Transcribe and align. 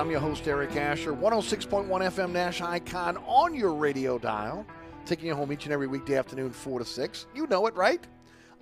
I'm 0.00 0.10
your 0.10 0.20
host, 0.20 0.48
Eric 0.48 0.74
Asher. 0.76 1.12
106.1 1.12 1.88
FM 1.88 2.32
Nash 2.32 2.62
Icon 2.62 3.18
on 3.26 3.54
your 3.54 3.74
radio 3.74 4.18
dial. 4.18 4.64
Taking 5.04 5.26
you 5.26 5.34
home 5.34 5.52
each 5.52 5.64
and 5.64 5.74
every 5.74 5.86
weekday 5.86 6.16
afternoon, 6.16 6.52
4 6.52 6.78
to 6.78 6.86
6. 6.86 7.26
You 7.34 7.46
know 7.48 7.66
it, 7.66 7.74
right? 7.74 8.02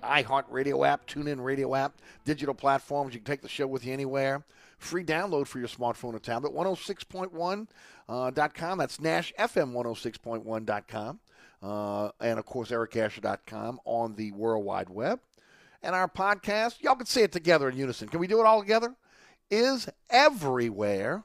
iHeart 0.03 0.43
Radio 0.49 0.83
app, 0.83 1.07
TuneIn 1.07 1.41
Radio 1.41 1.75
app, 1.75 1.93
digital 2.25 2.53
platforms. 2.53 3.13
You 3.13 3.21
can 3.21 3.25
take 3.25 3.41
the 3.41 3.47
show 3.47 3.67
with 3.67 3.85
you 3.85 3.93
anywhere. 3.93 4.43
Free 4.79 5.01
download 5.03 5.47
for 5.47 5.59
your 5.59 5.69
smartphone 5.69 6.13
or 6.13 6.19
tablet. 6.19 6.53
106.1.com. 6.53 7.67
Uh, 8.09 8.31
.com. 8.49 8.77
That's 8.77 8.97
NashFM106.1.com. 8.97 11.19
Uh, 11.61 12.09
and, 12.19 12.37
of 12.37 12.45
course, 12.45 12.71
ericasher.com 12.71 13.79
on 13.85 14.15
the 14.15 14.33
World 14.33 14.65
Wide 14.65 14.89
Web. 14.89 15.21
And 15.81 15.95
our 15.95 16.09
podcast, 16.09 16.81
y'all 16.81 16.95
can 16.95 17.05
say 17.05 17.23
it 17.23 17.31
together 17.31 17.69
in 17.69 17.77
unison. 17.77 18.09
Can 18.09 18.19
we 18.19 18.27
do 18.27 18.39
it 18.39 18.45
all 18.45 18.59
together? 18.59 18.93
Is 19.49 19.89
everywhere 20.09 21.23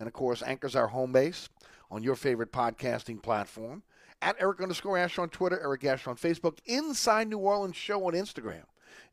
and 0.00 0.06
of 0.06 0.14
course, 0.14 0.42
anchors 0.42 0.74
our 0.74 0.88
home 0.88 1.12
base 1.12 1.48
on 1.90 2.02
your 2.02 2.16
favorite 2.16 2.50
podcasting 2.50 3.22
platform. 3.22 3.82
At 4.22 4.36
Eric 4.40 4.60
underscore 4.60 4.98
Asher 4.98 5.22
on 5.22 5.28
Twitter, 5.28 5.60
Eric 5.62 5.84
Asher 5.84 6.10
on 6.10 6.16
Facebook, 6.16 6.58
Inside 6.64 7.28
New 7.28 7.38
Orleans 7.38 7.76
Show 7.76 8.06
on 8.06 8.14
Instagram 8.14 8.64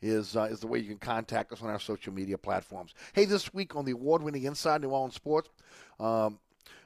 is 0.02 0.36
uh, 0.36 0.44
is 0.44 0.60
the 0.60 0.68
way 0.68 0.80
you 0.80 0.88
can 0.88 0.98
contact 0.98 1.52
us 1.52 1.62
on 1.62 1.70
our 1.70 1.80
social 1.80 2.14
media 2.14 2.38
platforms. 2.38 2.94
Hey, 3.14 3.26
this 3.26 3.54
week 3.54 3.76
on 3.76 3.86
the 3.86 3.92
award-winning 3.92 4.44
Inside 4.44 4.82
New 4.82 4.90
Orleans 4.90 5.16
Sports, 5.16 5.50
um, 6.00 6.40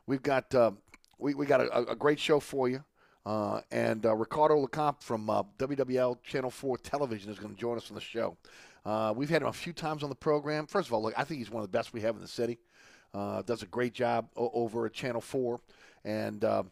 we've 0.08 0.22
got 0.22 0.54
uh, 0.54 0.72
we, 1.18 1.34
we 1.34 1.46
got 1.46 1.62
a, 1.62 1.92
a, 1.92 1.96
great 1.96 2.20
show 2.20 2.40
for 2.40 2.70
you. 2.70 2.84
Uh, 3.26 3.62
and 3.72 4.06
uh, 4.06 4.16
Ricardo 4.16 4.66
LeCompte 4.66 5.04
from 5.04 5.30
uh, 5.30 5.44
WWL 5.60 6.24
Channel 6.24 6.50
4 6.50 6.78
Television 6.80 7.32
is 7.32 7.38
going 7.38 7.54
to 7.54 7.60
join 7.60 7.78
us 7.78 7.92
on 7.92 7.96
the 7.96 8.02
show. 8.02 8.36
Uh, 8.86 9.14
we've 9.16 9.30
had 9.30 9.42
him 9.42 9.48
a 9.48 9.54
few 9.54 9.74
times 9.74 10.04
on 10.04 10.10
the 10.10 10.16
program. 10.16 10.66
First 10.66 10.88
of 10.88 10.94
all, 10.94 11.04
look, 11.04 11.14
I 11.18 11.24
think 11.24 11.40
he's 11.40 11.52
one 11.52 11.64
of 11.64 11.72
the 11.72 11.78
best 11.78 11.94
we 11.94 12.02
have 12.02 12.16
in 12.16 12.22
the 12.22 12.28
city. 12.28 12.60
Uh, 13.14 13.42
does 13.42 13.62
a 13.62 13.68
great 13.68 13.94
job 13.94 14.28
o- 14.36 14.52
over 14.54 14.86
at 14.86 14.94
Channel 14.94 15.22
4. 15.22 15.60
And 16.06 16.44
uh, 16.44 16.64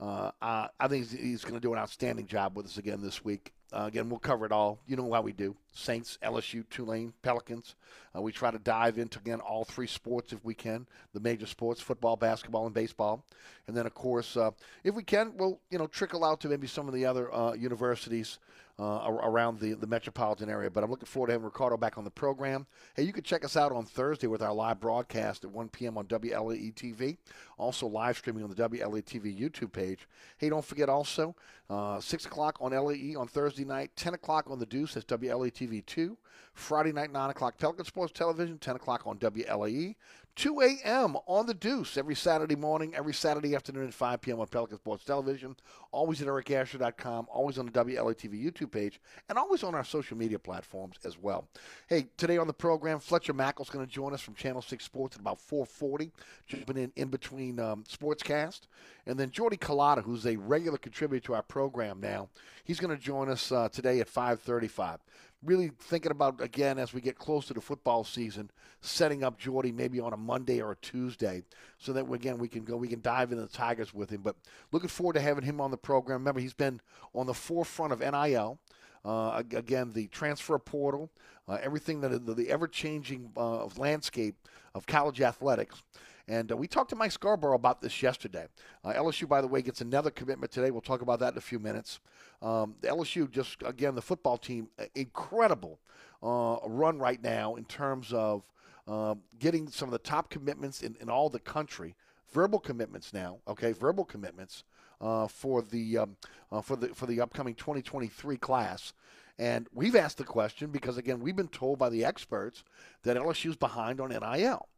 uh, 0.00 0.30
I 0.40 0.88
think 0.88 1.08
he's, 1.08 1.12
he's 1.12 1.42
going 1.42 1.54
to 1.54 1.60
do 1.60 1.72
an 1.72 1.78
outstanding 1.78 2.26
job 2.26 2.56
with 2.56 2.66
us 2.66 2.78
again 2.78 3.00
this 3.00 3.24
week. 3.24 3.52
Uh, 3.72 3.84
again, 3.86 4.08
we'll 4.08 4.18
cover 4.18 4.44
it 4.44 4.52
all. 4.52 4.80
You 4.86 4.96
know 4.96 5.10
how 5.12 5.22
we 5.22 5.32
do 5.32 5.56
Saints, 5.72 6.18
LSU, 6.22 6.68
Tulane, 6.68 7.14
Pelicans. 7.22 7.74
Uh, 8.14 8.20
we 8.20 8.30
try 8.30 8.50
to 8.50 8.58
dive 8.58 8.98
into, 8.98 9.18
again, 9.18 9.40
all 9.40 9.64
three 9.64 9.86
sports 9.86 10.32
if 10.32 10.44
we 10.44 10.54
can 10.54 10.86
the 11.14 11.20
major 11.20 11.46
sports 11.46 11.80
football, 11.80 12.16
basketball, 12.16 12.66
and 12.66 12.74
baseball. 12.74 13.24
And 13.66 13.76
then, 13.76 13.86
of 13.86 13.94
course, 13.94 14.36
uh, 14.36 14.50
if 14.84 14.94
we 14.94 15.02
can, 15.02 15.32
we'll, 15.36 15.58
you 15.70 15.78
know, 15.78 15.86
trickle 15.86 16.24
out 16.24 16.40
to 16.40 16.48
maybe 16.48 16.66
some 16.66 16.86
of 16.86 16.92
the 16.92 17.06
other 17.06 17.30
universities 17.56 18.38
uh, 18.82 19.20
around 19.22 19.60
the, 19.60 19.74
the 19.74 19.86
metropolitan 19.86 20.50
area. 20.50 20.68
But 20.68 20.82
I'm 20.82 20.90
looking 20.90 21.06
forward 21.06 21.28
to 21.28 21.34
having 21.34 21.44
Ricardo 21.44 21.76
back 21.76 21.98
on 21.98 22.04
the 22.04 22.10
program. 22.10 22.66
Hey, 22.96 23.04
you 23.04 23.12
can 23.12 23.22
check 23.22 23.44
us 23.44 23.56
out 23.56 23.70
on 23.70 23.84
Thursday 23.84 24.26
with 24.26 24.42
our 24.42 24.52
live 24.52 24.80
broadcast 24.80 25.44
at 25.44 25.52
1 25.52 25.68
p.m. 25.68 25.96
on 25.96 26.06
WLAE 26.06 26.74
TV. 26.74 27.16
Also 27.58 27.86
live 27.86 28.18
streaming 28.18 28.42
on 28.42 28.50
the 28.50 28.56
WLAE 28.56 29.04
TV 29.04 29.38
YouTube 29.38 29.72
page. 29.72 30.08
Hey, 30.36 30.48
don't 30.48 30.64
forget 30.64 30.88
also 30.88 31.36
uh, 31.70 32.00
6 32.00 32.26
o'clock 32.26 32.58
on 32.60 32.72
LAE 32.72 33.14
on 33.16 33.28
Thursday 33.28 33.64
night, 33.64 33.92
10 33.94 34.14
o'clock 34.14 34.50
on 34.50 34.58
the 34.58 34.66
Deuce. 34.66 34.94
That's 34.94 35.06
WLAE 35.06 35.52
TV 35.52 35.86
2. 35.86 36.16
Friday 36.54 36.92
night, 36.92 37.12
9 37.12 37.30
o'clock, 37.30 37.56
Pelican 37.58 37.84
Sports 37.84 38.12
Television, 38.12 38.58
10 38.58 38.76
o'clock 38.76 39.06
on 39.06 39.16
WLAE. 39.18 39.94
2 40.36 40.62
a.m. 40.62 41.16
on 41.26 41.46
the 41.46 41.52
Deuce 41.52 41.98
every 41.98 42.14
Saturday 42.14 42.56
morning, 42.56 42.94
every 42.94 43.12
Saturday 43.12 43.54
afternoon 43.54 43.88
at 43.88 43.94
5 43.94 44.20
p.m. 44.22 44.40
on 44.40 44.46
Pelican 44.46 44.78
Sports 44.78 45.04
Television. 45.04 45.54
Always 45.90 46.22
at 46.22 46.28
ericasher.com, 46.28 47.26
always 47.30 47.58
on 47.58 47.66
the 47.66 47.72
WLATV 47.72 48.42
YouTube 48.42 48.70
page, 48.70 48.98
and 49.28 49.36
always 49.36 49.62
on 49.62 49.74
our 49.74 49.84
social 49.84 50.16
media 50.16 50.38
platforms 50.38 50.96
as 51.04 51.18
well. 51.18 51.48
Hey, 51.86 52.06
today 52.16 52.38
on 52.38 52.46
the 52.46 52.54
program, 52.54 52.98
Fletcher 52.98 53.34
Mackel's 53.34 53.68
going 53.68 53.84
to 53.84 53.92
join 53.92 54.14
us 54.14 54.22
from 54.22 54.34
Channel 54.34 54.62
6 54.62 54.82
Sports 54.82 55.16
at 55.16 55.20
about 55.20 55.38
440, 55.38 56.10
jumping 56.46 56.78
in 56.78 56.92
in 56.96 57.08
between 57.08 57.60
um, 57.60 57.84
Sportscast. 57.84 58.62
And 59.06 59.18
then 59.18 59.30
Jordy 59.30 59.58
Culotta, 59.58 60.02
who's 60.02 60.26
a 60.26 60.36
regular 60.36 60.78
contributor 60.78 61.26
to 61.26 61.34
our 61.34 61.42
program 61.42 62.00
now, 62.00 62.30
he's 62.64 62.80
going 62.80 62.96
to 62.96 63.02
join 63.02 63.28
us 63.28 63.52
uh, 63.52 63.68
today 63.68 64.00
at 64.00 64.08
535 64.08 65.00
really 65.44 65.70
thinking 65.78 66.12
about 66.12 66.40
again 66.40 66.78
as 66.78 66.94
we 66.94 67.00
get 67.00 67.18
close 67.18 67.46
to 67.46 67.54
the 67.54 67.60
football 67.60 68.04
season, 68.04 68.50
setting 68.80 69.24
up 69.24 69.38
Jordy 69.38 69.72
maybe 69.72 70.00
on 70.00 70.12
a 70.12 70.16
Monday 70.16 70.60
or 70.60 70.72
a 70.72 70.76
Tuesday, 70.76 71.42
so 71.78 71.92
that 71.92 72.10
again 72.10 72.38
we 72.38 72.48
can 72.48 72.64
go 72.64 72.76
we 72.76 72.88
can 72.88 73.00
dive 73.00 73.32
into 73.32 73.44
the 73.44 73.52
Tigers 73.52 73.92
with 73.92 74.10
him. 74.10 74.22
But 74.22 74.36
looking 74.70 74.88
forward 74.88 75.14
to 75.14 75.20
having 75.20 75.44
him 75.44 75.60
on 75.60 75.70
the 75.70 75.76
program. 75.76 76.20
Remember, 76.20 76.40
he's 76.40 76.54
been 76.54 76.80
on 77.14 77.26
the 77.26 77.34
forefront 77.34 77.92
of 77.92 78.00
NIL. 78.00 78.58
Uh, 79.04 79.42
again, 79.52 79.92
the 79.92 80.06
transfer 80.08 80.56
portal, 80.60 81.10
uh, 81.48 81.58
everything 81.60 82.00
that 82.02 82.24
the, 82.24 82.34
the 82.34 82.48
ever-changing 82.48 83.32
uh, 83.36 83.66
landscape 83.76 84.36
of 84.76 84.86
college 84.86 85.20
athletics. 85.20 85.82
And 86.28 86.52
uh, 86.52 86.56
we 86.56 86.68
talked 86.68 86.90
to 86.90 86.96
Mike 86.96 87.12
Scarborough 87.12 87.56
about 87.56 87.80
this 87.80 88.02
yesterday. 88.02 88.46
Uh, 88.84 88.92
LSU, 88.92 89.28
by 89.28 89.40
the 89.40 89.48
way, 89.48 89.60
gets 89.60 89.80
another 89.80 90.10
commitment 90.10 90.52
today. 90.52 90.70
We'll 90.70 90.80
talk 90.80 91.02
about 91.02 91.18
that 91.20 91.32
in 91.32 91.38
a 91.38 91.42
few 91.42 91.58
minutes. 91.58 92.00
Um, 92.42 92.74
LSU, 92.82 93.30
just 93.30 93.62
again, 93.64 93.94
the 93.94 94.02
football 94.02 94.36
team, 94.36 94.68
incredible 94.94 95.78
uh, 96.22 96.56
run 96.66 96.98
right 96.98 97.22
now 97.22 97.54
in 97.54 97.64
terms 97.64 98.12
of 98.12 98.42
uh, 98.88 99.14
getting 99.38 99.68
some 99.68 99.88
of 99.88 99.92
the 99.92 99.98
top 99.98 100.28
commitments 100.28 100.82
in, 100.82 100.96
in 101.00 101.08
all 101.08 101.30
the 101.30 101.38
country. 101.38 101.94
Verbal 102.32 102.58
commitments 102.58 103.12
now, 103.12 103.38
okay, 103.46 103.72
verbal 103.72 104.04
commitments 104.04 104.64
uh, 105.00 105.28
for 105.28 105.62
the 105.62 105.98
um, 105.98 106.16
uh, 106.50 106.62
for 106.62 106.76
the 106.76 106.88
for 106.88 107.06
the 107.06 107.20
upcoming 107.20 107.54
2023 107.54 108.36
class. 108.38 108.92
And 109.38 109.66
we've 109.72 109.96
asked 109.96 110.18
the 110.18 110.24
question 110.24 110.70
because 110.70 110.96
again, 110.96 111.20
we've 111.20 111.36
been 111.36 111.48
told 111.48 111.78
by 111.78 111.90
the 111.90 112.04
experts 112.04 112.64
that 113.02 113.16
LSU's 113.16 113.56
behind 113.56 114.00
on 114.00 114.10
NIL. 114.10 114.68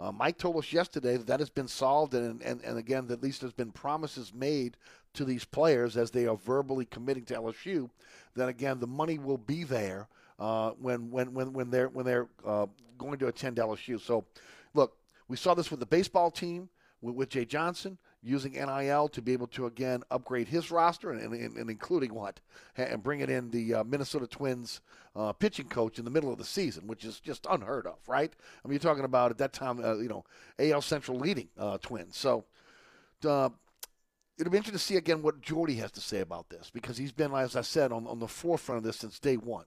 Uh, 0.00 0.10
Mike 0.10 0.38
told 0.38 0.56
us 0.56 0.72
yesterday 0.72 1.16
that 1.16 1.26
that 1.26 1.40
has 1.40 1.50
been 1.50 1.68
solved, 1.68 2.14
and, 2.14 2.42
and, 2.42 2.60
and 2.62 2.78
again, 2.78 3.06
at 3.10 3.22
least 3.22 3.40
there's 3.40 3.52
been 3.52 3.70
promises 3.70 4.32
made 4.34 4.76
to 5.14 5.24
these 5.24 5.44
players 5.44 5.96
as 5.96 6.10
they 6.10 6.26
are 6.26 6.36
verbally 6.36 6.86
committing 6.86 7.24
to 7.24 7.34
LSU. 7.34 7.88
That 8.34 8.48
again, 8.48 8.80
the 8.80 8.86
money 8.86 9.18
will 9.18 9.38
be 9.38 9.64
there 9.64 10.08
uh, 10.38 10.70
when 10.72 11.10
when 11.10 11.32
when 11.34 11.52
when 11.52 11.70
they're 11.70 11.88
when 11.88 12.04
they're 12.04 12.28
uh, 12.44 12.66
going 12.98 13.18
to 13.18 13.28
attend 13.28 13.56
LSU. 13.56 14.00
So, 14.00 14.24
look, 14.74 14.96
we 15.28 15.36
saw 15.36 15.54
this 15.54 15.70
with 15.70 15.80
the 15.80 15.86
baseball 15.86 16.30
team 16.30 16.68
with, 17.00 17.14
with 17.14 17.28
Jay 17.28 17.44
Johnson 17.44 17.98
using 18.22 18.52
NIL 18.52 19.08
to 19.08 19.20
be 19.20 19.32
able 19.32 19.48
to 19.48 19.66
again 19.66 20.02
upgrade 20.10 20.48
his 20.48 20.70
roster 20.70 21.10
and, 21.10 21.34
and, 21.34 21.56
and 21.56 21.70
including 21.70 22.14
what 22.14 22.40
and 22.76 23.02
bringing 23.02 23.28
in 23.28 23.50
the 23.50 23.74
uh, 23.74 23.84
Minnesota 23.84 24.26
Twins 24.26 24.80
uh, 25.16 25.32
pitching 25.32 25.68
coach 25.68 25.98
in 25.98 26.04
the 26.04 26.10
middle 26.10 26.32
of 26.32 26.38
the 26.38 26.44
season, 26.44 26.86
which 26.86 27.04
is 27.04 27.20
just 27.20 27.46
unheard 27.50 27.86
of, 27.86 27.98
right? 28.06 28.32
I 28.64 28.68
mean, 28.68 28.74
you're 28.74 28.80
talking 28.80 29.04
about 29.04 29.30
at 29.30 29.38
that 29.38 29.52
time, 29.52 29.84
uh, 29.84 29.98
you 29.98 30.08
know, 30.08 30.24
AL 30.58 30.82
Central 30.82 31.18
leading 31.18 31.48
uh, 31.58 31.78
Twins. 31.78 32.16
So 32.16 32.44
uh, 33.26 33.50
it'll 34.38 34.50
be 34.50 34.56
interesting 34.56 34.72
to 34.72 34.78
see 34.78 34.96
again 34.96 35.22
what 35.22 35.40
Jordy 35.40 35.74
has 35.76 35.90
to 35.92 36.00
say 36.00 36.20
about 36.20 36.48
this 36.48 36.70
because 36.72 36.96
he's 36.96 37.12
been, 37.12 37.34
as 37.34 37.56
I 37.56 37.62
said, 37.62 37.92
on, 37.92 38.06
on 38.06 38.20
the 38.20 38.28
forefront 38.28 38.78
of 38.78 38.84
this 38.84 38.96
since 38.96 39.18
day 39.18 39.36
one. 39.36 39.64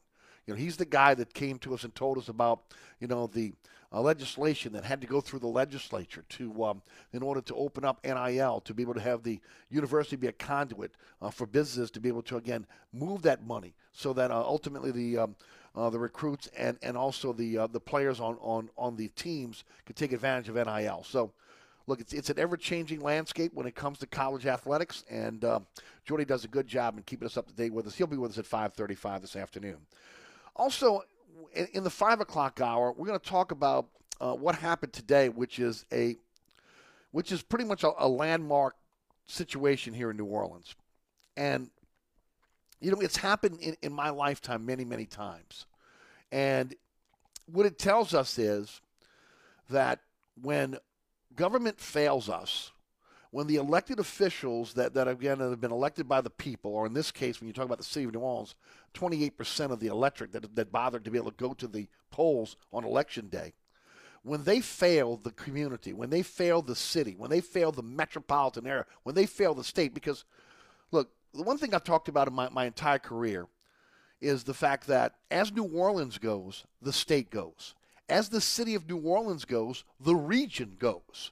You 0.47 0.53
know, 0.53 0.59
he's 0.59 0.77
the 0.77 0.85
guy 0.85 1.15
that 1.15 1.33
came 1.33 1.57
to 1.59 1.73
us 1.73 1.83
and 1.83 1.93
told 1.95 2.17
us 2.19 2.29
about, 2.29 2.61
you 2.99 3.07
know, 3.07 3.27
the 3.27 3.53
uh, 3.95 4.01
legislation 4.01 4.73
that 4.73 4.83
had 4.83 4.99
to 4.99 5.07
go 5.07 5.21
through 5.21 5.39
the 5.39 5.47
legislature 5.47 6.25
to, 6.27 6.65
um, 6.65 6.81
in 7.13 7.23
order 7.23 7.39
to 7.39 7.55
open 7.55 7.85
up 7.85 8.03
NIL, 8.03 8.59
to 8.59 8.73
be 8.73 8.83
able 8.83 8.93
to 8.93 8.99
have 8.99 9.23
the 9.23 9.39
university 9.69 10.17
be 10.17 10.27
a 10.27 10.33
conduit 10.33 10.91
uh, 11.21 11.29
for 11.29 11.47
businesses 11.47 11.89
to 11.89 12.01
be 12.01 12.09
able 12.09 12.21
to 12.21 12.35
again 12.35 12.65
move 12.91 13.21
that 13.21 13.47
money, 13.47 13.73
so 13.93 14.11
that 14.11 14.31
uh, 14.31 14.41
ultimately 14.41 14.91
the 14.91 15.17
um, 15.17 15.35
uh, 15.75 15.89
the 15.89 15.99
recruits 15.99 16.47
and, 16.57 16.77
and 16.83 16.97
also 16.97 17.31
the 17.31 17.57
uh, 17.57 17.67
the 17.67 17.79
players 17.79 18.19
on, 18.19 18.37
on, 18.41 18.69
on 18.77 18.97
the 18.97 19.07
teams 19.09 19.63
could 19.85 19.95
take 19.95 20.11
advantage 20.11 20.49
of 20.49 20.55
NIL. 20.55 21.03
So 21.07 21.31
look, 21.87 22.01
it's, 22.01 22.11
it's 22.11 22.29
an 22.29 22.37
ever 22.37 22.57
changing 22.57 22.99
landscape 22.99 23.53
when 23.53 23.65
it 23.65 23.75
comes 23.75 23.99
to 23.99 24.07
college 24.07 24.45
athletics, 24.45 25.05
and 25.09 25.43
uh, 25.45 25.59
Jordy 26.03 26.25
does 26.25 26.43
a 26.43 26.49
good 26.49 26.67
job 26.67 26.97
in 26.97 27.03
keeping 27.03 27.25
us 27.25 27.37
up 27.37 27.47
to 27.47 27.53
date 27.53 27.71
with 27.71 27.87
us. 27.87 27.95
He'll 27.95 28.07
be 28.07 28.17
with 28.17 28.31
us 28.31 28.37
at 28.37 28.45
5:35 28.45 29.21
this 29.21 29.35
afternoon. 29.37 29.77
Also, 30.57 31.03
in, 31.55 31.67
in 31.73 31.83
the 31.83 31.89
five 31.89 32.19
o'clock 32.19 32.61
hour, 32.61 32.91
we're 32.91 33.07
going 33.07 33.19
to 33.19 33.29
talk 33.29 33.51
about 33.51 33.87
uh, 34.19 34.33
what 34.33 34.55
happened 34.55 34.93
today, 34.93 35.29
which 35.29 35.59
is 35.59 35.85
a 35.91 36.17
which 37.11 37.31
is 37.31 37.41
pretty 37.41 37.63
much 37.63 37.83
a, 37.83 37.91
a 37.97 38.07
landmark 38.07 38.75
situation 39.25 39.93
here 39.93 40.11
in 40.11 40.17
New 40.17 40.25
Orleans, 40.25 40.75
and 41.35 41.69
you 42.79 42.91
know 42.91 42.99
it's 42.99 43.17
happened 43.17 43.59
in, 43.61 43.75
in 43.81 43.93
my 43.93 44.09
lifetime 44.09 44.65
many 44.65 44.85
many 44.85 45.05
times, 45.05 45.65
and 46.31 46.75
what 47.51 47.65
it 47.65 47.77
tells 47.77 48.13
us 48.13 48.37
is 48.37 48.81
that 49.69 49.99
when 50.41 50.77
government 51.35 51.79
fails 51.79 52.29
us, 52.29 52.71
when 53.35 53.47
the 53.47 53.57
elected 53.57 53.99
officials 53.99 54.75
that, 54.75 54.93
that 54.93 55.09
again 55.09 55.41
have 55.41 55.59
been 55.59 55.69
elected 55.69 56.07
by 56.07 56.21
the 56.21 56.29
people, 56.29 56.73
or 56.73 56.85
in 56.85 56.93
this 56.93 57.11
case, 57.11 57.41
when 57.41 57.47
you 57.47 57.53
talk 57.53 57.65
about 57.65 57.77
the 57.77 57.83
city 57.83 58.05
of 58.05 58.13
New 58.13 58.21
Orleans, 58.21 58.55
28% 58.93 59.71
of 59.71 59.81
the 59.81 59.87
electorate 59.87 60.31
that, 60.31 60.55
that 60.55 60.71
bothered 60.71 61.03
to 61.03 61.11
be 61.11 61.17
able 61.17 61.31
to 61.31 61.43
go 61.43 61.53
to 61.53 61.67
the 61.67 61.89
polls 62.11 62.55
on 62.71 62.85
election 62.85 63.27
day, 63.27 63.53
when 64.23 64.45
they 64.45 64.61
fail 64.61 65.17
the 65.17 65.31
community, 65.31 65.91
when 65.91 66.09
they 66.09 66.21
fail 66.21 66.61
the 66.61 66.77
city, 66.77 67.13
when 67.17 67.29
they 67.29 67.41
fail 67.41 67.73
the 67.73 67.83
metropolitan 67.83 68.65
area, 68.65 68.85
when 69.03 69.15
they 69.15 69.25
fail 69.25 69.53
the 69.53 69.65
state, 69.65 69.93
because 69.93 70.23
look, 70.93 71.09
the 71.33 71.43
one 71.43 71.57
thing 71.57 71.73
I've 71.73 71.83
talked 71.83 72.07
about 72.07 72.29
in 72.29 72.33
my, 72.33 72.47
my 72.47 72.63
entire 72.63 72.99
career 72.99 73.47
is 74.21 74.45
the 74.45 74.53
fact 74.53 74.87
that 74.87 75.15
as 75.29 75.51
New 75.51 75.65
Orleans 75.65 76.19
goes, 76.19 76.63
the 76.81 76.93
state 76.93 77.31
goes. 77.31 77.75
As 78.07 78.29
the 78.29 78.39
city 78.39 78.75
of 78.75 78.87
New 78.87 78.99
Orleans 78.99 79.43
goes, 79.43 79.83
the 79.99 80.15
region 80.15 80.77
goes. 80.79 81.31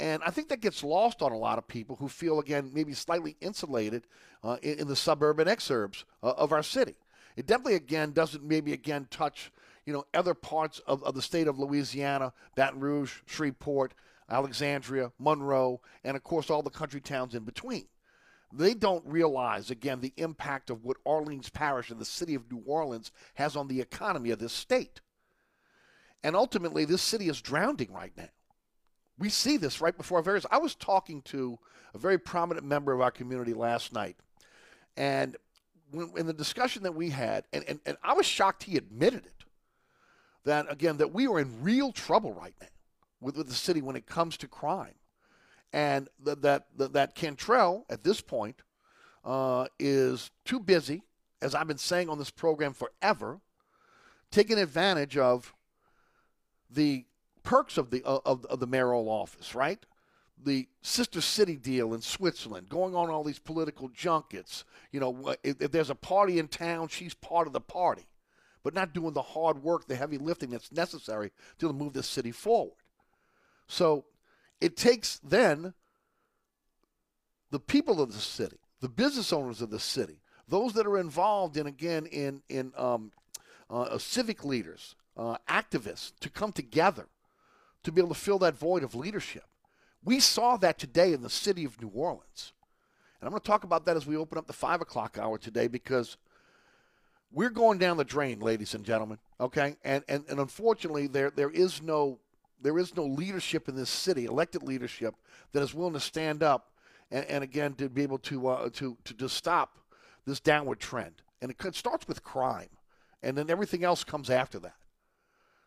And 0.00 0.22
I 0.24 0.30
think 0.30 0.48
that 0.48 0.62
gets 0.62 0.82
lost 0.82 1.20
on 1.20 1.30
a 1.30 1.36
lot 1.36 1.58
of 1.58 1.68
people 1.68 1.94
who 1.96 2.08
feel, 2.08 2.40
again, 2.40 2.70
maybe 2.72 2.94
slightly 2.94 3.36
insulated 3.42 4.06
uh, 4.42 4.56
in, 4.62 4.80
in, 4.80 4.88
the 4.88 4.96
suburban 4.96 5.46
exurbs 5.46 6.04
uh, 6.22 6.30
of 6.38 6.52
our 6.52 6.62
city. 6.62 6.94
It 7.36 7.46
definitely, 7.46 7.74
again, 7.74 8.12
doesn't 8.12 8.42
maybe, 8.42 8.72
again, 8.72 9.08
touch, 9.10 9.52
you 9.84 9.92
know, 9.92 10.06
other 10.14 10.32
parts 10.32 10.78
of, 10.86 11.04
of 11.04 11.14
the 11.14 11.20
state 11.20 11.46
of 11.48 11.58
Louisiana, 11.58 12.32
Baton 12.54 12.80
Rouge, 12.80 13.20
Shreveport, 13.26 13.92
Alexandria, 14.30 15.12
Monroe, 15.18 15.82
and, 16.02 16.16
of 16.16 16.24
course, 16.24 16.48
all 16.48 16.62
the 16.62 16.70
country 16.70 17.02
towns 17.02 17.34
in 17.34 17.44
between. 17.44 17.84
They 18.54 18.72
don't 18.72 19.04
realize, 19.04 19.70
again, 19.70 20.00
the 20.00 20.14
impact 20.16 20.70
of 20.70 20.82
what 20.82 20.96
Orleans 21.04 21.50
Parish 21.50 21.90
and 21.90 22.00
the 22.00 22.06
city 22.06 22.34
of 22.34 22.50
New 22.50 22.62
Orleans 22.64 23.12
has 23.34 23.54
on 23.54 23.68
the 23.68 23.82
economy 23.82 24.30
of 24.30 24.38
this 24.38 24.54
state. 24.54 25.02
And 26.22 26.34
ultimately, 26.34 26.86
this 26.86 27.02
city 27.02 27.28
is 27.28 27.42
drowning 27.42 27.92
right 27.92 28.12
now 28.16 28.30
we 29.20 29.28
see 29.28 29.56
this 29.56 29.80
right 29.80 29.96
before 29.96 30.18
our 30.18 30.24
very 30.24 30.38
eyes. 30.38 30.46
I 30.50 30.58
was 30.58 30.74
talking 30.74 31.22
to 31.22 31.58
a 31.94 31.98
very 31.98 32.18
prominent 32.18 32.66
member 32.66 32.92
of 32.92 33.00
our 33.00 33.10
community 33.10 33.54
last 33.54 33.92
night, 33.92 34.16
and 34.96 35.36
when, 35.92 36.10
in 36.16 36.26
the 36.26 36.32
discussion 36.32 36.82
that 36.84 36.94
we 36.94 37.10
had, 37.10 37.44
and, 37.52 37.64
and, 37.68 37.80
and 37.86 37.96
I 38.02 38.14
was 38.14 38.26
shocked 38.26 38.64
he 38.64 38.76
admitted 38.76 39.26
it, 39.26 39.44
that 40.44 40.66
again, 40.70 40.96
that 40.96 41.12
we 41.12 41.26
are 41.26 41.38
in 41.38 41.62
real 41.62 41.92
trouble 41.92 42.32
right 42.32 42.54
now 42.60 42.66
with, 43.20 43.36
with 43.36 43.48
the 43.48 43.54
city 43.54 43.82
when 43.82 43.96
it 43.96 44.06
comes 44.06 44.36
to 44.38 44.48
crime. 44.48 44.94
And 45.72 46.08
that, 46.24 46.42
that, 46.42 46.66
that, 46.78 46.92
that 46.94 47.14
Cantrell, 47.14 47.84
at 47.90 48.02
this 48.02 48.20
point, 48.20 48.62
uh, 49.24 49.66
is 49.78 50.30
too 50.44 50.58
busy, 50.58 51.02
as 51.42 51.54
I've 51.54 51.68
been 51.68 51.78
saying 51.78 52.08
on 52.08 52.18
this 52.18 52.30
program 52.30 52.72
forever, 52.72 53.40
taking 54.30 54.58
advantage 54.58 55.16
of 55.16 55.52
the 56.70 57.04
perks 57.42 57.78
of 57.78 57.90
the 57.90 58.02
of, 58.04 58.44
of 58.46 58.60
the 58.60 58.66
mayoral 58.66 59.08
office, 59.08 59.54
right? 59.54 59.84
The 60.42 60.68
sister 60.80 61.20
city 61.20 61.56
deal 61.56 61.92
in 61.92 62.00
Switzerland, 62.00 62.68
going 62.68 62.94
on 62.94 63.10
all 63.10 63.24
these 63.24 63.38
political 63.38 63.88
junkets. 63.88 64.64
You 64.90 65.00
know, 65.00 65.34
if, 65.42 65.60
if 65.60 65.70
there's 65.70 65.90
a 65.90 65.94
party 65.94 66.38
in 66.38 66.48
town, 66.48 66.88
she's 66.88 67.12
part 67.12 67.46
of 67.46 67.52
the 67.52 67.60
party, 67.60 68.06
but 68.62 68.72
not 68.72 68.94
doing 68.94 69.12
the 69.12 69.22
hard 69.22 69.62
work, 69.62 69.86
the 69.86 69.96
heavy 69.96 70.16
lifting 70.16 70.50
that's 70.50 70.72
necessary 70.72 71.30
to 71.58 71.72
move 71.72 71.92
the 71.92 72.02
city 72.02 72.32
forward. 72.32 72.76
So 73.66 74.06
it 74.60 74.76
takes 74.76 75.20
then 75.22 75.74
the 77.50 77.60
people 77.60 78.00
of 78.00 78.12
the 78.12 78.18
city, 78.18 78.58
the 78.80 78.88
business 78.88 79.32
owners 79.32 79.60
of 79.60 79.70
the 79.70 79.80
city, 79.80 80.20
those 80.48 80.72
that 80.72 80.86
are 80.86 80.98
involved 80.98 81.56
in 81.56 81.66
again 81.66 82.06
in 82.06 82.42
in 82.48 82.72
um, 82.76 83.12
uh, 83.68 83.98
civic 83.98 84.44
leaders, 84.44 84.96
uh, 85.16 85.36
activists, 85.48 86.12
to 86.20 86.30
come 86.30 86.52
together 86.52 87.06
to 87.84 87.92
be 87.92 88.00
able 88.00 88.14
to 88.14 88.20
fill 88.20 88.38
that 88.40 88.56
void 88.56 88.82
of 88.82 88.94
leadership. 88.94 89.44
We 90.04 90.20
saw 90.20 90.56
that 90.58 90.78
today 90.78 91.12
in 91.12 91.22
the 91.22 91.30
city 91.30 91.64
of 91.64 91.80
New 91.80 91.88
Orleans. 91.88 92.52
And 93.20 93.26
I'm 93.26 93.30
going 93.30 93.40
to 93.40 93.46
talk 93.46 93.64
about 93.64 93.84
that 93.86 93.96
as 93.96 94.06
we 94.06 94.16
open 94.16 94.38
up 94.38 94.46
the 94.46 94.52
5 94.52 94.80
o'clock 94.80 95.18
hour 95.20 95.36
today 95.38 95.68
because 95.68 96.16
we're 97.32 97.50
going 97.50 97.78
down 97.78 97.96
the 97.96 98.04
drain, 98.04 98.40
ladies 98.40 98.74
and 98.74 98.84
gentlemen. 98.84 99.18
Okay? 99.38 99.76
And, 99.84 100.04
and, 100.08 100.24
and 100.28 100.40
unfortunately, 100.40 101.06
there, 101.06 101.30
there, 101.30 101.50
is 101.50 101.82
no, 101.82 102.18
there 102.60 102.78
is 102.78 102.96
no 102.96 103.04
leadership 103.04 103.68
in 103.68 103.76
this 103.76 103.90
city, 103.90 104.24
elected 104.24 104.62
leadership, 104.62 105.14
that 105.52 105.62
is 105.62 105.74
willing 105.74 105.92
to 105.92 106.00
stand 106.00 106.42
up 106.42 106.70
and, 107.10 107.26
and 107.26 107.44
again 107.44 107.74
to 107.74 107.88
be 107.88 108.02
able 108.02 108.18
to, 108.18 108.48
uh, 108.48 108.70
to, 108.70 108.96
to, 109.04 109.14
to 109.14 109.28
stop 109.28 109.78
this 110.26 110.40
downward 110.40 110.80
trend. 110.80 111.22
And 111.42 111.50
it 111.50 111.74
starts 111.74 112.06
with 112.06 112.22
crime, 112.22 112.68
and 113.22 113.36
then 113.36 113.50
everything 113.50 113.84
else 113.84 114.04
comes 114.04 114.28
after 114.28 114.58
that. 114.60 114.76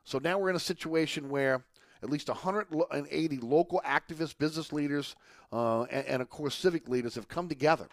So 0.04 0.20
now 0.20 0.38
we're 0.38 0.50
in 0.50 0.56
a 0.56 0.60
situation 0.60 1.30
where 1.30 1.64
at 2.04 2.10
least 2.10 2.28
180 2.28 3.38
local 3.38 3.82
activists, 3.86 4.38
business 4.38 4.74
leaders, 4.74 5.16
uh, 5.52 5.84
and, 5.84 6.06
and, 6.06 6.22
of 6.22 6.30
course 6.30 6.54
civic 6.54 6.90
leaders 6.90 7.16
have 7.16 7.28
come 7.28 7.48
together 7.48 7.88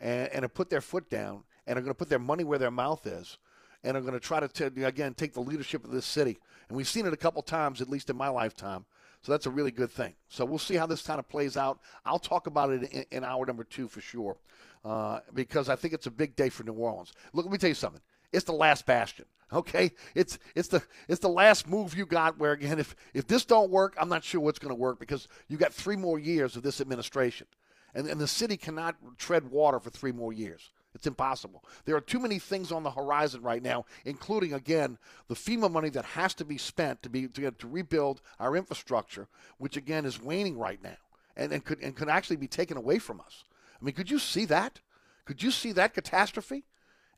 and, 0.00 0.28
and 0.32 0.42
have 0.42 0.54
put 0.54 0.70
their 0.70 0.80
foot 0.80 1.10
down 1.10 1.44
and 1.66 1.78
are 1.78 1.82
going 1.82 1.90
to 1.90 1.98
put 1.98 2.08
their 2.08 2.18
money 2.18 2.44
where 2.44 2.58
their 2.58 2.70
mouth 2.70 3.06
is 3.06 3.38
and 3.84 3.96
are 3.96 4.00
going 4.00 4.14
to 4.14 4.20
try 4.20 4.40
to, 4.40 4.48
t- 4.48 4.82
again, 4.82 5.14
take 5.14 5.34
the 5.34 5.40
leadership 5.40 5.84
of 5.84 5.90
this 5.90 6.06
city. 6.06 6.38
And 6.68 6.76
we've 6.76 6.88
seen 6.88 7.06
it 7.06 7.12
a 7.12 7.16
couple 7.16 7.42
times, 7.42 7.80
at 7.80 7.90
least 7.90 8.10
in 8.10 8.16
my 8.16 8.28
lifetime. 8.28 8.84
So 9.22 9.32
that's 9.32 9.46
a 9.46 9.50
really 9.50 9.70
good 9.70 9.90
thing. 9.90 10.14
So 10.28 10.44
we'll 10.44 10.58
see 10.58 10.76
how 10.76 10.86
this 10.86 11.02
kind 11.02 11.18
of 11.18 11.28
plays 11.28 11.56
out. 11.56 11.80
I'll 12.06 12.18
talk 12.18 12.46
about 12.46 12.70
it 12.70 12.90
in, 12.90 13.04
in 13.10 13.24
hour 13.24 13.44
number 13.44 13.64
two 13.64 13.86
for 13.86 14.00
sure, 14.00 14.38
uh, 14.84 15.20
because 15.34 15.68
I 15.68 15.76
think 15.76 15.92
it's 15.92 16.06
a 16.06 16.10
big 16.10 16.36
day 16.36 16.48
for 16.48 16.64
New 16.64 16.72
Orleans. 16.72 17.12
Look, 17.34 17.44
let 17.44 17.52
me 17.52 17.58
tell 17.58 17.68
you 17.68 17.74
something. 17.74 18.00
It's 18.32 18.44
the 18.44 18.52
last 18.52 18.86
bastion. 18.86 19.26
Okay, 19.52 19.90
it's 20.14 20.38
it's 20.54 20.68
the 20.68 20.82
it's 21.08 21.20
the 21.20 21.28
last 21.28 21.68
move 21.68 21.96
you 21.96 22.06
got. 22.06 22.38
Where 22.38 22.52
again, 22.52 22.78
if 22.78 22.94
if 23.14 23.26
this 23.26 23.44
don't 23.44 23.70
work, 23.70 23.96
I'm 23.98 24.08
not 24.08 24.22
sure 24.22 24.40
what's 24.40 24.60
going 24.60 24.74
to 24.74 24.80
work 24.80 25.00
because 25.00 25.26
you 25.48 25.56
got 25.56 25.74
three 25.74 25.96
more 25.96 26.20
years 26.20 26.54
of 26.54 26.62
this 26.62 26.80
administration, 26.80 27.48
and 27.92 28.06
and 28.06 28.20
the 28.20 28.28
city 28.28 28.56
cannot 28.56 28.94
tread 29.18 29.50
water 29.50 29.80
for 29.80 29.90
three 29.90 30.12
more 30.12 30.32
years. 30.32 30.70
It's 30.94 31.06
impossible. 31.06 31.64
There 31.84 31.96
are 31.96 32.00
too 32.00 32.20
many 32.20 32.38
things 32.38 32.70
on 32.70 32.82
the 32.82 32.90
horizon 32.90 33.42
right 33.42 33.62
now, 33.62 33.86
including 34.04 34.52
again 34.52 34.98
the 35.26 35.34
FEMA 35.34 35.70
money 35.70 35.90
that 35.90 36.04
has 36.04 36.32
to 36.34 36.44
be 36.44 36.58
spent 36.58 37.02
to 37.02 37.10
be 37.10 37.26
to, 37.26 37.50
to 37.50 37.68
rebuild 37.68 38.20
our 38.38 38.56
infrastructure, 38.56 39.26
which 39.58 39.76
again 39.76 40.04
is 40.04 40.22
waning 40.22 40.58
right 40.58 40.82
now, 40.82 40.98
and 41.36 41.52
and 41.52 41.64
could 41.64 41.80
and 41.80 41.96
could 41.96 42.08
actually 42.08 42.36
be 42.36 42.48
taken 42.48 42.76
away 42.76 43.00
from 43.00 43.20
us. 43.20 43.42
I 43.80 43.84
mean, 43.84 43.94
could 43.94 44.10
you 44.12 44.20
see 44.20 44.44
that? 44.44 44.80
Could 45.24 45.42
you 45.42 45.50
see 45.50 45.72
that 45.72 45.94
catastrophe? 45.94 46.64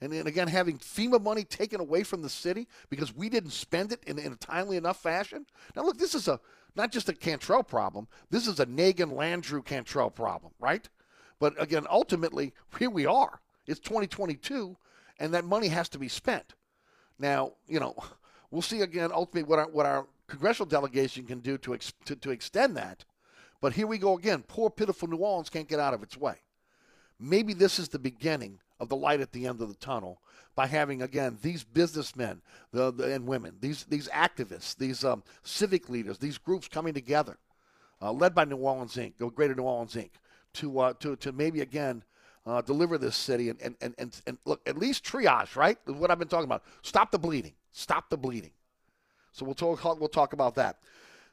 And 0.03 0.13
then 0.13 0.27
again 0.27 0.49
having 0.49 0.79
FEMA 0.79 1.23
money 1.23 1.45
taken 1.45 1.81
away 1.81 2.03
from 2.03 2.23
the 2.23 2.29
city 2.29 2.67
because 2.91 3.15
we 3.15 3.29
didn't 3.29 3.53
spend 3.53 3.93
it 3.93 4.03
in, 4.05 4.19
in 4.19 4.33
a 4.33 4.37
timely 4.37 4.77
enough 4.77 5.01
fashion. 5.01 5.47
Now, 5.77 5.85
look, 5.85 5.97
this 5.97 6.17
is 6.17 6.27
a 6.27 6.41
not 6.75 6.91
just 6.91 7.09
a 7.09 7.13
Cantrell 7.13 7.63
problem. 7.63 8.09
This 8.29 8.49
is 8.49 8.59
a 8.59 8.67
Nagin 8.67 9.13
Landrieu 9.13 9.65
Cantrell 9.65 10.11
problem, 10.11 10.53
right? 10.59 10.89
But 11.39 11.55
again, 11.63 11.87
ultimately, 11.89 12.53
here 12.79 12.91
we 12.91 13.07
are. 13.07 13.41
It's 13.67 13.79
2022, 13.79 14.77
and 15.21 15.33
that 15.35 15.45
money 15.45 15.69
has 15.69 15.89
to 15.91 16.01
be 16.01 16.09
spent. 16.09 16.55
Now, 17.21 17.53
you 17.69 17.79
know, 17.79 17.95
we'll 18.51 18.61
see 18.61 18.81
again 18.81 19.13
ultimately 19.13 19.49
what 19.49 19.61
our, 19.61 19.69
what 19.69 19.87
our 19.87 20.09
congressional 20.27 20.69
delegation 20.69 21.27
can 21.27 21.39
do 21.39 21.57
to, 21.59 21.75
ex, 21.75 21.93
to, 22.07 22.17
to 22.17 22.33
extend 22.33 22.77
that. 22.77 23.05
But 23.61 23.75
here 23.75 23.87
we 23.87 23.99
go 23.99 24.19
again. 24.19 24.43
Poor, 24.49 24.69
pitiful 24.69 25.07
New 25.07 25.19
Orleans 25.19 25.49
can't 25.49 25.69
get 25.69 25.79
out 25.79 25.95
of 25.95 26.03
its 26.03 26.17
way. 26.17 26.35
Maybe 27.21 27.55
this 27.55 27.79
is 27.79 27.89
the 27.89 28.01
beginning 28.01 28.59
of 28.81 28.89
the 28.89 28.97
light 28.97 29.21
at 29.21 29.33
the 29.33 29.47
end 29.47 29.61
of 29.61 29.69
the 29.69 29.75
tunnel 29.75 30.21
by 30.55 30.67
having 30.67 31.03
again 31.03 31.39
these 31.43 31.65
businessmen 31.65 32.43
the, 32.73 32.93
the, 32.93 33.15
and 33.15 33.27
women, 33.27 33.57
these 33.61 33.85
these 33.85 34.09
activists, 34.09 34.77
these 34.77 35.05
um, 35.05 35.23
civic 35.43 35.89
leaders, 35.89 36.19
these 36.19 36.39
groups 36.39 36.69
coming 36.69 36.95
together, 36.95 37.39
uh, 38.01 38.13
led 38.13 38.35
by 38.35 38.45
New 38.45 38.57
Orleans 38.57 38.97
Inc., 38.97 39.15
the 39.19 39.29
Greater 39.31 39.55
New 39.55 39.63
Orleans 39.63 39.95
Inc., 39.95 40.11
to 40.55 40.79
uh, 40.79 40.93
to 41.01 41.17
to 41.17 41.33
maybe 41.33 41.61
again 41.61 42.03
uh, 42.45 42.61
deliver 42.61 42.99
this 42.99 43.17
city 43.17 43.49
and, 43.49 43.61
and, 43.63 43.77
and, 43.81 43.95
and, 43.99 44.21
and 44.27 44.39
look 44.45 44.61
at 44.67 44.77
least 44.77 45.05
triage 45.05 45.55
right 45.57 45.79
what 45.87 46.11
I've 46.11 46.19
been 46.19 46.29
talking 46.29 46.45
about. 46.45 46.65
Stop 46.83 47.11
the 47.11 47.19
bleeding. 47.19 47.53
Stop 47.71 48.11
the 48.11 48.17
bleeding. 48.17 48.51
So 49.33 49.47
we'll 49.47 49.55
talk 49.55 49.85
we'll 49.99 50.09
talk 50.09 50.33
about 50.33 50.55
that. 50.57 50.79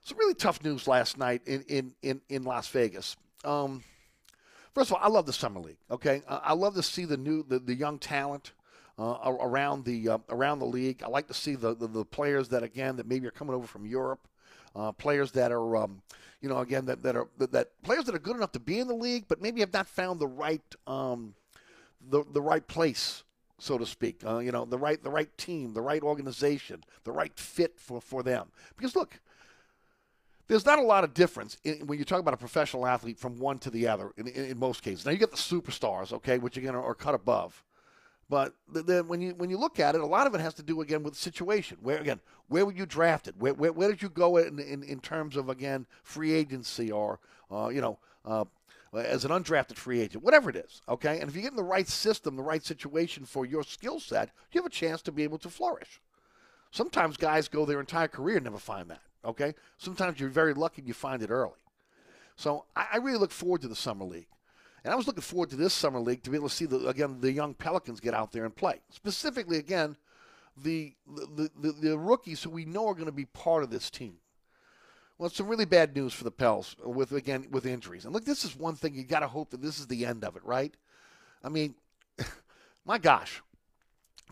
Some 0.01 0.17
really 0.17 0.33
tough 0.33 0.63
news 0.63 0.87
last 0.87 1.17
night 1.17 1.41
in 1.45 1.63
in 1.63 1.93
in, 2.01 2.21
in 2.29 2.43
Las 2.43 2.67
Vegas. 2.69 3.17
Um, 3.43 3.83
First 4.73 4.91
of 4.91 4.97
all, 4.97 5.03
I 5.03 5.07
love 5.07 5.25
the 5.25 5.33
summer 5.33 5.59
league. 5.59 5.77
Okay, 5.89 6.21
uh, 6.27 6.39
I 6.43 6.53
love 6.53 6.75
to 6.75 6.83
see 6.83 7.05
the 7.05 7.17
new 7.17 7.43
the, 7.43 7.59
the 7.59 7.75
young 7.75 7.99
talent. 7.99 8.53
Uh, 8.97 9.37
around 9.39 9.85
the 9.85 10.09
uh, 10.09 10.17
around 10.27 10.59
the 10.59 10.65
league, 10.65 11.01
I 11.01 11.07
like 11.07 11.27
to 11.27 11.33
see 11.33 11.55
the, 11.55 11.73
the, 11.73 11.87
the 11.87 12.03
players 12.03 12.49
that 12.49 12.63
again 12.63 12.97
that 12.97 13.07
maybe 13.07 13.25
are 13.27 13.31
coming 13.31 13.55
over 13.55 13.65
from 13.65 13.85
Europe, 13.85 14.27
uh, 14.75 14.91
players 14.91 15.31
that 15.31 15.53
are 15.53 15.77
um, 15.77 16.01
you 16.41 16.49
know 16.49 16.59
again 16.59 16.85
that, 16.87 17.01
that 17.03 17.15
are 17.15 17.29
that, 17.37 17.53
that, 17.53 17.81
players 17.81 18.03
that 18.05 18.15
are 18.15 18.19
good 18.19 18.35
enough 18.35 18.51
to 18.51 18.59
be 18.59 18.77
in 18.77 18.89
the 18.89 18.93
league, 18.93 19.23
but 19.29 19.41
maybe 19.41 19.61
have 19.61 19.71
not 19.71 19.87
found 19.87 20.19
the 20.19 20.27
right 20.27 20.75
um, 20.85 21.33
the 22.09 22.25
the 22.33 22.41
right 22.41 22.67
place 22.67 23.23
so 23.59 23.77
to 23.77 23.85
speak. 23.85 24.21
Uh, 24.25 24.39
you 24.39 24.51
know, 24.51 24.65
the 24.65 24.77
right 24.77 25.01
the 25.03 25.09
right 25.09 25.35
team, 25.37 25.73
the 25.73 25.81
right 25.81 26.01
organization, 26.01 26.83
the 27.03 27.11
right 27.11 27.37
fit 27.37 27.79
for, 27.79 28.01
for 28.01 28.23
them. 28.23 28.47
Because 28.75 28.95
look, 28.95 29.19
there's 30.49 30.65
not 30.65 30.79
a 30.79 30.83
lot 30.83 31.05
of 31.05 31.13
difference 31.13 31.57
in, 31.63 31.87
when 31.87 31.97
you 31.97 32.03
talk 32.03 32.19
about 32.19 32.33
a 32.33 32.37
professional 32.37 32.85
athlete 32.85 33.17
from 33.17 33.39
one 33.39 33.59
to 33.59 33.69
the 33.69 33.87
other 33.87 34.11
in, 34.17 34.27
in, 34.27 34.45
in 34.45 34.59
most 34.59 34.81
cases. 34.83 35.05
Now 35.05 35.11
you 35.11 35.17
get 35.17 35.31
the 35.31 35.37
superstars, 35.37 36.11
okay, 36.11 36.39
which 36.39 36.57
again 36.57 36.75
are, 36.75 36.83
are 36.83 36.95
cut 36.95 37.15
above. 37.15 37.63
But 38.29 38.53
then 38.67 39.07
when 39.07 39.21
you 39.21 39.33
when 39.35 39.49
you 39.49 39.57
look 39.57 39.79
at 39.79 39.95
it, 39.95 40.01
a 40.01 40.05
lot 40.05 40.27
of 40.27 40.35
it 40.35 40.41
has 40.41 40.53
to 40.55 40.63
do 40.63 40.81
again 40.81 41.01
with 41.01 41.13
the 41.13 41.19
situation. 41.19 41.77
Where 41.81 41.97
again, 41.97 42.19
where 42.47 42.65
were 42.65 42.73
you 42.73 42.85
drafted? 42.85 43.39
Where 43.39 43.53
where, 43.53 43.71
where 43.71 43.89
did 43.89 44.01
you 44.01 44.09
go 44.09 44.37
in, 44.37 44.59
in, 44.59 44.83
in 44.83 44.99
terms 44.99 45.35
of 45.35 45.49
again 45.49 45.87
free 46.03 46.33
agency 46.33 46.91
or 46.91 47.19
uh, 47.51 47.69
you 47.69 47.81
know 47.81 47.97
uh, 48.25 48.45
as 48.93 49.25
an 49.25 49.31
undrafted 49.31 49.75
free 49.75 50.01
agent, 50.01 50.23
whatever 50.23 50.49
it 50.49 50.55
is. 50.55 50.81
Okay, 50.89 51.19
and 51.19 51.29
if 51.29 51.35
you 51.35 51.41
get 51.41 51.51
in 51.51 51.57
the 51.57 51.63
right 51.63 51.87
system, 51.87 52.35
the 52.35 52.43
right 52.43 52.63
situation 52.63 53.25
for 53.25 53.45
your 53.45 53.63
skill 53.63 53.99
set, 53.99 54.29
you 54.51 54.61
have 54.61 54.65
a 54.65 54.73
chance 54.73 55.01
to 55.03 55.11
be 55.11 55.23
able 55.23 55.37
to 55.39 55.49
flourish. 55.49 56.01
Sometimes 56.71 57.17
guys 57.17 57.47
go 57.47 57.65
their 57.65 57.79
entire 57.79 58.07
career 58.07 58.37
and 58.37 58.43
never 58.43 58.57
find 58.57 58.89
that. 58.89 59.01
Okay, 59.25 59.53
sometimes 59.77 60.19
you're 60.19 60.29
very 60.29 60.53
lucky 60.53 60.81
and 60.81 60.87
you 60.87 60.93
find 60.93 61.21
it 61.21 61.29
early. 61.29 61.59
So 62.35 62.65
I, 62.75 62.87
I 62.93 62.97
really 62.97 63.17
look 63.17 63.31
forward 63.31 63.61
to 63.61 63.67
the 63.67 63.75
summer 63.75 64.05
league. 64.05 64.27
And 64.83 64.93
I 64.93 64.95
was 64.95 65.07
looking 65.07 65.21
forward 65.21 65.49
to 65.49 65.57
this 65.57 65.73
summer 65.73 65.99
league 65.99 66.23
to 66.23 66.29
be 66.29 66.37
able 66.37 66.47
to 66.47 66.55
see 66.55 66.65
the 66.65 66.87
again 66.87 67.19
the 67.19 67.31
young 67.31 67.53
Pelicans 67.53 67.99
get 67.99 68.13
out 68.13 68.31
there 68.31 68.45
and 68.45 68.55
play. 68.55 68.79
Specifically, 68.89 69.57
again, 69.57 69.97
the 70.55 70.93
the, 71.35 71.51
the, 71.59 71.71
the 71.73 71.97
rookies 71.97 72.41
who 72.41 72.49
we 72.49 72.63
know 72.65 72.87
are 72.87 72.93
going 72.93 73.05
to 73.07 73.11
be 73.11 73.25
part 73.25 73.63
of 73.63 73.69
this 73.69 73.89
team. 73.89 74.15
Well, 75.17 75.27
it's 75.27 75.35
some 75.35 75.49
really 75.49 75.65
bad 75.65 75.93
news 75.93 76.13
for 76.13 76.23
the 76.23 76.31
Pels 76.31 76.77
with 76.81 77.11
again 77.11 77.47
with 77.51 77.65
injuries. 77.65 78.05
And 78.05 78.13
look, 78.13 78.23
this 78.23 78.45
is 78.45 78.55
one 78.55 78.75
thing 78.75 78.93
you 78.93 79.03
got 79.03 79.19
to 79.19 79.27
hope 79.27 79.49
that 79.49 79.61
this 79.61 79.79
is 79.79 79.87
the 79.87 80.05
end 80.05 80.23
of 80.23 80.37
it, 80.37 80.45
right? 80.45 80.73
I 81.43 81.49
mean, 81.49 81.75
my 82.85 82.97
gosh, 82.97 83.41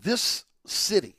this 0.01 0.45
city, 0.65 1.17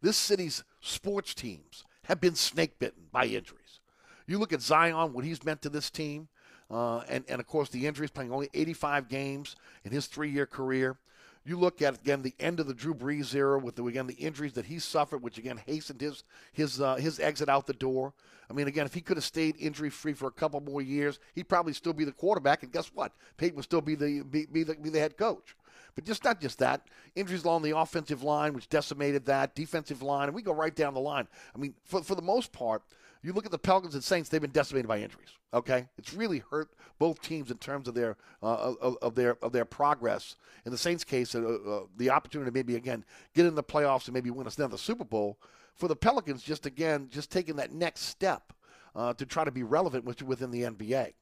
this 0.00 0.16
city's 0.16 0.62
sports 0.80 1.34
teams 1.34 1.84
have 2.08 2.20
been 2.20 2.34
snake 2.34 2.78
bitten 2.78 3.04
by 3.12 3.26
injuries. 3.26 3.80
You 4.26 4.38
look 4.38 4.52
at 4.52 4.62
Zion, 4.62 5.12
what 5.12 5.24
he's 5.24 5.44
meant 5.44 5.62
to 5.62 5.68
this 5.68 5.90
team, 5.90 6.28
uh, 6.70 6.98
and, 7.08 7.24
and 7.28 7.40
of 7.40 7.46
course 7.46 7.68
the 7.68 7.86
injuries, 7.86 8.10
playing 8.10 8.32
only 8.32 8.48
85 8.52 9.08
games 9.08 9.56
in 9.84 9.92
his 9.92 10.06
three 10.06 10.30
year 10.30 10.46
career. 10.46 10.96
You 11.44 11.58
look 11.58 11.80
at 11.80 12.00
again 12.00 12.22
the 12.22 12.34
end 12.40 12.60
of 12.60 12.66
the 12.66 12.74
Drew 12.74 12.94
Brees 12.94 13.34
era 13.34 13.58
with 13.58 13.76
the, 13.76 13.84
again 13.86 14.06
the 14.06 14.14
injuries 14.14 14.54
that 14.54 14.66
he 14.66 14.78
suffered, 14.78 15.22
which 15.22 15.38
again 15.38 15.60
hastened 15.66 16.00
his 16.00 16.24
his 16.52 16.80
uh, 16.80 16.96
his 16.96 17.20
exit 17.20 17.48
out 17.48 17.66
the 17.66 17.72
door. 17.72 18.12
I 18.50 18.54
mean, 18.54 18.66
again, 18.66 18.86
if 18.86 18.94
he 18.94 19.00
could 19.00 19.18
have 19.18 19.24
stayed 19.24 19.56
injury 19.58 19.90
free 19.90 20.14
for 20.14 20.26
a 20.26 20.32
couple 20.32 20.60
more 20.60 20.80
years, 20.80 21.18
he'd 21.34 21.48
probably 21.48 21.74
still 21.74 21.92
be 21.92 22.04
the 22.04 22.12
quarterback. 22.12 22.62
And 22.62 22.72
guess 22.72 22.90
what? 22.94 23.12
Payton 23.36 23.56
would 23.56 23.64
still 23.64 23.82
be 23.82 23.94
the 23.94 24.22
be, 24.22 24.46
be 24.46 24.62
the, 24.62 24.74
be 24.74 24.90
the 24.90 24.98
head 24.98 25.16
coach. 25.16 25.54
But 25.94 26.04
just 26.04 26.24
not 26.24 26.40
just 26.40 26.58
that. 26.58 26.86
Injuries 27.14 27.44
along 27.44 27.62
the 27.62 27.76
offensive 27.76 28.22
line, 28.22 28.52
which 28.52 28.68
decimated 28.68 29.26
that, 29.26 29.54
defensive 29.54 30.02
line, 30.02 30.28
and 30.28 30.34
we 30.34 30.42
go 30.42 30.52
right 30.52 30.74
down 30.74 30.94
the 30.94 31.00
line. 31.00 31.26
I 31.54 31.58
mean, 31.58 31.74
for, 31.84 32.02
for 32.02 32.14
the 32.14 32.22
most 32.22 32.52
part, 32.52 32.82
you 33.22 33.32
look 33.32 33.46
at 33.46 33.50
the 33.50 33.58
Pelicans 33.58 33.94
and 33.94 34.04
Saints; 34.04 34.28
they've 34.28 34.40
been 34.40 34.50
decimated 34.50 34.86
by 34.86 35.00
injuries. 35.00 35.30
Okay, 35.52 35.88
it's 35.98 36.14
really 36.14 36.42
hurt 36.50 36.70
both 36.98 37.20
teams 37.20 37.50
in 37.50 37.58
terms 37.58 37.88
of 37.88 37.94
their 37.94 38.16
uh, 38.42 38.74
of, 38.80 38.96
of, 39.02 39.14
their 39.14 39.36
of 39.42 39.52
their 39.52 39.64
progress. 39.64 40.36
In 40.64 40.72
the 40.72 40.78
Saints' 40.78 41.04
case, 41.04 41.34
uh, 41.34 41.40
uh, 41.40 41.80
the 41.96 42.10
opportunity 42.10 42.50
to 42.50 42.54
maybe 42.54 42.76
again 42.76 43.04
get 43.34 43.46
in 43.46 43.54
the 43.54 43.62
playoffs 43.62 44.06
and 44.06 44.14
maybe 44.14 44.30
win 44.30 44.46
us 44.46 44.58
another 44.58 44.76
Super 44.76 45.04
Bowl. 45.04 45.38
For 45.74 45.88
the 45.88 45.96
Pelicans, 45.96 46.42
just 46.42 46.66
again, 46.66 47.08
just 47.10 47.30
taking 47.30 47.56
that 47.56 47.72
next 47.72 48.02
step 48.02 48.52
uh, 48.94 49.14
to 49.14 49.24
try 49.24 49.44
to 49.44 49.50
be 49.50 49.62
relevant 49.62 50.04
within 50.04 50.50
the 50.50 50.62
NBA. 50.62 51.14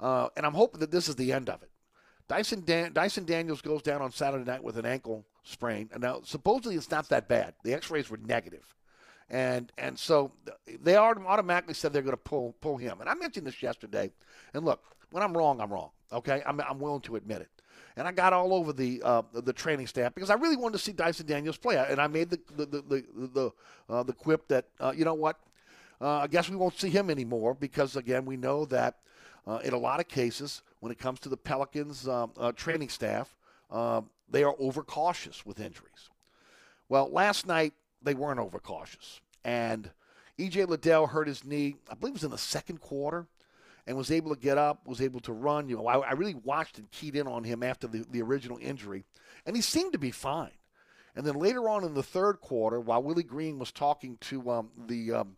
Uh, 0.00 0.28
and 0.36 0.46
I'm 0.46 0.54
hoping 0.54 0.80
that 0.80 0.90
this 0.90 1.08
is 1.08 1.16
the 1.16 1.32
end 1.32 1.48
of 1.50 1.62
it. 1.62 1.70
Dyson, 2.28 2.62
Dan- 2.64 2.92
Dyson 2.92 3.24
Daniels 3.24 3.62
goes 3.62 3.82
down 3.82 4.02
on 4.02 4.12
Saturday 4.12 4.44
night 4.44 4.62
with 4.62 4.76
an 4.76 4.84
ankle 4.86 5.24
sprain. 5.42 5.88
And 5.92 6.02
now, 6.02 6.20
supposedly, 6.24 6.76
it's 6.76 6.90
not 6.90 7.08
that 7.08 7.26
bad. 7.28 7.54
The 7.64 7.72
X-rays 7.72 8.10
were 8.10 8.18
negative, 8.18 8.74
and 9.30 9.72
and 9.78 9.98
so 9.98 10.32
they 10.82 10.96
automatically 10.96 11.74
said 11.74 11.92
they're 11.92 12.02
going 12.02 12.12
to 12.12 12.16
pull 12.18 12.54
pull 12.60 12.76
him. 12.76 13.00
And 13.00 13.08
I 13.08 13.14
mentioned 13.14 13.46
this 13.46 13.62
yesterday. 13.62 14.12
And 14.54 14.64
look, 14.64 14.82
when 15.10 15.22
I'm 15.22 15.36
wrong, 15.36 15.60
I'm 15.60 15.72
wrong. 15.72 15.90
Okay, 16.12 16.42
I'm 16.46 16.60
I'm 16.60 16.78
willing 16.78 17.00
to 17.02 17.16
admit 17.16 17.40
it. 17.42 17.48
and 17.96 18.06
I 18.06 18.12
got 18.12 18.32
all 18.32 18.54
over 18.54 18.72
the 18.72 19.02
uh, 19.04 19.22
the 19.32 19.52
training 19.52 19.86
staff 19.88 20.14
because 20.14 20.30
I 20.30 20.34
really 20.34 20.56
wanted 20.56 20.78
to 20.78 20.84
see 20.84 20.92
Dyson 20.92 21.26
Daniels 21.26 21.56
play, 21.56 21.76
and 21.76 22.00
I 22.00 22.06
made 22.06 22.30
the 22.30 22.40
the 22.56 22.66
the 22.66 22.82
the 22.82 23.04
the, 23.34 23.50
uh, 23.88 24.02
the 24.04 24.12
quip 24.12 24.46
that 24.48 24.66
uh, 24.80 24.92
you 24.96 25.04
know 25.04 25.14
what, 25.14 25.38
uh, 26.00 26.18
I 26.18 26.26
guess 26.28 26.48
we 26.48 26.56
won't 26.56 26.78
see 26.78 26.90
him 26.90 27.10
anymore 27.10 27.54
because 27.54 27.96
again 27.96 28.24
we 28.24 28.36
know 28.36 28.64
that 28.66 28.98
uh, 29.46 29.58
in 29.64 29.72
a 29.72 29.78
lot 29.78 29.98
of 29.98 30.08
cases 30.08 30.62
when 30.80 30.92
it 30.92 30.98
comes 30.98 31.20
to 31.20 31.28
the 31.28 31.36
Pelicans 31.36 32.06
um, 32.08 32.32
uh, 32.38 32.52
training 32.52 32.88
staff, 32.88 33.36
um, 33.70 34.10
they 34.30 34.44
are 34.44 34.54
overcautious 34.58 35.44
with 35.44 35.60
injuries. 35.60 36.10
Well, 36.88 37.10
last 37.10 37.46
night 37.46 37.74
they 38.02 38.14
weren't 38.14 38.40
overcautious, 38.40 39.20
and 39.44 39.90
EJ 40.38 40.68
Liddell 40.68 41.08
hurt 41.08 41.28
his 41.28 41.44
knee. 41.44 41.76
I 41.90 41.94
believe 41.94 42.12
it 42.12 42.14
was 42.14 42.24
in 42.24 42.30
the 42.30 42.38
second 42.38 42.80
quarter 42.80 43.26
and 43.86 43.96
was 43.96 44.10
able 44.10 44.34
to 44.34 44.40
get 44.40 44.58
up, 44.58 44.86
was 44.86 45.00
able 45.00 45.20
to 45.20 45.32
run. 45.32 45.68
You 45.68 45.76
know, 45.76 45.86
I, 45.86 45.98
I 45.98 46.12
really 46.12 46.34
watched 46.34 46.78
and 46.78 46.90
keyed 46.90 47.16
in 47.16 47.26
on 47.26 47.44
him 47.44 47.62
after 47.62 47.86
the, 47.86 48.04
the 48.10 48.22
original 48.22 48.58
injury, 48.60 49.04
and 49.46 49.56
he 49.56 49.62
seemed 49.62 49.92
to 49.92 49.98
be 49.98 50.10
fine. 50.10 50.52
And 51.16 51.26
then 51.26 51.34
later 51.34 51.68
on 51.68 51.84
in 51.84 51.94
the 51.94 52.02
third 52.02 52.40
quarter, 52.40 52.78
while 52.78 53.02
Willie 53.02 53.24
Green 53.24 53.58
was 53.58 53.72
talking 53.72 54.16
to 54.20 54.50
um, 54.50 54.70
the, 54.86 55.12
um, 55.12 55.36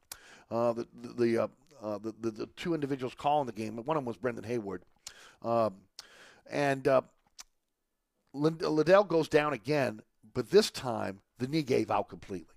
uh, 0.50 0.73
the 0.75 0.87
the 1.16 1.38
uh, 1.44 1.49
uh, 1.82 1.99
the, 1.99 2.14
the, 2.20 2.30
the 2.30 2.47
two 2.56 2.75
individuals 2.75 3.14
calling 3.16 3.47
the 3.47 3.52
game, 3.52 3.76
one 3.76 3.97
of 3.97 4.02
them 4.02 4.04
was 4.04 4.18
Brendan 4.18 4.44
Haywood, 4.44 4.82
um, 5.42 5.75
and 6.50 6.87
uh, 6.88 7.02
Liddell 8.32 9.04
goes 9.04 9.28
down 9.28 9.52
again, 9.52 10.02
but 10.35 10.50
this 10.50 10.70
time 10.70 11.20
the 11.38 11.49
knee 11.49 11.62
gave 11.62 11.90
out 11.90 12.09
completely. 12.09 12.54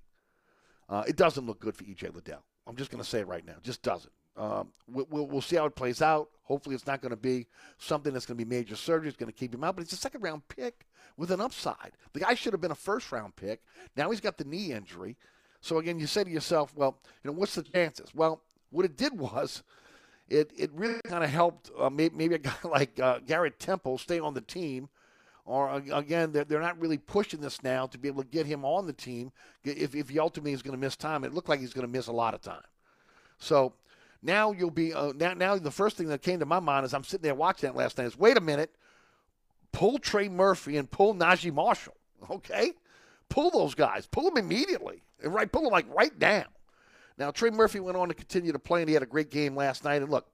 Uh, 0.90 1.04
it 1.08 1.16
doesn't 1.16 1.46
look 1.46 1.60
good 1.60 1.76
for 1.76 1.84
EJ 1.84 2.14
Liddell. 2.14 2.44
I'm 2.68 2.76
just 2.76 2.92
going 2.92 3.04
to 3.04 3.10
say 3.10 3.20
it 3.20 3.28
right 3.28 3.46
now. 3.46 3.54
It 3.54 3.64
just 3.64 3.82
doesn't. 3.82 4.14
Um, 4.36 4.70
we'll, 4.88 5.28
we'll, 5.28 5.42
see 5.42 5.58
how 5.58 5.66
it 5.66 5.76
plays 5.76 6.02
out. 6.02 6.30
Hopefully, 6.44 6.76
it's 6.76 6.88
not 6.88 7.02
going 7.02 7.12
to 7.12 7.16
be 7.16 7.46
something 7.78 8.14
that's 8.14 8.26
going 8.26 8.38
to 8.38 8.46
be 8.46 8.50
major 8.50 8.76
surgery. 8.76 9.08
It's 9.08 9.18
going 9.18 9.32
to 9.32 9.38
keep 9.38 9.54
him 9.54 9.64
out. 9.64 9.76
But 9.76 9.84
it's 9.84 9.94
a 9.94 9.98
second 9.98 10.22
round 10.22 10.48
pick 10.48 10.88
with 11.18 11.30
an 11.32 11.40
upside. 11.40 11.92
The 12.14 12.20
guy 12.20 12.34
should 12.34 12.54
have 12.54 12.62
been 12.62 12.72
a 12.72 12.76
first 12.76 13.12
round 13.12 13.36
pick. 13.36 13.62
Now 13.96 14.10
he's 14.10 14.22
got 14.22 14.38
the 14.38 14.44
knee 14.44 14.72
injury. 14.72 15.18
So 15.62 15.78
again, 15.78 16.00
you 16.00 16.08
say 16.08 16.24
to 16.24 16.30
yourself, 16.30 16.74
well, 16.76 17.00
you 17.24 17.30
know, 17.32 17.38
what's 17.38 17.56
the 17.56 17.64
chances? 17.64 18.10
Well, 18.14 18.42
what 18.72 18.86
it 18.86 18.98
did 18.98 19.18
was, 19.18 19.64
it 20.30 20.52
it 20.58 20.72
really 20.74 21.00
kind 21.06 21.24
of 21.24 21.30
helped 21.30 21.70
uh, 21.78 21.90
maybe, 21.90 22.16
maybe, 22.16 22.36
a 22.36 22.40
guy 22.40 22.54
like 22.64 23.00
uh, 23.00 23.20
Garrett 23.26 23.60
Temple 23.60 23.98
stay 23.98 24.20
on 24.20 24.34
the 24.34 24.42
team. 24.42 24.90
Or 25.46 25.84
again, 25.92 26.32
they're, 26.32 26.46
they're 26.46 26.62
not 26.62 26.80
really 26.80 26.98
pushing 26.98 27.42
this 27.42 27.62
now 27.64 27.86
to 27.88 27.98
be 27.98 28.08
able 28.08 28.24
to 28.24 28.30
get 28.30 28.46
him 28.46 28.64
on 28.64 28.88
the 28.88 28.94
team. 28.94 29.34
If, 29.66 29.94
if 29.94 30.08
he 30.08 30.18
ultimately 30.18 30.54
is 30.54 30.62
going 30.62 30.72
to 30.72 30.80
miss 30.80 30.96
time, 30.96 31.26
it 31.26 31.34
looked 31.34 31.50
like 31.50 31.60
he's 31.60 31.74
going 31.74 31.86
to 31.86 31.92
miss 31.92 32.08
a 32.08 32.14
lot 32.14 32.34
of 32.34 32.40
time. 32.40 32.64
So 33.40 33.74
now 34.22 34.54
you'll 34.54 34.72
be 34.72 34.94
uh, 34.94 35.12
now. 35.16 35.34
Now 35.34 35.58
the 35.58 35.70
first 35.70 35.98
thing 35.98 36.08
that 36.08 36.22
came 36.22 36.40
to 36.40 36.46
my 36.46 36.62
mind 36.62 36.86
as 36.86 36.94
I'm 36.94 37.04
sitting 37.04 37.24
there 37.24 37.36
watching 37.36 37.70
that 37.70 37.76
last 37.76 37.98
night 37.98 38.06
is, 38.06 38.18
wait 38.18 38.38
a 38.38 38.42
minute, 38.42 38.74
pull 39.74 40.00
Trey 40.00 40.30
Murphy 40.30 40.78
and 40.78 40.90
pull 40.90 41.14
Naji 41.14 41.54
Marshall. 41.54 41.96
Okay, 42.30 42.72
pull 43.28 43.52
those 43.52 43.76
guys, 43.76 44.06
pull 44.06 44.24
them 44.24 44.38
immediately, 44.38 45.04
right, 45.26 45.52
pull 45.52 45.64
them 45.64 45.74
like 45.74 45.94
right 45.94 46.18
now. 46.18 46.46
Now 47.18 47.32
Trey 47.32 47.50
Murphy 47.50 47.80
went 47.80 47.98
on 47.98 48.08
to 48.08 48.14
continue 48.14 48.52
to 48.52 48.60
play, 48.60 48.82
and 48.82 48.90
he 48.90 48.94
had 48.94 49.04
a 49.04 49.08
great 49.08 49.32
game 49.32 49.56
last 49.56 49.84
night. 49.84 50.02
And 50.02 50.12
look, 50.12 50.28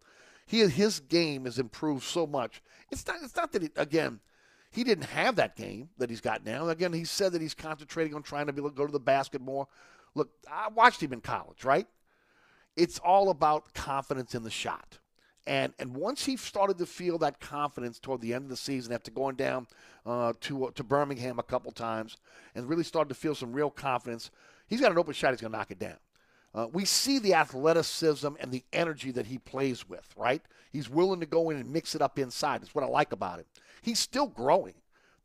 he 0.45 0.65
his 0.67 0.99
game 0.99 1.45
has 1.45 1.59
improved 1.59 2.03
so 2.03 2.25
much. 2.25 2.61
It's 2.91 3.05
not. 3.05 3.17
It's 3.23 3.35
not 3.35 3.51
that 3.53 3.63
it, 3.63 3.73
again. 3.75 4.19
He 4.71 4.83
didn't 4.83 5.05
have 5.05 5.37
that 5.37 5.55
game 5.55 5.89
that 5.97 6.11
he's 6.11 6.21
got 6.21 6.45
now. 6.45 6.69
Again, 6.69 6.93
he 6.93 7.03
said 7.03 7.31
that 7.31 7.41
he's 7.41 7.55
concentrating 7.55 8.13
on 8.13 8.21
trying 8.21 8.45
to 8.45 8.53
be 8.53 8.61
go 8.61 8.85
to 8.85 8.91
the 8.91 8.99
basket 8.99 9.41
more. 9.41 9.67
Look, 10.13 10.29
I 10.51 10.67
watched 10.69 11.01
him 11.01 11.11
in 11.11 11.21
college, 11.21 11.63
right? 11.63 11.87
it's 12.79 12.97
all 12.99 13.29
about 13.29 13.73
confidence 13.73 14.33
in 14.33 14.43
the 14.43 14.49
shot. 14.49 14.99
And 15.45 15.73
and 15.79 15.95
once 15.95 16.25
he 16.25 16.37
started 16.37 16.77
to 16.77 16.85
feel 16.85 17.17
that 17.19 17.39
confidence 17.39 17.99
toward 17.99 18.21
the 18.21 18.33
end 18.33 18.43
of 18.45 18.49
the 18.49 18.57
season, 18.57 18.93
after 18.93 19.11
going 19.11 19.35
down 19.35 19.67
uh, 20.05 20.33
to 20.41 20.65
uh, 20.65 20.71
to 20.71 20.83
Birmingham 20.83 21.39
a 21.39 21.43
couple 21.43 21.71
times, 21.71 22.17
and 22.55 22.69
really 22.69 22.83
started 22.83 23.09
to 23.09 23.15
feel 23.15 23.35
some 23.35 23.53
real 23.53 23.69
confidence, 23.69 24.31
he's 24.67 24.81
got 24.81 24.91
an 24.91 24.97
open 24.97 25.13
shot. 25.13 25.31
He's 25.31 25.41
going 25.41 25.51
to 25.51 25.57
knock 25.57 25.71
it 25.71 25.79
down. 25.79 25.97
Uh, 26.53 26.67
we 26.71 26.85
see 26.85 27.19
the 27.19 27.33
athleticism 27.33 28.29
and 28.39 28.51
the 28.51 28.63
energy 28.73 29.11
that 29.11 29.27
he 29.27 29.37
plays 29.37 29.87
with. 29.87 30.13
Right? 30.17 30.41
He's 30.71 30.89
willing 30.89 31.19
to 31.19 31.25
go 31.25 31.49
in 31.49 31.57
and 31.57 31.71
mix 31.71 31.95
it 31.95 32.01
up 32.01 32.19
inside. 32.19 32.61
That's 32.61 32.75
what 32.75 32.83
I 32.83 32.87
like 32.87 33.11
about 33.11 33.39
him. 33.39 33.45
He's 33.81 33.99
still 33.99 34.27
growing. 34.27 34.75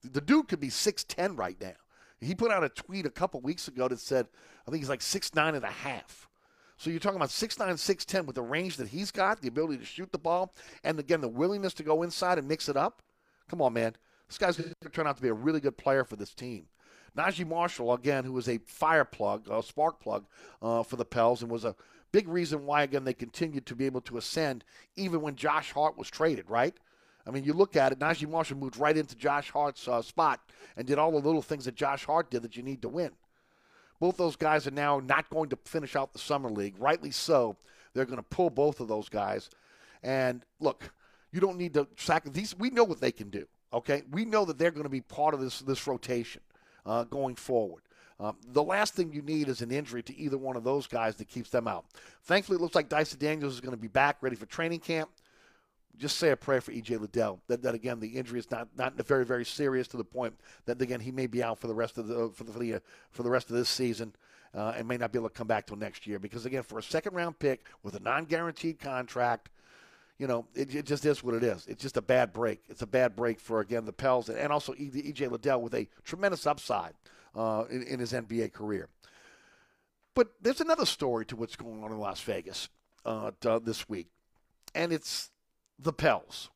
The 0.02 0.20
dude 0.20 0.48
could 0.48 0.60
be 0.60 0.70
six 0.70 1.04
ten 1.04 1.36
right 1.36 1.60
now. 1.60 1.74
He 2.20 2.34
put 2.34 2.50
out 2.50 2.64
a 2.64 2.68
tweet 2.68 3.06
a 3.06 3.10
couple 3.10 3.40
weeks 3.40 3.68
ago 3.68 3.88
that 3.88 4.00
said, 4.00 4.26
I 4.66 4.70
think 4.70 4.82
he's 4.82 4.88
like 4.88 5.02
six 5.02 5.34
nine 5.34 5.54
and 5.54 5.64
a 5.64 5.70
half. 5.70 6.28
So 6.76 6.90
you're 6.90 7.00
talking 7.00 7.16
about 7.16 7.28
6'9", 7.28 7.56
6'10", 7.56 8.26
with 8.26 8.34
the 8.34 8.42
range 8.42 8.76
that 8.78 8.88
he's 8.88 9.10
got, 9.10 9.40
the 9.40 9.48
ability 9.48 9.78
to 9.78 9.84
shoot 9.84 10.10
the 10.10 10.18
ball, 10.18 10.52
and 10.82 10.98
again, 10.98 11.20
the 11.20 11.28
willingness 11.28 11.74
to 11.74 11.82
go 11.82 12.02
inside 12.02 12.38
and 12.38 12.48
mix 12.48 12.68
it 12.68 12.76
up. 12.76 13.00
Come 13.48 13.62
on, 13.62 13.72
man. 13.72 13.94
This 14.28 14.38
guy's 14.38 14.56
going 14.56 14.72
to 14.82 14.88
turn 14.88 15.06
out 15.06 15.16
to 15.16 15.22
be 15.22 15.28
a 15.28 15.34
really 15.34 15.60
good 15.60 15.76
player 15.76 16.04
for 16.04 16.16
this 16.16 16.34
team. 16.34 16.66
Naji 17.16 17.46
Marshall, 17.46 17.92
again, 17.92 18.24
who 18.24 18.32
was 18.32 18.48
a 18.48 18.58
fire 18.58 19.04
plug, 19.04 19.48
a 19.48 19.62
spark 19.62 20.00
plug 20.00 20.24
uh, 20.60 20.82
for 20.82 20.96
the 20.96 21.04
Pels, 21.04 21.42
and 21.42 21.50
was 21.50 21.64
a 21.64 21.76
big 22.12 22.28
reason 22.28 22.66
why, 22.66 22.82
again, 22.82 23.04
they 23.04 23.14
continued 23.14 23.66
to 23.66 23.74
be 23.74 23.86
able 23.86 24.00
to 24.02 24.16
ascend 24.16 24.64
even 24.96 25.20
when 25.20 25.36
Josh 25.36 25.72
Hart 25.72 25.96
was 25.96 26.10
traded, 26.10 26.50
right? 26.50 26.74
I 27.26 27.30
mean, 27.30 27.44
you 27.44 27.52
look 27.52 27.76
at 27.76 27.92
it, 27.92 27.98
Naji 27.98 28.28
Marshall 28.28 28.58
moved 28.58 28.76
right 28.76 28.96
into 28.96 29.16
Josh 29.16 29.50
Hart's 29.50 29.88
uh, 29.88 30.02
spot 30.02 30.40
and 30.76 30.86
did 30.86 30.98
all 30.98 31.12
the 31.12 31.18
little 31.18 31.42
things 31.42 31.64
that 31.64 31.74
Josh 31.74 32.04
Hart 32.04 32.30
did 32.30 32.42
that 32.42 32.56
you 32.56 32.62
need 32.62 32.82
to 32.82 32.88
win. 32.88 33.12
Both 34.00 34.16
those 34.16 34.36
guys 34.36 34.66
are 34.66 34.72
now 34.72 35.00
not 35.00 35.30
going 35.30 35.48
to 35.50 35.58
finish 35.64 35.96
out 35.96 36.12
the 36.12 36.18
summer 36.18 36.50
league. 36.50 36.74
Rightly 36.78 37.10
so. 37.10 37.56
They're 37.94 38.04
going 38.04 38.18
to 38.18 38.22
pull 38.22 38.50
both 38.50 38.80
of 38.80 38.88
those 38.88 39.08
guys. 39.08 39.48
And 40.02 40.44
look, 40.60 40.92
you 41.32 41.40
don't 41.40 41.56
need 41.56 41.74
to 41.74 41.86
sack 41.96 42.24
these. 42.24 42.58
We 42.58 42.70
know 42.70 42.84
what 42.84 43.00
they 43.00 43.12
can 43.12 43.30
do. 43.30 43.46
Okay, 43.72 44.02
we 44.10 44.24
know 44.24 44.44
that 44.44 44.58
they're 44.58 44.70
going 44.70 44.84
to 44.84 44.90
be 44.90 45.00
part 45.00 45.34
of 45.34 45.40
this 45.40 45.60
this 45.60 45.86
rotation 45.86 46.42
uh, 46.86 47.04
going 47.04 47.34
forward. 47.34 47.82
Um, 48.20 48.36
the 48.52 48.62
last 48.62 48.94
thing 48.94 49.12
you 49.12 49.22
need 49.22 49.48
is 49.48 49.60
an 49.60 49.72
injury 49.72 50.02
to 50.04 50.16
either 50.16 50.38
one 50.38 50.56
of 50.56 50.62
those 50.62 50.86
guys 50.86 51.16
that 51.16 51.28
keeps 51.28 51.50
them 51.50 51.66
out. 51.66 51.84
Thankfully, 52.22 52.56
it 52.56 52.60
looks 52.62 52.76
like 52.76 52.88
Dyson 52.88 53.18
Daniels 53.18 53.54
is 53.54 53.60
going 53.60 53.74
to 53.74 53.80
be 53.80 53.88
back, 53.88 54.18
ready 54.20 54.36
for 54.36 54.46
training 54.46 54.80
camp 54.80 55.10
just 55.98 56.18
say 56.18 56.30
a 56.30 56.36
prayer 56.36 56.60
for 56.60 56.72
EJ 56.72 57.00
Liddell. 57.00 57.40
That, 57.48 57.62
that 57.62 57.74
again, 57.74 58.00
the 58.00 58.08
injury 58.08 58.38
is 58.38 58.50
not 58.50 58.68
not 58.76 58.94
very 59.06 59.24
very 59.24 59.44
serious 59.44 59.88
to 59.88 59.96
the 59.96 60.04
point 60.04 60.34
that 60.66 60.80
again 60.80 61.00
he 61.00 61.10
may 61.10 61.26
be 61.26 61.42
out 61.42 61.58
for 61.58 61.66
the 61.66 61.74
rest 61.74 61.98
of 61.98 62.08
the 62.08 62.30
for 62.34 62.44
the 62.44 62.52
for 62.52 62.58
the, 62.58 62.82
for 63.10 63.22
the 63.22 63.30
rest 63.30 63.50
of 63.50 63.56
this 63.56 63.68
season. 63.68 64.14
Uh, 64.54 64.72
and 64.76 64.86
may 64.86 64.96
not 64.96 65.10
be 65.10 65.18
able 65.18 65.28
to 65.28 65.34
come 65.34 65.48
back 65.48 65.66
till 65.66 65.76
next 65.76 66.06
year 66.06 66.20
because 66.20 66.46
again, 66.46 66.62
for 66.62 66.78
a 66.78 66.82
second 66.82 67.12
round 67.12 67.36
pick 67.40 67.66
with 67.82 67.96
a 67.96 68.00
non 68.00 68.24
guaranteed 68.24 68.78
contract, 68.78 69.50
you 70.18 70.26
know, 70.26 70.46
it, 70.54 70.74
it, 70.74 70.86
just 70.86 71.04
is 71.04 71.24
what 71.24 71.34
it 71.34 71.42
is. 71.42 71.66
It's 71.66 71.82
just 71.82 71.96
a 71.96 72.02
bad 72.02 72.32
break. 72.32 72.62
It's 72.68 72.82
a 72.82 72.86
bad 72.86 73.16
break 73.16 73.40
for 73.40 73.60
again 73.60 73.84
the 73.84 73.92
Pels 73.92 74.28
and 74.28 74.52
also 74.52 74.72
EJ 74.74 75.30
Liddell 75.30 75.60
with 75.60 75.74
a 75.74 75.88
tremendous 76.04 76.46
upside 76.46 76.94
uh, 77.34 77.64
in, 77.70 77.82
in, 77.82 78.00
his 78.00 78.12
NBA 78.12 78.52
career. 78.52 78.88
But 80.14 80.28
there's 80.40 80.60
another 80.60 80.86
story 80.86 81.26
to 81.26 81.36
what's 81.36 81.56
going 81.56 81.82
on 81.82 81.90
in 81.90 81.98
Las 81.98 82.20
Vegas 82.20 82.68
uh, 83.04 83.32
this 83.62 83.88
week, 83.88 84.08
and 84.74 84.92
it's 84.92 85.30
the 85.78 85.92
Pels. 85.92 86.50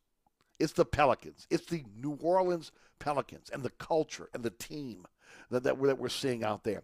It's 0.61 0.73
the 0.73 0.85
Pelicans. 0.85 1.47
It's 1.51 1.67
the 1.67 1.85
New 2.01 2.19
Orleans 2.21 2.73
Pelicans 2.99 3.51
and 3.51 3.63
the 3.63 3.71
culture 3.71 4.29
and 4.35 4.43
the 4.43 4.51
team 4.51 5.07
that, 5.51 5.63
that, 5.65 5.79
we're, 5.79 5.89
that 5.89 5.99
we're 5.99 6.09
seeing 6.09 6.45
out 6.45 6.65
there. 6.65 6.83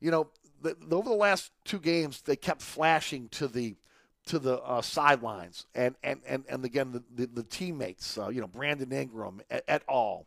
You 0.00 0.10
know, 0.10 0.28
the, 0.60 0.76
the, 0.80 0.96
over 0.96 1.08
the 1.08 1.16
last 1.16 1.52
two 1.64 1.78
games, 1.78 2.22
they 2.22 2.36
kept 2.36 2.62
flashing 2.62 3.28
to 3.30 3.48
the 3.48 3.76
to 4.26 4.38
the 4.38 4.60
uh, 4.60 4.80
sidelines 4.82 5.66
and, 5.74 5.94
and, 6.02 6.20
and, 6.26 6.44
and 6.48 6.64
again 6.64 6.92
the, 6.92 7.02
the, 7.14 7.26
the 7.26 7.42
teammates, 7.42 8.18
uh, 8.18 8.28
you 8.28 8.40
know, 8.40 8.46
Brandon 8.46 8.92
Ingram 8.92 9.40
et, 9.50 9.64
et 9.66 9.82
al., 9.88 10.26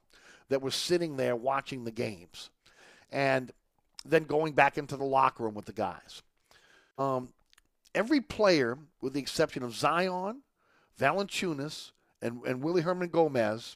that 0.50 0.62
were 0.62 0.72
sitting 0.72 1.18
there 1.18 1.36
watching 1.36 1.86
the 1.86 1.92
games, 1.92 2.50
and 3.12 3.52
then 4.06 4.26
going 4.26 4.54
back 4.54 4.78
into 4.78 4.96
the 4.96 5.04
locker 5.04 5.44
room 5.44 5.56
with 5.56 5.66
the 5.66 5.74
guys. 5.74 6.22
Um, 7.00 7.30
every 7.96 8.22
player, 8.22 8.78
with 9.02 9.14
the 9.14 9.20
exception 9.20 9.64
of 9.64 9.74
Zion 9.74 10.42
Valanciunas 11.00 11.92
and, 12.22 12.42
and 12.46 12.62
Willie 12.62 12.84
Hernangomez 12.84 13.76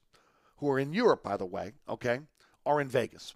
who 0.57 0.69
are 0.69 0.79
in 0.79 0.93
Europe, 0.93 1.23
by 1.23 1.37
the 1.37 1.45
way, 1.45 1.73
okay, 1.87 2.19
are 2.65 2.81
in 2.81 2.87
Vegas. 2.87 3.33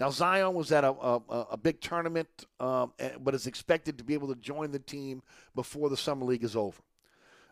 Now, 0.00 0.08
Zion 0.08 0.54
was 0.54 0.72
at 0.72 0.82
a, 0.82 0.92
a, 0.92 1.46
a 1.52 1.56
big 1.58 1.80
tournament, 1.80 2.28
um, 2.58 2.92
but 3.20 3.34
is 3.34 3.46
expected 3.46 3.98
to 3.98 4.04
be 4.04 4.14
able 4.14 4.28
to 4.28 4.40
join 4.40 4.70
the 4.70 4.78
team 4.78 5.22
before 5.54 5.90
the 5.90 5.96
Summer 5.96 6.24
League 6.24 6.42
is 6.42 6.56
over. 6.56 6.80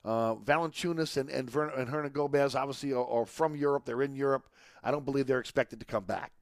Uh, 0.04 0.34
Valanciunas 0.36 1.18
and, 1.18 1.28
and, 1.28 1.54
and 1.54 1.88
Hernangomez 1.88 2.54
obviously 2.54 2.94
are, 2.94 3.06
are, 3.06 3.26
from 3.26 3.54
Europe. 3.54 3.84
They're 3.84 4.02
in 4.02 4.14
Europe. 4.14 4.48
I 4.82 4.90
don't 4.90 5.04
believe 5.04 5.26
they're 5.26 5.40
expected 5.40 5.78
to 5.80 5.86
come 5.86 6.04
back. 6.04 6.32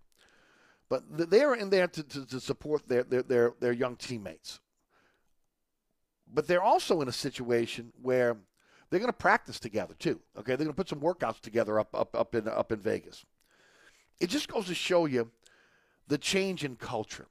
But 0.88 1.02
they're 1.30 1.54
in 1.54 1.70
there 1.70 1.88
to, 1.88 2.02
to, 2.04 2.26
to 2.26 2.38
support 2.40 2.86
their, 2.86 3.02
their, 3.02 3.22
their, 3.22 3.52
their 3.58 3.72
young 3.72 3.96
teammates. 3.96 4.60
But 6.32 6.46
they're 6.46 6.62
also 6.62 7.00
in 7.00 7.08
a 7.08 7.12
situation 7.12 7.92
where– 8.00 8.36
they're 8.90 9.00
going 9.00 9.12
to 9.12 9.16
practice 9.18 9.58
together 9.58 9.94
too. 9.98 10.20
Okay, 10.38 10.52
they're 10.52 10.64
going 10.64 10.68
to 10.68 10.74
put 10.74 10.88
some 10.88 11.00
workouts 11.00 11.40
together 11.40 11.78
up 11.80 11.94
up 11.94 12.14
up 12.14 12.34
in 12.34 12.48
up 12.48 12.70
in 12.72 12.78
Vegas. 12.78 13.24
It 14.20 14.30
just 14.30 14.48
goes 14.48 14.66
to 14.66 14.74
show 14.74 15.06
you 15.06 15.30
the 16.08 16.18
change 16.18 16.64
in 16.64 16.76
culture. 16.76 17.26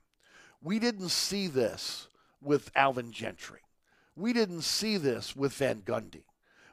We 0.62 0.80
didn't 0.80 1.10
see 1.10 1.48
this 1.48 2.08
with 2.42 2.72
Alvin 2.76 3.12
Gentry. 3.12 3.62
We 4.16 4.34
didn't 4.34 4.62
see 4.62 4.98
this 4.98 5.36
with 5.36 5.54
Van 5.54 5.82
Gundy. 5.82 6.24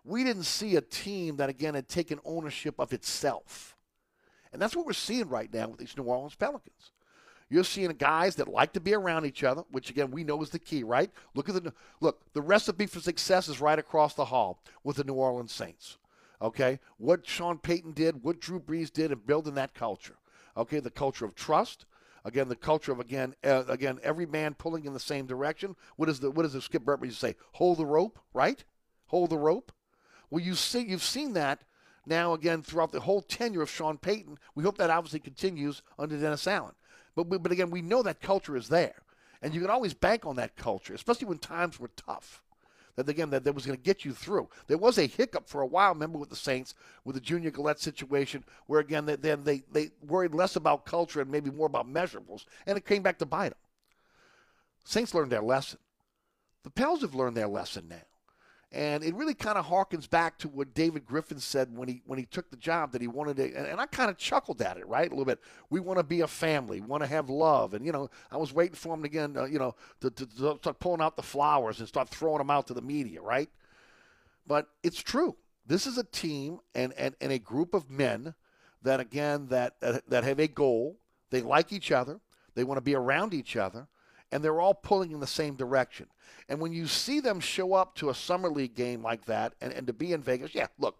We 0.05 0.25
didn't 0.25 0.45
see 0.45 0.77
a 0.77 0.81
team 0.81 1.37
that 1.37 1.49
again 1.49 1.75
had 1.75 1.89
taken 1.89 2.19
ownership 2.25 2.77
of 2.79 2.93
itself. 2.93 3.77
And 4.53 4.61
that's 4.61 4.77
what 4.77 4.87
we're 4.87 4.93
seeing 4.93 5.29
right 5.29 5.53
now 5.53 5.69
with 5.69 5.79
these 5.79 5.97
New 5.97 6.05
Orleans 6.05 6.35
Pelicans. 6.35 6.93
You're 7.49 7.65
seeing 7.65 7.91
guys 7.93 8.37
that 8.37 8.49
like 8.49 8.73
to 8.73 8.81
be 8.81 8.95
around 8.95 9.27
each 9.27 9.45
other, 9.45 9.63
which 9.71 9.91
again 9.91 10.11
we 10.11 10.25
know 10.25 10.43
is 10.43 10.51
the 10.51 10.59
key, 10.59 10.85
right? 10.85 11.11
Look 11.35 11.49
at 11.49 11.63
the 11.63 11.73
look. 12.01 12.23
The 12.33 12.41
recipe 12.41 12.87
for 12.87 13.01
success 13.01 13.47
is 13.47 13.61
right 13.61 13.79
across 13.79 14.15
the 14.15 14.25
hall 14.25 14.63
with 14.85 14.97
the 14.97 15.05
New 15.05 15.15
Orleans 15.15 15.53
Saints. 15.53 15.99
Okay, 16.41 16.81
what 16.97 17.27
Sean 17.27 17.59
Payton 17.59 17.93
did, 17.93 18.23
what 18.23 18.41
Drew 18.41 18.59
Brees 18.59 18.91
did 18.91 19.13
in 19.13 19.19
building 19.19 19.55
that 19.55 19.75
culture. 19.75 20.17
Okay, 20.57 20.81
the 20.81 20.91
culture 20.91 21.25
of 21.25 21.35
trust. 21.35 21.85
Again, 22.25 22.49
the 22.49 22.57
culture 22.57 22.93
of 22.93 23.01
again, 23.01 23.35
uh, 23.45 23.65
again, 23.69 23.99
every 24.03 24.27
man 24.27 24.55
pulling 24.55 24.85
in 24.85 24.93
the 24.93 25.01
same 25.01 25.27
direction. 25.27 25.75
What 25.97 26.09
is 26.09 26.21
the 26.21 26.31
what 26.31 26.43
does 26.43 26.53
the 26.53 26.63
Skip 26.63 26.85
Burton 26.85 27.11
say? 27.11 27.35
Hold 27.53 27.79
the 27.79 27.87
rope, 27.87 28.19
right? 28.33 28.63
Hold 29.07 29.31
the 29.31 29.39
rope. 29.39 29.73
Well, 30.31 30.43
you 30.43 30.55
see, 30.55 30.81
you've 30.81 31.03
seen 31.03 31.35
that 31.35 31.65
now 32.07 32.33
again 32.33 32.63
throughout 32.63 32.93
the 32.93 33.01
whole 33.01 33.23
tenure 33.23 33.63
of 33.63 33.71
Sean 33.71 33.99
Payton. 33.99 34.39
We 34.55 34.65
hope 34.65 34.79
that 34.79 34.91
obviously 34.91 35.21
continues 35.21 35.83
under 35.99 36.19
Dennis 36.19 36.47
Allen. 36.47 36.75
But, 37.15 37.25
but 37.25 37.53
again, 37.53 37.71
we 37.71 37.83
know 37.83 38.03
that 38.03 38.21
culture 38.21 38.57
is 38.57 38.69
there. 38.69 39.03
And 39.43 39.55
you 39.55 39.61
can 39.61 39.71
always 39.71 39.93
bank 39.93 40.25
on 40.25 40.37
that 40.37 40.57
culture, 40.57 40.95
especially 40.95 41.27
when 41.27 41.39
times 41.39 41.79
were 41.79 41.91
tough. 41.97 42.43
That 42.97 43.09
again, 43.09 43.31
that, 43.31 43.45
that 43.45 43.55
was 43.55 43.65
going 43.65 43.79
to 43.79 43.83
get 43.83 44.05
you 44.05 44.13
through. 44.13 44.49
There 44.67 44.77
was 44.77 44.99
a 44.99 45.07
hiccup 45.07 45.49
for 45.49 45.63
a 45.63 45.67
while, 45.67 45.95
remember, 45.95 46.19
with 46.19 46.29
the 46.29 46.37
Saints, 46.37 46.75
with 47.05 47.15
the 47.15 47.21
Junior 47.21 47.51
Galette 47.51 47.81
situation, 47.81 48.45
where 48.67 48.81
again, 48.81 49.07
they, 49.07 49.17
then 49.17 49.45
they, 49.45 49.63
they 49.73 49.91
worried 50.07 50.35
less 50.35 50.57
about 50.57 50.85
culture 50.85 51.21
and 51.21 51.31
maybe 51.31 51.51
more 51.51 51.67
about 51.67 51.91
measurables, 51.91 52.45
and 52.67 52.77
it 52.77 52.85
came 52.85 53.03
back 53.03 53.19
to 53.19 53.27
bite 53.27 53.51
them. 53.51 53.59
Saints 54.85 55.15
learned 55.15 55.33
their 55.33 55.43
lesson. 55.43 55.79
The 56.65 56.71
Pels 56.71 57.01
have 57.01 57.15
learned 57.15 57.37
their 57.37 57.49
lesson 57.49 57.87
now. 57.89 58.03
And 58.75 59.05
it 59.05 59.15
really 59.15 59.35
kind 59.35 59.59
of 59.59 59.67
harkens 59.67 60.09
back 60.09 60.39
to 60.39 60.49
what 60.49 60.73
David 60.73 61.05
Griffin 61.05 61.39
said 61.39 61.77
when 61.77 61.89
he 61.89 62.03
when 62.07 62.19
he 62.19 62.25
took 62.25 62.51
the 62.51 62.57
job 62.57 62.93
that 62.93 63.03
he 63.03 63.07
wanted 63.07 63.37
to. 63.37 63.45
And, 63.55 63.67
and 63.67 63.81
I 63.81 63.85
kind 63.85 64.11
of 64.11 64.17
chuckled 64.17 64.63
at 64.63 64.79
it, 64.79 64.89
right, 64.89 65.07
a 65.07 65.11
little 65.11 65.27
bit. 65.27 65.41
We 65.69 65.79
want 65.79 65.99
to 65.99 66.03
be 66.03 66.23
a 66.23 66.27
family, 66.27 66.81
want 66.81 67.03
to 67.03 67.07
have 67.07 67.29
love, 67.29 67.75
and 67.75 67.85
you 67.85 67.93
know, 67.93 68.09
I 68.31 68.39
was 68.39 68.55
waiting 68.55 68.75
for 68.75 68.95
him 68.95 69.05
again, 69.05 69.37
uh, 69.37 69.45
you 69.45 69.59
know, 69.59 69.75
to, 70.01 70.11
to, 70.11 70.27
to 70.27 70.57
start 70.57 70.81
pulling 70.81 71.03
out 71.03 71.17
the 71.17 71.23
flowers 71.23 71.81
and 71.81 71.89
start 71.89 72.09
throwing 72.09 72.39
them 72.39 72.49
out 72.49 72.67
to 72.69 72.75
the 72.75 72.81
media, 72.81 73.21
right? 73.21 73.51
But 74.47 74.69
it's 74.83 75.03
true. 75.03 75.37
This 75.67 75.87
is 75.87 75.99
a 75.99 76.05
team 76.05 76.61
and, 76.75 76.95
and, 76.97 77.15
and 77.21 77.31
a 77.31 77.39
group 77.39 77.75
of 77.75 77.91
men 77.91 78.35
that 78.81 79.01
again 79.01 79.49
that, 79.49 79.81
that 79.81 80.09
that 80.09 80.25
have 80.25 80.41
a 80.41 80.49
goal. 80.49 80.97
They 81.29 81.43
like 81.43 81.75
each 81.75 81.93
other. 81.93 82.21
They 82.55 82.65
want 82.65 82.79
to 82.79 82.83
be 82.83 82.95
around 82.95 83.35
each 83.35 83.55
other 83.55 83.89
and 84.33 84.43
they're 84.43 84.61
all 84.61 84.75
pulling 84.75 85.13
in 85.13 85.21
the 85.21 85.27
same 85.27 85.55
direction. 85.55 86.07
And 86.49 86.59
when 86.61 86.73
you 86.73 86.87
see 86.87 87.21
them 87.21 87.39
show 87.39 87.75
up 87.75 87.95
to 87.97 88.11
a 88.11 88.15
summer 88.15 88.49
league 88.49 88.75
game 88.75 89.03
like 89.03 89.27
that, 89.27 89.53
and, 89.61 89.73
and 89.73 89.87
to 89.87 89.93
be 89.93 90.13
in 90.13 90.23
Vegas, 90.23 90.55
yeah, 90.55 90.67
look, 90.79 90.97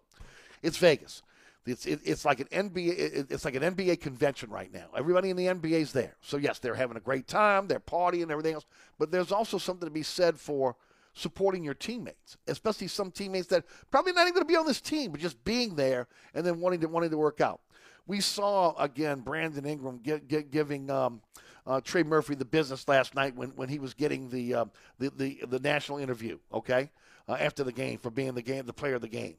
it's 0.61 0.77
Vegas. 0.77 1.23
It's 1.65 1.85
it, 1.85 2.01
it's 2.03 2.25
like 2.25 2.39
an 2.41 2.47
NBA 2.47 3.31
it's 3.31 3.45
like 3.45 3.55
an 3.55 3.63
NBA 3.63 4.01
convention 4.01 4.49
right 4.49 4.71
now. 4.73 4.87
Everybody 4.97 5.29
in 5.29 5.37
the 5.37 5.45
NBA 5.45 5.81
is 5.81 5.93
there. 5.93 6.15
So 6.21 6.37
yes, 6.37 6.59
they're 6.59 6.75
having 6.75 6.97
a 6.97 7.01
great 7.01 7.27
time, 7.27 7.67
they're 7.67 7.79
partying 7.79 8.23
and 8.23 8.31
everything 8.31 8.53
else. 8.53 8.65
But 8.99 9.11
there's 9.11 9.31
also 9.31 9.57
something 9.57 9.87
to 9.87 9.93
be 9.93 10.03
said 10.03 10.37
for 10.37 10.75
supporting 11.13 11.63
your 11.63 11.73
teammates, 11.73 12.37
especially 12.47 12.87
some 12.87 13.11
teammates 13.11 13.47
that 13.47 13.63
probably 13.91 14.11
not 14.11 14.23
even 14.23 14.33
going 14.33 14.45
to 14.45 14.51
be 14.51 14.57
on 14.57 14.65
this 14.65 14.81
team, 14.81 15.11
but 15.11 15.21
just 15.21 15.41
being 15.45 15.75
there 15.75 16.07
and 16.33 16.45
then 16.45 16.59
wanting 16.59 16.81
to 16.81 16.87
wanting 16.87 17.11
to 17.11 17.17
work 17.17 17.39
out. 17.39 17.61
We 18.07 18.19
saw 18.19 18.75
again 18.75 19.21
Brandon 19.21 19.65
Ingram 19.65 19.99
get, 20.03 20.51
giving 20.51 20.89
um, 20.89 21.21
uh, 21.65 21.81
Trey 21.81 22.03
Murphy 22.03 22.35
the 22.35 22.45
business 22.45 22.87
last 22.87 23.15
night 23.15 23.35
when, 23.35 23.49
when 23.51 23.69
he 23.69 23.79
was 23.79 23.93
getting 23.93 24.29
the, 24.29 24.53
uh, 24.53 24.65
the, 24.99 25.09
the 25.09 25.39
the 25.47 25.59
national 25.59 25.97
interview. 25.97 26.37
Okay, 26.53 26.89
uh, 27.27 27.37
after 27.39 27.63
the 27.63 27.71
game 27.71 27.97
for 27.97 28.09
being 28.09 28.33
the 28.33 28.41
game 28.41 28.65
the 28.65 28.73
player 28.73 28.95
of 28.95 29.01
the 29.01 29.07
game. 29.07 29.35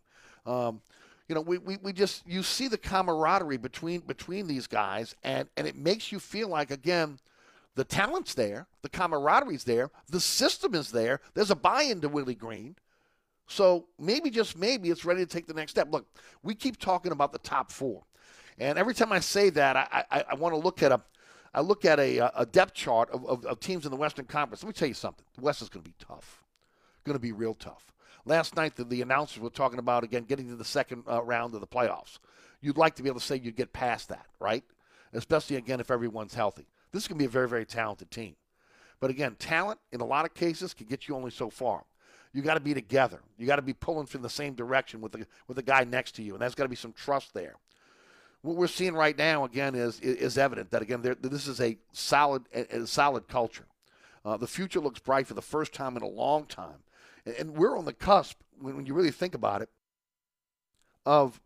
Um, 0.46 0.80
you 1.28 1.34
know, 1.34 1.40
we, 1.40 1.58
we, 1.58 1.78
we 1.82 1.92
just 1.92 2.26
you 2.26 2.42
see 2.42 2.68
the 2.68 2.78
camaraderie 2.78 3.56
between 3.56 4.00
between 4.00 4.46
these 4.46 4.66
guys, 4.66 5.14
and 5.22 5.48
and 5.56 5.66
it 5.66 5.76
makes 5.76 6.12
you 6.12 6.18
feel 6.18 6.48
like 6.48 6.70
again. 6.70 7.18
The 7.76 7.82
talent's 7.82 8.34
there, 8.34 8.68
the 8.82 8.88
camaraderie's 8.88 9.64
there, 9.64 9.90
the 10.08 10.20
system 10.20 10.76
is 10.76 10.92
there. 10.92 11.20
There's 11.34 11.50
a 11.50 11.56
buy-in 11.56 12.02
to 12.02 12.08
Willie 12.08 12.36
Green. 12.36 12.76
So 13.48 13.86
maybe, 13.98 14.30
just 14.30 14.56
maybe, 14.56 14.90
it's 14.90 15.04
ready 15.04 15.20
to 15.20 15.26
take 15.26 15.48
the 15.48 15.54
next 15.54 15.72
step. 15.72 15.88
Look, 15.90 16.06
we 16.44 16.54
keep 16.54 16.78
talking 16.78 17.10
about 17.10 17.32
the 17.32 17.40
top 17.40 17.72
four. 17.72 18.04
And 18.60 18.78
every 18.78 18.94
time 18.94 19.10
I 19.10 19.18
say 19.18 19.50
that, 19.50 19.76
I, 19.76 20.04
I, 20.08 20.24
I 20.30 20.34
want 20.34 20.54
to 20.54 20.60
look 20.60 20.84
at 20.84 20.92
a, 20.92 21.00
I 21.54 21.60
look 21.60 21.84
at 21.84 22.00
a, 22.00 22.18
a 22.38 22.44
depth 22.44 22.74
chart 22.74 23.10
of, 23.10 23.24
of, 23.26 23.46
of, 23.46 23.60
teams 23.60 23.84
in 23.84 23.92
the 23.92 23.96
Western 23.96 24.24
Conference. 24.24 24.64
Let 24.64 24.68
me 24.68 24.72
tell 24.72 24.88
you 24.88 24.94
something. 24.94 25.24
The 25.36 25.42
West 25.42 25.62
is 25.62 25.68
going 25.68 25.84
to 25.84 25.88
be 25.88 25.94
tough. 26.04 26.42
Going 27.04 27.14
to 27.14 27.20
be 27.20 27.32
real 27.32 27.54
tough. 27.54 27.92
Last 28.24 28.56
night, 28.56 28.74
the, 28.74 28.84
the 28.84 29.02
announcers 29.02 29.40
were 29.40 29.50
talking 29.50 29.78
about, 29.78 30.02
again, 30.02 30.24
getting 30.24 30.48
to 30.48 30.56
the 30.56 30.64
second 30.64 31.04
uh, 31.08 31.22
round 31.22 31.54
of 31.54 31.60
the 31.60 31.66
playoffs. 31.66 32.18
You'd 32.60 32.76
like 32.76 32.96
to 32.96 33.02
be 33.02 33.08
able 33.08 33.20
to 33.20 33.26
say 33.26 33.36
you'd 33.36 33.56
get 33.56 33.72
past 33.72 34.08
that, 34.08 34.26
right? 34.40 34.64
Especially, 35.12 35.56
again, 35.56 35.78
if 35.78 35.90
everyone's 35.90 36.34
healthy. 36.34 36.66
This 36.90 37.04
is 37.04 37.08
going 37.08 37.18
to 37.18 37.22
be 37.22 37.26
a 37.26 37.28
very, 37.28 37.48
very 37.48 37.66
talented 37.66 38.10
team. 38.10 38.34
But 38.98 39.10
again, 39.10 39.36
talent 39.38 39.78
in 39.92 40.00
a 40.00 40.06
lot 40.06 40.24
of 40.24 40.34
cases 40.34 40.74
can 40.74 40.86
get 40.86 41.06
you 41.06 41.14
only 41.14 41.30
so 41.30 41.50
far. 41.50 41.84
You 42.32 42.42
got 42.42 42.54
to 42.54 42.60
be 42.60 42.74
together. 42.74 43.20
You 43.38 43.46
got 43.46 43.56
to 43.56 43.62
be 43.62 43.74
pulling 43.74 44.06
from 44.06 44.22
the 44.22 44.30
same 44.30 44.54
direction 44.54 45.00
with 45.00 45.12
the 45.12 45.26
with 45.46 45.56
the 45.56 45.62
guy 45.62 45.84
next 45.84 46.16
to 46.16 46.22
you, 46.22 46.32
and 46.32 46.42
there's 46.42 46.56
got 46.56 46.64
to 46.64 46.68
be 46.68 46.74
some 46.74 46.92
trust 46.92 47.32
there 47.32 47.56
what 48.44 48.56
we're 48.56 48.66
seeing 48.66 48.94
right 48.94 49.16
now 49.16 49.44
again 49.44 49.74
is 49.74 49.98
is 50.00 50.36
evident 50.36 50.70
that 50.70 50.82
again 50.82 51.00
this 51.22 51.48
is 51.48 51.60
a 51.60 51.78
solid 51.92 52.44
a 52.52 52.86
solid 52.86 53.26
culture. 53.26 53.64
Uh, 54.22 54.36
the 54.36 54.46
future 54.46 54.80
looks 54.80 55.00
bright 55.00 55.26
for 55.26 55.34
the 55.34 55.42
first 55.42 55.72
time 55.72 55.96
in 55.96 56.02
a 56.02 56.08
long 56.08 56.44
time, 56.44 56.82
and, 57.24 57.34
and 57.36 57.56
we're 57.56 57.76
on 57.76 57.86
the 57.86 57.92
cusp 57.92 58.38
when, 58.60 58.76
when 58.76 58.86
you 58.86 58.92
really 58.94 59.10
think 59.10 59.34
about 59.34 59.62
it 59.62 59.70
of 61.06 61.40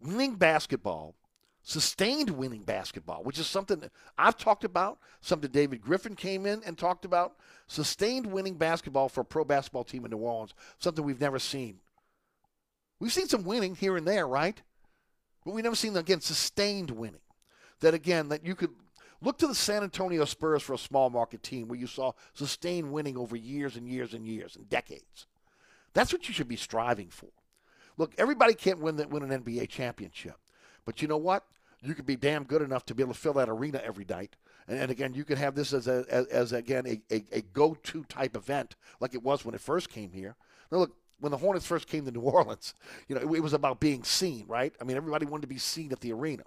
winning 0.00 0.34
basketball, 0.34 1.14
sustained 1.62 2.30
winning 2.30 2.62
basketball, 2.62 3.22
which 3.22 3.38
is 3.38 3.46
something 3.46 3.90
I've 4.18 4.36
talked 4.36 4.64
about, 4.64 4.98
something 5.20 5.50
David 5.50 5.80
Griffin 5.80 6.16
came 6.16 6.46
in 6.46 6.62
and 6.64 6.76
talked 6.76 7.04
about. 7.04 7.36
Sustained 7.68 8.26
winning 8.26 8.54
basketball 8.54 9.08
for 9.08 9.20
a 9.20 9.24
pro 9.24 9.44
basketball 9.44 9.84
team 9.84 10.04
in 10.04 10.10
New 10.10 10.18
Orleans, 10.18 10.54
something 10.80 11.04
we've 11.04 11.20
never 11.20 11.38
seen. 11.38 11.78
We've 12.98 13.12
seen 13.12 13.28
some 13.28 13.44
winning 13.44 13.76
here 13.76 13.96
and 13.96 14.06
there, 14.06 14.26
right? 14.26 14.60
But 15.44 15.54
we 15.54 15.62
never 15.62 15.76
seen 15.76 15.96
again 15.96 16.20
sustained 16.20 16.90
winning. 16.90 17.20
That 17.80 17.94
again 17.94 18.28
that 18.28 18.44
you 18.44 18.54
could 18.54 18.70
look 19.22 19.38
to 19.38 19.46
the 19.46 19.54
San 19.54 19.82
Antonio 19.82 20.24
Spurs 20.24 20.62
for 20.62 20.74
a 20.74 20.78
small 20.78 21.08
market 21.08 21.42
team 21.42 21.68
where 21.68 21.78
you 21.78 21.86
saw 21.86 22.12
sustained 22.34 22.92
winning 22.92 23.16
over 23.16 23.36
years 23.36 23.76
and 23.76 23.88
years 23.88 24.12
and 24.12 24.26
years 24.26 24.56
and 24.56 24.68
decades. 24.68 25.26
That's 25.94 26.12
what 26.12 26.28
you 26.28 26.34
should 26.34 26.48
be 26.48 26.56
striving 26.56 27.08
for. 27.08 27.30
Look, 27.96 28.14
everybody 28.18 28.54
can't 28.54 28.80
win 28.80 28.96
win 29.08 29.30
an 29.30 29.42
NBA 29.42 29.68
championship, 29.68 30.36
but 30.84 31.02
you 31.02 31.08
know 31.08 31.16
what? 31.16 31.44
You 31.82 31.94
could 31.94 32.06
be 32.06 32.16
damn 32.16 32.44
good 32.44 32.62
enough 32.62 32.84
to 32.86 32.94
be 32.94 33.02
able 33.02 33.14
to 33.14 33.18
fill 33.18 33.32
that 33.34 33.48
arena 33.48 33.80
every 33.82 34.04
night. 34.08 34.36
And, 34.68 34.78
and 34.78 34.90
again, 34.90 35.14
you 35.14 35.24
could 35.24 35.38
have 35.38 35.54
this 35.54 35.72
as 35.72 35.88
a 35.88 36.04
as, 36.08 36.26
as 36.26 36.52
again 36.52 36.86
a, 36.86 37.14
a, 37.14 37.24
a 37.32 37.40
go-to 37.40 38.04
type 38.04 38.36
event 38.36 38.76
like 39.00 39.14
it 39.14 39.22
was 39.22 39.44
when 39.44 39.54
it 39.54 39.60
first 39.60 39.88
came 39.88 40.12
here. 40.12 40.36
Now 40.70 40.78
look, 40.78 40.96
when 41.20 41.30
the 41.30 41.38
Hornets 41.38 41.66
first 41.66 41.86
came 41.86 42.04
to 42.04 42.10
New 42.10 42.20
Orleans, 42.20 42.74
you 43.08 43.14
know, 43.14 43.20
it, 43.20 43.36
it 43.36 43.40
was 43.40 43.52
about 43.52 43.80
being 43.80 44.02
seen, 44.04 44.46
right? 44.46 44.74
I 44.80 44.84
mean, 44.84 44.96
everybody 44.96 45.26
wanted 45.26 45.42
to 45.42 45.48
be 45.48 45.58
seen 45.58 45.92
at 45.92 46.00
the 46.00 46.12
arena. 46.12 46.44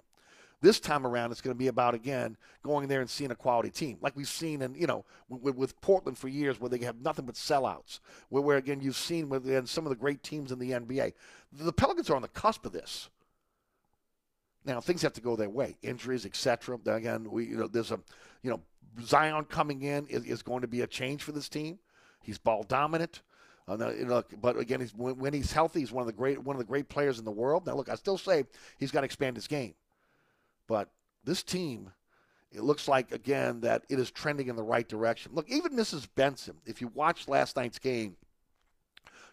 This 0.60 0.80
time 0.80 1.06
around, 1.06 1.30
it's 1.30 1.42
going 1.42 1.54
to 1.54 1.58
be 1.58 1.66
about 1.66 1.94
again 1.94 2.38
going 2.62 2.88
there 2.88 3.02
and 3.02 3.10
seeing 3.10 3.30
a 3.30 3.34
quality 3.34 3.68
team, 3.68 3.98
like 4.00 4.16
we've 4.16 4.26
seen 4.26 4.62
in 4.62 4.74
you 4.74 4.86
know 4.86 5.04
with, 5.28 5.56
with 5.56 5.78
Portland 5.82 6.16
for 6.16 6.28
years, 6.28 6.58
where 6.58 6.70
they 6.70 6.78
have 6.78 7.02
nothing 7.02 7.26
but 7.26 7.34
sellouts. 7.34 8.00
Where, 8.30 8.42
where 8.42 8.56
again 8.56 8.80
you've 8.80 8.96
seen 8.96 9.28
with 9.28 9.46
and 9.46 9.68
some 9.68 9.84
of 9.84 9.90
the 9.90 9.96
great 9.96 10.22
teams 10.22 10.52
in 10.52 10.58
the 10.58 10.70
NBA. 10.70 11.12
The 11.52 11.72
Pelicans 11.72 12.08
are 12.08 12.16
on 12.16 12.22
the 12.22 12.28
cusp 12.28 12.64
of 12.64 12.72
this. 12.72 13.10
Now 14.64 14.80
things 14.80 15.02
have 15.02 15.12
to 15.14 15.20
go 15.20 15.36
their 15.36 15.50
way, 15.50 15.76
injuries, 15.82 16.24
etc. 16.24 16.78
Again, 16.86 17.30
we 17.30 17.44
you 17.44 17.58
know 17.58 17.66
there's 17.66 17.90
a 17.90 18.00
you 18.42 18.50
know 18.50 18.60
Zion 19.02 19.44
coming 19.44 19.82
in 19.82 20.06
is, 20.06 20.24
is 20.24 20.42
going 20.42 20.62
to 20.62 20.68
be 20.68 20.80
a 20.80 20.86
change 20.86 21.22
for 21.22 21.32
this 21.32 21.50
team. 21.50 21.78
He's 22.22 22.38
ball 22.38 22.62
dominant. 22.62 23.20
Uh, 23.66 23.76
look, 23.76 24.32
but 24.42 24.58
again, 24.58 24.80
he's, 24.80 24.94
when, 24.94 25.16
when, 25.16 25.32
he's 25.32 25.52
healthy, 25.52 25.80
he's 25.80 25.92
one 25.92 26.02
of 26.02 26.06
the 26.06 26.12
great 26.12 26.42
one 26.42 26.54
of 26.54 26.58
the 26.58 26.66
great 26.66 26.88
players 26.88 27.18
in 27.18 27.24
the 27.24 27.30
world. 27.30 27.66
Now, 27.66 27.74
look, 27.74 27.88
I 27.88 27.94
still 27.94 28.18
say 28.18 28.44
he's 28.78 28.90
got 28.90 29.00
to 29.00 29.06
expand 29.06 29.36
his 29.36 29.46
game, 29.46 29.74
but 30.66 30.90
this 31.24 31.42
team, 31.42 31.90
it 32.52 32.62
looks 32.62 32.88
like 32.88 33.10
again 33.10 33.60
that 33.60 33.84
it 33.88 33.98
is 33.98 34.10
trending 34.10 34.48
in 34.48 34.56
the 34.56 34.62
right 34.62 34.86
direction. 34.86 35.32
Look, 35.34 35.48
even 35.48 35.72
Mrs. 35.72 36.06
Benson, 36.14 36.56
if 36.66 36.82
you 36.82 36.88
watched 36.88 37.26
last 37.26 37.56
night's 37.56 37.78
game, 37.78 38.16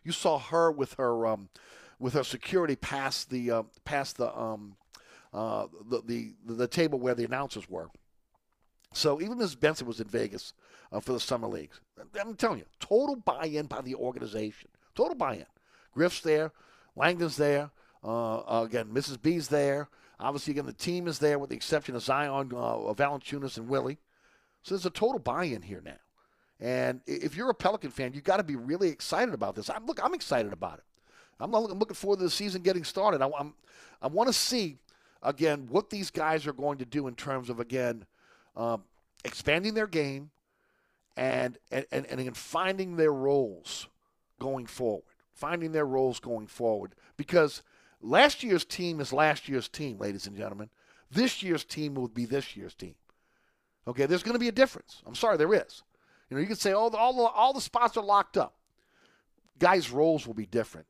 you 0.04 0.14
saw 0.14 0.40
her 0.40 0.72
with 0.72 0.94
her 0.94 1.28
um, 1.28 1.50
with 2.00 2.14
her 2.14 2.24
security 2.24 2.78
past 2.78 3.30
the 3.30 3.52
uh, 3.52 3.64
past 3.84 4.18
the, 4.18 4.36
um, 4.38 4.76
uh, 5.34 5.68
the 5.90 6.02
the 6.06 6.54
the 6.54 6.68
table 6.68 7.00
where 7.00 7.16
the 7.16 7.26
announcers 7.26 7.70
were. 7.70 7.90
So 8.94 9.22
even 9.22 9.38
Mrs. 9.38 9.60
Benson 9.60 9.88
was 9.88 10.00
in 10.00 10.08
Vegas 10.08 10.54
uh, 10.92 11.00
for 11.00 11.14
the 11.14 11.20
summer 11.20 11.48
leagues. 11.48 11.80
I'm 12.20 12.36
telling 12.36 12.60
you, 12.60 12.66
total 12.80 13.16
buy-in 13.16 13.68
by 13.68 13.82
the 13.82 13.96
organization. 13.96 14.70
Total 14.96 15.16
buy-in. 15.16 15.46
Griff's 15.94 16.22
there, 16.22 16.52
Langdon's 16.96 17.38
there. 17.38 17.72
Uh, 18.04 18.40
uh, 18.40 18.64
again, 18.66 18.88
Mrs. 18.88 19.22
B's 19.22 19.48
there. 19.48 19.88
Obviously, 20.20 20.52
again, 20.52 20.66
the 20.66 20.74
team 20.74 21.08
is 21.08 21.20
there 21.20 21.40
with 21.40 21.50
the 21.50 21.56
exception 21.56 21.96
of 21.96 22.04
Zion, 22.04 22.52
uh, 22.54 22.94
Valanciunas, 22.94 23.58
and 23.58 23.68
Willie. 23.68 23.98
So 24.64 24.76
there's 24.76 24.86
a 24.86 24.92
total 24.92 25.20
buy-in 25.20 25.62
here 25.62 25.82
now. 25.84 25.98
And 26.60 27.02
if 27.08 27.36
you're 27.36 27.50
a 27.50 27.56
Pelican 27.56 27.90
fan, 27.90 28.14
you've 28.14 28.24
got 28.24 28.38
to 28.38 28.44
be 28.44 28.56
really 28.56 28.90
excited 28.90 29.34
about 29.34 29.56
this. 29.56 29.70
I'm 29.70 29.86
look, 29.86 30.04
I'm 30.04 30.14
excited 30.14 30.54
about 30.54 30.78
it. 30.78 30.84
I'm, 31.40 31.54
I'm 31.56 31.80
looking 31.80 31.96
forward 31.96 32.18
to 32.18 32.24
the 32.24 32.30
season 32.30 32.62
getting 32.62 32.84
started. 32.84 33.22
I, 33.22 33.30
I'm, 33.40 33.54
I 34.00 34.08
want 34.08 34.28
to 34.28 34.34
see 34.34 34.78
again, 35.24 35.68
what 35.70 35.90
these 35.90 36.10
guys 36.10 36.48
are 36.48 36.54
going 36.54 36.78
to 36.80 36.86
do 36.86 37.08
in 37.08 37.16
terms 37.16 37.50
of, 37.50 37.60
again, 37.60 38.06
um, 38.56 38.84
expanding 39.24 39.74
their 39.74 39.88
game 39.88 40.32
and, 41.16 41.58
and, 41.72 41.86
and, 41.92 42.06
and 42.06 42.38
finding 42.38 42.96
their 42.96 43.14
roles 43.14 43.88
going 44.40 44.66
forward. 44.66 45.04
Finding 45.34 45.72
their 45.72 45.86
roles 45.86 46.20
going 46.20 46.48
forward. 46.48 46.94
Because 47.18 47.64
last 48.02 48.44
year's 48.44 48.66
team 48.66 49.00
is 49.00 49.12
last 49.12 49.50
year's 49.50 49.68
team, 49.68 49.98
ladies 49.98 50.28
and 50.28 50.38
gentlemen. 50.38 50.70
This 51.10 51.42
year's 51.42 51.64
team 51.64 51.96
will 51.96 52.08
be 52.08 52.26
this 52.26 52.56
year's 52.56 52.76
team. 52.76 52.96
Okay, 53.88 54.06
there's 54.06 54.24
going 54.24 54.36
to 54.36 54.40
be 54.40 54.48
a 54.48 54.54
difference. 54.54 55.02
I'm 55.06 55.16
sorry, 55.16 55.38
there 55.38 55.54
is. 55.54 55.84
You 56.30 56.38
know, 56.38 56.42
you 56.42 56.48
could 56.48 56.60
say 56.60 56.72
all 56.72 56.90
the, 56.90 56.98
all 56.98 57.14
the, 57.14 57.24
all 57.24 57.54
the 57.54 57.62
spots 57.62 57.98
are 57.98 58.04
locked 58.04 58.38
up. 58.38 58.56
Guys' 59.60 59.92
roles 59.92 60.26
will 60.26 60.34
be 60.34 60.46
different. 60.46 60.88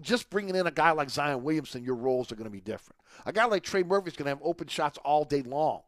Just 0.00 0.30
bringing 0.30 0.54
in 0.54 0.66
a 0.66 0.70
guy 0.70 0.92
like 0.92 1.10
Zion 1.10 1.42
Williamson, 1.42 1.82
your 1.82 1.96
roles 1.96 2.30
are 2.30 2.36
going 2.36 2.44
to 2.44 2.50
be 2.50 2.60
different. 2.60 2.98
A 3.26 3.32
guy 3.32 3.44
like 3.46 3.62
Trey 3.62 3.82
Murphy 3.82 4.08
is 4.08 4.16
going 4.16 4.26
to 4.26 4.30
have 4.30 4.40
open 4.42 4.68
shots 4.68 4.98
all 4.98 5.24
day 5.24 5.42
long. 5.42 5.82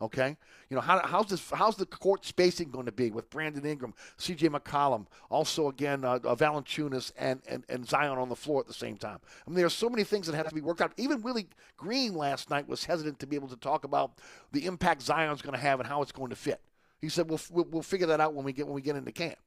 Okay, 0.00 0.36
you 0.70 0.76
know 0.76 0.80
how, 0.80 1.04
how's 1.04 1.26
this? 1.26 1.50
How's 1.50 1.74
the 1.74 1.84
court 1.84 2.24
spacing 2.24 2.70
going 2.70 2.86
to 2.86 2.92
be 2.92 3.10
with 3.10 3.28
Brandon 3.30 3.66
Ingram, 3.66 3.94
C.J. 4.16 4.48
McCollum, 4.50 5.06
also 5.28 5.68
again 5.68 6.04
uh, 6.04 6.20
uh, 6.24 6.36
Valanciunas 6.36 7.10
and, 7.18 7.40
and 7.48 7.64
and 7.68 7.88
Zion 7.88 8.16
on 8.16 8.28
the 8.28 8.36
floor 8.36 8.60
at 8.60 8.68
the 8.68 8.74
same 8.74 8.96
time? 8.96 9.18
I 9.44 9.50
mean, 9.50 9.56
there 9.56 9.66
are 9.66 9.70
so 9.70 9.90
many 9.90 10.04
things 10.04 10.28
that 10.28 10.36
have 10.36 10.48
to 10.48 10.54
be 10.54 10.60
worked 10.60 10.80
out. 10.80 10.92
Even 10.98 11.20
Willie 11.22 11.48
Green 11.76 12.14
last 12.14 12.48
night 12.48 12.68
was 12.68 12.84
hesitant 12.84 13.18
to 13.18 13.26
be 13.26 13.34
able 13.34 13.48
to 13.48 13.56
talk 13.56 13.82
about 13.82 14.18
the 14.52 14.66
impact 14.66 15.02
Zion's 15.02 15.42
going 15.42 15.54
to 15.54 15.60
have 15.60 15.80
and 15.80 15.88
how 15.88 16.00
it's 16.00 16.12
going 16.12 16.30
to 16.30 16.36
fit. 16.36 16.60
He 17.00 17.08
said, 17.08 17.28
"We'll 17.28 17.40
we'll, 17.50 17.66
we'll 17.68 17.82
figure 17.82 18.06
that 18.06 18.20
out 18.20 18.34
when 18.34 18.44
we 18.44 18.52
get 18.52 18.66
when 18.66 18.76
we 18.76 18.82
get 18.82 18.94
into 18.94 19.10
camp," 19.10 19.38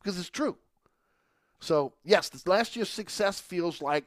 because 0.00 0.16
it's 0.16 0.30
true. 0.30 0.56
So 1.58 1.94
yes, 2.04 2.28
this 2.28 2.46
last 2.46 2.76
year's 2.76 2.88
success 2.88 3.40
feels 3.40 3.82
like, 3.82 4.04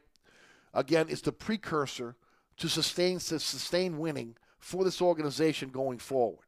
again, 0.74 1.08
it's 1.10 1.22
the 1.22 1.34
precursor 1.34 2.16
to 2.58 2.70
sustain 2.70 3.20
to 3.20 3.40
sustain 3.40 3.98
winning 3.98 4.36
for 4.62 4.84
this 4.84 5.02
organization 5.02 5.70
going 5.70 5.98
forward. 5.98 6.46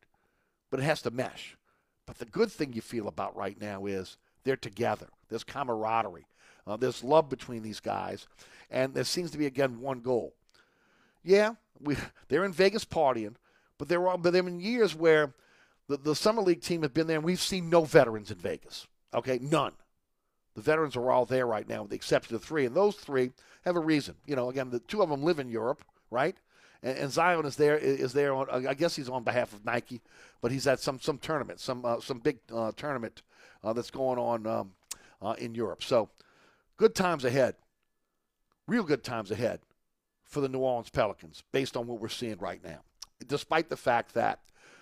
But 0.69 0.79
it 0.79 0.83
has 0.83 1.01
to 1.01 1.11
mesh. 1.11 1.57
But 2.05 2.19
the 2.19 2.25
good 2.25 2.51
thing 2.51 2.73
you 2.73 2.81
feel 2.81 3.07
about 3.07 3.35
right 3.35 3.59
now 3.59 3.85
is 3.85 4.17
they're 4.43 4.55
together. 4.55 5.07
There's 5.29 5.43
camaraderie. 5.43 6.27
Uh, 6.65 6.77
there's 6.77 7.03
love 7.03 7.29
between 7.29 7.61
these 7.61 7.79
guys, 7.79 8.25
and 8.71 8.93
there 8.93 9.03
seems 9.03 9.31
to 9.31 9.37
be 9.37 9.45
again 9.45 9.81
one 9.81 9.99
goal. 9.99 10.33
Yeah, 11.23 11.55
we 11.81 11.97
they're 12.29 12.45
in 12.45 12.53
Vegas 12.53 12.85
partying, 12.85 13.35
but 13.77 13.89
there 13.89 14.07
are 14.07 14.17
but 14.17 14.31
there 14.31 14.41
have 14.41 14.45
been 14.45 14.61
years 14.61 14.95
where 14.95 15.33
the, 15.87 15.97
the 15.97 16.15
summer 16.15 16.41
league 16.41 16.61
team 16.61 16.81
has 16.83 16.91
been 16.91 17.07
there, 17.07 17.17
and 17.17 17.25
we've 17.25 17.41
seen 17.41 17.69
no 17.69 17.83
veterans 17.83 18.31
in 18.31 18.37
Vegas. 18.37 18.87
Okay, 19.13 19.39
none. 19.41 19.73
The 20.55 20.61
veterans 20.61 20.95
are 20.95 21.11
all 21.11 21.25
there 21.25 21.47
right 21.47 21.67
now, 21.67 21.81
with 21.81 21.89
the 21.89 21.95
exception 21.95 22.35
of 22.35 22.43
three, 22.43 22.65
and 22.65 22.75
those 22.75 22.95
three 22.95 23.31
have 23.65 23.75
a 23.75 23.81
reason. 23.81 24.15
You 24.25 24.35
know, 24.35 24.49
again, 24.49 24.69
the 24.69 24.79
two 24.79 25.01
of 25.01 25.09
them 25.09 25.23
live 25.23 25.39
in 25.39 25.49
Europe, 25.49 25.83
right? 26.09 26.37
And, 26.83 26.97
and 26.97 27.11
Zion 27.11 27.45
is 27.45 27.55
there 27.55 27.77
is 27.77 28.13
there 28.13 28.33
on. 28.33 28.67
I 28.67 28.73
guess 28.73 28.95
he's 28.95 29.09
on 29.09 29.23
behalf 29.23 29.53
of 29.53 29.65
Nike, 29.65 30.01
but 30.41 30.51
he's 30.51 30.67
at 30.67 30.79
some 30.79 30.99
some 30.99 31.17
tournament, 31.17 31.59
some 31.59 31.83
uh, 31.85 31.99
some 31.99 32.19
big 32.19 32.37
uh, 32.53 32.71
tournament 32.75 33.23
uh, 33.63 33.73
that's 33.73 33.89
going 33.89 34.19
on 34.19 34.45
um, 34.45 34.71
uh, 35.21 35.35
in 35.39 35.55
Europe. 35.55 35.83
So, 35.83 36.09
good 36.77 36.93
times 36.93 37.25
ahead, 37.25 37.55
real 38.67 38.83
good 38.83 39.03
times 39.03 39.31
ahead 39.31 39.61
for 40.23 40.41
the 40.41 40.49
New 40.49 40.59
Orleans 40.59 40.89
Pelicans, 40.89 41.43
based 41.51 41.77
on 41.77 41.87
what 41.87 41.99
we're 41.99 42.09
seeing 42.09 42.37
right 42.37 42.63
now. 42.63 42.79
Despite 43.25 43.69
the 43.69 43.77
fact 43.77 44.13
that 44.15 44.39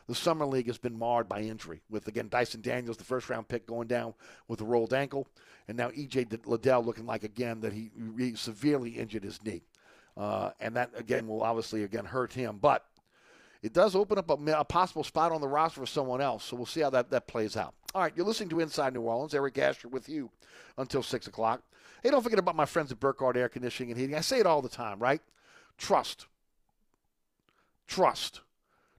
the 0.08 0.16
summer 0.16 0.46
league 0.46 0.68
has 0.68 0.78
been 0.78 0.98
marred 0.98 1.30
by 1.30 1.42
injury, 1.42 1.82
with 1.90 2.08
again 2.08 2.28
Dyson 2.30 2.62
Daniels, 2.62 2.98
the 2.98 3.04
first 3.04 3.30
round 3.30 3.48
pick, 3.48 3.68
going 3.68 3.88
down 3.88 4.14
with 4.48 4.62
a 4.62 4.66
rolled 4.66 4.94
ankle, 4.94 5.28
and 5.68 5.78
now 5.78 5.90
EJ 5.90 6.46
Liddell 6.48 6.84
looking 6.84 7.06
like 7.06 7.24
again 7.24 7.62
that 7.62 7.74
he, 7.74 7.92
he 8.18 8.36
severely 8.36 8.92
injured 8.92 9.24
his 9.24 9.44
knee. 9.44 9.62
Uh, 10.18 10.52
and 10.60 10.76
that, 10.76 10.92
again, 10.96 11.28
will 11.28 11.44
obviously, 11.44 11.84
again, 11.84 12.06
hurt 12.06 12.34
him. 12.34 12.60
But 12.62 12.86
it 13.62 13.74
does 13.74 13.96
open 13.96 14.18
up 14.18 14.30
a, 14.30 14.34
a, 14.58 14.66
possible 14.66 15.04
spot 15.04 15.32
on 15.32 15.42
the 15.42 15.48
roster 15.48 15.80
for 15.82 15.86
someone 15.86 16.22
else. 16.22 16.44
So 16.44 16.56
we'll 16.56 16.66
see 16.66 16.82
how 16.82 16.90
that, 16.90 17.10
that 17.12 17.28
plays 17.28 17.56
out. 17.56 17.74
All 17.94 18.02
right, 18.02 18.14
you're 18.16 18.26
listening 18.26 18.50
to 18.50 18.60
Inside 18.60 18.94
New 18.94 19.02
Orleans. 19.02 19.34
Eric 19.34 19.58
Asher 19.58 19.88
with 19.88 20.10
you 20.10 20.30
until 20.78 21.04
6 21.04 21.28
o'clock. 21.28 21.62
Hey, 22.04 22.10
don't 22.10 22.24
forget 22.24 22.40
about 22.40 22.56
my 22.56 22.66
friends 22.66 22.92
at 22.92 23.00
Burkhardt 23.00 23.38
Air 23.38 23.50
Conditioning 23.50 23.92
and 23.92 24.00
Heating. 24.00 24.16
I 24.16 24.22
say 24.22 24.40
it 24.40 24.48
all 24.48 24.62
the 24.62 24.70
time, 24.70 25.00
right? 25.00 25.22
Trust. 25.78 26.26
Trust. 27.88 28.42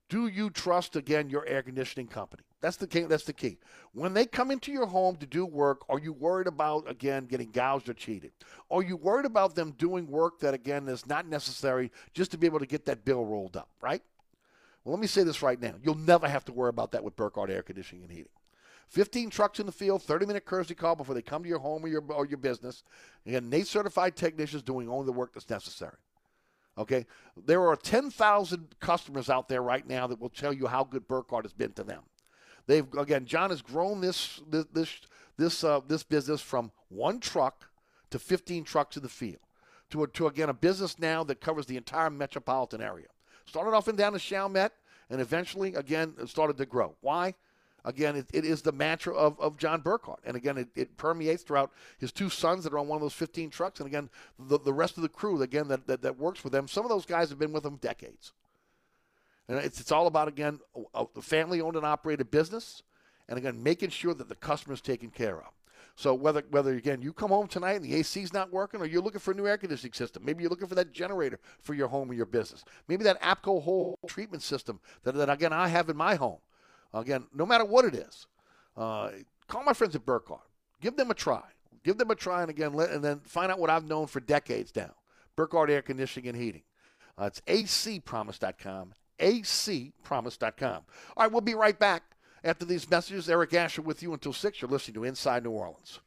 Do 0.08 0.28
you 0.28 0.50
trust, 0.50 0.94
again, 0.94 1.30
your 1.30 1.46
air 1.46 1.62
conditioning 1.62 2.06
company? 2.06 2.42
That's 2.62 2.76
the 2.76 2.86
key. 2.86 3.00
That's 3.02 3.24
the 3.24 3.32
key. 3.32 3.58
When 3.92 4.14
they 4.14 4.24
come 4.24 4.52
into 4.52 4.70
your 4.70 4.86
home 4.86 5.16
to 5.16 5.26
do 5.26 5.44
work, 5.44 5.84
are 5.88 5.98
you 5.98 6.12
worried 6.12 6.46
about 6.46 6.88
again 6.88 7.26
getting 7.26 7.50
gouged 7.50 7.88
or 7.88 7.92
cheated? 7.92 8.30
Are 8.70 8.84
you 8.84 8.96
worried 8.96 9.26
about 9.26 9.56
them 9.56 9.72
doing 9.72 10.06
work 10.06 10.38
that 10.40 10.54
again 10.54 10.88
is 10.88 11.04
not 11.04 11.26
necessary 11.26 11.90
just 12.14 12.30
to 12.30 12.38
be 12.38 12.46
able 12.46 12.60
to 12.60 12.66
get 12.66 12.86
that 12.86 13.04
bill 13.04 13.26
rolled 13.26 13.56
up? 13.56 13.68
Right. 13.82 14.02
Well, 14.84 14.94
let 14.94 15.00
me 15.00 15.08
say 15.08 15.24
this 15.24 15.42
right 15.42 15.60
now. 15.60 15.74
You'll 15.82 15.96
never 15.96 16.28
have 16.28 16.44
to 16.46 16.52
worry 16.52 16.70
about 16.70 16.92
that 16.92 17.02
with 17.02 17.16
Burkhardt 17.16 17.50
Air 17.50 17.62
Conditioning 17.62 18.04
and 18.04 18.12
Heating. 18.12 18.32
15 18.88 19.30
trucks 19.30 19.58
in 19.58 19.66
the 19.66 19.72
field, 19.72 20.02
30 20.02 20.26
minute 20.26 20.44
courtesy 20.44 20.74
call 20.74 20.94
before 20.94 21.16
they 21.16 21.22
come 21.22 21.42
to 21.42 21.48
your 21.48 21.58
home 21.58 21.84
or 21.84 21.88
your, 21.88 22.04
or 22.10 22.26
your 22.26 22.38
business. 22.38 22.84
And 23.26 23.50
NATE 23.50 23.66
certified 23.66 24.14
technicians 24.14 24.62
doing 24.62 24.88
only 24.88 25.06
the 25.06 25.12
work 25.12 25.32
that's 25.34 25.50
necessary. 25.50 25.96
Okay? 26.78 27.06
There 27.36 27.66
are 27.66 27.76
10,000 27.76 28.74
customers 28.80 29.28
out 29.28 29.48
there 29.48 29.62
right 29.62 29.86
now 29.86 30.06
that 30.06 30.20
will 30.20 30.28
tell 30.28 30.52
you 30.52 30.66
how 30.66 30.84
good 30.84 31.08
Burkhardt 31.08 31.44
has 31.44 31.52
been 31.52 31.72
to 31.72 31.82
them. 31.82 32.02
They've 32.66 32.86
again, 32.94 33.26
John 33.26 33.50
has 33.50 33.62
grown 33.62 34.00
this 34.00 34.40
this 34.48 34.66
this 34.72 35.00
this, 35.38 35.64
uh, 35.64 35.80
this 35.86 36.02
business 36.02 36.40
from 36.40 36.70
one 36.88 37.18
truck 37.18 37.68
to 38.10 38.18
15 38.18 38.64
trucks 38.64 38.96
in 38.96 39.02
the 39.02 39.08
field 39.08 39.40
to, 39.90 40.02
a, 40.02 40.08
to 40.08 40.26
again 40.26 40.48
a 40.48 40.54
business 40.54 40.98
now 40.98 41.24
that 41.24 41.40
covers 41.40 41.66
the 41.66 41.76
entire 41.76 42.10
metropolitan 42.10 42.80
area. 42.80 43.06
Started 43.46 43.74
off 43.74 43.88
in 43.88 43.96
down 43.96 44.12
to 44.12 44.18
Chalmette 44.18 44.72
and 45.10 45.20
eventually 45.20 45.74
again 45.74 46.14
started 46.26 46.56
to 46.58 46.66
grow. 46.66 46.94
Why? 47.00 47.34
Again, 47.84 48.14
it, 48.14 48.26
it 48.32 48.44
is 48.44 48.62
the 48.62 48.70
mantra 48.70 49.12
of, 49.12 49.40
of 49.40 49.56
John 49.56 49.80
Burkhardt. 49.80 50.20
And 50.24 50.36
again, 50.36 50.56
it, 50.56 50.68
it, 50.76 50.96
permeates 50.96 51.42
throughout 51.42 51.72
his 51.98 52.12
two 52.12 52.28
sons 52.28 52.62
that 52.62 52.72
are 52.72 52.78
on 52.78 52.86
one 52.86 52.96
of 52.96 53.02
those 53.02 53.12
15 53.12 53.50
trucks. 53.50 53.80
And 53.80 53.88
again, 53.88 54.08
the, 54.38 54.60
the 54.60 54.72
rest 54.72 54.96
of 54.96 55.02
the 55.02 55.08
crew, 55.08 55.42
again, 55.42 55.66
that, 55.66 55.88
that, 55.88 56.02
that 56.02 56.16
works 56.16 56.44
with 56.44 56.52
them. 56.52 56.68
Some 56.68 56.84
of 56.84 56.90
those 56.90 57.06
guys 57.06 57.28
have 57.30 57.40
been 57.40 57.52
with 57.52 57.64
them 57.64 57.76
decades. 57.76 58.32
And 59.48 59.58
it's, 59.58 59.80
it's 59.80 59.92
all 59.92 60.06
about, 60.06 60.28
again, 60.28 60.60
a, 60.94 61.04
a 61.16 61.22
family 61.22 61.60
owned 61.60 61.76
and 61.76 61.86
operated 61.86 62.30
business. 62.30 62.82
And 63.28 63.38
again, 63.38 63.62
making 63.62 63.90
sure 63.90 64.14
that 64.14 64.28
the 64.28 64.34
customer 64.34 64.74
is 64.74 64.80
taken 64.80 65.10
care 65.10 65.38
of. 65.38 65.52
So 65.94 66.14
whether 66.14 66.42
whether 66.50 66.74
again 66.74 67.02
you 67.02 67.12
come 67.12 67.30
home 67.30 67.48
tonight 67.48 67.74
and 67.74 67.84
the 67.84 67.94
AC's 67.94 68.32
not 68.32 68.52
working, 68.52 68.80
or 68.80 68.86
you're 68.86 69.02
looking 69.02 69.20
for 69.20 69.32
a 69.32 69.34
new 69.34 69.46
air 69.46 69.58
conditioning 69.58 69.92
system, 69.92 70.24
maybe 70.24 70.42
you're 70.42 70.50
looking 70.50 70.66
for 70.66 70.74
that 70.74 70.92
generator 70.92 71.38
for 71.60 71.74
your 71.74 71.88
home 71.88 72.10
or 72.10 72.14
your 72.14 72.26
business, 72.26 72.64
maybe 72.88 73.04
that 73.04 73.20
APCO 73.20 73.62
whole 73.62 73.98
treatment 74.06 74.42
system 74.42 74.80
that, 75.02 75.14
that 75.14 75.28
again 75.28 75.52
I 75.52 75.68
have 75.68 75.90
in 75.90 75.96
my 75.96 76.14
home. 76.14 76.38
Again, 76.94 77.26
no 77.34 77.46
matter 77.46 77.64
what 77.64 77.84
it 77.84 77.94
is, 77.94 78.26
uh, 78.76 79.10
call 79.48 79.64
my 79.64 79.72
friends 79.72 79.94
at 79.94 80.04
Burkhardt. 80.04 80.48
Give 80.80 80.96
them 80.96 81.10
a 81.10 81.14
try. 81.14 81.42
Give 81.84 81.98
them 81.98 82.10
a 82.10 82.14
try, 82.14 82.42
and 82.42 82.50
again, 82.50 82.74
let, 82.74 82.90
and 82.90 83.02
then 83.02 83.20
find 83.20 83.50
out 83.50 83.58
what 83.58 83.70
I've 83.70 83.86
known 83.86 84.06
for 84.06 84.20
decades 84.20 84.72
now. 84.74 84.94
Burkhardt 85.36 85.70
Air 85.70 85.82
Conditioning 85.82 86.28
and 86.28 86.36
Heating. 86.38 86.62
Uh, 87.18 87.24
it's 87.24 87.40
acpromise.com 87.46 88.94
acpromise.com. 89.22 90.82
All 91.16 91.24
right, 91.24 91.32
we'll 91.32 91.40
be 91.40 91.54
right 91.54 91.78
back 91.78 92.02
after 92.44 92.64
these 92.64 92.90
messages. 92.90 93.30
Eric 93.30 93.54
Asher 93.54 93.82
with 93.82 94.02
you 94.02 94.12
until 94.12 94.32
6. 94.32 94.60
You're 94.60 94.70
listening 94.70 94.94
to 94.94 95.04
Inside 95.04 95.44
New 95.44 95.50
Orleans. 95.50 96.00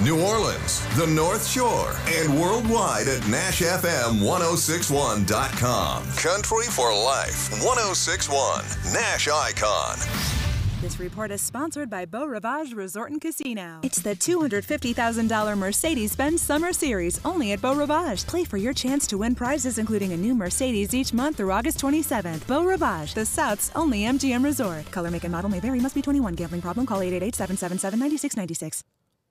New 0.00 0.22
Orleans, 0.22 0.86
the 0.96 1.08
North 1.08 1.44
Shore, 1.44 1.92
and 2.06 2.40
worldwide 2.40 3.08
at 3.08 3.20
NashFM1061.com. 3.22 6.04
Country 6.04 6.66
for 6.70 6.94
Life 6.94 7.50
1061, 7.64 8.64
Nash 8.94 9.26
Icon. 9.26 10.37
This 10.80 11.00
report 11.00 11.32
is 11.32 11.42
sponsored 11.42 11.90
by 11.90 12.04
Beau 12.04 12.24
Rivage 12.24 12.72
Resort 12.72 13.10
and 13.10 13.20
Casino. 13.20 13.80
It's 13.82 13.98
the 13.98 14.14
$250,000 14.14 15.58
Mercedes-Benz 15.58 16.40
Summer 16.40 16.72
Series 16.72 17.18
only 17.24 17.50
at 17.50 17.60
Beau 17.60 17.74
Rivage. 17.74 18.24
Play 18.28 18.44
for 18.44 18.58
your 18.58 18.72
chance 18.72 19.04
to 19.08 19.18
win 19.18 19.34
prizes 19.34 19.78
including 19.78 20.12
a 20.12 20.16
new 20.16 20.36
Mercedes 20.36 20.94
each 20.94 21.12
month 21.12 21.38
through 21.38 21.50
August 21.50 21.80
27th. 21.80 22.46
Beau 22.46 22.64
Rivage, 22.64 23.14
the 23.14 23.26
South's 23.26 23.72
only 23.74 24.02
MGM 24.02 24.44
resort. 24.44 24.88
Color, 24.92 25.10
make, 25.10 25.24
and 25.24 25.32
model 25.32 25.50
may 25.50 25.58
vary. 25.58 25.80
Must 25.80 25.96
be 25.96 26.00
21. 26.00 26.34
Gambling 26.34 26.60
problem? 26.60 26.86
Call 26.86 27.00
888-777-9696. 27.00 28.82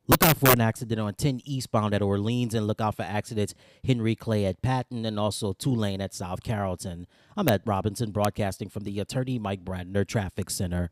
Look 0.10 0.24
out 0.26 0.36
for 0.36 0.50
an 0.50 0.60
accident 0.60 1.00
on 1.00 1.14
10 1.14 1.42
eastbound 1.46 1.94
at 1.94 2.02
Orleans 2.02 2.56
and 2.56 2.68
look 2.68 2.82
out 2.82 2.96
for 2.96 3.04
accidents 3.04 3.54
Henry 3.86 4.16
Clay 4.16 4.46
at 4.46 4.62
Patton 4.62 5.06
and 5.06 5.18
also 5.18 5.54
Tulane 5.54 6.02
at 6.02 6.14
South 6.14 6.44
Carrollton. 6.44 7.08
I'm 7.38 7.48
at 7.48 7.62
Robinson 7.66 8.12
broadcasting 8.12 8.68
from 8.68 8.84
the 8.84 9.00
attorney 9.00 9.40
Mike 9.40 9.64
Brandner 9.64 10.06
Traffic 10.06 10.50
Center. 10.50 10.92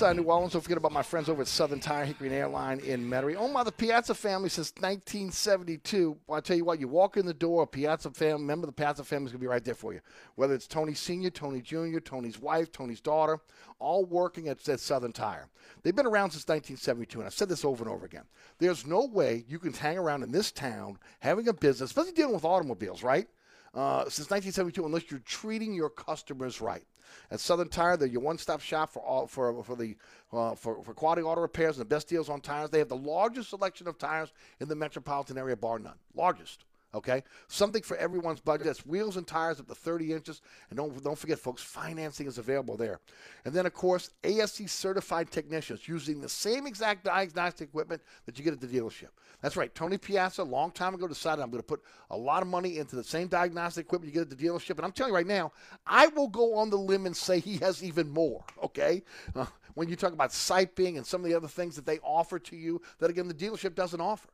Inside 0.00 0.16
New 0.16 0.22
Orleans. 0.22 0.54
Don't 0.54 0.62
forget 0.62 0.78
about 0.78 0.92
my 0.92 1.02
friends 1.02 1.28
over 1.28 1.42
at 1.42 1.46
Southern 1.46 1.78
Tire, 1.78 2.06
Hickory 2.06 2.28
and 2.28 2.36
Airline 2.36 2.80
in 2.80 3.04
Metairie. 3.04 3.36
Owned 3.36 3.52
by 3.52 3.64
the 3.64 3.70
Piazza 3.70 4.14
family 4.14 4.48
since 4.48 4.72
1972. 4.78 6.16
Well, 6.26 6.38
I 6.38 6.40
tell 6.40 6.56
you 6.56 6.64
what, 6.64 6.80
you 6.80 6.88
walk 6.88 7.18
in 7.18 7.26
the 7.26 7.34
door, 7.34 7.66
Piazza 7.66 8.10
family, 8.12 8.42
member 8.42 8.66
of 8.66 8.74
the 8.74 8.82
Piazza 8.82 9.04
family 9.04 9.26
is 9.26 9.32
going 9.32 9.40
to 9.40 9.44
be 9.44 9.46
right 9.46 9.62
there 9.62 9.74
for 9.74 9.92
you. 9.92 10.00
Whether 10.36 10.54
it's 10.54 10.66
Tony 10.66 10.94
Sr., 10.94 11.28
Tony 11.28 11.60
Jr., 11.60 11.98
Tony's 11.98 12.38
wife, 12.38 12.72
Tony's 12.72 13.02
daughter, 13.02 13.40
all 13.78 14.06
working 14.06 14.48
at, 14.48 14.66
at 14.70 14.80
Southern 14.80 15.12
Tire. 15.12 15.48
They've 15.82 15.94
been 15.94 16.06
around 16.06 16.30
since 16.30 16.48
1972, 16.48 17.18
and 17.18 17.26
I've 17.26 17.34
said 17.34 17.50
this 17.50 17.66
over 17.66 17.84
and 17.84 17.92
over 17.92 18.06
again. 18.06 18.24
There's 18.58 18.86
no 18.86 19.04
way 19.04 19.44
you 19.48 19.58
can 19.58 19.74
hang 19.74 19.98
around 19.98 20.22
in 20.22 20.32
this 20.32 20.50
town 20.50 20.96
having 21.18 21.46
a 21.48 21.52
business, 21.52 21.90
especially 21.90 22.12
dealing 22.12 22.32
with 22.32 22.46
automobiles, 22.46 23.02
right? 23.02 23.28
Uh, 23.74 24.04
since 24.04 24.30
1972, 24.30 24.86
unless 24.86 25.10
you're 25.10 25.20
treating 25.20 25.74
your 25.74 25.90
customers 25.90 26.62
right. 26.62 26.86
At 27.30 27.40
Southern 27.40 27.68
Tire, 27.68 27.96
they're 27.96 28.08
your 28.08 28.22
one-stop 28.22 28.60
shop 28.60 28.92
for 28.92 29.00
all 29.00 29.26
for 29.26 29.62
for 29.62 29.76
the 29.76 29.96
uh, 30.32 30.54
for 30.54 30.82
for 30.82 30.94
quality 30.94 31.22
auto 31.22 31.40
repairs 31.40 31.76
and 31.76 31.82
the 31.82 31.94
best 31.94 32.08
deals 32.08 32.28
on 32.28 32.40
tires. 32.40 32.70
They 32.70 32.78
have 32.78 32.88
the 32.88 32.96
largest 32.96 33.50
selection 33.50 33.88
of 33.88 33.98
tires 33.98 34.32
in 34.60 34.68
the 34.68 34.76
metropolitan 34.76 35.38
area, 35.38 35.56
bar 35.56 35.78
none. 35.78 35.96
Largest. 36.14 36.64
Okay, 36.92 37.22
something 37.46 37.82
for 37.82 37.96
everyone's 37.98 38.40
budget. 38.40 38.66
That's 38.66 38.84
wheels 38.84 39.16
and 39.16 39.24
tires 39.24 39.60
up 39.60 39.68
to 39.68 39.76
30 39.76 40.12
inches, 40.12 40.42
and 40.70 40.76
don't 40.76 41.02
don't 41.04 41.18
forget, 41.18 41.38
folks, 41.38 41.62
financing 41.62 42.26
is 42.26 42.36
available 42.36 42.76
there. 42.76 42.98
And 43.44 43.54
then, 43.54 43.64
of 43.64 43.74
course, 43.74 44.10
ASE 44.24 44.62
certified 44.66 45.30
technicians 45.30 45.86
using 45.86 46.20
the 46.20 46.28
same 46.28 46.66
exact 46.66 47.04
diagnostic 47.04 47.68
equipment 47.68 48.02
that 48.26 48.38
you 48.38 48.44
get 48.44 48.54
at 48.54 48.60
the 48.60 48.66
dealership. 48.66 49.10
That's 49.42 49.56
right. 49.56 49.74
Tony 49.74 49.96
Piazza, 49.96 50.42
a 50.42 50.44
long 50.44 50.70
time 50.70 50.94
ago, 50.94 51.08
decided 51.08 51.42
I'm 51.42 51.50
going 51.50 51.62
to 51.62 51.66
put 51.66 51.82
a 52.10 52.16
lot 52.16 52.42
of 52.42 52.48
money 52.48 52.78
into 52.78 52.96
the 52.96 53.04
same 53.04 53.28
diagnostic 53.28 53.86
equipment 53.86 54.12
you 54.12 54.20
get 54.20 54.30
at 54.30 54.38
the 54.38 54.44
dealership. 54.44 54.76
And 54.76 54.84
I'm 54.84 54.92
telling 54.92 55.12
you 55.12 55.16
right 55.16 55.26
now, 55.26 55.52
I 55.86 56.08
will 56.08 56.28
go 56.28 56.56
on 56.56 56.70
the 56.70 56.76
limb 56.76 57.06
and 57.06 57.16
say 57.16 57.40
he 57.40 57.56
has 57.58 57.82
even 57.82 58.10
more. 58.10 58.44
Okay. 58.62 59.02
Uh, 59.34 59.46
when 59.74 59.88
you 59.88 59.96
talk 59.96 60.12
about 60.12 60.30
siping 60.30 60.96
and 60.96 61.06
some 61.06 61.22
of 61.22 61.26
the 61.26 61.34
other 61.34 61.48
things 61.48 61.76
that 61.76 61.86
they 61.86 61.98
offer 62.00 62.38
to 62.38 62.56
you 62.56 62.82
that 62.98 63.08
again 63.08 63.28
the 63.28 63.34
dealership 63.34 63.74
doesn't 63.74 64.00
offer. 64.00 64.28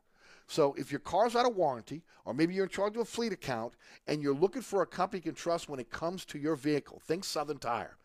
So 0.48 0.74
if 0.78 0.92
your 0.92 1.00
car's 1.00 1.34
out 1.34 1.48
of 1.48 1.56
warranty, 1.56 2.02
or 2.24 2.32
maybe 2.32 2.54
you're 2.54 2.64
in 2.64 2.70
charge 2.70 2.94
of 2.94 3.02
a 3.02 3.04
fleet 3.04 3.32
account, 3.32 3.74
and 4.06 4.22
you're 4.22 4.34
looking 4.34 4.62
for 4.62 4.82
a 4.82 4.86
company 4.86 5.18
you 5.18 5.32
can 5.32 5.34
trust 5.34 5.68
when 5.68 5.80
it 5.80 5.90
comes 5.90 6.24
to 6.26 6.38
your 6.38 6.54
vehicle, 6.54 7.00
think 7.04 7.24
Southern 7.24 7.58
Tire. 7.58 7.96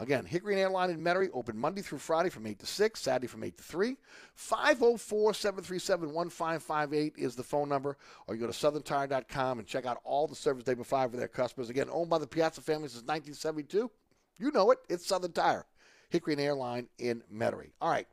Again, 0.00 0.24
Hickory 0.24 0.54
and 0.54 0.62
Airline 0.62 0.88
in 0.88 1.04
Metairie, 1.04 1.28
open 1.34 1.58
Monday 1.58 1.82
through 1.82 1.98
Friday 1.98 2.30
from 2.30 2.46
8 2.46 2.58
to 2.60 2.66
6, 2.66 3.00
Saturday 3.00 3.26
from 3.26 3.44
8 3.44 3.54
to 3.58 3.62
3. 3.62 3.96
504 4.34 5.34
737 5.34 6.12
1558 6.14 7.14
is 7.18 7.36
the 7.36 7.42
phone 7.42 7.68
number, 7.68 7.98
or 8.26 8.34
you 8.34 8.40
go 8.40 8.46
to 8.46 8.52
southerntire.com 8.52 9.58
and 9.58 9.68
check 9.68 9.84
out 9.84 10.00
all 10.02 10.26
the 10.26 10.34
service 10.34 10.64
they 10.64 10.74
provide 10.74 11.10
for 11.10 11.18
their 11.18 11.28
customers. 11.28 11.68
Again, 11.68 11.88
owned 11.92 12.08
by 12.08 12.16
the 12.16 12.26
Piazza 12.26 12.62
family 12.62 12.88
since 12.88 13.02
1972. 13.02 13.90
You 14.38 14.50
know 14.52 14.70
it, 14.70 14.78
it's 14.88 15.06
Southern 15.06 15.32
Tire, 15.32 15.66
Hickory 16.08 16.32
and 16.32 16.40
Airline 16.40 16.88
in 16.98 17.22
Metairie. 17.30 17.72
All 17.78 17.90
right. 17.90 18.08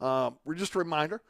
Um, 0.00 0.38
just 0.56 0.74
a 0.74 0.78
reminder 0.78 1.20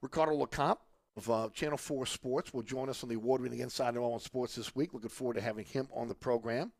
Ricardo 0.00 0.36
LeCompte 0.44 0.78
of 1.16 1.30
uh, 1.30 1.48
Channel 1.54 1.78
4 1.78 2.04
Sports 2.06 2.52
will 2.52 2.62
join 2.62 2.88
us 2.88 3.04
on 3.04 3.08
the 3.08 3.14
award-winning 3.14 3.60
Inside 3.60 3.94
New 3.94 4.00
Orleans 4.00 4.24
Sports 4.24 4.56
this 4.56 4.74
week. 4.74 4.92
Looking 4.92 5.08
forward 5.08 5.34
to 5.34 5.40
having 5.40 5.66
him 5.66 5.86
on 5.94 6.08
the 6.08 6.14
program. 6.14 6.72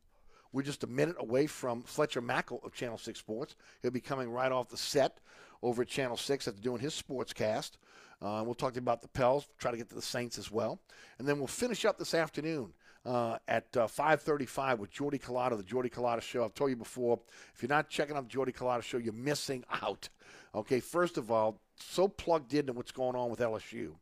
We're 0.53 0.61
just 0.61 0.83
a 0.83 0.87
minute 0.87 1.15
away 1.19 1.47
from 1.47 1.81
Fletcher 1.81 2.21
Mackel 2.21 2.63
of 2.63 2.73
Channel 2.73 2.97
6 2.97 3.19
Sports. 3.19 3.55
He'll 3.81 3.91
be 3.91 3.99
coming 3.99 4.29
right 4.29 4.51
off 4.51 4.69
the 4.69 4.77
set 4.77 5.17
over 5.63 5.81
at 5.81 5.87
Channel 5.87 6.15
6 6.15 6.47
after 6.47 6.61
doing 6.61 6.79
his 6.79 6.93
sports 6.93 7.33
cast. 7.33 7.79
Uh, 8.21 8.41
we'll 8.45 8.53
talk 8.53 8.71
to 8.73 8.75
you 8.75 8.83
about 8.83 9.01
the 9.01 9.07
Pels, 9.09 9.47
try 9.57 9.71
to 9.71 9.77
get 9.77 9.89
to 9.89 9.95
the 9.95 10.01
Saints 10.01 10.37
as 10.37 10.49
well. 10.49 10.79
And 11.19 11.27
then 11.27 11.39
we'll 11.39 11.47
finish 11.47 11.83
up 11.83 11.97
this 11.97 12.13
afternoon 12.13 12.73
uh, 13.05 13.37
at 13.47 13.65
uh, 13.75 13.87
5.35 13.87 14.77
with 14.77 14.91
Jordy 14.91 15.17
Culotta, 15.17 15.57
the 15.57 15.63
Jordy 15.63 15.89
Culotta 15.89 16.21
Show. 16.21 16.45
I've 16.45 16.53
told 16.53 16.69
you 16.69 16.77
before, 16.77 17.19
if 17.53 17.61
you're 17.61 17.69
not 17.69 17.89
checking 17.89 18.15
out 18.15 18.23
the 18.23 18.29
Jordy 18.29 18.51
Culotta 18.51 18.83
Show, 18.83 18.97
you're 18.97 19.13
missing 19.13 19.65
out. 19.81 20.07
Okay, 20.55 20.79
first 20.79 21.17
of 21.17 21.31
all, 21.31 21.59
so 21.75 22.07
plugged 22.07 22.53
into 22.53 22.73
what's 22.73 22.91
going 22.91 23.15
on 23.15 23.29
with 23.29 23.39
LSU. 23.39 23.93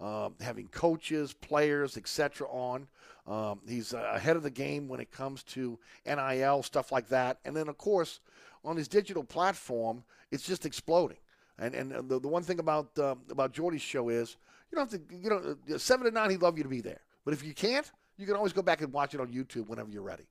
Um, 0.00 0.34
having 0.40 0.68
coaches, 0.68 1.32
players, 1.32 1.96
etc. 1.96 2.46
on. 2.48 2.86
Um, 3.26 3.60
he's 3.68 3.92
uh, 3.92 4.12
ahead 4.14 4.36
of 4.36 4.42
the 4.42 4.50
game 4.50 4.88
when 4.88 5.00
it 5.00 5.10
comes 5.10 5.42
to 5.44 5.78
NIL 6.06 6.62
stuff 6.62 6.92
like 6.92 7.08
that. 7.08 7.38
And 7.44 7.56
then, 7.56 7.68
of 7.68 7.76
course, 7.78 8.20
on 8.64 8.76
his 8.76 8.86
digital 8.86 9.24
platform, 9.24 10.04
it's 10.30 10.46
just 10.46 10.64
exploding. 10.64 11.18
And 11.58 11.74
and 11.74 12.08
the, 12.08 12.20
the 12.20 12.28
one 12.28 12.42
thing 12.42 12.60
about 12.60 12.96
uh, 12.98 13.16
about 13.30 13.52
Jordy's 13.52 13.82
show 13.82 14.08
is 14.08 14.36
you 14.70 14.76
don't 14.76 14.90
have 14.90 15.00
to 15.08 15.16
you 15.16 15.30
know 15.68 15.76
seven 15.78 16.04
to 16.06 16.12
nine 16.12 16.30
he'd 16.30 16.42
love 16.42 16.56
you 16.56 16.62
to 16.62 16.68
be 16.68 16.80
there, 16.80 17.00
but 17.24 17.34
if 17.34 17.44
you 17.44 17.52
can't, 17.52 17.90
you 18.16 18.26
can 18.26 18.36
always 18.36 18.52
go 18.52 18.62
back 18.62 18.80
and 18.80 18.92
watch 18.92 19.14
it 19.14 19.20
on 19.20 19.28
YouTube 19.28 19.66
whenever 19.66 19.90
you're 19.90 20.02
ready. 20.02 20.26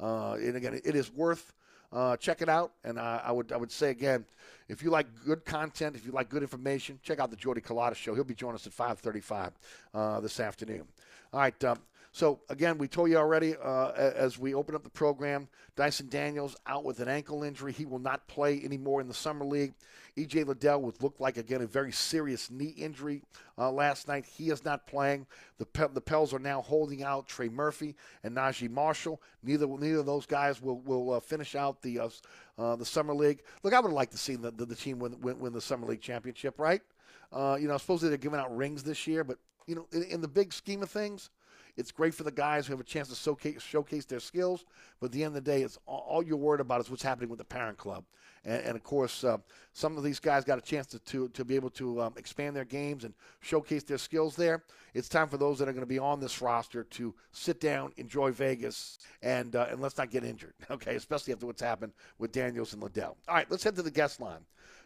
Uh, 0.00 0.32
and 0.32 0.56
again, 0.56 0.80
it 0.84 0.96
is 0.96 1.12
worth 1.12 1.52
uh, 1.92 2.16
check 2.16 2.42
it 2.42 2.48
out. 2.48 2.72
And 2.84 2.98
uh, 2.98 3.20
I 3.24 3.32
would 3.32 3.52
I 3.52 3.56
would 3.56 3.72
say 3.72 3.90
again, 3.90 4.24
if 4.68 4.82
you 4.82 4.90
like 4.90 5.06
good 5.24 5.44
content, 5.44 5.96
if 5.96 6.06
you 6.06 6.12
like 6.12 6.28
good 6.28 6.42
information, 6.42 6.98
check 7.02 7.20
out 7.20 7.30
the 7.30 7.36
Jordy 7.36 7.60
Culotta 7.60 7.94
show. 7.94 8.14
He'll 8.14 8.24
be 8.24 8.34
joining 8.34 8.56
us 8.56 8.66
at 8.66 8.72
5:35 8.72 9.52
uh, 9.94 10.20
this 10.20 10.40
afternoon. 10.40 10.84
All 11.32 11.40
right. 11.40 11.64
So 12.14 12.40
again, 12.50 12.76
we 12.76 12.88
told 12.88 13.08
you 13.08 13.16
already 13.16 13.56
uh, 13.56 13.92
as 13.92 14.38
we 14.38 14.54
open 14.54 14.74
up 14.74 14.84
the 14.84 14.90
program, 14.90 15.48
Dyson 15.76 16.08
Daniels 16.10 16.54
out 16.66 16.84
with 16.84 17.00
an 17.00 17.08
ankle 17.08 17.42
injury. 17.42 17.72
He 17.72 17.86
will 17.86 17.98
not 17.98 18.28
play 18.28 18.62
anymore 18.62 19.00
in 19.00 19.08
the 19.08 19.14
summer 19.14 19.46
league. 19.46 19.72
EJ 20.18 20.46
Liddell 20.46 20.82
would 20.82 21.02
look 21.02 21.20
like 21.20 21.38
again 21.38 21.62
a 21.62 21.66
very 21.66 21.90
serious 21.90 22.50
knee 22.50 22.74
injury 22.76 23.22
uh, 23.56 23.70
last 23.70 24.08
night. 24.08 24.26
He 24.26 24.50
is 24.50 24.62
not 24.62 24.86
playing. 24.86 25.26
The 25.56 25.64
Pe- 25.64 25.88
the 25.94 26.02
Pels 26.02 26.34
are 26.34 26.38
now 26.38 26.60
holding 26.60 27.02
out 27.02 27.28
Trey 27.28 27.48
Murphy 27.48 27.96
and 28.22 28.36
Naji 28.36 28.68
Marshall. 28.68 29.22
Neither 29.42 29.66
neither 29.66 30.00
of 30.00 30.06
those 30.06 30.26
guys 30.26 30.60
will 30.60 30.80
will 30.80 31.14
uh, 31.14 31.20
finish 31.20 31.54
out 31.54 31.80
the 31.80 31.98
uh, 31.98 32.08
uh, 32.58 32.76
the 32.76 32.84
summer 32.84 33.14
league. 33.14 33.42
Look, 33.62 33.72
I 33.72 33.80
would 33.80 33.90
like 33.90 34.10
to 34.10 34.18
see 34.18 34.36
the, 34.36 34.50
the, 34.50 34.66
the 34.66 34.76
team 34.76 34.98
win, 34.98 35.18
win, 35.22 35.38
win 35.38 35.54
the 35.54 35.62
summer 35.62 35.86
league 35.86 36.02
championship, 36.02 36.60
right? 36.60 36.82
Uh, 37.32 37.56
you 37.58 37.68
know, 37.68 37.78
supposedly 37.78 38.10
they're 38.10 38.18
giving 38.18 38.38
out 38.38 38.54
rings 38.54 38.82
this 38.82 39.06
year, 39.06 39.24
but 39.24 39.38
you 39.66 39.74
know, 39.74 39.86
in, 39.92 40.02
in 40.02 40.20
the 40.20 40.28
big 40.28 40.52
scheme 40.52 40.82
of 40.82 40.90
things 40.90 41.30
it's 41.76 41.90
great 41.90 42.14
for 42.14 42.24
the 42.24 42.32
guys 42.32 42.66
who 42.66 42.72
have 42.72 42.80
a 42.80 42.84
chance 42.84 43.08
to 43.08 43.14
showcase, 43.14 43.62
showcase 43.62 44.04
their 44.04 44.20
skills. 44.20 44.64
But 45.00 45.06
at 45.06 45.12
the 45.12 45.24
end 45.24 45.36
of 45.36 45.44
the 45.44 45.50
day, 45.50 45.62
it's 45.62 45.78
all, 45.86 46.04
all 46.08 46.22
you're 46.22 46.36
worried 46.36 46.60
about 46.60 46.80
is 46.80 46.90
what's 46.90 47.02
happening 47.02 47.30
with 47.30 47.38
the 47.38 47.44
parent 47.44 47.78
club. 47.78 48.04
And, 48.44 48.62
and 48.62 48.76
of 48.76 48.82
course, 48.82 49.24
uh, 49.24 49.38
some 49.72 49.96
of 49.96 50.02
these 50.02 50.20
guys 50.20 50.44
got 50.44 50.58
a 50.58 50.62
chance 50.62 50.86
to, 50.88 50.98
to, 50.98 51.28
to 51.30 51.44
be 51.44 51.54
able 51.54 51.70
to 51.70 52.02
um, 52.02 52.14
expand 52.16 52.56
their 52.56 52.64
games 52.64 53.04
and 53.04 53.14
showcase 53.40 53.84
their 53.84 53.98
skills 53.98 54.36
there. 54.36 54.64
It's 54.94 55.08
time 55.08 55.28
for 55.28 55.38
those 55.38 55.58
that 55.58 55.68
are 55.68 55.72
going 55.72 55.80
to 55.80 55.86
be 55.86 55.98
on 55.98 56.20
this 56.20 56.42
roster 56.42 56.84
to 56.84 57.14
sit 57.30 57.60
down, 57.60 57.92
enjoy 57.96 58.32
Vegas, 58.32 58.98
and, 59.22 59.56
uh, 59.56 59.66
and 59.70 59.80
let's 59.80 59.96
not 59.96 60.10
get 60.10 60.24
injured, 60.24 60.54
okay, 60.70 60.96
especially 60.96 61.32
after 61.32 61.46
what's 61.46 61.62
happened 61.62 61.92
with 62.18 62.32
Daniels 62.32 62.72
and 62.72 62.82
Liddell. 62.82 63.16
All 63.28 63.34
right, 63.34 63.50
let's 63.50 63.64
head 63.64 63.76
to 63.76 63.82
the 63.82 63.90
guest 63.90 64.20
line. 64.20 64.40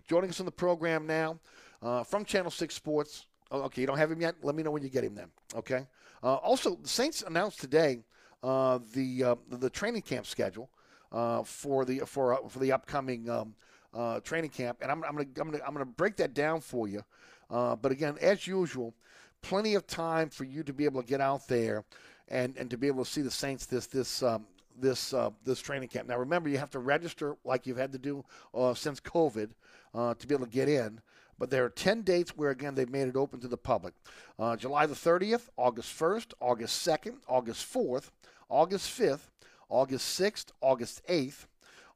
Joining 0.06 0.30
us 0.30 0.38
on 0.38 0.46
the 0.46 0.52
program 0.52 1.06
now 1.06 1.38
uh, 1.82 2.04
from 2.04 2.24
Channel 2.24 2.50
6 2.50 2.74
Sports. 2.74 3.26
Oh, 3.50 3.62
okay, 3.62 3.80
you 3.80 3.86
don't 3.86 3.98
have 3.98 4.10
him 4.10 4.20
yet? 4.20 4.36
Let 4.42 4.54
me 4.54 4.62
know 4.62 4.70
when 4.70 4.82
you 4.82 4.88
get 4.88 5.04
him 5.04 5.14
then, 5.14 5.28
okay? 5.54 5.86
Uh, 6.26 6.34
also, 6.42 6.74
the 6.74 6.88
Saints 6.88 7.22
announced 7.22 7.60
today 7.60 8.02
uh, 8.42 8.80
the, 8.94 9.22
uh, 9.22 9.34
the 9.48 9.70
training 9.70 10.02
camp 10.02 10.26
schedule 10.26 10.68
uh, 11.12 11.44
for 11.44 11.84
the 11.84 12.00
for 12.00 12.34
uh, 12.34 12.48
for 12.48 12.58
the 12.58 12.72
upcoming 12.72 13.30
um, 13.30 13.54
uh, 13.94 14.18
training 14.18 14.50
camp, 14.50 14.78
and 14.82 14.90
I'm, 14.90 15.04
I'm 15.04 15.12
gonna 15.14 15.28
I'm 15.40 15.50
gonna 15.52 15.62
I'm 15.64 15.72
gonna 15.72 15.84
break 15.84 16.16
that 16.16 16.34
down 16.34 16.60
for 16.60 16.88
you. 16.88 17.04
but 17.48 17.92
again, 17.92 18.16
as 18.20 18.44
usual, 18.44 18.92
plenty 19.40 19.76
of 19.76 19.86
time 19.86 20.28
for 20.28 20.42
you 20.42 20.64
to 20.64 20.72
be 20.72 20.84
able 20.84 21.00
to 21.00 21.06
get 21.06 21.20
out 21.20 21.46
there 21.46 21.84
and 22.26 22.56
and 22.56 22.70
to 22.70 22.76
be 22.76 22.88
able 22.88 23.04
to 23.04 23.10
see 23.10 23.22
the 23.22 23.30
Saints 23.30 23.66
this 23.66 23.86
this 23.86 24.20
um, 24.24 24.46
this 24.80 25.14
uh, 25.14 25.30
this 25.44 25.60
training 25.60 25.90
camp. 25.90 26.08
Now, 26.08 26.18
remember, 26.18 26.48
you 26.48 26.58
have 26.58 26.70
to 26.70 26.80
register 26.80 27.36
like 27.44 27.68
you've 27.68 27.76
had 27.76 27.92
to 27.92 27.98
do 27.98 28.24
uh, 28.52 28.74
since 28.74 28.98
COVID 28.98 29.50
uh, 29.94 30.14
to 30.14 30.26
be 30.26 30.34
able 30.34 30.46
to 30.46 30.50
get 30.50 30.68
in. 30.68 31.00
But 31.38 31.50
there 31.50 31.64
are 31.64 31.70
10 31.70 32.02
dates 32.02 32.36
where, 32.36 32.50
again, 32.50 32.74
they've 32.74 32.88
made 32.88 33.08
it 33.08 33.16
open 33.16 33.40
to 33.40 33.48
the 33.48 33.56
public. 33.56 33.94
Uh, 34.38 34.56
July 34.56 34.86
the 34.86 34.94
30th, 34.94 35.48
August 35.56 35.98
1st, 35.98 36.32
August 36.40 36.86
2nd, 36.86 37.16
August 37.28 37.72
4th, 37.72 38.10
August 38.48 38.98
5th, 38.98 39.30
August 39.68 40.20
6th, 40.20 40.46
August 40.60 41.02
8th, 41.08 41.46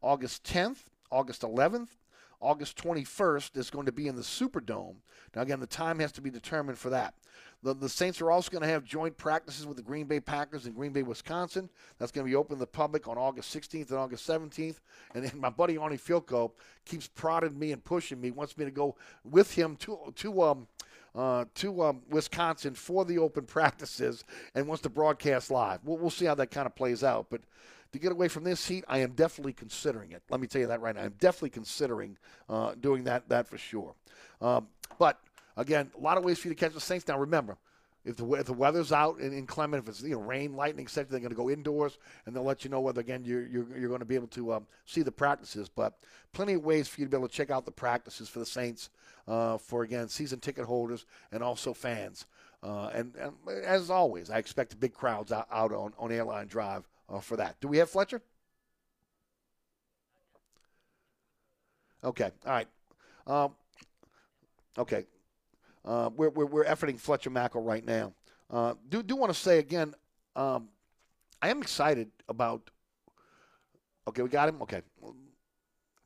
August 0.03 0.45
10th, 0.45 0.78
August 1.11 1.43
11th, 1.43 1.88
August 2.41 2.76
21st 2.82 3.57
is 3.57 3.70
going 3.70 3.86
to 3.86 3.93
be 3.93 4.09
in 4.09 4.16
the 4.16 4.22
Superdome. 4.22 4.97
Now, 5.34 5.43
again, 5.43 5.61
the 5.61 5.66
time 5.66 5.99
has 5.99 6.12
to 6.12 6.20
be 6.20 6.30
determined 6.30 6.78
for 6.78 6.91
that. 6.91 7.14
The, 7.62 7.74
the 7.74 7.88
Saints 7.88 8.20
are 8.22 8.30
also 8.30 8.51
going 8.51 8.62
to 8.62 8.68
have 8.68 8.84
joint 8.84 9.16
practices 9.18 9.66
with 9.66 9.76
the 9.76 9.82
Green 9.82 10.07
Bay 10.07 10.20
Packers 10.20 10.66
in 10.66 10.72
Green 10.72 10.93
Bay, 10.93 11.03
Wisconsin. 11.03 11.68
That's 11.99 12.11
going 12.11 12.26
to 12.26 12.30
be 12.30 12.34
open 12.34 12.57
to 12.57 12.61
the 12.61 12.66
public 12.66 13.07
on 13.07 13.18
August 13.18 13.55
16th 13.55 13.91
and 13.91 13.99
August 13.99 14.26
17th. 14.26 14.80
And 15.14 15.24
then 15.24 15.32
my 15.38 15.51
buddy 15.51 15.76
Arnie 15.76 16.01
Fielkow 16.01 16.53
keeps 16.86 17.09
prodding 17.09 17.59
me 17.59 17.72
and 17.72 17.84
pushing 17.84 18.20
me, 18.20 18.30
wants 18.30 18.57
me 18.57 18.64
to 18.64 18.70
go 18.70 18.97
with 19.24 19.55
him 19.55 19.76
to 19.76 20.12
to 20.16 20.43
um 20.43 20.66
uh, 21.14 21.45
to 21.55 21.82
um, 21.82 22.03
Wisconsin 22.09 22.74
for 22.74 23.05
the 23.05 23.18
open 23.18 23.45
practices 23.47 24.24
and 24.55 24.66
wants 24.66 24.82
to 24.82 24.88
broadcast 24.88 25.51
live. 25.51 25.80
We'll, 25.84 25.99
we'll 25.99 26.11
see 26.11 26.26
how 26.26 26.36
that 26.36 26.51
kind 26.53 26.66
of 26.66 26.74
plays 26.74 27.03
out. 27.03 27.26
But 27.30 27.41
to 27.93 27.99
get 27.99 28.12
away 28.12 28.28
from 28.28 28.45
this 28.45 28.66
heat, 28.66 28.84
I 28.88 28.99
am 28.99 29.12
definitely 29.12 29.53
considering 29.53 30.12
it. 30.12 30.22
Let 30.30 30.41
me 30.41 30.47
tell 30.47 30.61
you 30.61 30.68
that 30.68 30.80
right 30.80 30.95
now. 30.95 31.03
I'm 31.03 31.14
definitely 31.18 31.51
considering 31.51 32.16
uh, 32.49 32.74
doing 32.80 33.05
that. 33.05 33.28
That 33.28 33.49
for 33.49 33.59
sure. 33.59 33.95
Um, 34.41 34.68
but 34.99 35.20
again, 35.57 35.91
a 35.97 36.01
lot 36.01 36.16
of 36.16 36.24
ways 36.24 36.38
for 36.38 36.49
you 36.49 36.55
to 36.55 36.59
catch 36.59 36.72
the 36.72 36.80
Saints. 36.80 37.07
Now 37.09 37.18
remember, 37.18 37.59
if 38.05 38.16
the, 38.16 38.26
if 38.34 38.47
the 38.47 38.53
weather's 38.53 38.93
out 38.93 39.18
and 39.18 39.34
inclement, 39.34 39.82
if 39.82 39.88
it's 39.88 40.03
you 40.03 40.14
know 40.14 40.20
rain, 40.20 40.55
lightning, 40.55 40.86
etc., 40.86 41.11
they're 41.11 41.20
going 41.20 41.30
to 41.30 41.36
go 41.36 41.51
indoors, 41.51 41.99
and 42.24 42.34
they'll 42.34 42.45
let 42.45 42.64
you 42.64 42.70
know 42.70 42.80
whether 42.80 43.01
again 43.01 43.24
you're 43.24 43.47
you're, 43.47 43.66
you're 43.76 43.88
going 43.88 44.01
to 44.01 44.07
be 44.07 44.14
able 44.14 44.28
to 44.28 44.55
um, 44.55 44.66
see 44.86 45.03
the 45.03 45.12
practices. 45.12 45.68
But 45.68 45.99
plenty 46.32 46.55
of 46.55 46.64
ways 46.64 46.88
for 46.88 47.01
you 47.01 47.07
to 47.07 47.11
be 47.11 47.16
able 47.16 47.28
to 47.28 47.34
check 47.34 47.51
out 47.51 47.64
the 47.64 47.72
practices 47.72 48.28
for 48.28 48.38
the 48.38 48.47
Saints, 48.47 48.91
uh, 49.28 49.59
for 49.59 49.82
again 49.82 50.09
season 50.09 50.41
ticket 50.41 50.64
holders 50.64 51.07
and 51.32 51.43
also 51.43 51.74
fans. 51.74 52.26
Uh, 52.62 52.91
and, 52.93 53.14
and, 53.16 53.32
as 53.64 53.88
always, 53.88 54.28
I 54.28 54.36
expect 54.36 54.78
big 54.78 54.93
crowds 54.93 55.32
out, 55.32 55.47
out 55.51 55.72
on, 55.72 55.95
on 55.99 56.12
Airline 56.12 56.47
Drive 56.47 56.86
uh, 57.11 57.20
for 57.20 57.36
that. 57.36 57.61
Do 57.61 57.68
we 57.68 57.78
have 57.78 57.90
Fletcher? 57.90 58.22
Okay, 62.02 62.30
all 62.46 62.52
right. 62.52 62.68
Um, 63.26 63.54
okay, 64.78 65.04
uh, 65.84 66.08
we're, 66.16 66.30
we're, 66.30 66.46
we're 66.46 66.64
efforting 66.64 66.98
Fletcher 66.98 67.30
Mackel 67.30 67.64
right 67.64 67.84
now. 67.84 68.14
Uh, 68.48 68.74
do 68.88 69.02
do 69.02 69.16
want 69.16 69.32
to 69.32 69.38
say 69.38 69.58
again, 69.58 69.94
um, 70.34 70.68
I 71.42 71.50
am 71.50 71.61
excited 71.61 72.11
about. 72.28 72.70
Okay, 74.08 74.22
we 74.22 74.28
got 74.28 74.48
him. 74.48 74.62
Okay, 74.62 74.80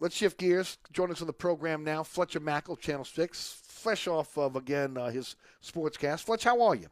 let's 0.01 0.17
shift 0.17 0.39
gears. 0.39 0.79
Join 0.93 1.11
us 1.13 1.21
on 1.21 1.29
the 1.29 1.33
program 1.33 1.85
now, 1.85 2.03
Fletcher 2.03 2.41
Mackel, 2.41 2.79
Channel 2.79 3.05
Six, 3.05 3.63
fresh 3.67 4.09
off 4.09 4.37
of 4.37 4.57
again 4.57 4.99
uh, 4.99 5.11
his 5.11 5.37
sportscast. 5.63 6.21
Fletch, 6.25 6.45
how 6.45 6.61
are 6.61 6.75
you? 6.75 6.89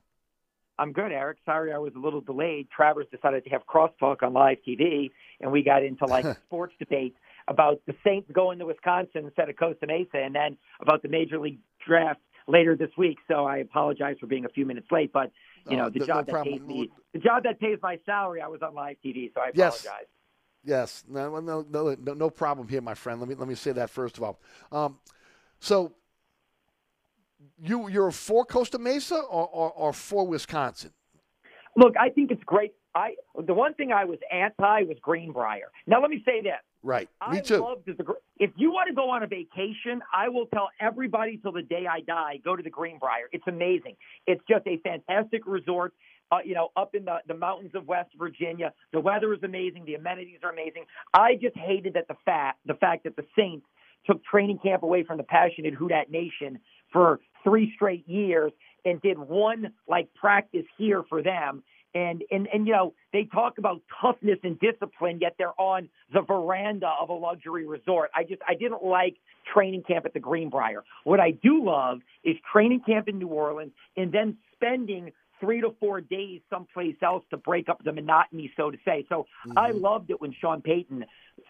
I'm 0.79 0.93
good, 0.93 1.13
Eric. 1.13 1.39
Sorry 1.45 1.73
I 1.73 1.79
was 1.79 1.93
a 1.95 1.99
little 1.99 2.21
delayed. 2.21 2.69
Travers 2.71 3.07
decided 3.11 3.45
to 3.45 3.51
have 3.51 3.63
crosstalk 3.67 4.23
on 4.23 4.33
live 4.33 4.59
TV, 4.67 5.11
and 5.41 5.53
we 5.53 5.63
got 5.63 5.85
into 5.85 6.07
like 6.07 6.25
sports 6.47 6.75
debate 6.79 7.15
about 7.49 7.81
the 7.87 7.95
Saints 8.05 8.31
going 8.33 8.59
to 8.59 8.67
Wisconsin 8.67 9.25
instead 9.25 9.49
of 9.49 9.57
Costa 9.57 9.87
Mesa, 9.87 10.17
and 10.19 10.35
then 10.35 10.57
about 10.81 11.03
the 11.03 11.09
Major 11.09 11.39
League 11.39 11.59
draft 11.87 12.21
later 12.49 12.77
this 12.77 12.91
week. 12.97 13.19
So 13.29 13.45
I 13.45 13.59
apologize 13.59 14.17
for 14.19 14.27
being 14.27 14.45
a 14.45 14.49
few 14.49 14.67
minutes 14.67 14.89
late, 14.91 15.13
but 15.13 15.31
you 15.69 15.77
know 15.77 15.91
the 15.91 16.01
no, 16.01 16.07
job 16.07 16.27
no 16.29 16.35
that 16.35 16.45
pays 16.45 16.61
me, 16.61 16.91
the 17.13 17.21
job 17.21 17.45
that 17.45 17.61
pays 17.61 17.79
my 17.83 17.99
salary, 18.07 18.41
I 18.41 18.49
was 18.49 18.63
on 18.63 18.75
live 18.75 18.97
TV, 19.05 19.33
so 19.35 19.41
I 19.41 19.49
apologize. 19.49 19.85
Yes. 19.85 20.07
Yes, 20.65 21.03
no, 21.09 21.41
no, 21.41 21.67
no, 21.69 21.97
no 21.97 22.31
problem 22.31 22.69
here, 22.69 22.81
my 22.81 22.95
friend. 22.95 23.19
Let 23.19 23.29
me 23.29 23.35
let 23.35 23.49
me 23.49 23.57
say 23.57 23.73
that 23.73 23.91
first 23.91 24.17
of 24.17 24.23
all. 24.23 24.41
Um, 24.71 25.01
so 25.59 25.93
you 27.59 27.89
you're 27.89 28.11
for 28.11 28.45
Costa 28.45 28.79
Mesa 28.79 29.17
or, 29.17 29.49
or, 29.49 29.73
or 29.73 29.93
for 29.93 30.27
Wisconsin? 30.27 30.91
Look, 31.77 31.95
I 31.99 32.11
think 32.11 32.31
it's 32.31 32.43
great. 32.45 32.73
I 32.95 33.15
the 33.47 33.55
one 33.55 33.75
thing 33.75 33.93
I 33.93 34.05
was 34.05 34.19
anti 34.31 34.83
was 34.83 34.97
Greenbrier. 35.01 35.71
Now 35.87 36.01
let 36.01 36.11
me 36.11 36.23
say 36.25 36.43
this. 36.43 36.53
Right. 36.83 37.09
Me 37.31 37.39
I 37.39 37.41
too. 37.41 37.77
The, 37.87 38.15
if 38.39 38.51
you 38.57 38.73
want 38.73 38.89
to 38.89 38.95
go 38.95 39.09
on 39.11 39.23
a 39.23 39.27
vacation, 39.27 40.03
I 40.13 40.29
will 40.29 40.47
tell 40.47 40.69
everybody 40.81 41.39
till 41.41 41.53
the 41.53 41.63
day 41.63 41.87
I 41.89 42.01
die, 42.01 42.41
go 42.45 42.57
to 42.57 42.63
the 42.63 42.71
Greenbrier. 42.71 43.29
It's 43.31 43.47
amazing. 43.47 43.97
It's 44.27 44.43
just 44.49 44.67
a 44.67 44.79
fantastic 44.79 45.47
resort. 45.47 45.95
Uh, 46.33 46.39
you 46.45 46.55
know, 46.55 46.71
up 46.77 46.95
in 46.95 47.05
the, 47.05 47.19
the 47.29 47.35
mountains 47.35 47.73
of 47.75 47.87
West 47.87 48.09
Virginia. 48.19 48.73
The 48.95 49.01
weather 49.01 49.35
is 49.35 49.41
amazing. 49.43 49.85
The 49.85 49.95
amenities 49.95 50.39
are 50.43 50.51
amazing. 50.51 50.85
I 51.13 51.35
just 51.35 51.55
hated 51.57 51.93
that 51.95 52.09
the 52.09 52.17
fact 52.25 52.59
the 52.67 52.75
fact 52.75 53.05
that 53.05 53.17
the 53.17 53.25
Saints 53.37 53.67
took 54.07 54.25
training 54.25 54.59
camp 54.63 54.83
away 54.83 55.05
from 55.05 55.19
the 55.19 55.25
passionate 55.25 55.75
Who 55.75 55.89
Dat 55.89 56.11
Nation 56.11 56.59
for 56.93 57.21
three 57.45 57.73
straight 57.75 58.09
years 58.09 58.53
and 58.85 59.01
did 59.03 59.19
one 59.19 59.73
like 59.89 60.13
practice 60.15 60.67
here 60.77 61.03
for 61.09 61.23
them. 61.23 61.63
And, 61.95 62.25
and, 62.31 62.49
and, 62.53 62.67
you 62.67 62.73
know, 62.73 62.95
they 63.13 63.25
talk 63.25 63.59
about 63.59 63.83
toughness 64.01 64.39
and 64.43 64.59
discipline, 64.59 65.19
yet 65.21 65.35
they're 65.37 65.61
on 65.61 65.91
the 66.13 66.23
veranda 66.23 66.91
of 66.99 67.11
a 67.11 67.13
luxury 67.13 67.67
resort. 67.67 68.11
I 68.15 68.25
just, 68.25 68.41
I 68.49 68.55
didn't 68.55 68.83
like 68.83 69.17
training 69.53 69.83
camp 69.83 70.07
at 70.07 70.15
the 70.15 70.21
Greenbrier. 70.21 70.85
What 71.05 71.21
I 71.21 71.33
do 71.33 71.63
love 71.63 72.01
is 72.25 72.37
training 72.51 72.81
camp 72.87 73.09
in 73.09 73.19
New 73.19 73.29
Orleans 73.29 73.73
and 73.97 74.11
then 74.11 74.39
spending 74.55 75.13
three 75.43 75.61
to 75.61 75.75
four 75.81 76.01
days 76.01 76.41
someplace 76.49 76.95
else 77.03 77.25
to 77.31 77.37
break 77.37 77.69
up 77.69 77.83
the 77.85 77.93
monotony, 77.93 78.51
so 78.57 78.71
to 78.71 78.79
say. 78.85 79.05
So 79.09 79.27
mm-hmm. 79.47 79.59
I 79.59 79.73
loved 79.73 80.11
it 80.11 80.21
when 80.21 80.33
Sean 80.41 80.63
Payton, 80.63 81.05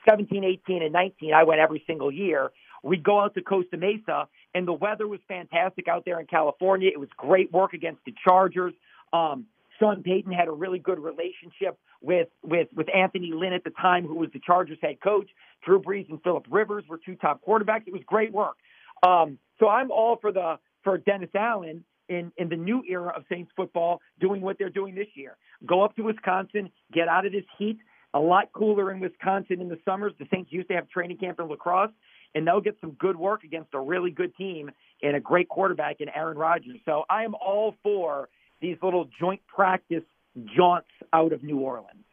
17, 0.08 0.42
18, 0.42 0.82
and 0.82 0.92
19, 0.92 1.34
I 1.34 1.44
went 1.44 1.60
every 1.60 1.84
single 1.86 2.10
year. 2.10 2.50
We'd 2.82 3.04
go 3.04 3.20
out 3.20 3.34
to 3.34 3.42
Costa 3.42 3.76
Mesa, 3.76 4.28
and 4.54 4.66
the 4.66 4.72
weather 4.72 5.06
was 5.06 5.20
fantastic 5.28 5.88
out 5.88 6.04
there 6.04 6.18
in 6.20 6.26
California. 6.26 6.90
It 6.92 6.98
was 6.98 7.08
great 7.16 7.52
work 7.52 7.74
against 7.74 8.04
the 8.04 8.14
Chargers. 8.24 8.74
Um, 9.12 9.46
Sean 9.78 10.02
Payton 10.02 10.32
had 10.32 10.48
a 10.48 10.52
really 10.52 10.78
good 10.78 10.98
relationship 10.98 11.78
with 12.00 12.28
with 12.42 12.68
with 12.74 12.88
Anthony 12.94 13.32
Lynn 13.32 13.52
at 13.52 13.64
the 13.64 13.70
time, 13.70 14.06
who 14.06 14.14
was 14.14 14.30
the 14.32 14.40
Chargers 14.40 14.78
head 14.82 15.00
coach. 15.02 15.28
Drew 15.64 15.80
Brees 15.80 16.08
and 16.08 16.22
Philip 16.22 16.46
Rivers 16.50 16.84
were 16.88 16.98
two 16.98 17.14
top 17.16 17.40
quarterbacks. 17.46 17.86
It 17.86 17.92
was 17.92 18.02
great 18.06 18.32
work. 18.32 18.56
Um, 19.02 19.38
so 19.58 19.68
I'm 19.68 19.90
all 19.90 20.16
for 20.20 20.32
the 20.32 20.58
for 20.82 20.98
Dennis 20.98 21.30
Allen 21.34 21.84
in 22.08 22.32
in 22.36 22.48
the 22.48 22.56
new 22.56 22.82
era 22.88 23.12
of 23.16 23.24
Saints 23.28 23.50
football 23.56 24.00
doing 24.20 24.40
what 24.40 24.58
they're 24.58 24.70
doing 24.70 24.94
this 24.94 25.08
year. 25.14 25.36
Go 25.66 25.82
up 25.82 25.96
to 25.96 26.02
Wisconsin, 26.02 26.70
get 26.92 27.08
out 27.08 27.26
of 27.26 27.32
this 27.32 27.44
heat. 27.58 27.78
A 28.14 28.20
lot 28.20 28.52
cooler 28.52 28.92
in 28.92 29.00
Wisconsin 29.00 29.60
in 29.60 29.68
the 29.68 29.78
summers. 29.86 30.12
The 30.18 30.26
Saints 30.30 30.52
used 30.52 30.68
to 30.68 30.74
have 30.74 30.88
training 30.90 31.16
camp 31.16 31.40
in 31.40 31.48
La 31.48 31.56
Crosse, 31.56 31.92
and 32.34 32.46
they'll 32.46 32.60
get 32.60 32.76
some 32.80 32.92
good 32.92 33.16
work 33.16 33.44
against 33.44 33.74
a 33.74 33.80
really 33.80 34.10
good 34.10 34.34
team 34.36 34.70
and 35.02 35.16
a 35.16 35.20
great 35.20 35.48
quarterback 35.48 36.00
in 36.00 36.08
Aaron 36.08 36.38
Rodgers. 36.38 36.78
So 36.84 37.04
I 37.10 37.24
am 37.24 37.34
all 37.34 37.74
for 37.82 38.28
these 38.60 38.76
little 38.82 39.08
joint 39.20 39.40
practice 39.46 40.04
jaunts 40.56 40.88
out 41.12 41.32
of 41.32 41.42
New 41.42 41.58
Orleans. 41.58 42.04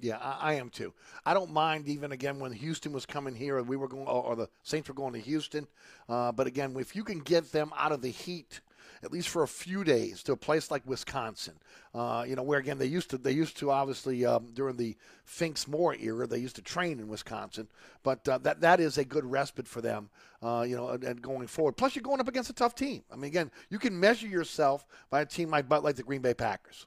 Yeah, 0.00 0.18
I, 0.18 0.50
I, 0.50 0.52
am 0.54 0.70
too. 0.70 0.94
I 1.26 1.34
don't 1.34 1.52
mind 1.52 1.88
even 1.88 2.12
again 2.12 2.38
when 2.38 2.52
Houston 2.52 2.92
was 2.92 3.04
coming 3.04 3.34
here, 3.34 3.58
and 3.58 3.66
we 3.66 3.76
were 3.76 3.88
going, 3.88 4.06
or 4.06 4.36
the 4.36 4.48
Saints 4.62 4.88
were 4.88 4.94
going 4.94 5.12
to 5.14 5.20
Houston. 5.20 5.66
Uh, 6.08 6.30
but 6.30 6.46
again, 6.46 6.76
if 6.78 6.94
you 6.94 7.02
can 7.02 7.18
get 7.18 7.50
them 7.50 7.72
out 7.76 7.90
of 7.90 8.00
the 8.00 8.10
heat 8.10 8.60
at 9.02 9.12
least 9.12 9.28
for 9.28 9.42
a 9.42 9.48
few 9.48 9.84
days 9.84 10.22
to 10.24 10.32
a 10.32 10.36
place 10.36 10.70
like 10.70 10.86
Wisconsin. 10.86 11.54
Uh, 11.94 12.24
you 12.26 12.36
know, 12.36 12.42
where 12.42 12.58
again 12.58 12.78
they 12.78 12.86
used 12.86 13.10
to 13.10 13.18
they 13.18 13.32
used 13.32 13.56
to 13.58 13.70
obviously 13.70 14.24
um, 14.24 14.46
during 14.52 14.76
the 14.76 14.96
Finks 15.24 15.66
Mora 15.66 15.96
era 15.98 16.26
they 16.26 16.38
used 16.38 16.56
to 16.56 16.62
train 16.62 17.00
in 17.00 17.08
Wisconsin, 17.08 17.68
but 18.02 18.28
uh, 18.28 18.38
that 18.38 18.60
that 18.60 18.80
is 18.80 18.98
a 18.98 19.04
good 19.04 19.24
respite 19.24 19.68
for 19.68 19.80
them. 19.80 20.10
Uh, 20.40 20.64
you 20.68 20.76
know, 20.76 20.90
and, 20.90 21.02
and, 21.02 21.20
going 21.20 21.48
forward. 21.48 21.76
Plus, 21.76 21.96
you're 21.96 22.02
going 22.02 22.20
up 22.20 22.28
against 22.28 22.48
a 22.48 22.52
tough 22.52 22.76
team. 22.76 23.02
I 23.10 23.16
mean, 23.16 23.24
again, 23.24 23.50
you 23.70 23.80
can 23.80 23.98
measure 23.98 24.28
yourself 24.28 24.86
by 25.10 25.22
a 25.22 25.26
team 25.26 25.50
like 25.50 25.68
like 25.68 25.96
the 25.96 26.04
Green 26.04 26.20
Bay 26.20 26.32
Packers. 26.32 26.86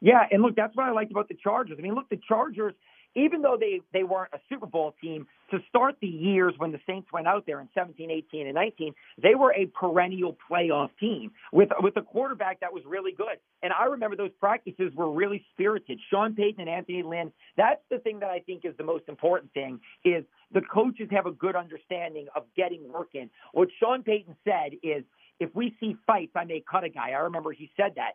Yeah, 0.00 0.22
and 0.30 0.42
look, 0.42 0.54
that's 0.54 0.76
what 0.76 0.86
I 0.86 0.92
liked 0.92 1.10
about 1.10 1.26
the 1.26 1.34
Chargers. 1.34 1.76
I 1.76 1.82
mean, 1.82 1.96
look, 1.96 2.08
the 2.08 2.20
Chargers 2.28 2.74
even 3.16 3.40
though 3.42 3.56
they, 3.58 3.80
they 3.92 4.04
weren't 4.04 4.30
a 4.32 4.38
Super 4.48 4.66
Bowl 4.66 4.94
team, 5.00 5.26
to 5.50 5.58
start 5.68 5.96
the 6.00 6.06
years 6.06 6.54
when 6.58 6.72
the 6.72 6.80
Saints 6.86 7.08
went 7.12 7.26
out 7.26 7.44
there 7.46 7.60
in 7.60 7.68
17, 7.74 8.10
18, 8.10 8.46
and 8.46 8.54
19, 8.54 8.94
they 9.22 9.34
were 9.34 9.52
a 9.52 9.66
perennial 9.66 10.36
playoff 10.50 10.90
team 10.98 11.32
with 11.52 11.68
with 11.80 11.96
a 11.96 12.02
quarterback 12.02 12.60
that 12.60 12.72
was 12.72 12.82
really 12.86 13.12
good. 13.12 13.38
And 13.62 13.72
I 13.72 13.86
remember 13.86 14.16
those 14.16 14.32
practices 14.40 14.92
were 14.94 15.10
really 15.10 15.44
spirited. 15.52 15.98
Sean 16.10 16.34
Payton 16.34 16.60
and 16.60 16.70
Anthony 16.70 17.02
Lynn. 17.02 17.32
That's 17.56 17.82
the 17.90 17.98
thing 17.98 18.20
that 18.20 18.30
I 18.30 18.40
think 18.40 18.64
is 18.64 18.76
the 18.76 18.84
most 18.84 19.04
important 19.08 19.52
thing 19.52 19.80
is 20.04 20.24
the 20.52 20.62
coaches 20.62 21.08
have 21.10 21.26
a 21.26 21.32
good 21.32 21.56
understanding 21.56 22.26
of 22.34 22.44
getting 22.56 22.92
work 22.92 23.08
in. 23.14 23.30
What 23.52 23.68
Sean 23.80 24.02
Payton 24.02 24.36
said 24.44 24.72
is 24.82 25.04
if 25.38 25.54
we 25.54 25.76
see 25.80 25.96
fights, 26.06 26.32
I 26.34 26.44
may 26.44 26.62
cut 26.68 26.84
a 26.84 26.88
guy. 26.88 27.10
I 27.10 27.20
remember 27.20 27.52
he 27.52 27.70
said 27.76 27.94
that. 27.96 28.12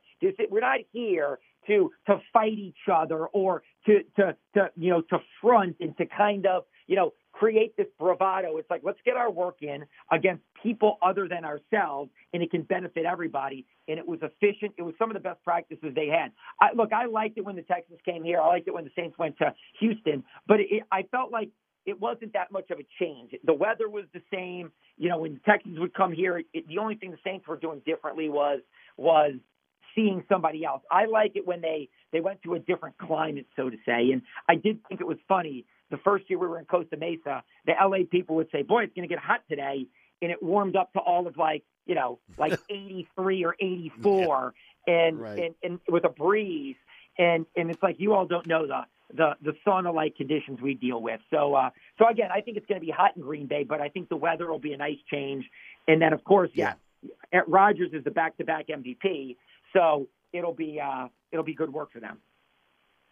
We're 0.49 0.61
not 0.61 0.79
here 0.91 1.39
to 1.67 1.91
to 2.07 2.19
fight 2.33 2.53
each 2.53 2.89
other 2.91 3.27
or 3.27 3.63
to 3.85 3.99
to 4.17 4.35
to 4.55 4.71
you 4.75 4.89
know 4.89 5.01
to 5.01 5.19
front 5.41 5.77
and 5.79 5.95
to 5.97 6.05
kind 6.05 6.45
of 6.45 6.63
you 6.87 6.95
know 6.95 7.13
create 7.31 7.75
this 7.77 7.87
bravado. 7.99 8.57
It's 8.57 8.69
like 8.69 8.81
let's 8.83 8.99
get 9.05 9.15
our 9.15 9.31
work 9.31 9.57
in 9.61 9.85
against 10.11 10.43
people 10.61 10.97
other 11.01 11.27
than 11.27 11.45
ourselves, 11.45 12.11
and 12.33 12.43
it 12.43 12.51
can 12.51 12.63
benefit 12.63 13.05
everybody. 13.05 13.65
And 13.87 13.97
it 13.97 14.07
was 14.07 14.19
efficient. 14.21 14.73
It 14.77 14.83
was 14.83 14.93
some 14.99 15.09
of 15.09 15.15
the 15.15 15.19
best 15.21 15.43
practices 15.43 15.93
they 15.95 16.07
had. 16.07 16.31
I, 16.59 16.73
look, 16.75 16.93
I 16.93 17.05
liked 17.05 17.37
it 17.37 17.45
when 17.45 17.55
the 17.55 17.63
Texans 17.63 17.99
came 18.05 18.23
here. 18.23 18.39
I 18.39 18.47
liked 18.47 18.67
it 18.67 18.73
when 18.73 18.83
the 18.83 18.91
Saints 18.95 19.17
went 19.17 19.37
to 19.39 19.53
Houston, 19.79 20.23
but 20.47 20.59
it, 20.59 20.83
I 20.91 21.03
felt 21.11 21.31
like 21.31 21.49
it 21.85 21.99
wasn't 21.99 22.33
that 22.33 22.51
much 22.51 22.69
of 22.69 22.79
a 22.79 22.85
change. 22.99 23.31
The 23.43 23.53
weather 23.53 23.89
was 23.89 24.05
the 24.13 24.21
same. 24.31 24.71
You 24.97 25.09
know, 25.09 25.19
when 25.19 25.33
the 25.33 25.39
Texans 25.39 25.79
would 25.79 25.93
come 25.93 26.11
here, 26.11 26.41
it, 26.53 26.67
the 26.67 26.77
only 26.77 26.95
thing 26.95 27.11
the 27.11 27.17
Saints 27.23 27.47
were 27.47 27.57
doing 27.57 27.81
differently 27.85 28.29
was 28.29 28.59
was 28.97 29.33
seeing 29.95 30.23
somebody 30.29 30.63
else. 30.63 30.81
I 30.91 31.05
like 31.05 31.31
it 31.35 31.45
when 31.45 31.61
they 31.61 31.89
they 32.11 32.21
went 32.21 32.41
to 32.43 32.53
a 32.53 32.59
different 32.59 32.97
climate, 32.97 33.47
so 33.55 33.69
to 33.69 33.77
say. 33.85 34.11
And 34.11 34.21
I 34.47 34.55
did 34.55 34.79
think 34.87 35.01
it 35.01 35.07
was 35.07 35.17
funny. 35.27 35.65
The 35.91 35.97
first 35.97 36.29
year 36.29 36.39
we 36.39 36.47
were 36.47 36.57
in 36.57 36.65
Costa 36.65 36.97
Mesa, 36.97 37.43
the 37.65 37.73
LA 37.79 38.05
people 38.09 38.35
would 38.37 38.49
say, 38.51 38.63
"Boy, 38.63 38.83
it's 38.83 38.93
going 38.93 39.07
to 39.07 39.13
get 39.13 39.23
hot 39.23 39.41
today," 39.47 39.85
and 40.21 40.31
it 40.31 40.41
warmed 40.41 40.75
up 40.75 40.93
to 40.93 40.99
all 40.99 41.27
of 41.27 41.37
like 41.37 41.63
you 41.85 41.95
know 41.95 42.19
like 42.37 42.53
83 42.69 43.45
or 43.45 43.55
84, 43.59 44.53
yeah. 44.87 44.93
and, 44.93 45.19
right. 45.19 45.39
and 45.39 45.55
and 45.63 45.79
with 45.87 46.05
a 46.05 46.09
breeze. 46.09 46.77
And 47.17 47.45
and 47.57 47.69
it's 47.69 47.83
like 47.83 47.97
you 47.99 48.13
all 48.13 48.25
don't 48.25 48.47
know 48.47 48.65
the 48.65 48.81
the 49.15 49.35
the 49.41 49.53
sauna 49.65 49.93
like 49.93 50.15
conditions 50.15 50.61
we 50.61 50.73
deal 50.73 51.01
with. 51.01 51.19
So 51.29 51.53
uh, 51.53 51.69
so 51.97 52.07
again, 52.07 52.29
I 52.33 52.41
think 52.41 52.57
it's 52.57 52.65
going 52.65 52.79
to 52.79 52.85
be 52.85 52.91
hot 52.91 53.15
in 53.15 53.21
Green 53.21 53.47
Bay, 53.47 53.63
but 53.63 53.81
I 53.81 53.89
think 53.89 54.09
the 54.09 54.15
weather 54.15 54.49
will 54.49 54.59
be 54.59 54.73
a 54.73 54.77
nice 54.77 54.97
change. 55.11 55.45
And 55.87 56.01
then 56.01 56.13
of 56.13 56.23
course, 56.23 56.49
yeah, 56.53 56.73
yeah 57.33 57.41
Rodgers 57.47 57.91
is 57.93 58.03
the 58.03 58.11
back 58.11 58.37
to 58.37 58.45
back 58.45 58.67
MVP, 58.67 59.35
so 59.73 60.07
it'll 60.33 60.53
be 60.53 60.79
uh, 60.79 61.07
it'll 61.31 61.45
be 61.45 61.53
good 61.53 61.73
work 61.73 61.91
for 61.91 61.99
them. 61.99 62.19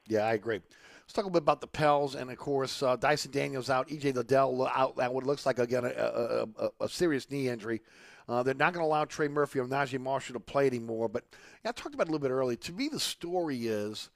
Yeah, 0.08 0.22
I 0.22 0.34
agree. 0.34 0.62
Let's 1.10 1.16
talk 1.16 1.26
a 1.26 1.28
little 1.28 1.40
bit 1.40 1.46
about 1.46 1.62
the 1.62 1.66
Pels, 1.66 2.14
and 2.14 2.30
of 2.30 2.38
course, 2.38 2.84
uh, 2.84 2.96
Dyson 2.96 3.32
Daniels 3.32 3.72
out, 3.72 3.90
EJ 3.90 4.14
Liddell 4.14 4.68
out. 4.68 4.98
That 4.98 5.12
what 5.12 5.24
looks 5.24 5.44
like 5.44 5.58
again 5.58 5.84
a, 5.84 5.90
a, 5.90 6.48
a, 6.66 6.70
a 6.82 6.88
serious 6.88 7.32
knee 7.32 7.48
injury. 7.50 7.82
Uh, 8.28 8.44
they're 8.44 8.54
not 8.54 8.74
going 8.74 8.84
to 8.84 8.88
allow 8.88 9.06
Trey 9.06 9.28
Murphy 9.28 9.58
or 9.58 9.66
Naji 9.66 10.00
Marshall 10.00 10.34
to 10.34 10.40
play 10.40 10.68
anymore. 10.68 11.10
But 11.10 11.24
yeah, 11.66 11.70
I 11.70 11.72
talked 11.72 11.96
about 11.96 12.06
it 12.06 12.10
a 12.10 12.12
little 12.12 12.28
bit 12.28 12.32
earlier. 12.32 12.58
To 12.58 12.74
me, 12.74 12.90
the 12.90 13.00
story 13.00 13.66
is 13.66 14.12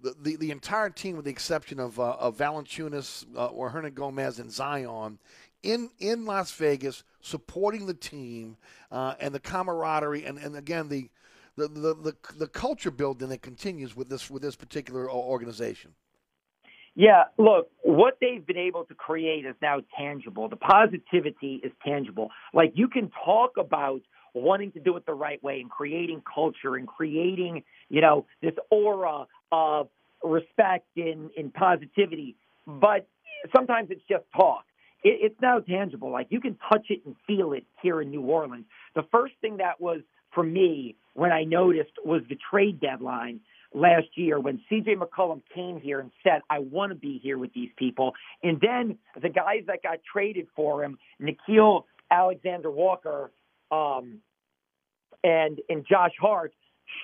the, 0.00 0.16
the, 0.20 0.34
the 0.34 0.50
entire 0.50 0.90
team, 0.90 1.14
with 1.14 1.26
the 1.26 1.30
exception 1.30 1.78
of, 1.78 2.00
uh, 2.00 2.14
of 2.14 2.38
Valanciunas 2.38 3.24
uh, 3.36 3.46
or 3.46 3.70
Hernangomez 3.70 4.40
and 4.40 4.50
Zion, 4.50 5.20
in, 5.62 5.90
in 6.00 6.24
Las 6.24 6.50
Vegas, 6.54 7.04
supporting 7.20 7.86
the 7.86 7.94
team 7.94 8.56
uh, 8.90 9.14
and 9.20 9.32
the 9.32 9.38
camaraderie, 9.38 10.24
and, 10.24 10.38
and 10.38 10.56
again, 10.56 10.88
the, 10.88 11.08
the, 11.54 11.68
the, 11.68 11.94
the, 11.94 12.16
the 12.36 12.48
culture 12.48 12.90
building 12.90 13.28
that 13.28 13.42
continues 13.42 13.94
with 13.94 14.08
this, 14.08 14.28
with 14.28 14.42
this 14.42 14.56
particular 14.56 15.08
organization. 15.08 15.94
Yeah, 16.94 17.24
look, 17.38 17.70
what 17.82 18.18
they've 18.20 18.46
been 18.46 18.58
able 18.58 18.84
to 18.84 18.94
create 18.94 19.46
is 19.46 19.54
now 19.62 19.78
tangible. 19.98 20.48
The 20.48 20.56
positivity 20.56 21.60
is 21.64 21.72
tangible. 21.84 22.28
Like 22.52 22.72
you 22.74 22.88
can 22.88 23.10
talk 23.24 23.52
about 23.58 24.02
wanting 24.34 24.72
to 24.72 24.80
do 24.80 24.96
it 24.96 25.06
the 25.06 25.14
right 25.14 25.42
way 25.42 25.60
and 25.60 25.70
creating 25.70 26.22
culture 26.22 26.76
and 26.76 26.86
creating, 26.86 27.64
you 27.88 28.00
know, 28.00 28.26
this 28.42 28.52
aura 28.70 29.26
of 29.50 29.88
respect 30.22 30.86
and, 30.96 31.30
and 31.36 31.52
positivity. 31.52 32.36
But 32.66 33.06
sometimes 33.54 33.88
it's 33.90 34.02
just 34.08 34.24
talk. 34.36 34.64
It, 35.02 35.18
it's 35.32 35.40
now 35.40 35.60
tangible. 35.60 36.10
Like 36.10 36.26
you 36.30 36.40
can 36.40 36.58
touch 36.70 36.86
it 36.90 37.00
and 37.06 37.16
feel 37.26 37.52
it 37.52 37.64
here 37.82 38.02
in 38.02 38.10
New 38.10 38.22
Orleans. 38.22 38.66
The 38.94 39.04
first 39.10 39.34
thing 39.40 39.58
that 39.58 39.80
was 39.80 40.00
for 40.34 40.42
me 40.42 40.96
when 41.14 41.32
I 41.32 41.44
noticed 41.44 41.92
was 42.04 42.22
the 42.28 42.38
trade 42.50 42.80
deadline 42.80 43.40
last 43.74 44.08
year 44.14 44.38
when 44.38 44.60
CJ 44.70 44.96
McCollum 44.96 45.42
came 45.54 45.80
here 45.80 46.00
and 46.00 46.10
said, 46.22 46.42
I 46.50 46.58
want 46.60 46.90
to 46.90 46.96
be 46.96 47.18
here 47.22 47.38
with 47.38 47.52
these 47.54 47.70
people. 47.76 48.12
And 48.42 48.60
then 48.60 48.98
the 49.20 49.28
guys 49.28 49.64
that 49.66 49.82
got 49.82 49.98
traded 50.10 50.48
for 50.54 50.84
him, 50.84 50.98
Nickeil 51.20 51.84
Alexander 52.10 52.70
Walker, 52.70 53.30
um, 53.70 54.18
and 55.24 55.60
and 55.68 55.86
Josh 55.88 56.12
Hart 56.20 56.52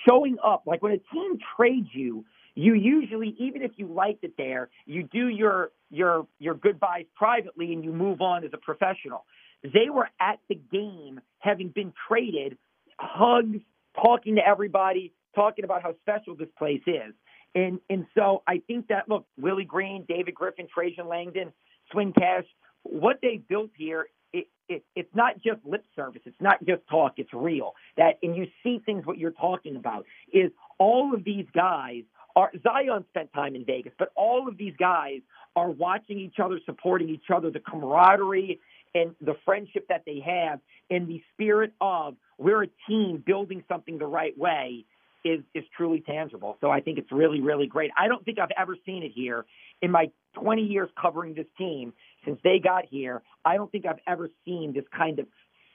showing 0.09 0.37
up. 0.45 0.65
Like 0.67 0.83
when 0.83 0.93
a 0.93 0.99
team 1.15 1.39
trades 1.57 1.89
you, 1.93 2.25
you 2.55 2.75
usually, 2.75 3.37
even 3.39 3.63
if 3.63 3.73
you 3.77 3.87
liked 3.87 4.25
it 4.25 4.35
there, 4.37 4.69
you 4.85 5.05
do 5.05 5.29
your 5.29 5.71
your 5.91 6.27
your 6.39 6.55
goodbyes 6.55 7.07
privately 7.17 7.73
and 7.73 7.85
you 7.85 7.93
move 7.93 8.21
on 8.21 8.45
as 8.45 8.51
a 8.53 8.59
professional. 8.59 9.25
They 9.63 9.91
were 9.91 10.09
at 10.21 10.39
the 10.49 10.55
game, 10.55 11.21
having 11.39 11.69
been 11.69 11.93
traded, 12.09 12.59
hugs, 12.99 13.59
talking 13.97 14.37
to 14.37 14.47
everybody, 14.47 15.13
talking 15.39 15.65
about 15.65 15.83
how 15.83 15.95
special 16.03 16.35
this 16.35 16.49
place 16.59 16.83
is. 16.87 17.15
And 17.55 17.81
and 17.89 18.07
so 18.17 18.43
I 18.47 18.61
think 18.67 18.89
that 18.89 19.09
look, 19.09 19.27
Willie 19.39 19.65
Green, 19.65 20.05
David 20.09 20.35
Griffin, 20.35 20.67
Trajan 20.73 21.09
Langdon, 21.09 21.53
Swin 21.93 22.13
Cash, 22.13 22.45
what 22.83 23.19
they 23.23 23.41
built 23.49 23.71
here 23.77 24.09
it, 24.33 24.49
it, 24.69 24.85
it's 24.95 25.15
not 25.15 25.37
just 25.37 25.65
lip 25.65 25.85
service. 25.97 26.23
It's 26.27 26.41
not 26.41 26.59
just 26.67 26.83
talk. 26.91 27.15
It's 27.17 27.33
real. 27.33 27.73
That 27.97 28.19
and 28.23 28.37
you 28.37 28.47
see 28.63 28.81
things. 28.85 29.07
What 29.07 29.19
you're 29.19 29.31
talking 29.31 29.77
about 29.77 30.05
is 30.33 30.51
all 30.79 31.15
of 31.15 31.25
these 31.25 31.47
guys 31.55 32.03
are. 32.37 32.51
Zion 32.63 33.05
spent 33.09 33.33
time 33.33 33.55
in 33.55 33.65
Vegas, 33.65 33.93
but 33.99 34.11
all 34.15 34.47
of 34.49 34.59
these 34.59 34.75
guys 34.79 35.21
are 35.57 35.71
watching 35.71 36.19
each 36.19 36.37
other, 36.43 36.61
supporting 36.67 37.09
each 37.09 37.31
other, 37.35 37.51
the 37.51 37.61
camaraderie 37.61 38.61
and 38.95 39.15
the 39.21 39.35
friendship 39.45 39.87
that 39.89 40.03
they 40.07 40.21
have, 40.25 40.61
and 40.91 41.09
the 41.09 41.23
spirit 41.33 41.73
of 41.81 42.17
we're 42.39 42.65
a 42.65 42.69
team 42.87 43.23
building 43.25 43.63
something 43.69 43.99
the 43.99 44.07
right 44.07 44.37
way 44.39 44.85
is 45.29 45.45
is 45.55 45.65
truly 45.77 46.01
tangible. 46.01 46.57
So 46.61 46.71
I 46.71 46.81
think 46.81 46.99
it's 46.99 47.13
really 47.13 47.41
really 47.41 47.67
great. 47.67 47.91
I 47.99 48.09
don't 48.09 48.25
think 48.25 48.39
I've 48.39 48.51
ever 48.59 48.77
seen 48.87 49.03
it 49.03 49.13
here 49.15 49.45
in 49.83 49.91
my 49.91 50.11
20 50.35 50.63
years 50.63 50.89
covering 51.01 51.35
this 51.35 51.47
team 51.57 51.93
since 52.25 52.39
they 52.43 52.59
got 52.59 52.85
here. 52.87 53.23
I 53.45 53.57
don't 53.57 53.71
think 53.71 53.87
I've 53.87 54.01
ever 54.07 54.29
seen 54.45 54.73
this 54.73 54.85
kind 54.97 55.19
of 55.19 55.27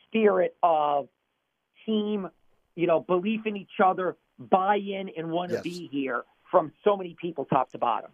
spirit 0.08 0.56
of 0.62 1.08
team, 1.86 2.30
you 2.76 2.88
know, 2.88 3.00
belief 3.00 3.42
in 3.46 3.58
each 3.58 3.80
other, 3.84 4.18
buy-in, 4.40 5.10
and 5.18 5.32
want 5.32 5.50
to 5.50 5.56
yes. 5.56 5.64
be 5.64 5.90
here 5.92 6.24
from 6.52 6.72
so 6.84 6.96
many 6.96 7.16
people, 7.20 7.46
top 7.46 7.72
to 7.72 7.78
bottom. 7.78 8.12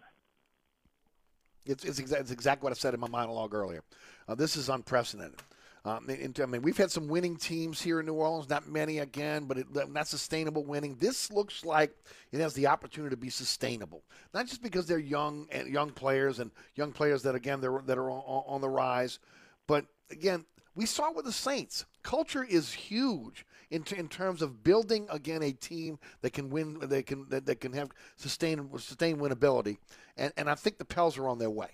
It's, 1.66 1.84
it's, 1.84 2.00
exa- 2.00 2.20
it's 2.20 2.30
exactly 2.30 2.64
what 2.64 2.72
I 2.72 2.76
said 2.76 2.94
in 2.94 3.00
my 3.00 3.08
monologue 3.08 3.54
earlier. 3.54 3.82
Uh, 4.26 4.34
this 4.34 4.56
is 4.56 4.68
unprecedented. 4.68 5.40
Um, 5.84 6.06
I 6.08 6.46
mean, 6.46 6.62
we've 6.62 6.76
had 6.76 6.90
some 6.90 7.08
winning 7.08 7.36
teams 7.36 7.80
here 7.80 8.00
in 8.00 8.06
New 8.06 8.14
Orleans, 8.14 8.50
not 8.50 8.68
many 8.68 8.98
again, 8.98 9.46
but 9.46 9.56
it, 9.56 9.66
not 9.90 10.06
sustainable 10.06 10.64
winning. 10.64 10.96
This 10.96 11.32
looks 11.32 11.64
like 11.64 11.96
it 12.32 12.40
has 12.40 12.52
the 12.52 12.66
opportunity 12.66 13.14
to 13.14 13.20
be 13.20 13.30
sustainable, 13.30 14.02
not 14.34 14.46
just 14.46 14.62
because 14.62 14.86
they're 14.86 14.98
young 14.98 15.46
and 15.50 15.68
young 15.68 15.90
players 15.90 16.38
and 16.38 16.50
young 16.74 16.92
players 16.92 17.22
that 17.22 17.34
again 17.34 17.60
they're, 17.62 17.80
that 17.86 17.96
are 17.96 18.10
on, 18.10 18.44
on 18.46 18.60
the 18.60 18.68
rise, 18.68 19.20
but 19.66 19.86
again, 20.10 20.44
we 20.74 20.86
saw 20.86 21.12
with 21.12 21.24
the 21.24 21.32
Saints. 21.32 21.86
Culture 22.02 22.44
is 22.44 22.72
huge 22.72 23.46
in, 23.70 23.82
t- 23.82 23.96
in 23.96 24.08
terms 24.08 24.42
of 24.42 24.62
building 24.62 25.06
again 25.10 25.42
a 25.42 25.52
team 25.52 25.98
that 26.22 26.32
can 26.32 26.50
win, 26.50 26.78
that 26.80 27.06
can 27.06 27.26
that, 27.28 27.46
that 27.46 27.60
can 27.60 27.72
have 27.72 27.90
sustain 28.16 28.68
sustain 28.78 29.16
winnability, 29.16 29.78
and 30.16 30.32
and 30.36 30.48
I 30.48 30.54
think 30.54 30.78
the 30.78 30.84
Pels 30.84 31.18
are 31.18 31.28
on 31.28 31.38
their 31.38 31.50
way. 31.50 31.70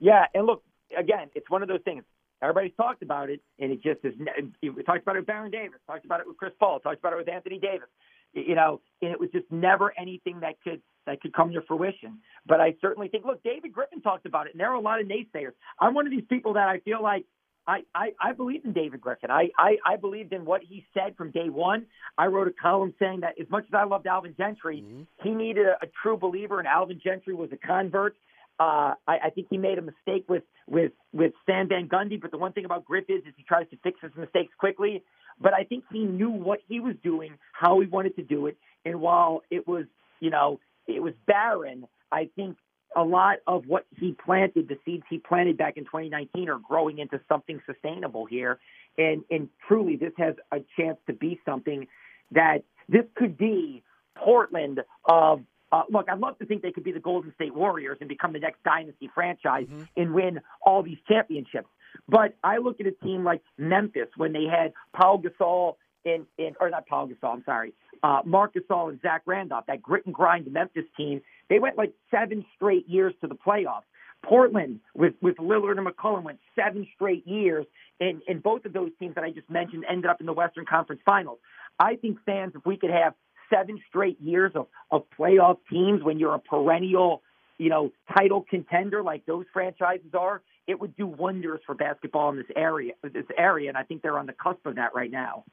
Yeah, 0.00 0.26
and 0.34 0.46
look 0.46 0.62
again, 0.96 1.30
it's 1.34 1.48
one 1.50 1.62
of 1.62 1.68
those 1.68 1.82
things. 1.84 2.04
Everybody's 2.44 2.76
talked 2.76 3.02
about 3.02 3.30
it, 3.30 3.40
and 3.58 3.72
it 3.72 3.82
just 3.82 4.04
is. 4.04 4.14
We 4.62 4.82
talked 4.82 5.02
about 5.02 5.16
it 5.16 5.20
with 5.20 5.26
Baron 5.26 5.50
Davis, 5.50 5.78
talked 5.86 6.04
about 6.04 6.20
it 6.20 6.26
with 6.26 6.36
Chris 6.36 6.52
Paul, 6.58 6.80
talked 6.80 6.98
about 6.98 7.12
it 7.12 7.16
with 7.16 7.28
Anthony 7.28 7.58
Davis. 7.58 7.88
You 8.32 8.54
know, 8.56 8.80
and 9.00 9.12
it 9.12 9.20
was 9.20 9.30
just 9.32 9.46
never 9.50 9.92
anything 9.98 10.40
that 10.40 10.54
could 10.62 10.82
that 11.06 11.20
could 11.20 11.32
come 11.32 11.52
to 11.52 11.62
fruition. 11.62 12.18
But 12.46 12.60
I 12.60 12.74
certainly 12.80 13.08
think, 13.08 13.24
look, 13.24 13.42
David 13.42 13.72
Griffin 13.72 14.00
talked 14.00 14.26
about 14.26 14.46
it, 14.46 14.54
and 14.54 14.60
there 14.60 14.70
are 14.70 14.74
a 14.74 14.80
lot 14.80 15.00
of 15.00 15.06
naysayers. 15.06 15.52
I'm 15.80 15.94
one 15.94 16.06
of 16.06 16.10
these 16.10 16.24
people 16.28 16.54
that 16.54 16.68
I 16.68 16.80
feel 16.80 17.02
like 17.02 17.24
I, 17.66 17.80
I, 17.94 18.12
I 18.20 18.32
believe 18.32 18.64
in 18.64 18.72
David 18.72 19.00
Griffin. 19.00 19.30
I, 19.30 19.50
I, 19.58 19.76
I 19.86 19.96
believed 19.96 20.32
in 20.32 20.44
what 20.44 20.62
he 20.62 20.84
said 20.92 21.16
from 21.16 21.30
day 21.30 21.48
one. 21.48 21.86
I 22.18 22.26
wrote 22.26 22.48
a 22.48 22.52
column 22.52 22.94
saying 22.98 23.20
that 23.20 23.40
as 23.40 23.48
much 23.50 23.64
as 23.64 23.74
I 23.74 23.84
loved 23.84 24.06
Alvin 24.06 24.34
Gentry, 24.36 24.84
mm-hmm. 24.84 25.02
he 25.22 25.30
needed 25.30 25.66
a, 25.66 25.84
a 25.84 25.88
true 26.02 26.16
believer, 26.16 26.58
and 26.58 26.68
Alvin 26.68 27.00
Gentry 27.02 27.34
was 27.34 27.50
a 27.52 27.56
convert. 27.56 28.16
Uh, 28.58 28.94
I, 29.08 29.18
I 29.24 29.30
think 29.30 29.48
he 29.50 29.58
made 29.58 29.78
a 29.78 29.82
mistake 29.82 30.24
with 30.28 30.44
with 30.68 30.92
with 31.12 31.32
Stan 31.42 31.68
Van 31.68 31.88
Gundy, 31.88 32.20
but 32.20 32.30
the 32.30 32.38
one 32.38 32.52
thing 32.52 32.64
about 32.64 32.84
Griff 32.84 33.04
is, 33.08 33.22
is 33.26 33.34
he 33.36 33.42
tries 33.42 33.68
to 33.70 33.76
fix 33.82 34.00
his 34.00 34.12
mistakes 34.16 34.52
quickly. 34.58 35.02
But 35.40 35.54
I 35.54 35.64
think 35.64 35.84
he 35.92 36.04
knew 36.04 36.30
what 36.30 36.60
he 36.68 36.78
was 36.78 36.94
doing, 37.02 37.36
how 37.52 37.80
he 37.80 37.88
wanted 37.88 38.14
to 38.16 38.22
do 38.22 38.46
it, 38.46 38.56
and 38.84 39.00
while 39.00 39.42
it 39.50 39.66
was 39.66 39.86
you 40.20 40.30
know 40.30 40.60
it 40.86 41.02
was 41.02 41.14
barren, 41.26 41.88
I 42.12 42.28
think 42.36 42.56
a 42.96 43.02
lot 43.02 43.38
of 43.46 43.66
what 43.66 43.86
he 43.98 44.12
planted, 44.12 44.68
the 44.68 44.78
seeds 44.84 45.04
he 45.10 45.18
planted 45.18 45.56
back 45.56 45.76
in 45.76 45.84
2019, 45.84 46.48
are 46.48 46.58
growing 46.58 46.98
into 46.98 47.20
something 47.28 47.60
sustainable 47.66 48.26
here. 48.26 48.58
And 48.96 49.24
and 49.30 49.48
truly, 49.66 49.96
this 49.96 50.12
has 50.18 50.34
a 50.52 50.58
chance 50.78 50.98
to 51.08 51.12
be 51.12 51.40
something 51.44 51.88
that 52.30 52.58
this 52.88 53.04
could 53.16 53.36
be 53.36 53.82
Portland 54.16 54.80
of. 55.04 55.42
Uh, 55.74 55.82
look, 55.90 56.08
I'd 56.08 56.20
love 56.20 56.38
to 56.38 56.46
think 56.46 56.62
they 56.62 56.70
could 56.70 56.84
be 56.84 56.92
the 56.92 57.00
Golden 57.00 57.34
State 57.34 57.52
Warriors 57.52 57.98
and 57.98 58.08
become 58.08 58.32
the 58.32 58.38
next 58.38 58.62
dynasty 58.62 59.10
franchise 59.12 59.66
mm-hmm. 59.66 59.82
and 59.96 60.14
win 60.14 60.40
all 60.64 60.84
these 60.84 60.98
championships. 61.08 61.66
But 62.08 62.36
I 62.44 62.58
look 62.58 62.80
at 62.80 62.86
a 62.86 62.92
team 62.92 63.24
like 63.24 63.42
Memphis 63.58 64.06
when 64.16 64.32
they 64.32 64.44
had 64.44 64.72
Paul 64.96 65.20
Gasol 65.20 65.74
in, 66.04 66.26
in 66.38 66.54
or 66.60 66.70
not 66.70 66.86
Paul 66.86 67.08
Gasol, 67.08 67.34
I'm 67.34 67.42
sorry, 67.44 67.72
uh, 68.04 68.20
Marc 68.24 68.54
Gasol 68.54 68.90
and 68.90 69.00
Zach 69.02 69.22
Randolph, 69.26 69.66
that 69.66 69.82
grit 69.82 70.06
and 70.06 70.14
grind 70.14 70.46
Memphis 70.52 70.84
team 70.96 71.22
they 71.50 71.58
went 71.58 71.76
like 71.76 71.92
seven 72.08 72.44
straight 72.54 72.88
years 72.88 73.12
to 73.22 73.26
the 73.26 73.34
playoffs. 73.34 73.82
Portland 74.22 74.78
with 74.94 75.14
with 75.20 75.36
Lillard 75.38 75.76
and 75.76 75.86
McCollum 75.86 76.22
went 76.22 76.38
seven 76.54 76.86
straight 76.94 77.26
years, 77.26 77.66
and 77.98 78.22
and 78.28 78.42
both 78.42 78.64
of 78.64 78.72
those 78.72 78.90
teams 79.00 79.16
that 79.16 79.24
I 79.24 79.30
just 79.30 79.50
mentioned 79.50 79.84
ended 79.90 80.08
up 80.08 80.20
in 80.20 80.26
the 80.26 80.32
Western 80.32 80.66
Conference 80.66 81.02
Finals. 81.04 81.38
I 81.80 81.96
think 81.96 82.18
fans, 82.24 82.52
if 82.54 82.64
we 82.64 82.76
could 82.76 82.90
have 82.90 83.14
seven 83.54 83.80
straight 83.88 84.20
years 84.20 84.52
of 84.54 84.66
of 84.90 85.04
playoff 85.18 85.58
teams 85.70 86.02
when 86.02 86.18
you're 86.18 86.34
a 86.34 86.38
perennial, 86.38 87.22
you 87.58 87.70
know, 87.70 87.90
title 88.16 88.44
contender 88.48 89.02
like 89.02 89.26
those 89.26 89.46
franchises 89.52 90.14
are, 90.18 90.42
it 90.66 90.80
would 90.80 90.96
do 90.96 91.06
wonders 91.06 91.60
for 91.66 91.74
basketball 91.74 92.30
in 92.30 92.36
this 92.36 92.46
area. 92.56 92.94
This 93.02 93.26
area, 93.36 93.68
and 93.68 93.78
I 93.78 93.82
think 93.82 94.02
they're 94.02 94.18
on 94.18 94.26
the 94.26 94.32
cusp 94.32 94.64
of 94.66 94.76
that 94.76 94.94
right 94.94 95.10
now. 95.10 95.44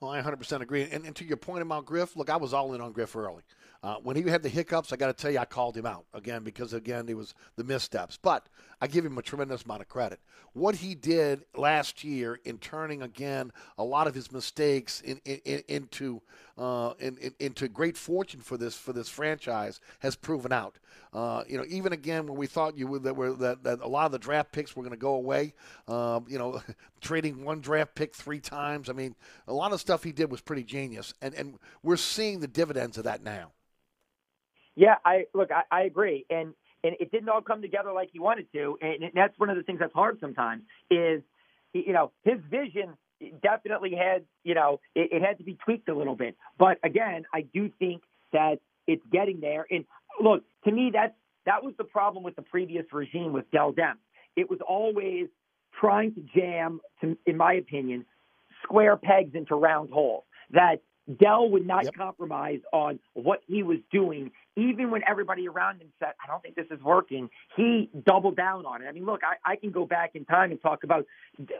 Well, 0.00 0.12
I 0.12 0.22
100% 0.22 0.60
agree. 0.60 0.82
And, 0.82 1.04
and, 1.04 1.16
to 1.16 1.24
your 1.24 1.36
point 1.36 1.62
about 1.62 1.84
Griff, 1.84 2.14
look, 2.14 2.30
I 2.30 2.36
was 2.36 2.54
all 2.54 2.72
in 2.74 2.80
on 2.80 2.92
Griff 2.92 3.16
early. 3.16 3.42
Uh, 3.80 3.94
when 4.02 4.16
he 4.16 4.22
had 4.28 4.42
the 4.42 4.48
hiccups, 4.48 4.92
I 4.92 4.96
got 4.96 5.06
to 5.06 5.12
tell 5.12 5.30
you, 5.30 5.38
I 5.38 5.44
called 5.44 5.76
him 5.76 5.86
out 5.86 6.04
again 6.12 6.42
because 6.42 6.72
again, 6.72 7.08
it 7.08 7.16
was 7.16 7.34
the 7.56 7.62
missteps. 7.62 8.18
But 8.20 8.48
I 8.80 8.88
give 8.88 9.04
him 9.04 9.18
a 9.18 9.22
tremendous 9.22 9.62
amount 9.62 9.82
of 9.82 9.88
credit. 9.88 10.18
What 10.52 10.76
he 10.76 10.96
did 10.96 11.44
last 11.56 12.02
year 12.02 12.40
in 12.44 12.58
turning 12.58 13.02
again 13.02 13.52
a 13.76 13.84
lot 13.84 14.08
of 14.08 14.14
his 14.14 14.32
mistakes 14.32 15.00
in, 15.00 15.20
in, 15.24 15.40
in, 15.44 15.62
into 15.68 16.22
uh, 16.56 16.94
into 17.38 17.68
great 17.68 17.96
fortune 17.96 18.40
for 18.40 18.56
this 18.56 18.74
for 18.76 18.92
this 18.92 19.08
franchise 19.08 19.80
has 20.00 20.16
proven 20.16 20.52
out. 20.52 20.76
Uh, 21.12 21.44
you 21.48 21.56
know, 21.56 21.64
even 21.68 21.92
again 21.92 22.26
when 22.26 22.36
we 22.36 22.48
thought 22.48 22.76
you 22.76 22.98
that 22.98 23.14
were 23.14 23.32
that, 23.34 23.62
that 23.62 23.80
a 23.80 23.86
lot 23.86 24.06
of 24.06 24.12
the 24.12 24.18
draft 24.18 24.50
picks 24.50 24.74
were 24.74 24.82
going 24.82 24.90
to 24.90 24.96
go 24.96 25.14
away. 25.14 25.54
Um, 25.86 26.26
you 26.28 26.38
know, 26.38 26.60
trading 27.00 27.44
one 27.44 27.60
draft 27.60 27.94
pick 27.94 28.12
three 28.12 28.40
times. 28.40 28.90
I 28.90 28.92
mean, 28.92 29.14
a 29.46 29.52
lot 29.52 29.72
of 29.72 29.80
stuff 29.80 30.02
he 30.02 30.10
did 30.10 30.32
was 30.32 30.40
pretty 30.40 30.64
genius, 30.64 31.14
and 31.22 31.32
and 31.34 31.58
we're 31.84 31.96
seeing 31.96 32.40
the 32.40 32.48
dividends 32.48 32.98
of 32.98 33.04
that 33.04 33.22
now. 33.22 33.52
Yeah, 34.78 34.94
I 35.04 35.24
look, 35.34 35.50
I, 35.50 35.62
I 35.72 35.82
agree, 35.82 36.24
and 36.30 36.54
and 36.84 36.94
it 37.00 37.10
didn't 37.10 37.28
all 37.28 37.42
come 37.42 37.60
together 37.60 37.92
like 37.92 38.10
he 38.12 38.20
wanted 38.20 38.46
to, 38.52 38.78
and 38.80 39.10
that's 39.12 39.36
one 39.36 39.50
of 39.50 39.56
the 39.56 39.64
things 39.64 39.80
that's 39.80 39.92
hard 39.92 40.18
sometimes. 40.20 40.62
Is 40.88 41.20
you 41.72 41.92
know 41.92 42.12
his 42.22 42.38
vision 42.48 42.94
definitely 43.42 43.96
had 43.96 44.24
you 44.44 44.54
know 44.54 44.78
it, 44.94 45.08
it 45.10 45.22
had 45.22 45.36
to 45.38 45.44
be 45.44 45.58
tweaked 45.64 45.88
a 45.88 45.94
little 45.96 46.14
bit, 46.14 46.36
but 46.60 46.78
again, 46.84 47.24
I 47.34 47.40
do 47.52 47.72
think 47.80 48.02
that 48.32 48.60
it's 48.86 49.02
getting 49.10 49.40
there. 49.40 49.66
And 49.68 49.84
look, 50.22 50.44
to 50.64 50.70
me, 50.70 50.92
that's 50.94 51.14
that 51.44 51.64
was 51.64 51.74
the 51.76 51.82
problem 51.84 52.22
with 52.22 52.36
the 52.36 52.42
previous 52.42 52.84
regime 52.92 53.32
with 53.32 53.50
Dell 53.50 53.72
Demps. 53.72 53.96
It 54.36 54.48
was 54.48 54.60
always 54.64 55.26
trying 55.80 56.14
to 56.14 56.20
jam, 56.36 56.80
to, 57.00 57.18
in 57.26 57.36
my 57.36 57.54
opinion, 57.54 58.04
square 58.62 58.96
pegs 58.96 59.34
into 59.34 59.56
round 59.56 59.90
holes. 59.90 60.22
That 60.52 60.82
Dell 61.16 61.48
would 61.50 61.66
not 61.66 61.84
yep. 61.84 61.94
compromise 61.94 62.60
on 62.72 62.98
what 63.14 63.40
he 63.46 63.62
was 63.62 63.78
doing, 63.90 64.30
even 64.56 64.90
when 64.90 65.02
everybody 65.08 65.48
around 65.48 65.80
him 65.80 65.88
said, 65.98 66.12
I 66.22 66.26
don't 66.26 66.42
think 66.42 66.54
this 66.54 66.66
is 66.70 66.82
working. 66.82 67.30
He 67.56 67.88
doubled 68.04 68.36
down 68.36 68.66
on 68.66 68.82
it. 68.82 68.86
I 68.86 68.92
mean, 68.92 69.06
look, 69.06 69.20
I, 69.24 69.52
I 69.52 69.56
can 69.56 69.70
go 69.70 69.86
back 69.86 70.10
in 70.14 70.24
time 70.26 70.50
and 70.50 70.60
talk 70.60 70.84
about, 70.84 71.06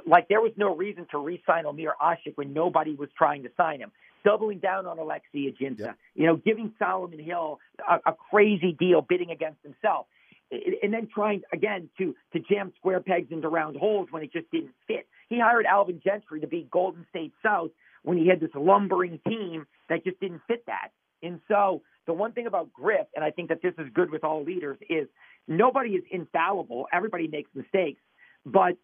like, 0.06 0.28
there 0.28 0.40
was 0.40 0.52
no 0.56 0.76
reason 0.76 1.06
to 1.12 1.18
re 1.18 1.42
sign 1.46 1.64
Omer 1.64 1.94
Asik 2.02 2.36
when 2.36 2.52
nobody 2.52 2.94
was 2.94 3.08
trying 3.16 3.42
to 3.44 3.50
sign 3.56 3.80
him. 3.80 3.90
Doubling 4.24 4.58
down 4.58 4.86
on 4.86 4.98
Alexi 4.98 5.46
Ajinça, 5.54 5.78
yep. 5.78 5.98
you 6.14 6.26
know, 6.26 6.36
giving 6.36 6.74
Solomon 6.78 7.20
Hill 7.20 7.60
a, 7.88 8.10
a 8.10 8.14
crazy 8.30 8.76
deal, 8.78 9.00
bidding 9.00 9.30
against 9.30 9.62
himself 9.62 10.06
and 10.50 10.92
then 10.92 11.08
trying 11.14 11.42
again 11.52 11.88
to 11.98 12.14
to 12.32 12.40
jam 12.40 12.72
square 12.78 13.00
pegs 13.00 13.30
into 13.30 13.48
round 13.48 13.76
holes 13.76 14.08
when 14.10 14.22
it 14.22 14.32
just 14.32 14.50
didn't 14.50 14.72
fit. 14.86 15.06
He 15.28 15.38
hired 15.38 15.66
Alvin 15.66 16.00
Gentry 16.02 16.40
to 16.40 16.46
be 16.46 16.66
Golden 16.70 17.06
State 17.10 17.32
South 17.42 17.70
when 18.02 18.18
he 18.18 18.28
had 18.28 18.40
this 18.40 18.50
lumbering 18.54 19.20
team 19.26 19.66
that 19.88 20.04
just 20.04 20.20
didn't 20.20 20.42
fit 20.46 20.64
that. 20.66 20.88
And 21.22 21.40
so 21.48 21.82
the 22.06 22.12
one 22.12 22.32
thing 22.32 22.46
about 22.46 22.72
Griff, 22.72 23.06
and 23.14 23.24
I 23.24 23.30
think 23.30 23.48
that 23.48 23.60
this 23.62 23.74
is 23.78 23.86
good 23.92 24.10
with 24.10 24.24
all 24.24 24.44
leaders, 24.44 24.78
is 24.88 25.08
nobody 25.46 25.90
is 25.90 26.04
infallible. 26.10 26.86
Everybody 26.92 27.28
makes 27.28 27.50
mistakes. 27.54 28.00
But 28.46 28.76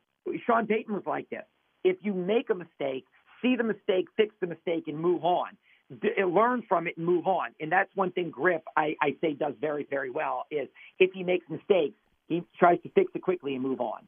Sean 0.47 0.67
Payton 0.67 0.95
was 0.95 1.05
like 1.07 1.31
this. 1.31 1.45
If 1.85 1.97
you 2.03 2.15
make 2.15 2.51
a 2.51 2.55
mistake, 2.55 3.05
see 3.41 3.57
the 3.57 3.65
mistake, 3.65 4.07
fix 4.17 4.35
the 4.41 4.47
mistake, 4.47 4.85
and 4.89 4.99
move 4.99 5.25
on. 5.25 5.57
D- 6.01 6.11
uh, 6.21 6.27
learn 6.27 6.63
from 6.69 6.87
it 6.87 6.97
and 6.97 7.07
move 7.07 7.27
on. 7.27 7.51
And 7.61 7.71
that's 7.71 7.91
one 7.95 8.11
thing 8.11 8.31
Griff, 8.31 8.63
I, 8.77 8.95
I 9.01 9.17
say, 9.21 9.35
does 9.35 9.55
very, 9.61 9.87
very 9.89 10.11
well 10.11 10.47
is 10.51 10.69
if 10.99 11.13
he 11.13 11.23
makes 11.23 11.49
mistakes, 11.49 11.97
he 12.27 12.43
tries 12.59 12.81
to 12.83 12.89
fix 12.91 13.13
it 13.15 13.23
quickly 13.23 13.55
and 13.55 13.63
move 13.63 13.81
on. 13.81 14.01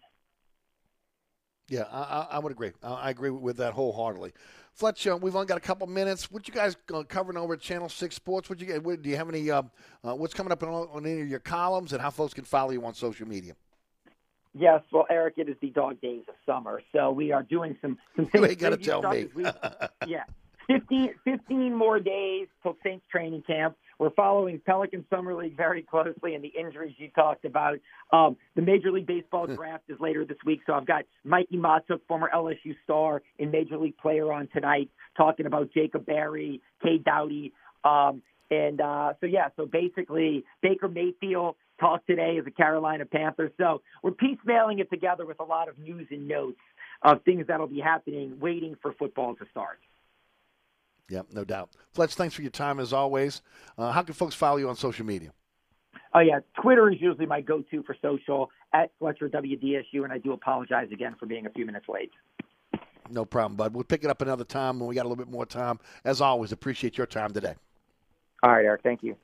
Yeah, 1.69 1.85
I, 1.91 2.29
I 2.33 2.39
would 2.39 2.53
agree. 2.53 2.73
I 2.83 3.11
agree 3.11 3.31
with 3.31 3.57
that 3.57 3.73
wholeheartedly. 3.73 4.33
Fletch, 4.73 5.07
uh, 5.07 5.19
we've 5.21 5.35
only 5.35 5.47
got 5.47 5.57
a 5.57 5.61
couple 5.61 5.87
minutes. 5.87 6.31
What 6.31 6.47
you 6.47 6.55
guys 6.55 6.77
uh, 6.93 7.03
covering 7.03 7.39
over 7.39 7.55
at 7.55 7.61
Channel 7.61 7.89
Six 7.89 8.15
Sports? 8.15 8.51
What 8.51 8.61
you 8.61 8.67
get? 8.67 8.85
What, 8.85 9.03
do 9.03 9.09
you 9.09 9.17
have 9.17 9.29
any? 9.29 9.51
Uh, 9.51 9.63
uh, 10.05 10.15
what's 10.15 10.35
coming 10.35 10.53
up 10.53 10.63
on, 10.63 10.69
on, 10.69 11.07
any 11.07 11.23
of 11.23 11.29
your 11.29 11.41
columns, 11.41 11.93
and 11.93 12.01
how 12.03 12.11
folks 12.11 12.35
can 12.35 12.45
follow 12.45 12.73
you 12.73 12.85
on 12.85 12.95
social 12.95 13.27
media? 13.27 13.55
Yes, 14.55 14.83
well, 14.93 15.07
Eric, 15.11 15.35
it 15.39 15.49
is 15.49 15.57
the 15.61 15.71
dog 15.71 16.01
days 16.01 16.25
of 16.29 16.35
summer, 16.45 16.83
so 16.95 17.11
we 17.11 17.33
are 17.33 17.43
doing 17.43 17.77
some 17.81 17.99
some 18.15 18.27
things. 18.33 18.49
You 18.49 18.57
got 18.57 18.71
to 18.71 18.77
tell 18.77 19.03
me. 19.03 19.29
yeah, 20.07 20.25
15, 20.67 21.15
15 21.25 21.75
more 21.75 21.99
days 21.99 22.47
till 22.63 22.77
Saints 22.83 23.05
training 23.11 23.45
camp. 23.47 23.77
We're 23.99 24.11
following 24.11 24.61
Pelican 24.65 25.07
Summer 25.09 25.35
League 25.35 25.57
very 25.57 25.83
closely 25.83 26.35
and 26.35 26.45
the 26.45 26.53
injuries 26.59 26.95
you 26.99 27.09
talked 27.15 27.47
about. 27.47 27.79
Um, 28.13 28.37
the 28.55 28.61
Major 28.61 28.93
League 28.93 29.07
Baseball 29.07 29.47
draft 29.47 29.85
is 29.89 29.99
later 30.01 30.25
this 30.27 30.37
week, 30.45 30.61
so 30.67 30.75
I've 30.75 30.87
got 30.87 31.05
Mikey 31.25 31.57
Mahtook, 31.57 32.01
former 32.07 32.31
LSU 32.35 32.75
star 32.85 33.23
and 33.39 33.51
Major 33.51 33.79
League 33.79 33.97
player, 33.97 34.31
on 34.33 34.49
tonight 34.53 34.91
talking 35.17 35.47
about 35.47 35.73
Jacob 35.73 36.05
Berry, 36.05 36.61
Cade 36.83 37.05
Doughty. 37.05 37.53
Um, 37.85 38.23
and 38.51 38.81
uh, 38.81 39.15
so, 39.21 39.27
yeah, 39.27 39.49
so 39.57 39.67
basically, 39.67 40.45
Baker 40.63 40.89
Mayfield 40.89 41.57
talked 41.81 42.07
today 42.07 42.37
as 42.39 42.47
a 42.47 42.51
Carolina 42.51 43.07
Panther. 43.07 43.51
So 43.59 43.83
we're 44.03 44.13
piecemealing 44.13 44.81
it 44.81 44.91
together 44.91 45.25
with 45.25 45.41
a 45.41 45.45
lot 45.45 45.69
of 45.69 45.79
news 45.79 46.07
and 46.11 46.29
notes 46.29 46.59
of 47.03 47.23
things 47.25 47.47
that'll 47.49 47.67
be 47.67 47.81
happening, 47.81 48.39
waiting 48.41 48.77
for 48.83 48.93
football 48.93 49.35
to 49.37 49.47
start. 49.51 49.79
Yep, 51.09 51.27
no 51.33 51.45
doubt. 51.45 51.71
Fletch, 51.95 52.15
thanks 52.15 52.35
for 52.35 52.43
your 52.43 52.51
time 52.51 52.81
as 52.81 52.93
always. 52.93 53.43
Uh, 53.79 53.93
how 53.93 54.03
can 54.03 54.15
folks 54.15 54.35
follow 54.35 54.57
you 54.57 54.69
on 54.69 54.77
social 54.77 55.07
media? 55.07 55.33
Oh 56.15 56.21
yeah, 56.21 56.41
Twitter 56.61 56.91
is 56.91 57.01
usually 57.01 57.27
my 57.27 57.41
go-to 57.41 57.83
for 57.83 57.95
social 58.01 58.51
at 58.73 58.91
Fletcher 58.99 59.29
WDSU, 59.29 60.03
and 60.03 60.13
I 60.13 60.19
do 60.19 60.33
apologize 60.33 60.89
again 60.93 61.15
for 61.19 61.27
being 61.27 61.47
a 61.47 61.51
few 61.51 61.67
minutes 61.67 61.87
late. 61.89 62.11
No 63.11 63.25
problem, 63.25 63.57
bud. 63.57 63.75
We'll 63.75 63.85
pick 63.85 64.03
it 64.03 64.11
up 64.11 64.23
another 64.23 64.45
time 64.45 64.81
when 64.81 64.89
we 64.89 64.95
got 64.95 65.03
a 65.03 65.09
little 65.09 65.23
bit 65.25 65.31
more 65.31 65.47
time. 65.47 65.79
As 66.05 66.21
always, 66.21 66.53
appreciate 66.53 66.99
your 66.99 67.07
time 67.07 67.33
today. 67.33 67.55
All 68.43 68.51
right, 68.51 68.65
Eric. 68.65 68.83
Thank 68.83 69.03
you. 69.03 69.17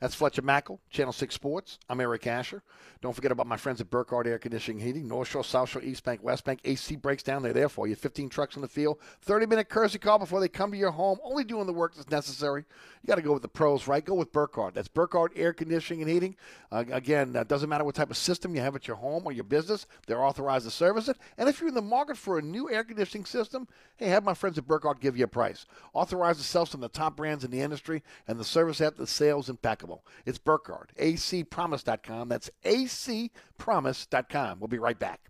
That's 0.00 0.14
Fletcher 0.14 0.40
Mackel, 0.40 0.78
Channel 0.88 1.12
6 1.12 1.34
Sports. 1.34 1.78
I'm 1.90 2.00
Eric 2.00 2.26
Asher. 2.26 2.62
Don't 3.02 3.12
forget 3.12 3.32
about 3.32 3.46
my 3.46 3.58
friends 3.58 3.82
at 3.82 3.90
Burkhardt 3.90 4.26
Air 4.26 4.38
Conditioning 4.38 4.82
Heating, 4.82 5.06
North 5.06 5.28
Shore, 5.28 5.44
South 5.44 5.68
Shore, 5.68 5.82
East 5.82 6.04
Bank, 6.04 6.22
West 6.22 6.42
Bank. 6.44 6.60
AC 6.64 6.96
breaks 6.96 7.22
down. 7.22 7.42
They're 7.42 7.52
there 7.52 7.68
for 7.68 7.86
you. 7.86 7.94
15 7.94 8.30
trucks 8.30 8.56
in 8.56 8.62
the 8.62 8.68
field. 8.68 8.98
30 9.20 9.44
minute 9.44 9.68
courtesy 9.68 9.98
call 9.98 10.18
before 10.18 10.40
they 10.40 10.48
come 10.48 10.70
to 10.70 10.76
your 10.78 10.90
home. 10.90 11.18
Only 11.22 11.44
doing 11.44 11.66
the 11.66 11.74
work 11.74 11.94
that's 11.94 12.10
necessary. 12.10 12.64
You 13.02 13.06
got 13.08 13.16
to 13.16 13.22
go 13.22 13.34
with 13.34 13.42
the 13.42 13.48
pros, 13.48 13.86
right? 13.86 14.02
Go 14.02 14.14
with 14.14 14.32
Burkhardt. 14.32 14.72
That's 14.72 14.88
Burkhardt 14.88 15.32
Air 15.36 15.52
Conditioning 15.52 16.00
and 16.00 16.10
Heating. 16.10 16.36
Uh, 16.72 16.84
again, 16.90 17.36
uh, 17.36 17.44
doesn't 17.44 17.68
matter 17.68 17.84
what 17.84 17.94
type 17.94 18.10
of 18.10 18.16
system 18.16 18.54
you 18.54 18.62
have 18.62 18.76
at 18.76 18.88
your 18.88 18.96
home 18.96 19.24
or 19.26 19.32
your 19.32 19.44
business, 19.44 19.86
they're 20.06 20.24
authorized 20.24 20.64
to 20.64 20.70
service 20.70 21.08
it. 21.08 21.18
And 21.36 21.46
if 21.46 21.60
you're 21.60 21.68
in 21.68 21.74
the 21.74 21.82
market 21.82 22.16
for 22.16 22.38
a 22.38 22.42
new 22.42 22.70
air 22.70 22.84
conditioning 22.84 23.26
system, 23.26 23.68
hey, 23.96 24.08
have 24.08 24.24
my 24.24 24.34
friends 24.34 24.56
at 24.56 24.66
Burkhardt 24.66 25.00
give 25.00 25.18
you 25.18 25.24
a 25.24 25.28
price. 25.28 25.66
Authorized 25.92 26.38
to 26.38 26.44
sell 26.44 26.64
some 26.64 26.82
of 26.82 26.90
the 26.90 26.98
top 26.98 27.16
brands 27.16 27.44
in 27.44 27.50
the 27.50 27.60
industry, 27.60 28.02
and 28.28 28.38
the 28.38 28.44
service 28.44 28.80
at 28.80 28.96
the 28.96 29.06
sales 29.06 29.50
impeccable. 29.50 29.89
It's 30.26 30.38
Burkhardt, 30.38 30.92
acpromise.com. 30.98 32.28
That's 32.28 32.50
acpromise.com. 32.64 34.60
We'll 34.60 34.68
be 34.68 34.78
right 34.78 34.98
back. 34.98 35.29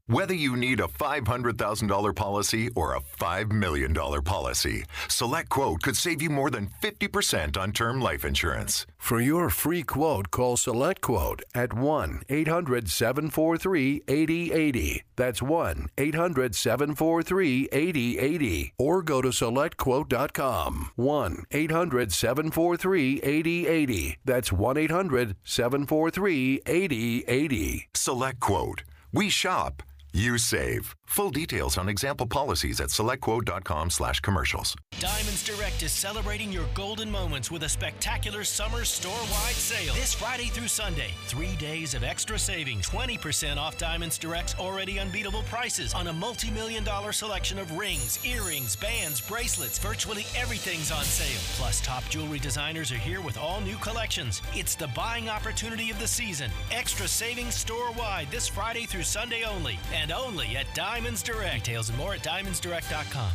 Whether 0.11 0.33
you 0.33 0.57
need 0.57 0.81
a 0.81 0.87
$500,000 0.87 2.15
policy 2.17 2.69
or 2.75 2.95
a 2.95 2.99
$5 2.99 3.51
million 3.53 3.93
policy, 3.93 4.83
SelectQuote 5.07 5.83
could 5.83 5.95
save 5.95 6.21
you 6.21 6.29
more 6.29 6.49
than 6.49 6.67
50% 6.81 7.55
on 7.55 7.71
term 7.71 8.01
life 8.01 8.25
insurance. 8.25 8.85
For 8.97 9.21
your 9.21 9.49
free 9.49 9.83
quote, 9.83 10.29
call 10.29 10.57
SelectQuote 10.57 11.43
at 11.55 11.73
1 11.73 12.23
800 12.27 12.89
743 12.89 14.03
8080. 14.05 15.03
That's 15.15 15.41
1 15.41 15.87
800 15.97 16.55
743 16.55 17.69
8080. 17.71 18.73
Or 18.77 19.01
go 19.03 19.21
to 19.21 19.29
SelectQuote.com. 19.29 20.91
1 20.97 21.45
800 21.51 22.11
743 22.11 23.21
8080. 23.23 24.17
That's 24.25 24.51
1 24.51 24.77
800 24.77 25.37
743 25.45 26.61
8080. 26.65 27.87
SelectQuote. 27.93 28.79
We 29.13 29.29
shop. 29.29 29.83
You 30.13 30.37
save. 30.37 30.93
Full 31.05 31.29
details 31.31 31.77
on 31.77 31.87
example 31.89 32.25
policies 32.25 32.79
at 32.79 32.87
selectquote.com 32.87 33.89
slash 33.89 34.19
commercials. 34.21 34.75
Diamonds 34.99 35.43
Direct 35.43 35.83
is 35.83 35.91
celebrating 35.91 36.51
your 36.51 36.65
golden 36.73 37.11
moments 37.11 37.51
with 37.51 37.63
a 37.63 37.69
spectacular 37.69 38.45
summer 38.45 38.85
store-wide 38.85 39.55
sale. 39.55 39.93
This 39.93 40.13
Friday 40.13 40.45
through 40.45 40.69
Sunday, 40.69 41.11
three 41.25 41.55
days 41.57 41.93
of 41.93 42.03
extra 42.03 42.39
savings. 42.39 42.89
20% 42.89 43.57
off 43.57 43.77
Diamonds 43.77 44.17
Direct's 44.17 44.55
already 44.55 44.99
unbeatable 44.99 45.43
prices 45.43 45.93
on 45.93 46.07
a 46.07 46.13
multi-million 46.13 46.83
dollar 46.83 47.11
selection 47.11 47.57
of 47.57 47.77
rings, 47.77 48.25
earrings, 48.25 48.75
bands, 48.75 49.19
bracelets. 49.21 49.79
Virtually 49.79 50.25
everything's 50.35 50.91
on 50.91 51.03
sale. 51.03 51.41
Plus, 51.55 51.81
top 51.81 52.03
jewelry 52.09 52.39
designers 52.39 52.91
are 52.91 52.95
here 52.97 53.21
with 53.21 53.37
all 53.37 53.59
new 53.61 53.77
collections. 53.77 54.41
It's 54.53 54.75
the 54.75 54.87
buying 54.89 55.29
opportunity 55.29 55.89
of 55.89 55.99
the 55.99 56.07
season. 56.07 56.51
Extra 56.71 57.07
savings 57.07 57.55
store-wide 57.55 58.29
this 58.31 58.47
Friday 58.47 58.85
through 58.85 59.03
Sunday 59.03 59.43
only. 59.43 59.77
And 59.93 60.00
only 60.09 60.55
at 60.55 60.73
Diamonds 60.73 61.21
Direct. 61.21 61.65
Details 61.65 61.89
and 61.89 61.97
more 61.97 62.13
at 62.13 62.23
diamondsdirect.com. 62.23 63.31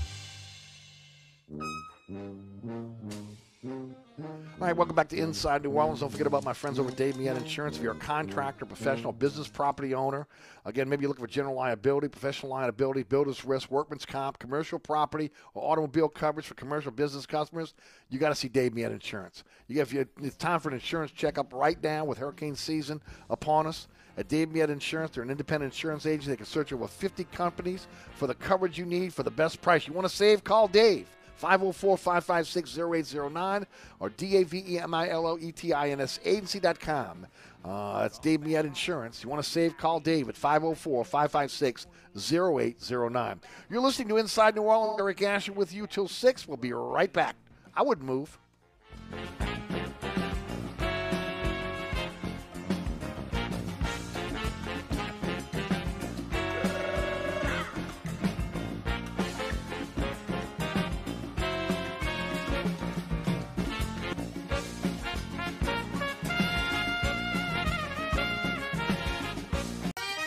All 4.59 4.67
right, 4.67 4.75
welcome 4.75 4.97
back 4.97 5.09
to 5.11 5.19
Inside 5.19 5.65
New 5.65 5.71
Orleans. 5.71 6.01
Don't 6.01 6.09
forget 6.09 6.27
about 6.27 6.43
my 6.43 6.55
friends 6.55 6.79
over 6.79 6.89
at 6.89 6.97
Dave 6.97 7.19
Millet 7.19 7.37
Insurance. 7.37 7.77
If 7.77 7.83
you're 7.83 7.93
a 7.93 7.99
contractor, 7.99 8.65
professional, 8.65 9.13
business 9.13 9.49
property 9.49 9.95
owner, 9.95 10.27
again, 10.65 10.89
maybe 10.89 11.03
you're 11.03 11.11
looking 11.11 11.25
for 11.25 11.31
general 11.31 11.55
liability, 11.55 12.09
professional 12.09 12.53
liability, 12.53 13.03
builder's 13.03 13.45
risk, 13.45 13.71
workman's 13.71 14.07
comp, 14.07 14.39
commercial 14.39 14.79
property, 14.79 15.31
or 15.53 15.71
automobile 15.71 16.09
coverage 16.09 16.47
for 16.47 16.55
commercial 16.55 16.91
business 16.91 17.27
customers, 17.27 17.75
you 18.09 18.19
got 18.19 18.31
to 18.31 18.35
see 18.35 18.49
Dave 18.49 18.73
Millet 18.73 18.93
Insurance. 18.93 19.45
You 19.69 19.83
if 19.83 19.93
you, 19.93 20.07
it's 20.23 20.37
time 20.37 20.59
for 20.59 20.71
an 20.71 20.75
insurance 20.75 21.13
checkup 21.13 21.53
right 21.53 21.81
now 21.83 22.07
with 22.07 22.17
hurricane 22.17 22.57
season 22.57 23.03
upon 23.29 23.67
us. 23.67 23.89
At 24.19 24.29
Dave 24.29 24.51
Millet 24.51 24.71
Insurance, 24.71 25.13
they're 25.13 25.23
an 25.23 25.31
independent 25.31 25.73
insurance 25.73 26.07
agent. 26.07 26.29
They 26.29 26.37
can 26.37 26.47
search 26.47 26.73
over 26.73 26.89
50 26.89 27.25
companies 27.25 27.87
for 28.15 28.27
the 28.27 28.35
coverage 28.35 28.79
you 28.79 28.87
need 28.87 29.13
for 29.13 29.23
the 29.23 29.31
best 29.31 29.61
price. 29.61 29.87
You 29.87 29.93
want 29.93 30.09
to 30.09 30.15
save? 30.15 30.43
Call 30.43 30.69
Dave. 30.69 31.07
504 31.37 31.99
556 31.99 32.79
0809 32.79 33.67
or 34.01 34.09
D 34.09 34.37
A 34.37 34.45
V 34.45 34.65
E 34.67 34.79
M 34.79 34.95
I 34.95 35.11
L 35.11 35.27
O 35.27 35.39
E 35.39 35.53
T 35.53 35.73
I 35.73 35.91
N 35.91 36.01
S 36.01 36.19
agency.com. 36.25 37.27
Uh, 37.65 38.03
that's 38.03 38.19
Dave 38.19 38.41
Miette 38.43 38.65
Insurance. 38.65 39.23
You 39.23 39.29
want 39.29 39.43
to 39.43 39.49
save? 39.49 39.77
Call 39.77 40.01
Dave 40.01 40.29
at 40.29 40.37
504 40.37 41.05
556 41.05 41.87
0809. 42.17 43.41
You're 43.69 43.81
listening 43.81 44.09
to 44.09 44.17
Inside 44.17 44.55
New 44.55 44.63
Orleans. 44.63 45.01
Eric 45.01 45.23
Asher 45.23 45.53
with 45.53 45.75
you 45.75 45.87
till 45.87 46.09
6. 46.09 46.49
We'll 46.49 46.57
be 46.57 46.73
right 46.73 47.13
back. 47.13 47.37
I 47.75 47.83
wouldn't 47.83 48.07
move. 48.07 48.39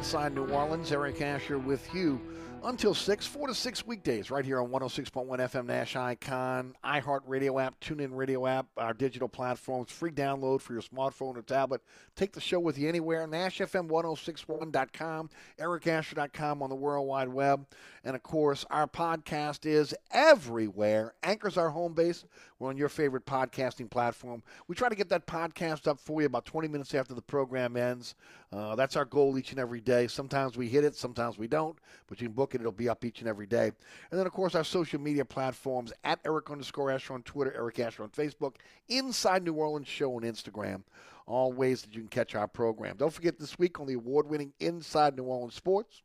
Inside 0.00 0.34
New 0.34 0.46
Orleans. 0.46 0.92
Eric 0.92 1.20
Asher 1.20 1.58
with 1.58 1.86
you. 1.94 2.18
Until 2.64 2.94
6, 2.94 3.26
4 3.26 3.48
to 3.48 3.54
6 3.54 3.86
weekdays, 3.86 4.30
right 4.30 4.44
here 4.44 4.60
on 4.60 4.70
106.1 4.70 5.26
FM 5.26 5.66
Nash 5.66 5.96
Icon, 5.96 6.74
iHeartRadio 6.84 7.62
app, 7.62 7.80
TuneIn 7.80 8.10
Radio 8.12 8.46
app, 8.46 8.66
our 8.76 8.92
digital 8.92 9.28
platforms, 9.28 9.90
free 9.90 10.10
download 10.10 10.60
for 10.60 10.72
your 10.72 10.82
smartphone 10.82 11.36
or 11.36 11.42
tablet. 11.42 11.80
Take 12.16 12.32
the 12.32 12.40
show 12.40 12.60
with 12.60 12.78
you 12.78 12.88
anywhere. 12.88 13.26
NashFM1061.com, 13.26 15.30
EricAsher.com 15.58 16.62
on 16.62 16.70
the 16.70 16.76
World 16.76 17.06
Wide 17.06 17.28
Web. 17.28 17.66
And 18.04 18.16
of 18.16 18.22
course, 18.22 18.64
our 18.70 18.86
podcast 18.86 19.66
is 19.66 19.94
everywhere. 20.10 21.14
Anchor's 21.22 21.56
our 21.56 21.70
home 21.70 21.94
base. 21.94 22.24
We're 22.58 22.68
on 22.68 22.76
your 22.76 22.90
favorite 22.90 23.24
podcasting 23.24 23.90
platform. 23.90 24.42
We 24.68 24.74
try 24.74 24.90
to 24.90 24.94
get 24.94 25.08
that 25.08 25.26
podcast 25.26 25.88
up 25.88 25.98
for 25.98 26.20
you 26.20 26.26
about 26.26 26.44
20 26.44 26.68
minutes 26.68 26.94
after 26.94 27.14
the 27.14 27.22
program 27.22 27.74
ends. 27.76 28.14
Uh, 28.52 28.74
that's 28.74 28.96
our 28.96 29.04
goal 29.04 29.38
each 29.38 29.52
and 29.52 29.60
every 29.60 29.80
day. 29.80 30.08
Sometimes 30.08 30.58
we 30.58 30.68
hit 30.68 30.84
it, 30.84 30.94
sometimes 30.94 31.38
we 31.38 31.46
don't, 31.46 31.78
but 32.06 32.20
you 32.20 32.26
can 32.26 32.34
book 32.34 32.49
it. 32.54 32.60
It'll 32.60 32.72
be 32.72 32.88
up 32.88 33.04
each 33.04 33.20
and 33.20 33.28
every 33.28 33.46
day. 33.46 33.72
And 34.10 34.18
then, 34.18 34.26
of 34.26 34.32
course, 34.32 34.54
our 34.54 34.64
social 34.64 35.00
media 35.00 35.24
platforms 35.24 35.92
at 36.04 36.20
Eric 36.24 36.50
underscore 36.50 36.90
Asher 36.90 37.14
on 37.14 37.22
Twitter, 37.22 37.52
Eric 37.56 37.78
Asher 37.78 38.02
on 38.02 38.10
Facebook, 38.10 38.56
Inside 38.88 39.44
New 39.44 39.54
Orleans 39.54 39.88
Show 39.88 40.14
on 40.16 40.22
Instagram. 40.22 40.82
All 41.26 41.52
ways 41.52 41.82
that 41.82 41.94
you 41.94 42.00
can 42.00 42.08
catch 42.08 42.34
our 42.34 42.48
program. 42.48 42.96
Don't 42.96 43.12
forget 43.12 43.38
this 43.38 43.58
week 43.58 43.78
on 43.78 43.86
the 43.86 43.94
award 43.94 44.28
winning 44.28 44.52
Inside 44.58 45.16
New 45.16 45.24
Orleans 45.24 45.54
Sports, 45.54 46.02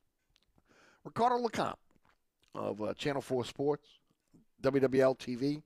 Ricardo 1.03 1.37
LeCompte 1.37 1.75
of 2.53 2.81
uh, 2.81 2.93
Channel 2.93 3.21
4 3.21 3.45
Sports, 3.45 3.87
WWL 4.61 5.17
TV, 5.17 5.61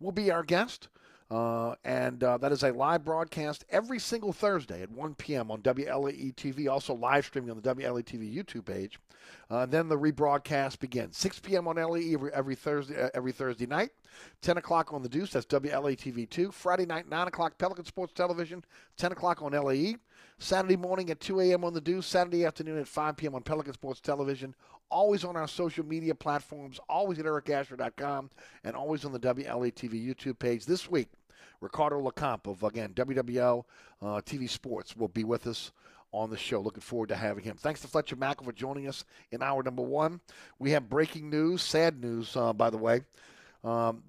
will 0.00 0.12
be 0.12 0.30
our 0.30 0.42
guest. 0.42 0.88
Uh, 1.28 1.74
and 1.84 2.22
uh, 2.22 2.38
that 2.38 2.52
is 2.52 2.62
a 2.62 2.70
live 2.72 3.04
broadcast 3.04 3.64
every 3.70 3.98
single 3.98 4.32
Thursday 4.32 4.82
at 4.82 4.90
1 4.90 5.14
p.m. 5.16 5.50
on 5.50 5.60
WLAE 5.60 6.34
TV, 6.36 6.70
also 6.70 6.94
live 6.94 7.26
streaming 7.26 7.50
on 7.50 7.60
the 7.60 7.74
WLAE 7.74 8.04
TV 8.04 8.32
YouTube 8.32 8.64
page. 8.64 9.00
Uh, 9.50 9.66
then 9.66 9.88
the 9.88 9.98
rebroadcast 9.98 10.78
begins 10.78 11.16
6 11.16 11.40
p.m. 11.40 11.66
on 11.66 11.76
LAE 11.76 12.14
every, 12.14 12.32
every 12.32 12.54
Thursday 12.54 13.00
uh, 13.00 13.10
every 13.12 13.32
Thursday 13.32 13.66
night, 13.66 13.90
10 14.42 14.58
o'clock 14.58 14.92
on 14.92 15.02
the 15.02 15.08
Deuce. 15.08 15.32
That's 15.32 15.46
WLAE 15.46 15.96
TV 15.96 16.30
2. 16.30 16.52
Friday 16.52 16.86
night 16.86 17.08
9 17.08 17.28
o'clock 17.28 17.58
Pelican 17.58 17.84
Sports 17.84 18.12
Television, 18.12 18.64
10 18.96 19.12
o'clock 19.12 19.42
on 19.42 19.52
LAE. 19.52 19.96
Saturday 20.38 20.76
morning 20.76 21.10
at 21.10 21.20
2 21.20 21.40
a.m. 21.40 21.64
on 21.64 21.72
the 21.72 21.80
Deuce. 21.80 22.06
Saturday 22.06 22.44
afternoon 22.44 22.78
at 22.78 22.86
5 22.86 23.16
p.m. 23.16 23.34
on 23.34 23.42
Pelican 23.42 23.72
Sports 23.72 24.00
Television. 24.00 24.54
Always 24.90 25.24
on 25.24 25.36
our 25.36 25.48
social 25.48 25.84
media 25.84 26.14
platforms. 26.14 26.78
Always 26.88 27.18
at 27.18 27.24
ericasher.com 27.24 28.30
and 28.62 28.76
always 28.76 29.04
on 29.04 29.12
the 29.12 29.18
WLAE 29.18 29.74
TV 29.74 30.06
YouTube 30.06 30.38
page. 30.38 30.66
This 30.66 30.90
week. 30.90 31.08
Ricardo 31.60 32.02
LeCompte 32.02 32.46
of, 32.46 32.62
again, 32.62 32.92
WWL 32.94 33.64
uh, 34.02 34.06
TV 34.24 34.48
Sports 34.48 34.96
will 34.96 35.08
be 35.08 35.24
with 35.24 35.46
us 35.46 35.72
on 36.12 36.30
the 36.30 36.36
show. 36.36 36.60
Looking 36.60 36.80
forward 36.80 37.08
to 37.10 37.16
having 37.16 37.44
him. 37.44 37.56
Thanks 37.56 37.80
to 37.80 37.88
Fletcher 37.88 38.16
Mackel 38.16 38.44
for 38.44 38.52
joining 38.52 38.88
us 38.88 39.04
in 39.30 39.42
hour 39.42 39.62
number 39.62 39.82
one. 39.82 40.20
We 40.58 40.70
have 40.72 40.88
breaking 40.88 41.30
news, 41.30 41.62
sad 41.62 42.00
news, 42.00 42.36
uh, 42.36 42.52
by 42.52 42.70
the 42.70 42.78
way, 42.78 43.02
um, 43.64 44.02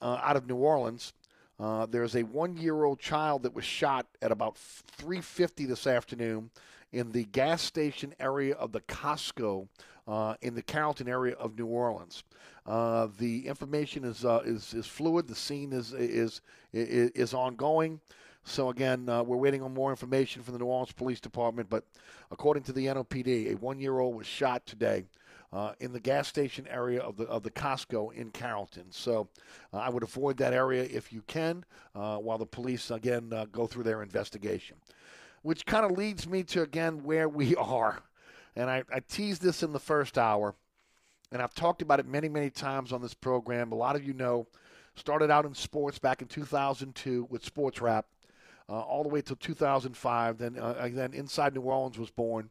uh, 0.00 0.20
out 0.22 0.36
of 0.36 0.46
New 0.46 0.56
Orleans. 0.56 1.12
Uh, 1.58 1.84
there's 1.84 2.16
a 2.16 2.22
one-year-old 2.22 2.98
child 2.98 3.42
that 3.42 3.54
was 3.54 3.66
shot 3.66 4.06
at 4.22 4.32
about 4.32 4.56
3:50 4.56 5.66
this 5.66 5.86
afternoon 5.86 6.50
in 6.92 7.12
the 7.12 7.24
gas 7.24 7.62
station 7.62 8.14
area 8.18 8.54
of 8.54 8.72
the 8.72 8.80
Costco 8.80 9.68
uh, 10.08 10.34
in 10.42 10.54
the 10.54 10.62
Carrollton 10.62 11.08
area 11.08 11.34
of 11.34 11.56
New 11.56 11.66
Orleans. 11.66 12.24
Uh, 12.66 13.08
the 13.18 13.46
information 13.46 14.04
is, 14.04 14.24
uh, 14.24 14.42
is 14.44 14.74
is 14.74 14.86
fluid. 14.86 15.28
The 15.28 15.34
scene 15.34 15.72
is 15.72 15.92
is 15.92 16.40
is, 16.72 17.10
is 17.10 17.34
ongoing. 17.34 18.00
So 18.44 18.70
again, 18.70 19.08
uh, 19.08 19.22
we're 19.22 19.36
waiting 19.36 19.62
on 19.62 19.74
more 19.74 19.90
information 19.90 20.42
from 20.42 20.54
the 20.54 20.58
New 20.58 20.66
Orleans 20.66 20.92
Police 20.92 21.20
Department. 21.20 21.68
But 21.68 21.84
according 22.30 22.62
to 22.64 22.72
the 22.72 22.86
NOPD, 22.86 23.52
a 23.52 23.54
one-year-old 23.56 24.14
was 24.14 24.26
shot 24.26 24.66
today. 24.66 25.04
Uh, 25.52 25.72
in 25.80 25.92
the 25.92 25.98
gas 25.98 26.28
station 26.28 26.64
area 26.68 27.00
of 27.00 27.16
the 27.16 27.24
of 27.24 27.42
the 27.42 27.50
Costco 27.50 28.14
in 28.14 28.30
Carrollton. 28.30 28.84
So 28.90 29.26
uh, 29.72 29.78
I 29.78 29.88
would 29.88 30.04
avoid 30.04 30.36
that 30.36 30.52
area 30.52 30.84
if 30.84 31.12
you 31.12 31.22
can, 31.26 31.64
uh, 31.92 32.18
while 32.18 32.38
the 32.38 32.46
police 32.46 32.92
again 32.92 33.32
uh, 33.32 33.46
go 33.50 33.66
through 33.66 33.82
their 33.82 34.00
investigation. 34.00 34.76
Which 35.42 35.64
kind 35.64 35.84
of 35.84 35.96
leads 35.96 36.28
me 36.28 36.42
to 36.44 36.62
again 36.62 37.02
where 37.02 37.28
we 37.28 37.54
are, 37.56 38.02
and 38.56 38.70
I, 38.70 38.84
I 38.92 39.00
teased 39.00 39.42
this 39.42 39.62
in 39.62 39.72
the 39.72 39.80
first 39.80 40.18
hour, 40.18 40.54
and 41.32 41.40
I've 41.40 41.54
talked 41.54 41.82
about 41.82 42.00
it 42.00 42.06
many 42.06 42.28
many 42.28 42.50
times 42.50 42.92
on 42.92 43.02
this 43.02 43.14
program. 43.14 43.72
A 43.72 43.76
lot 43.76 43.96
of 43.96 44.04
you 44.04 44.12
know, 44.12 44.46
started 44.94 45.30
out 45.30 45.44
in 45.44 45.54
sports 45.54 45.98
back 45.98 46.22
in 46.22 46.28
2002 46.28 47.26
with 47.30 47.44
Sports 47.44 47.80
Rap. 47.80 48.06
Uh, 48.68 48.78
all 48.82 49.02
the 49.02 49.08
way 49.08 49.20
till 49.20 49.34
2005. 49.34 50.38
Then, 50.38 50.56
uh, 50.56 50.88
then 50.92 51.12
Inside 51.12 51.54
New 51.54 51.62
Orleans 51.62 51.98
was 51.98 52.08
born, 52.08 52.50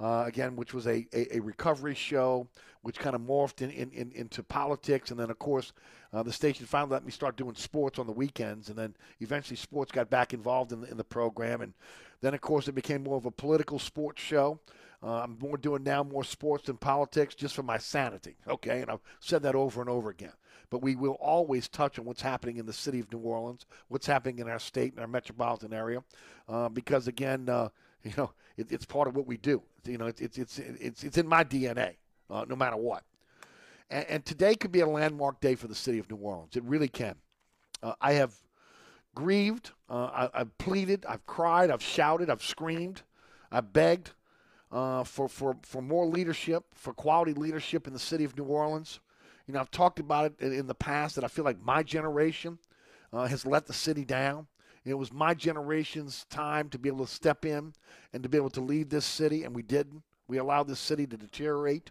uh, 0.00 0.24
again, 0.26 0.56
which 0.56 0.72
was 0.72 0.86
a, 0.86 1.06
a, 1.12 1.36
a, 1.36 1.40
recovery 1.40 1.94
show, 1.94 2.48
which 2.80 2.98
kind 2.98 3.14
of 3.14 3.20
morphed 3.20 3.60
in, 3.60 3.68
in, 3.72 3.90
in, 3.90 4.10
into 4.12 4.42
politics. 4.42 5.10
And 5.10 5.20
then, 5.20 5.28
of 5.28 5.38
course, 5.38 5.74
uh, 6.12 6.22
the 6.22 6.32
station 6.32 6.66
finally 6.66 6.92
let 6.92 7.04
me 7.04 7.12
start 7.12 7.36
doing 7.36 7.54
sports 7.54 7.98
on 7.98 8.06
the 8.06 8.12
weekends. 8.12 8.68
And 8.68 8.78
then 8.78 8.94
eventually 9.20 9.56
sports 9.56 9.92
got 9.92 10.10
back 10.10 10.32
involved 10.32 10.72
in 10.72 10.80
the, 10.80 10.90
in 10.90 10.96
the 10.96 11.04
program. 11.04 11.60
And 11.60 11.74
then, 12.20 12.34
of 12.34 12.40
course, 12.40 12.68
it 12.68 12.74
became 12.74 13.02
more 13.02 13.16
of 13.16 13.26
a 13.26 13.30
political 13.30 13.78
sports 13.78 14.22
show. 14.22 14.60
Uh, 15.02 15.22
I'm 15.22 15.38
more 15.38 15.56
doing 15.56 15.84
now 15.84 16.02
more 16.02 16.24
sports 16.24 16.66
than 16.66 16.76
politics 16.76 17.34
just 17.34 17.54
for 17.54 17.62
my 17.62 17.78
sanity. 17.78 18.36
Okay, 18.48 18.80
and 18.80 18.90
I've 18.90 19.02
said 19.20 19.42
that 19.42 19.54
over 19.54 19.80
and 19.80 19.88
over 19.88 20.10
again. 20.10 20.32
But 20.70 20.82
we 20.82 20.96
will 20.96 21.16
always 21.20 21.68
touch 21.68 21.98
on 21.98 22.04
what's 22.04 22.20
happening 22.20 22.56
in 22.56 22.66
the 22.66 22.72
city 22.72 22.98
of 22.98 23.10
New 23.12 23.20
Orleans, 23.20 23.64
what's 23.88 24.06
happening 24.06 24.40
in 24.40 24.48
our 24.48 24.58
state 24.58 24.92
and 24.92 25.00
our 25.00 25.06
metropolitan 25.06 25.72
area, 25.72 26.02
uh, 26.48 26.68
because 26.68 27.06
again, 27.06 27.48
uh, 27.48 27.68
you 28.02 28.12
know, 28.16 28.32
it, 28.56 28.70
it's 28.70 28.84
part 28.84 29.08
of 29.08 29.16
what 29.16 29.26
we 29.26 29.36
do. 29.36 29.62
You 29.84 29.98
know, 29.98 30.06
it's 30.06 30.20
it's 30.20 30.36
it's 30.36 30.58
it's, 30.58 31.04
it's 31.04 31.16
in 31.16 31.28
my 31.28 31.44
DNA, 31.44 31.94
uh, 32.28 32.44
no 32.48 32.56
matter 32.56 32.76
what. 32.76 33.04
And, 33.90 34.06
and, 34.08 34.24
today 34.24 34.54
could 34.54 34.72
be 34.72 34.80
a 34.80 34.86
landmark 34.86 35.40
day 35.40 35.54
for 35.54 35.66
the 35.66 35.74
city 35.74 35.98
of 35.98 36.10
New 36.10 36.16
Orleans. 36.16 36.56
It 36.56 36.64
really 36.64 36.88
can. 36.88 37.16
Uh, 37.82 37.94
I 38.00 38.12
have 38.12 38.34
grieved. 39.14 39.70
Uh, 39.88 40.28
I, 40.34 40.38
have 40.38 40.58
pleaded. 40.58 41.06
I've 41.08 41.24
cried. 41.26 41.70
I've 41.70 41.82
shouted. 41.82 42.28
I've 42.28 42.42
screamed. 42.42 43.02
I've 43.50 43.72
begged 43.72 44.10
uh, 44.70 45.04
for, 45.04 45.28
for, 45.28 45.56
for 45.62 45.80
more 45.80 46.06
leadership, 46.06 46.64
for 46.74 46.92
quality 46.92 47.32
leadership 47.32 47.86
in 47.86 47.92
the 47.92 47.98
city 47.98 48.24
of 48.24 48.36
New 48.36 48.44
Orleans. 48.44 49.00
You 49.46 49.54
know, 49.54 49.60
I've 49.60 49.70
talked 49.70 49.98
about 49.98 50.26
it 50.26 50.40
in, 50.40 50.52
in 50.52 50.66
the 50.66 50.74
past 50.74 51.14
that 51.14 51.24
I 51.24 51.28
feel 51.28 51.44
like 51.44 51.60
my 51.62 51.82
generation 51.82 52.58
uh, 53.12 53.26
has 53.26 53.46
let 53.46 53.66
the 53.66 53.72
city 53.72 54.04
down. 54.04 54.46
And 54.84 54.92
It 54.92 54.96
was 54.96 55.12
my 55.12 55.34
generation's 55.34 56.26
time 56.30 56.68
to 56.70 56.78
be 56.78 56.88
able 56.88 57.06
to 57.06 57.12
step 57.12 57.44
in 57.44 57.72
and 58.12 58.22
to 58.22 58.28
be 58.28 58.36
able 58.36 58.50
to 58.50 58.60
lead 58.60 58.90
this 58.90 59.06
city, 59.06 59.44
and 59.44 59.54
we 59.54 59.62
didn't. 59.62 60.02
We 60.28 60.36
allowed 60.36 60.68
this 60.68 60.80
city 60.80 61.06
to 61.06 61.16
deteriorate. 61.16 61.90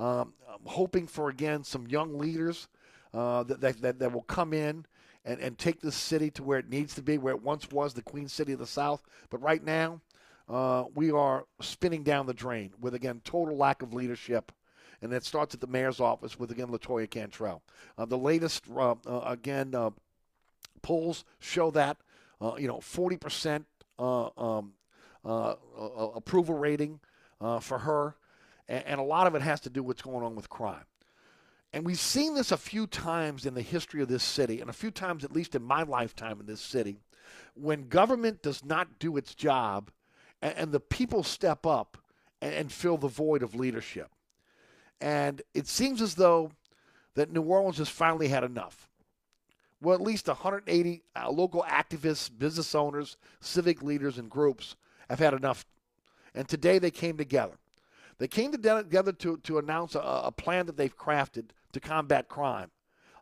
Um, 0.00 0.32
I'm 0.48 0.64
hoping 0.64 1.06
for, 1.06 1.28
again, 1.28 1.62
some 1.62 1.86
young 1.86 2.18
leaders 2.18 2.68
uh, 3.12 3.42
that, 3.44 3.60
that, 3.60 3.82
that, 3.82 3.98
that 3.98 4.12
will 4.12 4.22
come 4.22 4.54
in 4.54 4.86
and, 5.26 5.38
and 5.40 5.58
take 5.58 5.80
this 5.80 5.94
city 5.94 6.30
to 6.30 6.42
where 6.42 6.58
it 6.58 6.70
needs 6.70 6.94
to 6.94 7.02
be, 7.02 7.18
where 7.18 7.34
it 7.34 7.42
once 7.42 7.70
was 7.70 7.92
the 7.92 8.02
Queen 8.02 8.26
City 8.26 8.52
of 8.54 8.58
the 8.58 8.66
South. 8.66 9.02
But 9.28 9.42
right 9.42 9.62
now, 9.62 10.00
uh, 10.48 10.84
we 10.94 11.10
are 11.10 11.44
spinning 11.60 12.02
down 12.02 12.26
the 12.26 12.32
drain 12.32 12.72
with, 12.80 12.94
again, 12.94 13.20
total 13.24 13.56
lack 13.56 13.82
of 13.82 13.92
leadership. 13.92 14.52
And 15.02 15.12
it 15.12 15.24
starts 15.24 15.54
at 15.54 15.60
the 15.60 15.66
mayor's 15.66 16.00
office 16.00 16.38
with, 16.38 16.50
again, 16.50 16.68
Latoya 16.68 17.08
Cantrell. 17.08 17.62
Uh, 17.98 18.06
the 18.06 18.18
latest, 18.18 18.64
uh, 18.74 18.94
uh 19.06 19.20
again, 19.26 19.74
uh, 19.74 19.90
polls 20.80 21.26
show 21.40 21.70
that, 21.72 21.98
uh, 22.40 22.54
you 22.58 22.68
know, 22.68 22.78
40% 22.78 23.64
um, 23.98 24.72
approval 26.16 26.56
rating 26.56 27.00
for 27.60 27.78
her. 27.78 28.16
And, 28.70 29.00
a 29.00 29.04
lot 29.04 29.26
of 29.26 29.34
it 29.34 29.42
has 29.42 29.60
to 29.62 29.70
do 29.70 29.82
with 29.82 29.96
what's 29.96 30.02
going 30.02 30.24
on 30.24 30.36
with 30.36 30.48
crime. 30.48 30.84
And 31.72 31.84
we've 31.84 31.98
seen 31.98 32.36
this 32.36 32.52
a 32.52 32.56
few 32.56 32.86
times 32.86 33.44
in 33.44 33.54
the 33.54 33.62
history 33.62 34.00
of 34.00 34.08
this 34.08 34.22
city, 34.22 34.60
and 34.60 34.70
a 34.70 34.72
few 34.72 34.92
times, 34.92 35.24
at 35.24 35.32
least 35.32 35.56
in 35.56 35.62
my 35.62 35.82
lifetime 35.82 36.38
in 36.38 36.46
this 36.46 36.60
city, 36.60 37.00
when 37.54 37.88
government 37.88 38.42
does 38.42 38.64
not 38.64 39.00
do 39.00 39.16
its 39.16 39.34
job 39.34 39.90
and, 40.40 40.54
and 40.56 40.72
the 40.72 40.78
people 40.78 41.24
step 41.24 41.66
up 41.66 41.98
and, 42.40 42.54
and 42.54 42.72
fill 42.72 42.96
the 42.96 43.08
void 43.08 43.42
of 43.42 43.56
leadership. 43.56 44.08
And 45.00 45.42
it 45.52 45.66
seems 45.66 46.00
as 46.00 46.14
though 46.14 46.52
that 47.14 47.32
New 47.32 47.42
Orleans 47.42 47.78
has 47.78 47.88
finally 47.88 48.28
had 48.28 48.44
enough. 48.44 48.88
Well, 49.82 49.96
at 49.96 50.00
least 50.00 50.28
180 50.28 51.02
uh, 51.16 51.30
local 51.30 51.64
activists, 51.68 52.30
business 52.36 52.74
owners, 52.74 53.16
civic 53.40 53.82
leaders, 53.82 54.18
and 54.18 54.30
groups 54.30 54.76
have 55.08 55.18
had 55.18 55.34
enough. 55.34 55.64
And 56.34 56.46
today 56.46 56.78
they 56.78 56.92
came 56.92 57.16
together. 57.16 57.54
They 58.20 58.28
came 58.28 58.52
together 58.52 59.12
to, 59.12 59.38
to 59.38 59.58
announce 59.58 59.94
a, 59.94 60.00
a 60.00 60.30
plan 60.30 60.66
that 60.66 60.76
they've 60.76 60.96
crafted 60.96 61.46
to 61.72 61.80
combat 61.80 62.28
crime 62.28 62.70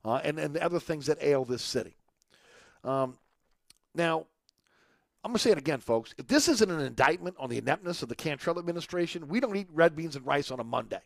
uh, 0.04 0.20
and, 0.24 0.40
and 0.40 0.52
the 0.52 0.62
other 0.62 0.80
things 0.80 1.06
that 1.06 1.18
ail 1.22 1.44
this 1.44 1.62
city. 1.62 1.94
Um, 2.82 3.16
now, 3.94 4.26
I'm 5.22 5.30
going 5.30 5.36
to 5.36 5.38
say 5.38 5.52
it 5.52 5.58
again, 5.58 5.78
folks. 5.78 6.16
If 6.18 6.26
this 6.26 6.48
isn't 6.48 6.68
an 6.68 6.80
indictment 6.80 7.36
on 7.38 7.48
the 7.48 7.58
ineptness 7.58 8.02
of 8.02 8.08
the 8.08 8.16
Cantrell 8.16 8.58
administration, 8.58 9.28
we 9.28 9.38
don't 9.38 9.56
eat 9.56 9.68
red 9.72 9.94
beans 9.94 10.16
and 10.16 10.26
rice 10.26 10.50
on 10.50 10.58
a 10.58 10.64
Monday. 10.64 11.02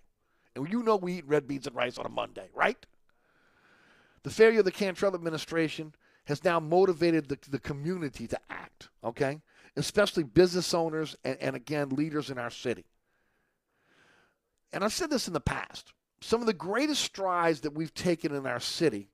And 0.57 0.67
you 0.71 0.83
know 0.83 0.97
we 0.97 1.19
eat 1.19 1.29
red 1.29 1.47
beans 1.47 1.67
and 1.67 1.77
rice 1.77 1.99
on 1.99 2.07
a 2.07 2.11
Monday, 2.11 2.49
right? 2.55 2.79
The 4.23 4.31
failure 4.31 4.61
of 4.61 4.65
the 4.65 4.73
Cantrell 4.73 5.15
administration 5.15 5.95
has 6.25 6.43
now 6.45 6.59
motivated 6.59 7.29
the, 7.29 7.39
the 7.51 7.59
community 7.59 8.27
to 8.27 8.39
act, 8.49 8.89
okay? 9.05 9.43
Especially 9.77 10.23
business 10.23 10.73
owners 10.73 11.15
and, 11.25 11.37
and 11.43 11.57
again, 11.57 11.91
leaders 11.91 12.31
in 12.31 12.39
our 12.39 12.51
city. 12.51 12.87
And 14.73 14.83
I've 14.85 14.93
said 14.93 15.11
this 15.11 15.27
in 15.27 15.35
the 15.35 15.41
past, 15.41 15.93
some 16.21 16.41
of 16.41 16.47
the 16.47 16.53
greatest 16.53 17.03
strides 17.03 17.61
that 17.61 17.75
we've 17.75 17.95
taken 17.95 18.35
in 18.35 18.47
our 18.47 18.61
city 18.61 19.09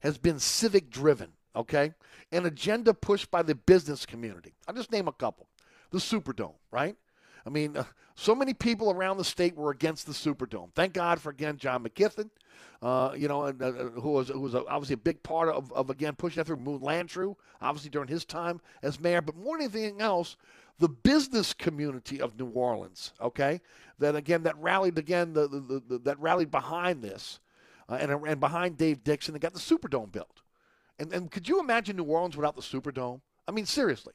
has 0.00 0.18
been 0.18 0.38
civic 0.38 0.90
driven, 0.90 1.32
okay? 1.56 1.92
An 2.30 2.46
agenda 2.46 2.94
pushed 2.94 3.30
by 3.30 3.42
the 3.42 3.54
business 3.54 4.06
community. 4.06 4.54
I'll 4.66 4.74
just 4.74 4.92
name 4.92 5.08
a 5.08 5.12
couple. 5.12 5.46
The 5.90 5.98
Superdome, 5.98 6.54
right? 6.70 6.96
I 7.44 7.50
mean, 7.50 7.76
uh, 7.76 7.84
so 8.14 8.34
many 8.34 8.54
people 8.54 8.90
around 8.90 9.16
the 9.16 9.24
state 9.24 9.56
were 9.56 9.70
against 9.70 10.06
the 10.06 10.12
Superdome. 10.12 10.72
Thank 10.74 10.92
God 10.92 11.20
for 11.20 11.30
again 11.30 11.56
John 11.56 11.82
McKeithen, 11.84 12.30
uh, 12.80 13.14
you 13.16 13.28
know, 13.28 13.42
uh, 13.42 13.52
uh, 13.60 13.72
who 14.00 14.10
was 14.12 14.28
who 14.28 14.40
was 14.40 14.54
obviously 14.54 14.94
a 14.94 14.98
big 14.98 15.22
part 15.22 15.48
of, 15.48 15.72
of 15.72 15.90
again 15.90 16.14
pushing 16.14 16.40
that 16.40 16.46
through. 16.46 16.56
Moon 16.56 16.80
Landrieu, 16.80 17.34
obviously 17.60 17.90
during 17.90 18.08
his 18.08 18.24
time 18.24 18.60
as 18.82 19.00
mayor, 19.00 19.22
but 19.22 19.36
more 19.36 19.56
than 19.56 19.64
anything 19.64 20.00
else, 20.00 20.36
the 20.82 20.88
business 20.88 21.54
community 21.54 22.20
of 22.20 22.36
New 22.36 22.48
Orleans. 22.48 23.12
Okay, 23.20 23.60
that 24.00 24.16
again 24.16 24.42
that 24.42 24.58
rallied 24.58 24.98
again 24.98 25.32
the, 25.32 25.46
the, 25.46 25.80
the 25.88 25.98
that 26.00 26.18
rallied 26.18 26.50
behind 26.50 27.02
this, 27.02 27.38
uh, 27.88 27.98
and 28.00 28.10
and 28.10 28.40
behind 28.40 28.78
Dave 28.78 29.04
Dixon. 29.04 29.32
They 29.32 29.38
got 29.38 29.54
the 29.54 29.60
Superdome 29.60 30.10
built, 30.10 30.42
and 30.98 31.12
and 31.12 31.30
could 31.30 31.48
you 31.48 31.60
imagine 31.60 31.96
New 31.96 32.02
Orleans 32.02 32.36
without 32.36 32.56
the 32.56 32.62
Superdome? 32.62 33.20
I 33.46 33.52
mean, 33.52 33.64
seriously. 33.64 34.12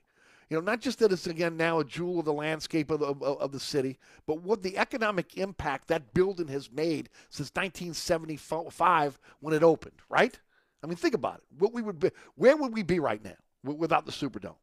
You 0.49 0.57
know, 0.57 0.61
not 0.61 0.82
just 0.82 0.99
that 0.99 1.13
it's 1.13 1.26
again 1.26 1.55
now 1.55 1.80
a 1.80 1.86
jewel 1.86 2.20
of 2.20 2.26
the 2.26 2.34
landscape 2.34 2.91
of 2.91 2.99
the, 2.99 3.05
of, 3.05 3.22
of 3.24 3.51
the 3.53 3.59
city, 3.61 3.97
but 4.26 4.41
what 4.41 4.61
the 4.61 4.78
economic 4.78 5.38
impact 5.38 5.88
that 5.88 6.13
building 6.13 6.49
has 6.49 6.70
made 6.70 7.09
since 7.30 7.49
1975 7.53 9.20
when 9.39 9.53
it 9.53 9.63
opened. 9.63 10.01
Right? 10.09 10.38
I 10.84 10.88
mean, 10.88 10.97
think 10.97 11.15
about 11.15 11.36
it. 11.36 11.43
What 11.59 11.74
we 11.74 11.82
would 11.82 11.99
be, 11.99 12.11
where 12.36 12.57
would 12.57 12.74
we 12.74 12.84
be 12.84 12.99
right 12.99 13.24
now 13.24 13.36
without 13.63 14.05
the 14.05 14.11
Superdome? 14.11 14.55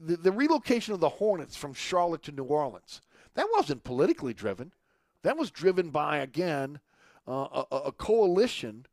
The, 0.00 0.16
the 0.16 0.32
relocation 0.32 0.94
of 0.94 1.00
the 1.00 1.08
Hornets 1.08 1.56
from 1.56 1.74
Charlotte 1.74 2.22
to 2.24 2.32
New 2.32 2.44
Orleans 2.44 3.00
that 3.34 3.46
wasn't 3.52 3.84
politically 3.84 4.32
driven. 4.32 4.72
That 5.22 5.36
was 5.36 5.50
driven 5.50 5.90
by 5.90 6.18
again 6.18 6.80
uh, 7.26 7.62
a, 7.70 7.76
a 7.76 7.92
coalition 7.92 8.86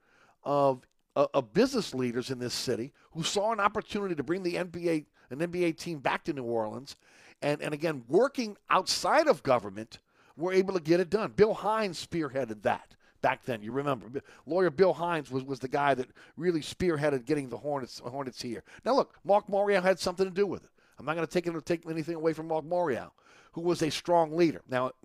of 0.43 0.85
uh, 1.15 1.27
of 1.33 1.53
business 1.53 1.93
leaders 1.93 2.31
in 2.31 2.39
this 2.39 2.53
city 2.53 2.93
who 3.11 3.23
saw 3.23 3.51
an 3.51 3.59
opportunity 3.59 4.15
to 4.15 4.23
bring 4.23 4.43
the 4.43 4.55
NBA 4.55 5.05
an 5.29 5.39
NBA 5.39 5.77
team 5.77 5.99
back 5.99 6.23
to 6.25 6.33
New 6.33 6.43
Orleans, 6.43 6.95
and 7.41 7.61
and 7.61 7.73
again 7.73 8.03
working 8.07 8.57
outside 8.69 9.27
of 9.27 9.43
government, 9.43 9.99
were 10.37 10.53
able 10.53 10.73
to 10.73 10.79
get 10.79 10.99
it 10.99 11.09
done. 11.09 11.33
Bill 11.35 11.53
Hines 11.53 12.05
spearheaded 12.05 12.61
that 12.63 12.95
back 13.21 13.43
then. 13.45 13.61
You 13.61 13.71
remember, 13.71 14.21
lawyer 14.45 14.69
Bill 14.69 14.93
Hines 14.93 15.29
was, 15.29 15.43
was 15.43 15.59
the 15.59 15.67
guy 15.67 15.93
that 15.93 16.07
really 16.37 16.61
spearheaded 16.61 17.25
getting 17.25 17.49
the 17.49 17.57
Hornets 17.57 17.99
Hornets 17.99 18.41
here. 18.41 18.63
Now 18.85 18.95
look, 18.95 19.15
Mark 19.23 19.47
Morial 19.47 19.83
had 19.83 19.99
something 19.99 20.25
to 20.25 20.31
do 20.31 20.47
with 20.47 20.63
it. 20.63 20.69
I'm 21.01 21.05
not 21.05 21.15
going 21.15 21.27
to 21.27 21.41
take 21.41 21.65
take 21.65 21.89
anything 21.89 22.15
away 22.15 22.33
from 22.33 22.47
Mark 22.47 22.63
Morial, 22.63 23.11
who 23.53 23.61
was 23.61 23.81
a 23.81 23.89
strong 23.91 24.31
leader. 24.35 24.61
Now. 24.69 24.91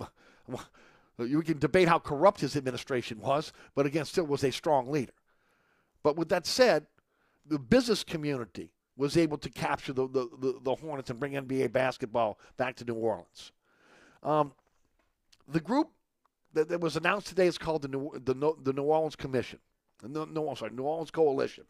You 1.19 1.41
can 1.41 1.59
debate 1.59 1.89
how 1.89 1.99
corrupt 1.99 2.43
his 2.43 2.57
administration 2.57 3.21
was, 3.21 3.51
but 3.75 3.87
again, 3.87 4.05
still 4.05 4.27
was 4.27 4.45
a 4.45 4.53
strong 4.53 4.91
leader. 4.91 5.15
But 6.03 6.17
with 6.17 6.29
that 6.29 6.47
said, 6.47 6.87
the 7.47 7.59
business 7.59 8.05
community 8.05 8.71
was 8.97 9.17
able 9.17 9.39
to 9.39 9.51
capture 9.51 9.93
the, 9.93 10.09
the, 10.09 10.29
the, 10.39 10.59
the 10.63 10.75
Hornets 10.75 11.11
and 11.11 11.21
bring 11.21 11.33
NBA 11.33 11.73
basketball 11.73 12.39
back 12.57 12.77
to 12.77 12.85
New 12.85 12.95
Orleans. 12.95 13.53
Um, 14.23 14.53
the 15.49 15.61
group 15.61 15.91
that, 16.55 16.69
that, 16.69 16.81
was 16.81 16.97
announced 16.97 17.29
today 17.29 17.47
is 17.47 17.59
called 17.59 17.83
the 17.83 17.89
New, 17.89 18.11
the, 18.15 18.55
the 18.63 18.73
New 18.73 18.83
Orleans 18.83 19.17
Commission. 19.17 19.59
No, 20.03 20.25
no, 20.25 20.49
I'm 20.49 20.57
sorry, 20.57 20.73
New 20.73 20.83
Orleans 20.83 21.11
Coalition. 21.11 21.65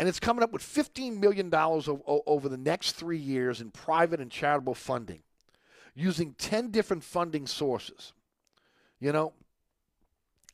And 0.00 0.08
it's 0.08 0.18
coming 0.18 0.42
up 0.42 0.50
with 0.50 0.62
$15 0.62 1.18
million 1.18 1.50
over 1.52 2.48
the 2.48 2.56
next 2.56 2.92
three 2.92 3.18
years 3.18 3.60
in 3.60 3.70
private 3.70 4.18
and 4.18 4.30
charitable 4.30 4.74
funding 4.74 5.20
using 5.94 6.34
10 6.38 6.70
different 6.70 7.04
funding 7.04 7.46
sources. 7.46 8.14
You 8.98 9.12
know, 9.12 9.34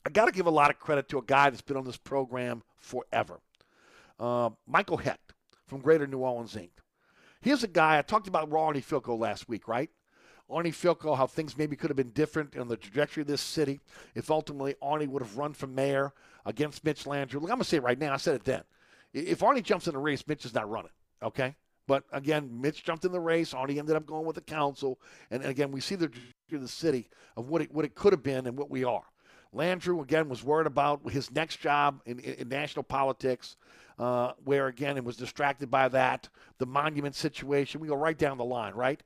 I 0.04 0.10
got 0.10 0.24
to 0.24 0.32
give 0.32 0.46
a 0.46 0.50
lot 0.50 0.70
of 0.70 0.80
credit 0.80 1.08
to 1.10 1.18
a 1.18 1.22
guy 1.22 1.48
that's 1.48 1.62
been 1.62 1.76
on 1.76 1.84
this 1.84 1.96
program 1.96 2.64
forever. 2.76 3.38
Uh, 4.18 4.50
Michael 4.66 4.96
Hecht 4.96 5.32
from 5.68 5.80
Greater 5.80 6.08
New 6.08 6.18
Orleans 6.18 6.56
Inc. 6.56 6.70
Here's 7.40 7.62
a 7.62 7.68
guy 7.68 7.98
I 7.98 8.02
talked 8.02 8.26
about 8.26 8.50
Arnie 8.50 8.84
Fielkow 8.84 9.16
last 9.16 9.48
week, 9.48 9.68
right? 9.68 9.90
Arnie 10.50 10.74
Fielkow, 10.74 11.16
how 11.16 11.28
things 11.28 11.56
maybe 11.56 11.76
could 11.76 11.90
have 11.90 11.96
been 11.96 12.10
different 12.10 12.56
on 12.58 12.66
the 12.66 12.76
trajectory 12.76 13.20
of 13.20 13.28
this 13.28 13.42
city 13.42 13.78
if 14.16 14.28
ultimately 14.28 14.74
Arnie 14.82 15.06
would 15.06 15.22
have 15.22 15.38
run 15.38 15.52
for 15.52 15.68
mayor 15.68 16.14
against 16.44 16.84
Mitch 16.84 17.04
Landrieu. 17.04 17.34
Look, 17.34 17.42
I'm 17.42 17.58
going 17.58 17.58
to 17.60 17.64
say 17.64 17.76
it 17.76 17.84
right 17.84 17.96
now. 17.96 18.12
I 18.12 18.16
said 18.16 18.34
it 18.34 18.42
then. 18.42 18.64
If 19.16 19.40
Arnie 19.40 19.62
jumps 19.62 19.86
in 19.86 19.94
the 19.94 19.98
race, 19.98 20.26
Mitch 20.26 20.44
is 20.44 20.52
not 20.52 20.68
running, 20.68 20.90
okay? 21.22 21.54
But 21.86 22.04
again, 22.12 22.60
Mitch 22.60 22.84
jumped 22.84 23.04
in 23.04 23.12
the 23.12 23.20
race. 23.20 23.54
Arnie 23.54 23.78
ended 23.78 23.96
up 23.96 24.06
going 24.06 24.26
with 24.26 24.34
the 24.34 24.42
council. 24.42 24.98
And, 25.30 25.42
and 25.42 25.50
again, 25.50 25.70
we 25.70 25.80
see 25.80 25.94
the 25.94 26.10
the 26.50 26.68
city 26.68 27.08
of 27.36 27.48
what 27.48 27.62
it, 27.62 27.72
what 27.72 27.84
it 27.84 27.94
could 27.94 28.12
have 28.12 28.22
been 28.22 28.46
and 28.46 28.56
what 28.56 28.70
we 28.70 28.84
are. 28.84 29.02
Landrieu, 29.54 30.02
again, 30.02 30.28
was 30.28 30.44
worried 30.44 30.66
about 30.66 31.10
his 31.10 31.30
next 31.30 31.60
job 31.60 32.00
in, 32.04 32.18
in, 32.18 32.34
in 32.34 32.48
national 32.48 32.82
politics, 32.82 33.56
uh, 33.98 34.32
where, 34.44 34.66
again, 34.66 34.96
it 34.96 35.04
was 35.04 35.16
distracted 35.16 35.70
by 35.70 35.88
that, 35.88 36.28
the 36.58 36.66
monument 36.66 37.14
situation. 37.14 37.80
We 37.80 37.88
go 37.88 37.96
right 37.96 38.18
down 38.18 38.36
the 38.36 38.44
line, 38.44 38.74
right? 38.74 39.02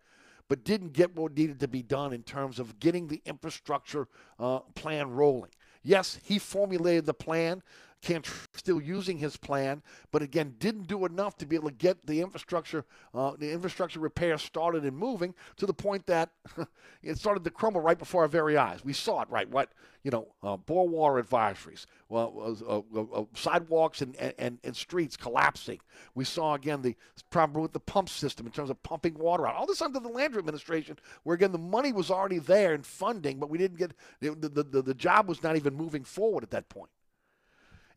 But 0.48 0.64
didn't 0.64 0.92
get 0.92 1.14
what 1.14 1.36
needed 1.36 1.61
to 1.61 1.68
be 1.68 1.82
done 1.82 2.12
in 2.12 2.24
terms 2.24 2.58
of 2.58 2.80
getting 2.80 3.06
the 3.06 3.22
infrastructure 3.24 4.08
uh, 4.38 4.61
plan 4.74 5.11
rolling. 5.11 5.52
Yes, 5.82 6.18
he 6.24 6.38
formulated 6.38 7.06
the 7.06 7.14
plan. 7.14 7.62
Can't 8.03 8.26
still 8.55 8.80
using 8.80 9.18
his 9.18 9.36
plan, 9.36 9.82
but 10.11 10.22
again 10.22 10.55
didn't 10.59 10.86
do 10.86 11.05
enough 11.05 11.36
to 11.38 11.46
be 11.46 11.57
able 11.57 11.68
to 11.68 11.74
get 11.74 12.07
the 12.07 12.20
infrastructure, 12.22 12.84
uh, 13.14 13.32
the 13.38 13.53
infrastructure 13.53 14.01
repair 14.01 14.38
started 14.38 14.84
and 14.84 14.96
moving 14.96 15.34
to 15.57 15.66
the 15.66 15.74
point 15.74 16.07
that 16.07 16.30
it 17.03 17.18
started 17.18 17.44
to 17.44 17.51
crumble 17.51 17.80
right 17.80 17.98
before 17.98 18.22
our 18.22 18.28
very 18.28 18.57
eyes. 18.57 18.82
We 18.84 18.94
saw 18.94 19.22
it, 19.22 19.28
right? 19.30 19.48
What 19.48 19.70
you 20.03 20.11
know, 20.11 20.28
uh, 20.42 20.57
bore 20.57 20.88
water 20.88 21.22
advisories, 21.22 21.84
well, 22.09 22.57
uh, 22.66 22.98
uh, 22.98 23.20
uh 23.20 23.24
sidewalks 23.34 24.01
and, 24.01 24.16
and, 24.16 24.59
and 24.64 24.74
streets 24.74 25.16
collapsing. 25.16 25.80
We 26.14 26.24
saw 26.24 26.55
again 26.55 26.80
the 26.80 26.96
problem 27.28 27.61
with 27.62 27.72
the 27.72 27.80
pump 27.80 28.09
system 28.09 28.46
in 28.46 28.53
terms 28.53 28.70
of 28.70 28.82
pumping 28.82 29.14
water 29.14 29.46
out. 29.46 29.57
All 29.57 29.66
this 29.66 29.82
under 29.82 30.01
the 30.01 30.09
Landrieu 30.09 30.38
administration, 30.38 30.98
where 31.24 31.34
again 31.34 31.53
the 31.53 31.59
money 31.59 31.92
was 31.92 32.11
already 32.11 32.38
there 32.38 32.74
in 32.74 32.82
funding, 32.82 33.38
but 33.38 33.51
we 33.51 33.59
didn't 33.59 33.78
get 33.78 33.92
the 34.20 34.30
the, 34.30 34.62
the, 34.62 34.82
the 34.82 34.94
job 34.94 35.28
was 35.28 35.42
not 35.42 35.57
even 35.57 35.74
moving 35.74 36.05
forward 36.05 36.42
at 36.42 36.51
that 36.51 36.68
point. 36.70 36.90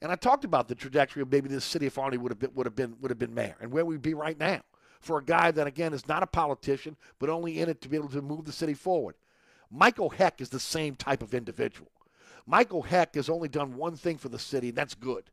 And 0.04 0.12
I 0.12 0.16
talked 0.16 0.43
about 0.43 0.68
the 0.68 0.76
trajectory 0.76 1.22
of 1.22 1.32
maybe 1.32 1.47
this 1.47 1.64
city 1.64 1.86
if 1.86 1.95
Arnie 1.95 2.18
would 2.18 2.32
have 2.32 2.38
been 2.38 2.54
would 2.54 2.66
have 2.66 2.76
been 2.76 2.95
would 2.99 3.10
have 3.10 3.18
been 3.18 3.34
mayor 3.34 3.56
and 3.62 3.72
where 3.72 3.86
we'd 3.86 4.01
be 4.01 4.14
right 4.14 4.38
now 4.38 4.62
for 4.99 5.18
a 5.18 5.24
guy 5.24 5.49
that 5.49 5.66
again 5.66 5.93
is 5.93 6.10
not 6.10 6.22
a 6.22 6.28
politician 6.28 6.97
but 7.20 7.30
only 7.30 7.62
in 7.62 7.70
it 7.70 7.82
to 7.82 7.88
be 7.88 7.95
able 7.95 8.10
to 8.10 8.22
move 8.22 8.43
the 8.43 8.51
city 8.51 8.74
forward. 8.74 9.16
Michael 9.72 10.10
Hecht 10.10 10.41
is 10.41 10.49
the 10.49 10.60
same 10.60 10.95
type 10.95 11.24
of 11.24 11.34
individual. 11.34 11.89
Michael 12.45 12.82
Hecht 12.82 13.16
has 13.16 13.30
only 13.30 13.47
done 13.47 13.78
one 13.78 13.95
thing 13.95 14.18
for 14.18 14.28
the 14.28 14.38
city, 14.38 14.70
and 14.70 14.78
that's 14.78 14.93
good. 14.93 15.24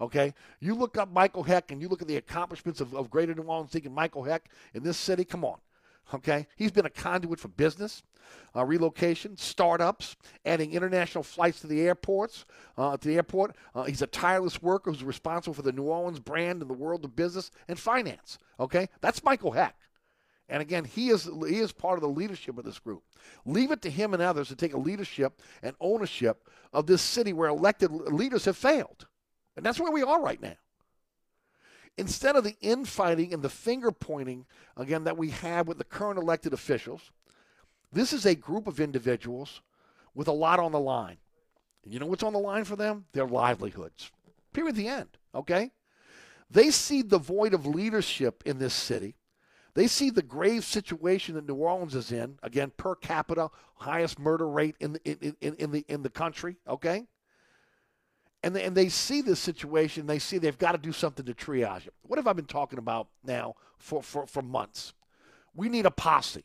Okay, 0.00 0.34
you 0.58 0.74
look 0.74 0.98
up 0.98 1.12
Michael 1.12 1.44
Hecht 1.44 1.70
and 1.70 1.80
you 1.80 1.88
look 1.88 2.02
at 2.02 2.08
the 2.08 2.16
accomplishments 2.16 2.80
of, 2.80 2.94
of 2.94 3.10
Greater 3.10 3.34
New 3.34 3.42
Orleans 3.42 3.70
thinking 3.70 3.94
Michael 3.94 4.24
Hecht 4.24 4.48
in 4.74 4.82
this 4.82 4.96
city. 4.96 5.24
Come 5.24 5.44
on, 5.44 5.58
Okay, 6.12 6.46
he's 6.56 6.70
been 6.70 6.86
a 6.86 6.90
conduit 6.90 7.38
for 7.38 7.48
business, 7.48 8.02
uh, 8.56 8.64
relocation, 8.64 9.36
startups, 9.36 10.16
adding 10.46 10.72
international 10.72 11.22
flights 11.22 11.60
to 11.60 11.66
the 11.66 11.82
airports. 11.82 12.46
Uh, 12.78 12.96
to 12.96 13.08
the 13.08 13.16
airport, 13.16 13.54
uh, 13.74 13.84
he's 13.84 14.00
a 14.00 14.06
tireless 14.06 14.62
worker 14.62 14.90
who's 14.90 15.04
responsible 15.04 15.52
for 15.52 15.62
the 15.62 15.72
New 15.72 15.82
Orleans 15.82 16.18
brand 16.18 16.62
in 16.62 16.68
the 16.68 16.74
world 16.74 17.04
of 17.04 17.14
business 17.14 17.50
and 17.68 17.78
finance. 17.78 18.38
Okay, 18.58 18.88
that's 19.02 19.22
Michael 19.22 19.52
Hecht. 19.52 19.76
And 20.48 20.62
again, 20.62 20.84
he 20.86 21.10
is 21.10 21.28
he 21.46 21.58
is 21.58 21.72
part 21.72 21.98
of 21.98 22.00
the 22.02 22.08
leadership 22.08 22.56
of 22.56 22.64
this 22.64 22.78
group. 22.78 23.02
Leave 23.44 23.70
it 23.70 23.82
to 23.82 23.90
him 23.90 24.14
and 24.14 24.22
others 24.22 24.48
to 24.48 24.56
take 24.56 24.72
a 24.72 24.78
leadership 24.78 25.42
and 25.62 25.76
ownership 25.78 26.48
of 26.72 26.86
this 26.86 27.02
city 27.02 27.34
where 27.34 27.50
elected 27.50 27.90
leaders 27.90 28.46
have 28.46 28.56
failed. 28.56 29.06
And 29.56 29.66
that's 29.66 29.78
where 29.78 29.92
we 29.92 30.02
are 30.02 30.22
right 30.22 30.40
now 30.40 30.56
instead 31.98 32.36
of 32.36 32.44
the 32.44 32.56
infighting 32.60 33.34
and 33.34 33.42
the 33.42 33.48
finger 33.50 33.90
pointing, 33.90 34.46
again, 34.76 35.04
that 35.04 35.18
we 35.18 35.30
have 35.30 35.66
with 35.66 35.78
the 35.78 35.84
current 35.84 36.18
elected 36.18 36.52
officials, 36.52 37.10
this 37.92 38.12
is 38.12 38.24
a 38.24 38.34
group 38.34 38.66
of 38.66 38.80
individuals 38.80 39.60
with 40.14 40.28
a 40.28 40.32
lot 40.32 40.60
on 40.60 40.72
the 40.72 40.80
line. 40.80 41.18
And 41.84 41.92
you 41.92 42.00
know 42.00 42.06
what's 42.06 42.22
on 42.22 42.32
the 42.32 42.38
line 42.38 42.64
for 42.64 42.76
them? 42.76 43.06
Their 43.12 43.26
livelihoods. 43.26 44.10
Period. 44.52 44.76
The 44.76 44.88
end. 44.88 45.18
Okay? 45.34 45.72
They 46.50 46.70
see 46.70 47.02
the 47.02 47.18
void 47.18 47.54
of 47.54 47.66
leadership 47.66 48.42
in 48.46 48.58
this 48.58 48.74
city. 48.74 49.16
They 49.74 49.86
see 49.86 50.10
the 50.10 50.22
grave 50.22 50.64
situation 50.64 51.34
that 51.34 51.46
New 51.46 51.54
Orleans 51.54 51.94
is 51.94 52.10
in. 52.10 52.38
Again, 52.42 52.72
per 52.76 52.94
capita, 52.94 53.50
highest 53.76 54.18
murder 54.18 54.48
rate 54.48 54.74
in 54.80 54.94
the, 54.94 55.00
in, 55.04 55.36
in, 55.40 55.54
in 55.54 55.70
the 55.70 55.84
in 55.88 56.02
the 56.02 56.10
country. 56.10 56.56
Okay, 56.66 57.06
and 58.42 58.54
they, 58.54 58.64
and 58.64 58.76
they 58.76 58.88
see 58.88 59.20
this 59.20 59.40
situation. 59.40 60.06
They 60.06 60.18
see 60.18 60.38
they've 60.38 60.58
got 60.58 60.72
to 60.72 60.78
do 60.78 60.92
something 60.92 61.26
to 61.26 61.34
triage 61.34 61.86
it. 61.86 61.94
What 62.02 62.18
have 62.18 62.26
I 62.26 62.32
been 62.32 62.44
talking 62.44 62.78
about 62.78 63.08
now 63.24 63.54
for, 63.78 64.02
for, 64.02 64.26
for 64.26 64.42
months? 64.42 64.94
We 65.54 65.68
need 65.68 65.86
a 65.86 65.90
posse. 65.90 66.44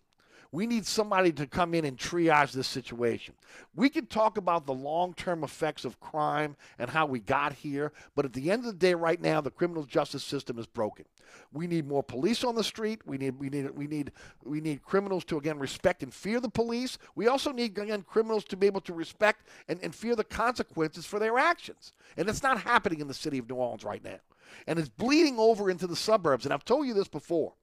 We 0.54 0.68
need 0.68 0.86
somebody 0.86 1.32
to 1.32 1.48
come 1.48 1.74
in 1.74 1.84
and 1.84 1.98
triage 1.98 2.52
this 2.52 2.68
situation. 2.68 3.34
We 3.74 3.90
can 3.90 4.06
talk 4.06 4.38
about 4.38 4.68
the 4.68 4.74
long 4.74 5.16
term 5.16 5.44
effects 5.44 5.84
of 5.84 6.00
crime 6.00 6.56
and 6.78 6.92
how 6.92 7.08
we 7.08 7.22
got 7.22 7.54
here, 7.54 7.92
but 8.14 8.24
at 8.24 8.34
the 8.34 8.52
end 8.52 8.60
of 8.60 8.68
the 8.68 8.78
day, 8.78 8.94
right 8.94 9.20
now, 9.20 9.42
the 9.42 9.50
criminal 9.50 9.84
justice 9.84 10.24
system 10.24 10.60
is 10.60 10.68
broken. 10.68 11.06
We 11.52 11.66
need 11.66 11.88
more 11.88 12.04
police 12.04 12.44
on 12.44 12.54
the 12.54 12.64
street. 12.64 13.02
We 13.04 13.18
need 13.18 13.40
we 13.40 13.50
need 13.50 13.72
we 13.72 13.88
need 13.88 14.12
we 14.44 14.62
need 14.62 14.84
criminals 14.84 15.26
to 15.26 15.40
again 15.40 15.58
respect 15.58 16.04
and 16.04 16.14
fear 16.14 16.40
the 16.40 16.50
police. 16.50 17.00
We 17.16 17.28
also 17.28 17.52
need 17.52 17.76
again 17.76 18.04
criminals 18.04 18.44
to 18.46 18.56
be 18.56 18.68
able 18.68 18.82
to 18.82 18.94
respect 18.94 19.48
and, 19.68 19.80
and 19.82 19.96
fear 19.96 20.16
the 20.16 20.24
consequences 20.24 21.08
for 21.08 21.18
their 21.18 21.40
actions. 21.40 21.94
And 22.16 22.30
it's 22.30 22.44
not 22.44 22.62
happening 22.62 23.00
in 23.00 23.08
the 23.08 23.16
city 23.16 23.40
of 23.40 23.50
New 23.50 23.56
Orleans 23.56 23.84
right 23.84 24.04
now. 24.04 24.20
And 24.68 24.78
it's 24.78 24.90
bleeding 24.90 25.40
over 25.40 25.72
into 25.72 25.88
the 25.88 25.96
suburbs. 25.96 26.46
And 26.46 26.54
I've 26.54 26.64
told 26.64 26.86
you 26.86 26.94
this 26.94 27.08
before. 27.08 27.54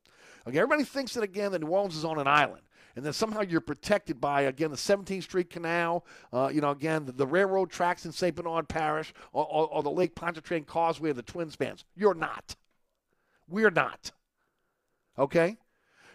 Okay, 0.48 0.58
everybody 0.58 0.82
thinks 0.82 1.14
that 1.14 1.22
again 1.22 1.52
that 1.52 1.60
New 1.60 1.68
Orleans 1.68 1.94
is 1.94 2.04
on 2.04 2.18
an 2.18 2.26
island 2.26 2.62
and 3.00 3.06
then 3.06 3.14
somehow 3.14 3.40
you're 3.40 3.62
protected 3.62 4.20
by 4.20 4.42
again 4.42 4.70
the 4.70 4.76
17th 4.76 5.22
Street 5.22 5.48
Canal, 5.48 6.04
uh, 6.34 6.50
you 6.52 6.60
know 6.60 6.68
again 6.68 7.06
the, 7.06 7.12
the, 7.12 7.26
railroad 7.26 7.70
tracks 7.70 8.04
in 8.04 8.12
St. 8.12 8.34
Bernard 8.34 8.68
Parish, 8.68 9.14
or, 9.32 9.46
or, 9.46 9.68
or 9.68 9.82
the 9.82 9.90
Lake 9.90 10.14
Pontchartrain 10.14 10.64
Causeway, 10.64 11.08
or 11.08 11.12
the 11.14 11.22
Twin 11.22 11.50
Spans. 11.50 11.86
You're 11.96 12.12
not. 12.12 12.56
We're 13.48 13.70
not. 13.70 14.10
Okay, 15.18 15.56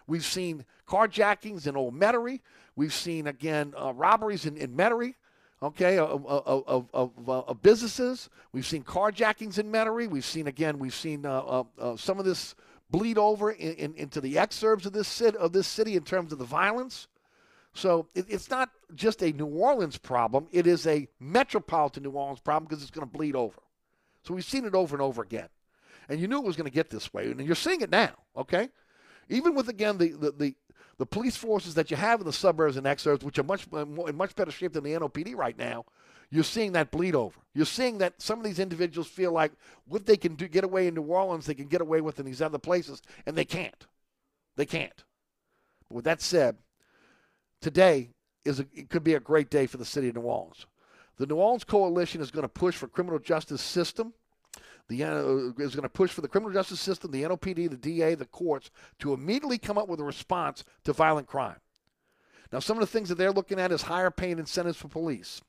we've 0.05 0.23
seen 0.23 0.63
carjackings 0.87 1.65
in 1.65 1.75
Old 1.75 1.95
Metairie. 1.95 2.41
We've 2.75 2.93
seen 2.93 3.25
again 3.25 3.73
uh, 3.75 3.91
robberies 3.91 4.45
in, 4.45 4.55
in 4.55 4.77
Metairie. 4.77 5.15
Okay, 5.63 5.97
of, 5.97 6.23
of, 6.27 6.85
of, 6.93 7.19
of, 7.27 7.61
businesses. 7.63 8.29
We've 8.51 8.67
seen 8.67 8.83
carjackings 8.83 9.57
in 9.57 9.71
Metairie. 9.71 10.07
We've 10.07 10.23
seen 10.23 10.45
again. 10.45 10.77
We've 10.77 10.93
seen 10.93 11.25
uh, 11.25 11.39
uh, 11.39 11.63
uh 11.79 11.95
some 11.97 12.19
of 12.19 12.25
this 12.25 12.53
bleed 12.89 13.17
over 13.17 13.51
in, 13.51 13.73
in, 13.73 13.93
into 13.95 14.21
the 14.21 14.35
exurbs 14.35 14.85
of 14.85 14.93
this 14.93 15.07
city, 15.07 15.37
of 15.37 15.53
this 15.53 15.67
city 15.67 15.95
in 15.95 16.03
terms 16.03 16.31
of 16.31 16.39
the 16.39 16.45
violence. 16.45 17.07
So 17.73 18.07
it, 18.15 18.25
it's 18.29 18.49
not 18.49 18.69
just 18.93 19.21
a 19.21 19.31
New 19.31 19.47
Orleans 19.47 19.97
problem; 19.97 20.47
it 20.51 20.65
is 20.65 20.87
a 20.87 21.07
metropolitan 21.19 22.03
New 22.03 22.11
Orleans 22.11 22.39
problem 22.39 22.67
because 22.67 22.81
it's 22.81 22.91
going 22.91 23.07
to 23.07 23.17
bleed 23.17 23.35
over. 23.35 23.61
So 24.23 24.33
we've 24.33 24.45
seen 24.45 24.65
it 24.65 24.73
over 24.73 24.95
and 24.95 25.01
over 25.01 25.21
again, 25.21 25.49
and 26.09 26.19
you 26.19 26.27
knew 26.27 26.37
it 26.37 26.45
was 26.45 26.55
going 26.55 26.69
to 26.69 26.73
get 26.73 26.89
this 26.89 27.13
way, 27.13 27.29
and 27.29 27.39
you're 27.41 27.55
seeing 27.55 27.81
it 27.81 27.89
now. 27.89 28.13
Okay, 28.37 28.69
even 29.29 29.55
with 29.55 29.69
again 29.69 29.97
the 29.97 30.09
the, 30.09 30.31
the 30.31 30.55
the 30.97 31.05
police 31.05 31.35
forces 31.35 31.73
that 31.73 31.91
you 31.91 31.97
have 31.97 32.21
in 32.21 32.25
the 32.25 32.33
suburbs 32.33 32.77
and 32.77 32.85
exurbs, 32.85 33.23
which 33.23 33.37
are 33.37 33.43
much 33.43 33.67
uh, 33.73 33.85
in 33.85 34.15
much 34.15 34.35
better 34.35 34.51
shape 34.51 34.73
than 34.73 34.83
the 34.83 34.91
NOPD 34.91 35.35
right 35.35 35.57
now, 35.57 35.85
you're 36.35 36.43
seeing 36.43 36.73
that 36.73 36.91
bleed 36.91 37.15
over. 37.15 37.39
You're 37.53 37.65
seeing 37.65 37.99
that 37.99 38.21
some 38.21 38.39
of 38.39 38.45
these 38.45 38.59
individuals 38.59 39.07
feel 39.07 39.31
like 39.31 39.53
what 39.87 40.05
they 40.05 40.17
can 40.17 40.35
do, 40.35 40.49
get 40.49 40.65
away 40.65 40.87
in 40.87 40.95
New 40.95 41.03
Orleans, 41.03 41.45
they 41.45 41.53
can 41.53 41.67
get 41.67 41.79
away 41.79 42.01
with 42.01 42.19
in 42.19 42.25
these 42.25 42.41
other 42.41 42.57
places, 42.57 43.01
and 43.25 43.37
they 43.37 43.45
can't. 43.45 43.87
They 44.57 44.65
can't. 44.65 45.05
But 45.87 45.95
with 45.95 46.05
that 46.05 46.21
said, 46.21 46.57
today 47.61 48.09
is 48.43 48.59
a, 48.59 48.65
it 48.73 48.89
could 48.89 49.03
be 49.03 49.13
a 49.13 49.19
great 49.21 49.49
day 49.49 49.65
for 49.65 49.77
the 49.77 49.85
city 49.85 50.09
of 50.09 50.15
New 50.15 50.21
Orleans. 50.21 50.65
The 51.15 51.25
New 51.25 51.35
Orleans 51.35 51.63
Coalition 51.63 52.19
is 52.19 52.31
going 52.31 52.43
to 52.43 52.49
push 52.49 52.75
for 52.75 52.89
criminal 52.89 53.19
justice 53.19 53.61
system. 53.61 54.13
The 54.89 55.05
uh, 55.05 55.63
is 55.63 55.73
going 55.73 55.83
to 55.83 55.89
push 55.89 56.11
for 56.11 56.19
the 56.19 56.27
criminal 56.27 56.53
justice 56.53 56.81
system, 56.81 57.11
the 57.11 57.23
NOPD, 57.23 57.69
the 57.69 57.77
DA, 57.77 58.13
the 58.13 58.25
courts 58.25 58.71
to 58.99 59.13
immediately 59.13 59.57
come 59.57 59.77
up 59.77 59.87
with 59.87 60.01
a 60.01 60.03
response 60.03 60.65
to 60.83 60.91
violent 60.91 61.27
crime. 61.27 61.61
Now, 62.51 62.59
some 62.59 62.75
of 62.75 62.81
the 62.81 62.87
things 62.87 63.07
that 63.07 63.17
they're 63.17 63.31
looking 63.31 63.59
at 63.59 63.71
is 63.71 63.83
higher 63.83 64.11
paying 64.11 64.37
incentives 64.37 64.77
for 64.77 64.89
police, 64.89 65.41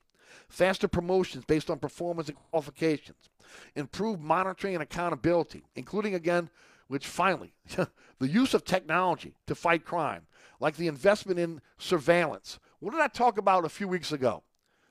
faster 0.49 0.87
promotions 0.87 1.45
based 1.45 1.69
on 1.69 1.79
performance 1.79 2.29
and 2.29 2.37
qualifications, 2.49 3.29
improved 3.75 4.21
monitoring 4.21 4.75
and 4.75 4.83
accountability, 4.83 5.63
including, 5.75 6.15
again, 6.15 6.49
which 6.87 7.05
finally, 7.05 7.53
the 8.19 8.27
use 8.27 8.53
of 8.53 8.63
technology 8.63 9.35
to 9.45 9.55
fight 9.55 9.85
crime, 9.85 10.25
like 10.59 10.75
the 10.77 10.87
investment 10.87 11.39
in 11.39 11.61
surveillance. 11.77 12.59
What 12.79 12.91
did 12.91 13.01
I 13.01 13.07
talk 13.07 13.37
about 13.37 13.65
a 13.65 13.69
few 13.69 13.87
weeks 13.87 14.11
ago? 14.11 14.43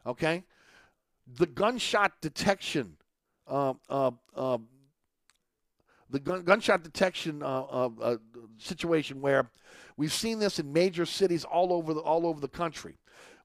Okay? 0.04 0.44
The 1.26 1.46
gunshot 1.46 2.20
detection. 2.20 2.96
Uh, 3.48 3.74
uh, 3.88 4.10
uh, 4.34 4.58
the 6.10 6.20
gun, 6.20 6.42
gunshot 6.42 6.82
detection 6.82 7.42
uh, 7.42 7.62
uh, 7.62 7.90
uh, 8.00 8.16
situation 8.58 9.20
where 9.20 9.50
we've 9.96 10.12
seen 10.12 10.38
this 10.38 10.58
in 10.58 10.72
major 10.72 11.04
cities 11.04 11.44
all 11.44 11.72
over 11.72 11.94
the 11.94 12.00
all 12.00 12.26
over 12.26 12.40
the 12.40 12.48
country, 12.48 12.96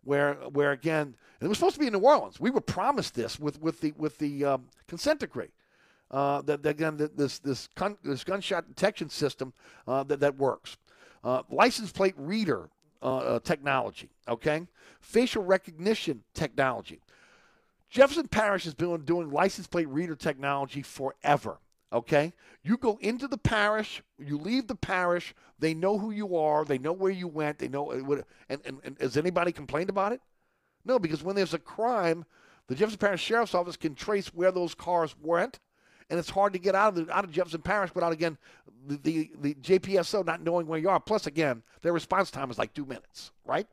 where 0.04 0.34
where 0.34 0.72
again 0.72 1.16
it 1.42 1.48
was 1.48 1.58
supposed 1.58 1.76
to 1.76 1.80
be 1.80 1.88
in 1.88 1.94
New 1.94 2.00
Orleans. 2.00 2.40
We 2.40 2.52
were 2.52 2.62
promised 2.62 3.16
this 3.16 3.40
with 3.40 3.62
with 3.62 3.82
the 3.82 3.94
with 3.98 4.18
the 4.18 4.46
um, 4.46 4.66
consent 4.88 5.20
decree. 5.20 5.50
Uh, 6.12 6.42
that, 6.42 6.62
that, 6.62 6.70
again, 6.70 6.98
this 6.98 7.40
this 7.40 7.70
this 8.04 8.24
gunshot 8.24 8.68
detection 8.68 9.10
system 9.10 9.54
uh, 9.88 10.04
that 10.04 10.20
that 10.20 10.38
works. 10.38 10.78
Uh, 11.24 11.44
license 11.50 11.92
plate 11.92 12.16
reader 12.18 12.70
uh, 13.02 13.18
uh, 13.18 13.40
technology. 13.40 14.10
Okay, 14.28 14.68
facial 15.00 15.44
recognition 15.44 16.24
technology. 16.34 17.00
Jefferson 17.90 18.28
Parish 18.28 18.64
has 18.66 18.74
been 18.74 19.02
doing 19.04 19.32
license 19.32 19.68
plate 19.68 19.88
reader 19.88 20.16
technology 20.16 20.82
forever. 20.82 21.60
Okay, 21.94 22.32
you 22.64 22.78
go 22.78 22.98
into 23.02 23.28
the 23.28 23.38
parish, 23.38 24.02
you 24.18 24.38
leave 24.38 24.68
the 24.68 24.76
parish. 24.76 25.36
They 25.60 25.74
know 25.74 25.98
who 25.98 26.12
you 26.12 26.38
are. 26.38 26.64
They 26.64 26.78
know 26.78 26.94
where 26.94 27.12
you 27.12 27.28
went. 27.28 27.60
They 27.60 27.68
know. 27.68 27.92
Uh, 27.92 28.22
and, 28.48 28.62
and, 28.64 28.80
and 28.84 28.98
has 29.02 29.18
anybody 29.18 29.52
complained 29.52 29.90
about 29.90 30.14
it? 30.14 30.22
No, 30.86 31.00
because 31.00 31.22
when 31.22 31.36
there's 31.36 31.54
a 31.54 31.60
crime, 31.60 32.26
the 32.68 32.76
Jefferson 32.76 33.00
Parish 33.00 33.22
Sheriff's 33.22 33.54
Office 33.54 33.76
can 33.76 33.94
trace 33.94 34.34
where 34.34 34.52
those 34.52 34.74
cars 34.74 35.16
went, 35.22 35.60
and 36.10 36.18
it's 36.18 36.30
hard 36.30 36.54
to 36.54 36.60
get 36.60 36.76
out 36.76 36.98
of 36.98 37.08
the, 37.08 37.16
out 37.16 37.26
of 37.26 37.32
Jefferson 37.32 37.62
Parish 37.62 37.94
without 37.94 38.14
again 38.14 38.38
the, 38.88 38.98
the, 38.98 39.32
the 39.42 39.54
JPSO 39.56 40.26
not 40.26 40.42
knowing 40.42 40.68
where 40.68 40.80
you 40.80 40.90
are. 40.90 41.00
Plus, 41.00 41.28
again, 41.28 41.62
their 41.82 41.94
response 41.94 42.32
time 42.32 42.50
is 42.50 42.58
like 42.58 42.74
two 42.74 42.86
minutes, 42.86 43.32
right? 43.46 43.68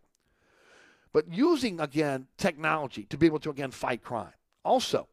But 1.12 1.32
using 1.32 1.80
again 1.80 2.26
technology 2.36 3.04
to 3.04 3.16
be 3.16 3.26
able 3.26 3.38
to 3.40 3.50
again 3.50 3.70
fight 3.70 4.02
crime. 4.02 4.32
Also, 4.64 5.06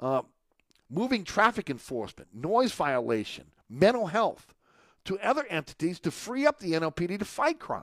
uh, 0.00 0.22
moving 0.92 1.24
traffic 1.24 1.70
enforcement, 1.70 2.28
noise 2.34 2.72
violation, 2.72 3.44
mental 3.68 4.06
health 4.06 4.54
to 5.04 5.18
other 5.20 5.44
entities 5.48 5.98
to 6.00 6.10
free 6.10 6.46
up 6.46 6.60
the 6.60 6.72
NOPD 6.72 7.18
to 7.18 7.24
fight 7.24 7.58
crime. 7.58 7.82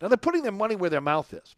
Now 0.00 0.08
they're 0.08 0.16
putting 0.16 0.42
their 0.42 0.52
money 0.52 0.74
where 0.74 0.90
their 0.90 1.00
mouth 1.00 1.32
is. 1.32 1.54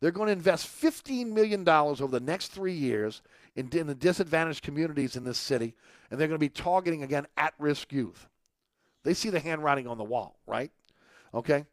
They're 0.00 0.10
going 0.10 0.26
to 0.26 0.32
invest 0.32 0.66
$15 0.66 1.32
million 1.32 1.68
over 1.68 2.06
the 2.06 2.20
next 2.20 2.48
three 2.48 2.72
years 2.72 3.22
in, 3.56 3.68
in 3.72 3.86
the 3.86 3.94
disadvantaged 3.94 4.62
communities 4.62 5.16
in 5.16 5.24
this 5.24 5.38
city, 5.38 5.74
and 6.10 6.20
they're 6.20 6.28
going 6.28 6.36
to 6.36 6.38
be 6.38 6.48
targeting, 6.48 7.02
again, 7.02 7.26
at 7.36 7.54
risk 7.58 7.92
youth. 7.92 8.28
They 9.02 9.14
see 9.14 9.30
the 9.30 9.40
handwriting 9.40 9.88
on 9.88 9.98
the 9.98 10.04
wall, 10.04 10.36
right? 10.46 10.70
Okay? 11.34 11.64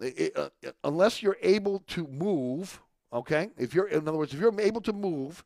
It, 0.00 0.36
uh, 0.36 0.50
unless 0.84 1.22
you're 1.22 1.38
able 1.42 1.80
to 1.88 2.06
move, 2.06 2.80
okay? 3.12 3.50
If 3.58 3.74
you're, 3.74 3.88
in 3.88 4.06
other 4.06 4.18
words, 4.18 4.32
if 4.32 4.40
you're 4.40 4.60
able 4.60 4.80
to 4.82 4.92
move, 4.92 5.44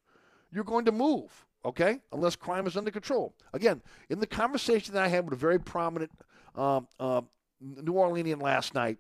you're 0.53 0.65
going 0.65 0.85
to 0.85 0.93
move, 0.93 1.47
okay? 1.65 2.01
Unless 2.13 2.37
crime 2.37 2.67
is 2.67 2.77
under 2.77 2.91
control. 2.91 3.35
Again, 3.53 3.83
in 4.09 4.21
the 4.21 4.27
conversation 4.27 4.95
that 4.95 5.03
I 5.03 5.09
had 5.09 5.25
with 5.25 5.35
a 5.35 5.37
very 5.37 5.59
prominent 5.59 6.11
um, 6.55 6.89
uh, 6.99 7.23
New 7.61 7.95
Orleanian 7.95 8.41
last 8.41 8.75
night, 8.75 8.99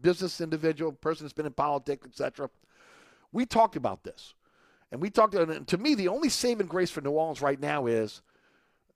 business 0.00 0.40
individual, 0.40 0.92
person 0.92 1.24
that's 1.24 1.32
been 1.32 1.46
in 1.46 1.52
politics, 1.52 2.06
etc. 2.06 2.50
We 3.32 3.46
talked 3.46 3.76
about 3.76 4.04
this, 4.04 4.34
and 4.90 5.00
we 5.00 5.10
talked. 5.10 5.34
And 5.34 5.66
to 5.68 5.78
me, 5.78 5.94
the 5.94 6.08
only 6.08 6.28
saving 6.28 6.66
grace 6.66 6.90
for 6.90 7.00
New 7.00 7.10
Orleans 7.10 7.40
right 7.40 7.60
now 7.60 7.86
is 7.86 8.22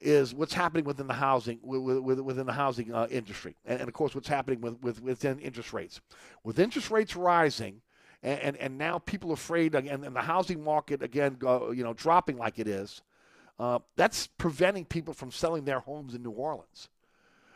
is 0.01 0.35
what's 0.35 0.53
happening 0.53 0.85
within 0.85 1.07
the 1.07 1.15
housing 1.15 1.59
within 1.63 2.47
the 2.47 2.53
housing 2.53 2.93
uh, 2.93 3.07
industry, 3.11 3.57
and, 3.65 3.81
and, 3.81 3.89
of 3.89 3.95
course, 3.95 4.15
what's 4.15 4.29
happening 4.29 4.61
with, 4.61 4.81
with 4.83 5.03
within 5.03 5.39
interest 5.39 5.73
rates. 5.73 6.01
With 6.45 6.59
interest 6.59 6.91
rates 6.91 7.17
rising, 7.17 7.81
and 8.27 8.41
and, 8.41 8.57
and 8.57 8.77
now 8.77 8.99
people 8.99 9.31
are 9.31 9.35
afraid, 9.35 9.75
and, 9.75 9.89
and 9.89 10.17
the 10.17 10.21
housing 10.21 10.63
market 10.63 11.03
again, 11.03 11.39
uh, 11.47 11.71
you 11.71 11.85
know, 11.85 11.95
dropping 11.95 12.37
like 12.37 12.59
it 12.59 12.67
is. 12.67 13.01
Uh, 13.59 13.79
that's 13.95 14.27
preventing 14.27 14.85
people 14.85 15.15
from 15.15 15.31
selling 15.31 15.65
their 15.65 15.81
homes 15.81 16.15
in 16.15 16.23
New 16.23 16.31
Orleans, 16.31 16.91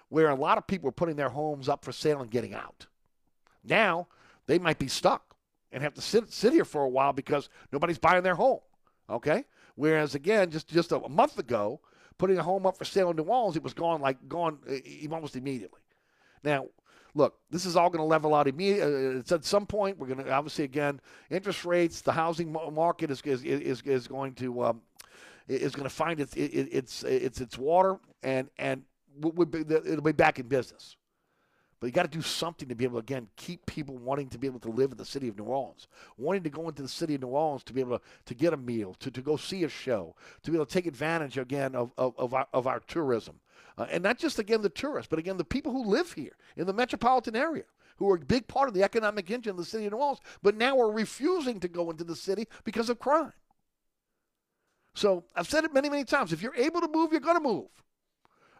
where 0.08 0.30
a 0.30 0.34
lot 0.34 0.56
of 0.56 0.66
people 0.66 0.88
are 0.88 0.92
putting 0.92 1.16
their 1.16 1.28
homes 1.28 1.68
up 1.68 1.84
for 1.84 1.92
sale 1.92 2.22
and 2.22 2.30
getting 2.30 2.54
out. 2.54 2.86
Now 3.62 4.06
they 4.46 4.58
might 4.58 4.78
be 4.78 4.88
stuck 4.88 5.34
and 5.72 5.82
have 5.82 5.94
to 5.94 6.00
sit 6.00 6.32
sit 6.32 6.52
here 6.52 6.64
for 6.64 6.84
a 6.84 6.88
while 6.88 7.12
because 7.12 7.50
nobody's 7.72 7.98
buying 7.98 8.22
their 8.22 8.36
home. 8.36 8.60
Okay. 9.10 9.44
Whereas 9.74 10.14
again, 10.14 10.50
just 10.50 10.68
just 10.68 10.92
a 10.92 11.00
month 11.08 11.38
ago, 11.38 11.80
putting 12.16 12.38
a 12.38 12.42
home 12.42 12.64
up 12.64 12.78
for 12.78 12.84
sale 12.84 13.10
in 13.10 13.16
New 13.16 13.24
Orleans, 13.24 13.56
it 13.56 13.62
was 13.62 13.74
gone 13.74 14.00
like 14.00 14.28
gone 14.28 14.58
almost 15.10 15.36
immediately. 15.36 15.80
Now, 16.42 16.66
look, 17.14 17.38
this 17.50 17.66
is 17.66 17.76
all 17.76 17.90
going 17.90 18.00
to 18.00 18.04
level 18.04 18.34
out 18.34 18.48
immediately. 18.48 19.16
Uh, 19.16 19.18
it's 19.18 19.32
at 19.32 19.44
some 19.44 19.66
point 19.66 19.98
we're 19.98 20.06
going 20.06 20.24
to 20.24 20.30
obviously 20.30 20.64
again 20.64 21.00
interest 21.30 21.64
rates, 21.64 22.00
the 22.00 22.12
housing 22.12 22.52
market 22.72 23.10
is 23.10 23.20
is 23.22 23.42
is, 23.44 23.82
is 23.82 24.08
going 24.08 24.34
to 24.34 24.62
um, 24.64 24.82
is 25.48 25.74
going 25.74 25.88
to 25.88 25.94
find 25.94 26.20
its 26.20 26.34
it, 26.34 26.48
its 26.72 27.02
its 27.02 27.40
its 27.40 27.58
water 27.58 27.98
and 28.22 28.48
and 28.58 28.82
it'll 29.22 30.02
be 30.02 30.12
back 30.12 30.38
in 30.38 30.46
business. 30.46 30.96
But 31.80 31.86
you 31.86 31.92
got 31.92 32.02
to 32.02 32.18
do 32.18 32.20
something 32.20 32.68
to 32.68 32.74
be 32.74 32.84
able 32.84 32.96
to, 32.96 33.00
again, 33.00 33.26
keep 33.36 33.64
people 33.64 33.96
wanting 33.96 34.28
to 34.28 34.38
be 34.38 34.46
able 34.46 34.60
to 34.60 34.70
live 34.70 34.92
in 34.92 34.98
the 34.98 35.04
city 35.04 35.28
of 35.28 35.38
New 35.38 35.44
Orleans, 35.44 35.88
wanting 36.18 36.42
to 36.42 36.50
go 36.50 36.68
into 36.68 36.82
the 36.82 36.88
city 36.88 37.14
of 37.14 37.22
New 37.22 37.28
Orleans 37.28 37.64
to 37.64 37.72
be 37.72 37.80
able 37.80 37.98
to, 37.98 38.04
to 38.26 38.34
get 38.34 38.52
a 38.52 38.56
meal, 38.58 38.94
to, 39.00 39.10
to 39.10 39.22
go 39.22 39.38
see 39.38 39.64
a 39.64 39.68
show, 39.68 40.14
to 40.42 40.50
be 40.50 40.58
able 40.58 40.66
to 40.66 40.72
take 40.72 40.86
advantage, 40.86 41.38
again, 41.38 41.74
of, 41.74 41.90
of, 41.96 42.14
of, 42.18 42.34
our, 42.34 42.46
of 42.52 42.66
our 42.66 42.80
tourism. 42.80 43.40
Uh, 43.78 43.86
and 43.90 44.02
not 44.02 44.18
just, 44.18 44.38
again, 44.38 44.62
the 44.62 44.68
tourists, 44.68 45.08
but, 45.08 45.18
again, 45.18 45.36
the 45.36 45.44
people 45.44 45.72
who 45.72 45.84
live 45.84 46.12
here 46.12 46.36
in 46.56 46.66
the 46.66 46.72
metropolitan 46.72 47.36
area 47.36 47.64
who 47.96 48.10
are 48.10 48.16
a 48.16 48.20
big 48.20 48.48
part 48.48 48.68
of 48.68 48.74
the 48.74 48.82
economic 48.82 49.30
engine 49.30 49.50
of 49.50 49.56
the 49.58 49.64
city 49.64 49.84
of 49.86 49.92
New 49.92 49.98
Orleans, 49.98 50.20
but 50.42 50.56
now 50.56 50.78
are 50.80 50.90
refusing 50.90 51.60
to 51.60 51.68
go 51.68 51.90
into 51.90 52.02
the 52.02 52.16
city 52.16 52.48
because 52.64 52.88
of 52.88 52.98
crime. 52.98 53.32
So 54.94 55.24
I've 55.36 55.48
said 55.48 55.64
it 55.64 55.74
many, 55.74 55.90
many 55.90 56.04
times. 56.04 56.32
If 56.32 56.42
you're 56.42 56.56
able 56.56 56.80
to 56.80 56.88
move, 56.88 57.12
you're 57.12 57.20
going 57.20 57.36
to 57.36 57.42
move, 57.42 57.68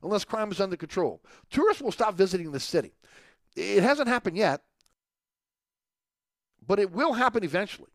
unless 0.03 0.25
crime 0.25 0.53
is 0.53 0.61
under 0.61 0.77
control. 0.77 1.23
Tourists 1.51 1.83
will 1.83 1.91
stop 1.91 2.15
visiting 2.15 2.53
the 2.53 2.61
city. 2.61 2.93
It 3.57 3.83
hasn't 3.83 4.09
happened 4.09 4.37
yet, 4.37 4.63
but 6.67 6.79
it 6.79 6.93
will 6.93 7.15
happen 7.15 7.43
eventually. 7.43 7.91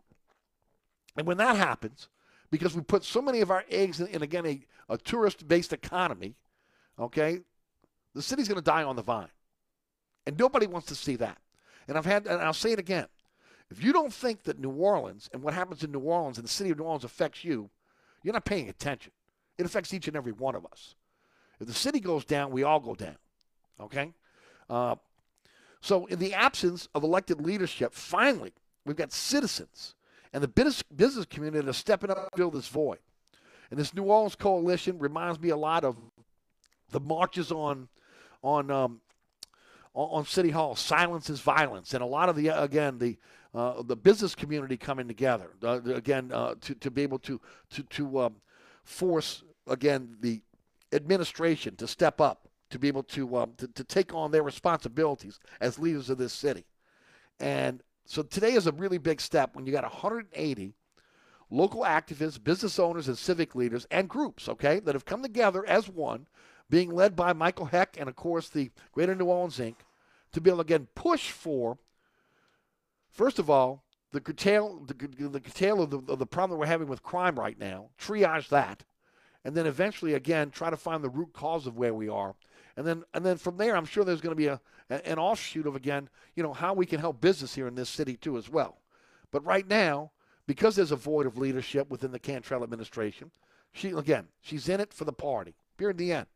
And 1.15 1.25
when 1.25 1.37
that 1.37 1.55
happens, 1.55 2.09
because 2.51 2.75
we 2.75 2.81
put 2.81 3.03
so 3.03 3.21
many 3.21 3.41
of 3.41 3.51
our 3.51 3.63
eggs 3.69 4.01
in, 4.01 4.07
in 4.07 4.21
again, 4.21 4.45
a, 4.45 4.65
a 4.89 4.97
tourist 4.97 5.47
based 5.47 5.73
economy, 5.73 6.35
okay, 6.99 7.39
the 8.13 8.21
city's 8.21 8.47
going 8.47 8.57
to 8.57 8.63
die 8.63 8.83
on 8.83 8.95
the 8.95 9.01
vine. 9.01 9.29
And 10.25 10.37
nobody 10.37 10.67
wants 10.67 10.87
to 10.87 10.95
see 10.95 11.15
that. 11.17 11.37
And 11.87 11.97
I've 11.97 12.05
had, 12.05 12.25
and 12.25 12.41
I'll 12.41 12.53
say 12.53 12.71
it 12.71 12.79
again. 12.79 13.07
If 13.69 13.83
you 13.83 13.93
don't 13.93 14.13
think 14.13 14.43
that 14.43 14.59
New 14.59 14.71
Orleans 14.71 15.29
and 15.33 15.41
what 15.41 15.53
happens 15.53 15.83
in 15.83 15.91
New 15.91 15.99
Orleans 15.99 16.37
and 16.37 16.45
the 16.45 16.51
city 16.51 16.69
of 16.69 16.77
New 16.77 16.85
Orleans 16.85 17.03
affects 17.03 17.43
you, 17.43 17.69
you're 18.23 18.33
not 18.33 18.45
paying 18.45 18.69
attention. 18.69 19.11
It 19.57 19.65
affects 19.65 19.93
each 19.93 20.07
and 20.07 20.17
every 20.17 20.31
one 20.31 20.55
of 20.55 20.65
us. 20.65 20.95
If 21.59 21.67
the 21.67 21.73
city 21.73 21.99
goes 21.99 22.25
down, 22.25 22.51
we 22.51 22.63
all 22.63 22.79
go 22.79 22.95
down. 22.95 23.17
Okay? 23.79 24.13
Uh, 24.69 24.95
so, 25.81 26.05
in 26.07 26.19
the 26.19 26.33
absence 26.33 26.87
of 26.95 27.03
elected 27.03 27.41
leadership, 27.41 27.93
finally, 27.93 28.53
we've 28.85 28.95
got 28.95 29.11
citizens 29.11 29.95
and 30.33 30.43
the 30.43 30.47
business, 30.47 30.83
business 30.83 31.25
community 31.25 31.61
that 31.63 31.69
are 31.69 31.73
stepping 31.73 32.09
up 32.09 32.31
to 32.31 32.37
fill 32.37 32.51
this 32.51 32.67
void. 32.67 32.99
And 33.69 33.79
this 33.79 33.93
New 33.93 34.03
Orleans 34.03 34.35
coalition 34.35 34.99
reminds 34.99 35.39
me 35.39 35.49
a 35.49 35.57
lot 35.57 35.83
of 35.83 35.95
the 36.91 36.99
marches 36.99 37.51
on 37.51 37.87
on 38.43 38.69
um, 38.71 39.01
on, 39.93 40.25
City 40.25 40.49
Hall. 40.49 40.75
Silence 40.75 41.29
is 41.29 41.39
violence, 41.39 41.93
and 41.93 42.03
a 42.03 42.07
lot 42.07 42.29
of 42.29 42.35
the 42.35 42.49
again 42.49 42.97
the 42.99 43.17
uh, 43.53 43.81
the 43.83 43.95
business 43.95 44.35
community 44.35 44.77
coming 44.77 45.07
together 45.07 45.51
uh, 45.63 45.81
again 45.83 46.31
uh, 46.33 46.55
to 46.61 46.75
to 46.75 46.91
be 46.91 47.01
able 47.01 47.19
to 47.19 47.39
to 47.71 47.83
to 47.83 48.19
um, 48.21 48.35
force 48.83 49.43
again 49.67 50.17
the 50.19 50.41
administration 50.91 51.75
to 51.75 51.87
step 51.87 52.21
up 52.21 52.47
to 52.69 52.79
be 52.79 52.87
able 52.87 53.03
to, 53.03 53.37
um, 53.37 53.53
to 53.57 53.67
to 53.67 53.83
take 53.83 54.13
on 54.13 54.31
their 54.31 54.43
responsibilities 54.43 55.39
as 55.61 55.79
leaders 55.79 56.09
of 56.09 56.17
this 56.17 56.33
city. 56.33 56.65
And 57.39 57.81
so 58.05 58.21
today 58.21 58.53
is 58.53 58.67
a 58.67 58.71
really 58.71 58.97
big 58.97 59.19
step 59.21 59.55
when 59.55 59.65
you 59.65 59.71
got 59.71 59.83
180 59.83 60.73
local 61.49 61.81
activists, 61.81 62.43
business 62.43 62.79
owners, 62.79 63.07
and 63.07 63.17
civic 63.17 63.55
leaders 63.55 63.85
and 63.91 64.09
groups, 64.09 64.49
okay, 64.49 64.79
that 64.79 64.95
have 64.95 65.05
come 65.05 65.21
together 65.21 65.65
as 65.65 65.87
one, 65.89 66.27
being 66.69 66.91
led 66.91 67.15
by 67.15 67.33
Michael 67.33 67.67
Hecht 67.67 67.97
and, 67.97 68.09
of 68.09 68.15
course, 68.15 68.49
the 68.49 68.71
Greater 68.91 69.15
New 69.15 69.25
Orleans 69.25 69.59
Inc., 69.59 69.75
to 70.31 70.41
be 70.41 70.49
able 70.49 70.57
to 70.57 70.61
again 70.61 70.87
push 70.95 71.31
for, 71.31 71.77
first 73.09 73.39
of 73.39 73.49
all, 73.49 73.83
the 74.11 74.19
curtail, 74.19 74.85
the, 74.85 74.93
the 74.93 75.39
curtail 75.39 75.81
of 75.81 75.89
the, 75.89 76.11
of 76.11 76.19
the 76.19 76.25
problem 76.25 76.51
that 76.51 76.59
we're 76.59 76.65
having 76.65 76.87
with 76.87 77.03
crime 77.03 77.39
right 77.39 77.57
now, 77.57 77.89
triage 77.99 78.49
that, 78.49 78.83
and 79.43 79.55
then 79.55 79.65
eventually, 79.65 80.13
again, 80.13 80.49
try 80.49 80.69
to 80.69 80.77
find 80.77 81.03
the 81.03 81.09
root 81.09 81.31
cause 81.33 81.67
of 81.67 81.77
where 81.77 81.93
we 81.93 82.09
are. 82.09 82.35
And 82.77 82.85
then, 82.85 83.03
and 83.13 83.25
then 83.25 83.37
from 83.37 83.57
there, 83.57 83.77
I'm 83.77 83.85
sure 83.85 84.03
there's 84.03 84.21
going 84.21 84.35
to 84.35 84.35
be 84.35 84.47
a, 84.47 84.59
an 84.89 85.19
offshoot 85.19 85.67
of, 85.67 85.75
again, 85.75 86.09
you 86.35 86.43
know, 86.43 86.51
how 86.51 86.73
we 86.73 86.85
can 86.85 86.99
help 86.99 87.21
business 87.21 87.55
here 87.55 87.67
in 87.67 87.75
this 87.75 87.89
city, 87.89 88.17
too, 88.17 88.37
as 88.37 88.49
well. 88.49 88.79
But 89.31 89.45
right 89.45 89.67
now, 89.67 90.11
because 90.47 90.75
there's 90.75 90.91
a 90.91 90.97
void 90.97 91.25
of 91.25 91.37
leadership 91.37 91.89
within 91.89 92.11
the 92.11 92.19
Cantrell 92.19 92.63
administration, 92.63 93.31
she, 93.71 93.91
again, 93.91 94.27
she's 94.41 94.67
in 94.67 94.79
it 94.79 94.93
for 94.93 95.05
the 95.05 95.13
party. 95.13 95.55
Period. 95.77 95.97
The 95.97 96.11
end. 96.11 96.27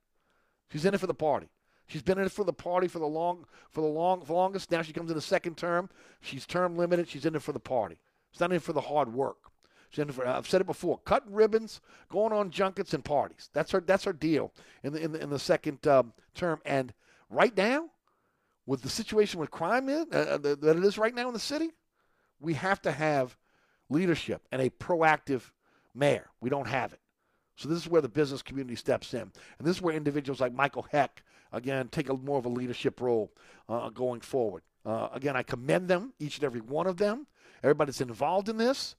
She's 0.71 0.85
in 0.85 0.93
it 0.93 0.99
for 0.99 1.07
the 1.07 1.13
party. 1.13 1.49
She's 1.87 2.03
been 2.03 2.19
in 2.19 2.25
it 2.25 2.31
for 2.31 2.45
the 2.45 2.53
party 2.53 2.87
for 2.87 2.99
the 2.99 3.07
long, 3.07 3.45
for 3.71 3.81
the 3.81 3.87
long, 3.87 4.23
for 4.23 4.33
longest. 4.33 4.71
Now 4.71 4.83
she 4.83 4.93
comes 4.93 5.09
in 5.09 5.15
the 5.15 5.21
second 5.21 5.57
term. 5.57 5.89
She's 6.21 6.45
term 6.45 6.77
limited. 6.77 7.09
She's 7.09 7.25
in 7.25 7.35
it 7.35 7.41
for 7.41 7.51
the 7.51 7.59
party. 7.59 7.99
She's 8.31 8.39
not 8.39 8.51
in 8.51 8.57
it 8.57 8.63
for 8.63 8.73
the 8.73 8.81
hard 8.81 9.11
work. 9.11 9.37
She's 9.89 10.03
in 10.03 10.09
it 10.09 10.13
for, 10.13 10.27
I've 10.27 10.47
said 10.47 10.61
it 10.61 10.67
before: 10.67 10.99
cutting 10.99 11.33
ribbons, 11.33 11.81
going 12.11 12.31
on 12.31 12.51
junkets 12.51 12.93
and 12.93 13.03
parties. 13.03 13.49
That's 13.53 13.71
her. 13.71 13.81
That's 13.81 14.03
her 14.03 14.13
deal 14.13 14.53
in 14.83 14.93
the 14.93 15.01
in 15.01 15.11
the, 15.13 15.19
in 15.23 15.29
the 15.31 15.39
second 15.39 15.85
um, 15.87 16.13
term. 16.35 16.61
And 16.63 16.93
right 17.27 17.55
now, 17.57 17.89
with 18.67 18.83
the 18.83 18.89
situation 18.89 19.39
with 19.39 19.49
crime 19.49 19.89
in, 19.89 20.05
uh, 20.11 20.37
that 20.37 20.63
it 20.77 20.83
is 20.83 20.99
right 20.99 21.15
now 21.15 21.27
in 21.27 21.33
the 21.33 21.39
city, 21.39 21.71
we 22.39 22.53
have 22.53 22.79
to 22.83 22.91
have 22.91 23.35
leadership 23.89 24.43
and 24.51 24.61
a 24.61 24.69
proactive 24.69 25.49
mayor. 25.95 26.29
We 26.39 26.51
don't 26.51 26.67
have 26.67 26.93
it. 26.93 26.99
So 27.60 27.68
this 27.68 27.77
is 27.77 27.90
where 27.90 28.02
the 28.02 28.07
business 28.07 28.41
community 28.41 28.77
steps 28.77 29.14
in, 29.14 29.19
and 29.19 29.31
this 29.68 29.76
is 29.76 29.81
where 29.81 29.94
individuals 29.94 30.40
like 30.40 30.53
Michael 30.53 30.88
Hecht 30.94 31.23
again 31.52 31.90
take 31.90 32.07
a 32.07 32.14
more 32.14 32.40
of 32.40 32.45
a 32.45 32.49
leadership 32.49 33.02
role 33.02 33.34
uh, 33.68 33.90
going 33.90 34.22
forward. 34.22 34.64
Uh, 34.86 35.10
again, 35.11 35.36
I 35.36 35.44
commend 35.44 35.90
them, 35.90 36.14
each 36.19 36.38
and 36.38 36.45
every 36.45 36.61
one 36.61 36.88
of 36.88 36.95
them, 36.95 37.27
everybody 37.61 37.90
that's 37.90 37.99
involved 37.99 38.48
in 38.48 38.56
this, 38.56 38.95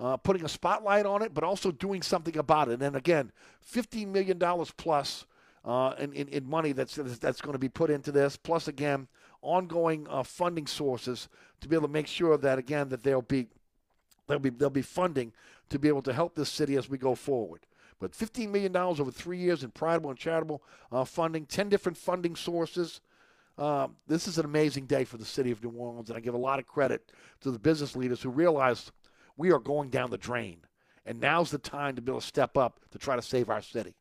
uh, 0.00 0.16
putting 0.16 0.44
a 0.44 0.48
spotlight 0.48 1.06
on 1.06 1.22
it, 1.22 1.32
but 1.32 1.44
also 1.44 1.70
doing 1.70 2.02
something 2.02 2.36
about 2.36 2.68
it. 2.68 2.82
And 2.82 2.96
again, 2.96 3.30
$15 3.72 4.08
million 4.08 4.40
plus 4.76 5.24
uh, 5.64 5.94
in, 6.00 6.12
in, 6.12 6.26
in, 6.28 6.50
money 6.50 6.72
that's, 6.72 6.96
that's 6.96 7.40
going 7.40 7.52
to 7.52 7.60
be 7.60 7.68
put 7.68 7.90
into 7.90 8.10
this, 8.10 8.36
plus 8.36 8.66
again, 8.66 9.06
ongoing 9.40 10.08
uh, 10.10 10.24
funding 10.24 10.66
sources 10.66 11.28
to 11.60 11.68
be 11.68 11.76
able 11.76 11.86
to 11.86 11.92
make 11.92 12.08
sure 12.08 12.36
that, 12.38 12.58
again, 12.58 12.88
that 12.88 13.04
there'll 13.04 13.22
be, 13.22 13.46
there'll 14.26 14.40
be, 14.40 14.50
there'll 14.50 14.68
be 14.68 14.82
funding 14.82 15.32
to 15.68 15.78
be 15.78 15.86
able 15.86 16.02
to 16.02 16.12
help 16.12 16.34
this 16.34 16.48
city 16.48 16.76
as 16.76 16.88
we 16.90 16.98
go 16.98 17.14
forward. 17.14 17.60
But 18.00 18.12
$15 18.12 18.50
million 18.50 18.74
over 18.74 19.10
three 19.10 19.38
years 19.38 19.62
in 19.62 19.70
private 19.70 20.08
and 20.08 20.18
charitable 20.18 20.62
uh, 20.90 21.04
funding, 21.04 21.46
10 21.46 21.68
different 21.68 21.98
funding 21.98 22.34
sources. 22.34 23.00
Uh, 23.58 23.88
this 24.06 24.26
is 24.26 24.38
an 24.38 24.46
amazing 24.46 24.86
day 24.86 25.04
for 25.04 25.18
the 25.18 25.24
city 25.24 25.50
of 25.50 25.62
New 25.62 25.70
Orleans, 25.70 26.08
and 26.08 26.16
I 26.16 26.20
give 26.20 26.34
a 26.34 26.38
lot 26.38 26.58
of 26.58 26.66
credit 26.66 27.12
to 27.42 27.50
the 27.50 27.58
business 27.58 27.94
leaders 27.94 28.22
who 28.22 28.30
realize 28.30 28.90
we 29.36 29.52
are 29.52 29.58
going 29.58 29.90
down 29.90 30.10
the 30.10 30.18
drain. 30.18 30.62
And 31.04 31.20
now's 31.20 31.50
the 31.50 31.58
time 31.58 31.94
to 31.96 32.02
be 32.02 32.10
able 32.10 32.20
to 32.20 32.26
step 32.26 32.56
up 32.56 32.80
to 32.90 32.98
try 32.98 33.16
to 33.16 33.22
save 33.22 33.50
our 33.50 33.62
city. 33.62 33.94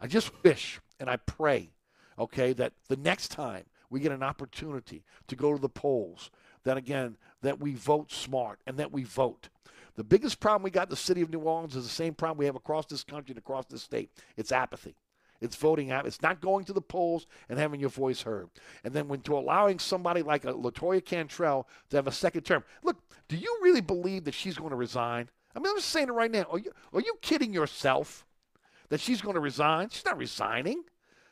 I 0.00 0.08
just 0.08 0.32
wish 0.42 0.80
and 0.98 1.08
I 1.08 1.16
pray, 1.16 1.70
okay, 2.18 2.52
that 2.54 2.72
the 2.88 2.96
next 2.96 3.28
time 3.28 3.64
we 3.90 4.00
get 4.00 4.12
an 4.12 4.22
opportunity 4.22 5.04
to 5.28 5.36
go 5.36 5.52
to 5.52 5.60
the 5.60 5.68
polls, 5.68 6.30
that 6.64 6.76
again, 6.76 7.16
that 7.42 7.60
we 7.60 7.74
vote 7.74 8.10
smart 8.10 8.60
and 8.66 8.76
that 8.78 8.92
we 8.92 9.04
vote. 9.04 9.48
The 9.96 10.04
biggest 10.04 10.40
problem 10.40 10.62
we 10.62 10.70
got 10.70 10.86
in 10.86 10.90
the 10.90 10.96
city 10.96 11.22
of 11.22 11.30
New 11.30 11.40
Orleans 11.40 11.74
is 11.74 11.84
the 11.84 11.90
same 11.90 12.14
problem 12.14 12.38
we 12.38 12.46
have 12.46 12.56
across 12.56 12.86
this 12.86 13.02
country 13.02 13.32
and 13.32 13.38
across 13.38 13.66
this 13.66 13.82
state. 13.82 14.10
It's 14.36 14.52
apathy. 14.52 14.94
It's 15.40 15.56
voting 15.56 15.90
out. 15.90 16.06
It's 16.06 16.22
not 16.22 16.40
going 16.40 16.64
to 16.66 16.72
the 16.72 16.80
polls 16.80 17.26
and 17.48 17.58
having 17.58 17.80
your 17.80 17.90
voice 17.90 18.22
heard. 18.22 18.48
And 18.84 18.94
then 18.94 19.08
when 19.08 19.20
to 19.22 19.36
allowing 19.36 19.78
somebody 19.78 20.22
like 20.22 20.44
a 20.44 20.52
Latoya 20.52 21.04
Cantrell 21.04 21.68
to 21.90 21.96
have 21.96 22.06
a 22.06 22.12
second 22.12 22.42
term. 22.42 22.64
Look, 22.82 22.96
do 23.28 23.36
you 23.36 23.58
really 23.62 23.80
believe 23.80 24.24
that 24.24 24.34
she's 24.34 24.56
going 24.56 24.70
to 24.70 24.76
resign? 24.76 25.28
I 25.54 25.58
mean, 25.58 25.68
I'm 25.68 25.76
just 25.76 25.88
saying 25.88 26.08
it 26.08 26.12
right 26.12 26.30
now. 26.30 26.46
Are 26.50 26.58
you 26.58 26.72
are 26.92 27.00
you 27.00 27.14
kidding 27.22 27.52
yourself 27.52 28.26
that 28.88 29.00
she's 29.00 29.22
going 29.22 29.34
to 29.34 29.40
resign? 29.40 29.88
She's 29.90 30.04
not 30.04 30.18
resigning. 30.18 30.84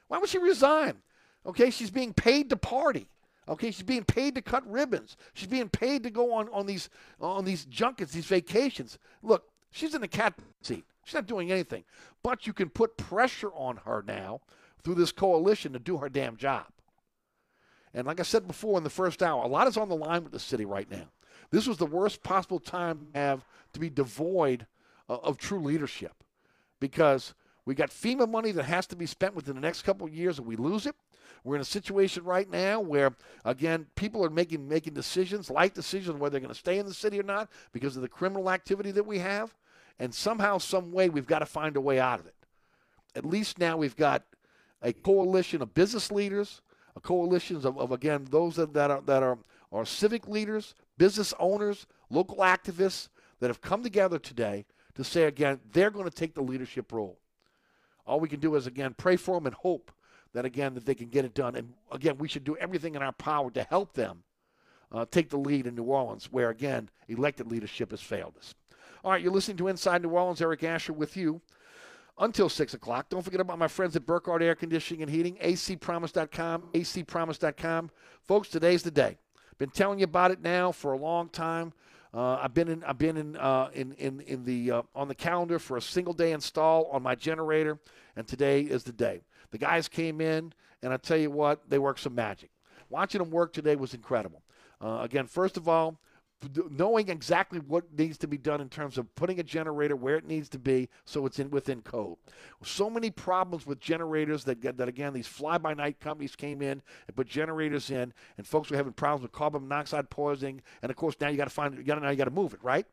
Why 0.09 0.19
would 0.19 0.29
she 0.29 0.39
resign? 0.39 1.03
Okay, 1.47 1.71
she's 1.71 1.91
being 1.91 2.15
paid 2.15 2.51
to 2.51 2.57
party. 2.57 3.09
Okay, 3.49 3.71
she's 3.71 3.83
being 3.83 4.05
paid 4.05 4.35
to 4.35 4.43
cut 4.43 4.69
ribbons. 4.71 5.17
She's 5.35 5.49
being 5.49 5.69
paid 5.69 6.03
to 6.05 6.11
go 6.11 6.33
on, 6.33 6.49
on 6.49 6.67
these 6.67 6.89
on 7.21 7.45
these 7.45 7.65
junkets, 7.67 8.13
these 8.13 8.27
vacations. 8.27 8.99
Look, 9.23 9.51
she's 9.71 9.95
in 9.95 10.01
the 10.01 10.09
cat 10.09 10.35
seat. 10.63 10.85
She's 11.05 11.15
not 11.15 11.27
doing 11.27 11.53
anything. 11.53 11.85
But 12.23 12.47
you 12.47 12.53
can 12.53 12.71
put 12.71 12.97
pressure 12.97 13.51
on 13.55 13.79
her 13.85 14.03
now 14.07 14.41
through 14.83 14.95
this 14.95 15.13
coalition 15.13 15.73
to 15.75 15.79
do 15.79 15.99
her 15.99 16.09
damn 16.09 16.37
job. 16.37 16.67
And 17.93 18.07
like 18.07 18.19
I 18.19 18.25
said 18.25 18.47
before 18.47 18.79
in 18.79 18.85
the 18.85 18.91
first 18.91 19.23
hour, 19.23 19.45
a 19.45 19.49
lot 19.49 19.69
is 19.69 19.77
on 19.77 19.89
the 19.89 19.97
line 19.97 20.25
with 20.25 20.33
the 20.33 20.41
city 20.41 20.65
right 20.65 20.91
now. 20.91 21.09
This 21.51 21.67
was 21.67 21.77
the 21.77 21.87
worst 21.87 22.23
possible 22.23 22.59
time 22.59 23.09
to 23.13 23.19
have 23.19 23.45
to 23.75 23.81
be 23.81 23.91
devoid 23.91 24.67
of, 25.09 25.23
of 25.23 25.39
true 25.39 25.61
leadership 25.61 26.25
because 26.81 27.35
we 27.65 27.75
got 27.75 27.91
FEMA 27.91 28.29
money 28.29 28.53
that 28.53 28.65
has 28.65 28.87
to 28.89 28.97
be 28.97 29.07
spent 29.07 29.35
within 29.35 29.55
the 29.55 29.61
next 29.61 29.83
couple 29.83 30.07
of 30.07 30.15
years, 30.15 30.39
and 30.39 30.47
we 30.47 30.57
lose 30.57 30.87
it. 30.87 30.97
We're 31.43 31.57
in 31.57 31.61
a 31.61 31.65
situation 31.65 32.25
right 32.25 32.49
now 32.51 32.81
where, 32.81 33.15
again, 33.45 33.87
people 33.97 34.25
are 34.25 34.31
making 34.31 34.69
making 34.69 34.95
decisions, 34.95 35.51
light 35.51 35.75
decisions, 35.75 36.19
whether 36.19 36.33
they're 36.33 36.41
going 36.41 36.53
to 36.53 36.59
stay 36.59 36.79
in 36.79 36.87
the 36.87 36.95
city 36.95 37.21
or 37.21 37.25
not 37.25 37.51
because 37.73 37.97
of 37.97 38.03
the 38.03 38.09
criminal 38.09 38.51
activity 38.51 38.91
that 38.93 39.07
we 39.07 39.19
have. 39.19 39.55
And 39.99 40.13
somehow, 40.13 40.59
some 40.59 40.93
way, 40.93 41.09
we've 41.09 41.27
got 41.27 41.39
to 41.39 41.47
find 41.47 41.77
a 41.77 41.81
way 41.81 42.01
out 42.01 42.21
of 42.21 42.27
it. 42.27 42.35
At 43.15 43.25
least 43.25 43.59
now 43.59 43.77
we've 43.77 43.97
got 43.97 44.25
a 44.83 44.93
coalition 44.93 45.63
of 45.63 45.75
business 45.75 46.11
leaders, 46.11 46.61
a 46.97 47.01
coalition 47.01 47.57
of, 47.57 47.79
of 47.79 47.93
again 47.93 48.27
those 48.31 48.57
that, 48.57 48.75
that 48.75 48.91
are 48.91 49.01
that 49.03 49.23
are 49.23 49.39
are 49.73 49.85
civic 49.85 50.29
leaders, 50.29 50.75
business 50.99 51.35
owners, 51.39 51.87
local 52.11 52.39
activists 52.39 53.09
that 53.41 53.49
have 53.49 53.61
come 53.61 53.83
together 53.83 54.19
today 54.19 54.65
to 54.95 55.03
say 55.03 55.25
again 55.25 55.61
they're 55.73 55.91
going 55.91 56.09
to 56.09 56.15
take 56.15 56.35
the 56.35 56.43
leadership 56.43 56.93
role. 56.93 57.19
All 58.07 58.21
we 58.21 58.29
can 58.29 58.41
do 58.41 58.55
is 58.55 58.67
again 58.67 58.95
pray 58.97 59.17
for 59.17 59.37
them 59.37 59.47
and 59.47 59.55
hope 59.55 59.91
that 60.35 60.45
again 60.45 60.75
that 60.75 60.85
they 60.85 60.95
can 60.95 61.09
get 61.09 61.25
it 61.25 61.35
done. 61.35 61.57
And 61.57 61.73
again, 61.91 62.19
we 62.19 62.29
should 62.29 62.45
do 62.45 62.57
everything 62.57 62.95
in 62.95 63.03
our 63.03 63.13
power 63.13 63.51
to 63.53 63.63
help 63.63 63.95
them 63.95 64.23
uh, 64.93 65.07
take 65.11 65.31
the 65.31 65.39
lead 65.39 65.67
in 65.67 65.75
New 65.75 65.85
Orleans, 65.85 66.31
where 66.31 66.51
again 66.51 66.91
elected 67.09 67.51
leadership 67.51 67.93
has 67.93 68.01
failed 68.01 68.35
us. 68.37 68.55
All 69.03 69.13
right, 69.13 69.23
you're 69.23 69.33
listening 69.33 69.57
to 69.59 69.69
Inside 69.69 70.03
New 70.03 70.11
Orleans. 70.11 70.41
Eric 70.41 70.65
Asher 70.65 70.93
with 70.93 71.17
you 71.17 71.41
until 72.19 72.49
6 72.49 72.75
o'clock. 72.75 73.09
Don't 73.09 73.23
forget 73.23 73.41
about 73.41 73.59
my 73.59 73.69
friends 73.69 73.97
at 73.97 74.07
Burkhardt 74.07 74.43
Air 74.43 74.55
Conditioning 74.55 75.03
and 75.03 75.11
Heating, 75.11 75.37
acpromise.com, 75.37 76.63
acpromise.com. 76.73 77.91
Folks, 78.27 78.49
today's 78.49 78.83
the 78.83 78.91
day. 78.91 79.19
Been 79.59 79.71
telling 79.71 79.99
you 79.99 80.05
about 80.05 80.31
it 80.31 80.43
now 80.43 80.73
for 80.73 80.93
a 80.93 80.99
long 80.99 81.29
time. 81.29 81.73
Uh, 82.13 82.39
I've 82.41 82.55
been 82.55 82.69
in 82.69 82.85
I've 82.85 82.99
been 82.99 83.17
in 83.17 83.37
uh, 83.37 83.71
in 83.73 83.93
in, 83.95 84.21
in 84.21 84.45
the 84.45 84.71
uh, 84.71 84.83
on 84.95 85.09
the 85.09 85.15
calendar 85.15 85.59
for 85.59 85.77
a 85.77 85.83
single 85.83 86.13
day 86.13 86.31
install 86.31 86.87
on 86.93 87.03
my 87.03 87.17
generator, 87.17 87.79
and 88.15 88.27
today 88.27 88.63
is 88.63 88.85
the 88.85 88.93
day. 88.93 89.23
The 89.55 89.59
guys 89.59 89.87
came 89.87 90.21
in, 90.21 90.53
and 90.83 90.93
I 90.93 90.97
tell 90.97 91.17
you 91.17 91.31
what, 91.31 91.71
they 91.71 91.79
worked 91.79 92.01
some 92.01 92.17
magic. 92.17 92.51
Watching 92.91 93.21
them 93.21 93.31
work 93.31 93.53
today 93.53 93.77
was 93.77 93.95
incredible. 93.95 94.43
Uh, 94.81 94.99
again, 95.03 95.29
first 95.29 95.57
of 95.57 95.69
all, 95.69 96.01
knowing 96.73 97.09
exactly 97.09 97.61
what 97.61 97.85
needs 97.97 98.19
to 98.19 98.27
be 98.27 98.37
done 98.37 98.61
in 98.61 98.69
terms 98.69 98.99
of 98.99 99.15
putting 99.15 99.39
a 99.39 99.45
generator 99.45 99.95
where 99.95 100.17
it 100.17 100.27
needs 100.27 100.49
to 100.49 100.59
be 100.59 100.89
so 101.05 101.25
it's 101.25 101.39
in 101.39 101.51
within 101.51 101.83
code. 101.83 102.17
So 102.65 102.91
many 102.91 103.13
problems 103.13 103.65
with 103.65 103.79
generators 103.79 104.43
that 104.43 104.61
that 104.77 104.89
again 104.89 105.13
these 105.13 105.29
fly 105.29 105.57
by 105.57 105.73
night 105.73 106.01
companies 106.01 106.35
came 106.35 106.61
in 106.61 106.83
and 107.07 107.17
put 107.17 107.29
generators 107.29 107.93
in 107.93 108.13
and 108.37 108.45
folks 108.45 108.71
were 108.71 108.77
having 108.77 108.93
problems 108.93 109.23
with 109.23 109.31
carbon 109.31 109.69
monoxide 109.69 110.11
poisoning 110.11 110.63
and 110.83 110.91
of 110.91 110.97
course 110.97 111.15
now 111.21 111.29
you 111.29 111.37
got 111.37 111.45
to 111.45 111.51
find 111.51 111.77
you 111.77 111.85
got 111.85 112.03
now 112.03 112.11
you 112.11 112.17
got 112.17 112.25
to 112.25 112.31
move 112.33 112.55
it, 112.55 112.63
right? 112.65 112.87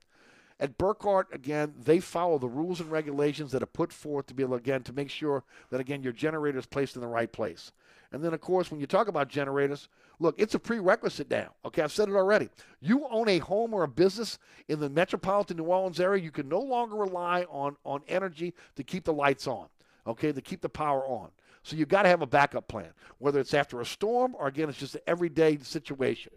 At 0.61 0.77
Burkhardt, 0.77 1.33
again, 1.33 1.73
they 1.75 1.99
follow 1.99 2.37
the 2.37 2.47
rules 2.47 2.79
and 2.79 2.91
regulations 2.91 3.51
that 3.51 3.63
are 3.63 3.67
put 3.67 3.91
forth 3.91 4.27
to 4.27 4.35
be 4.35 4.43
able, 4.43 4.53
again, 4.53 4.83
to 4.83 4.93
make 4.93 5.09
sure 5.09 5.43
that, 5.71 5.81
again, 5.81 6.03
your 6.03 6.13
generator 6.13 6.59
is 6.59 6.67
placed 6.67 6.95
in 6.95 7.01
the 7.01 7.07
right 7.07 7.31
place. 7.31 7.71
And 8.11 8.23
then, 8.23 8.31
of 8.31 8.41
course, 8.41 8.69
when 8.69 8.79
you 8.79 8.85
talk 8.85 9.07
about 9.07 9.27
generators, 9.27 9.89
look, 10.19 10.35
it's 10.37 10.53
a 10.53 10.59
prerequisite 10.59 11.31
now. 11.31 11.53
Okay, 11.65 11.81
I've 11.81 11.91
said 11.91 12.09
it 12.09 12.15
already. 12.15 12.49
You 12.79 13.07
own 13.09 13.27
a 13.27 13.39
home 13.39 13.73
or 13.73 13.83
a 13.83 13.87
business 13.87 14.37
in 14.67 14.79
the 14.79 14.89
metropolitan 14.89 15.57
New 15.57 15.63
Orleans 15.63 15.99
area, 15.99 16.21
you 16.21 16.29
can 16.29 16.47
no 16.47 16.59
longer 16.59 16.95
rely 16.95 17.43
on, 17.49 17.75
on 17.83 18.03
energy 18.07 18.53
to 18.75 18.83
keep 18.83 19.03
the 19.03 19.13
lights 19.13 19.47
on, 19.47 19.65
okay, 20.05 20.31
to 20.31 20.41
keep 20.41 20.61
the 20.61 20.69
power 20.69 21.03
on. 21.07 21.29
So 21.63 21.75
you've 21.75 21.89
got 21.89 22.03
to 22.03 22.09
have 22.09 22.21
a 22.21 22.27
backup 22.27 22.67
plan, 22.67 22.89
whether 23.17 23.39
it's 23.39 23.55
after 23.55 23.81
a 23.81 23.85
storm 23.85 24.35
or, 24.37 24.47
again, 24.47 24.69
it's 24.69 24.77
just 24.77 24.95
an 24.95 25.01
everyday 25.07 25.57
situation. 25.57 26.33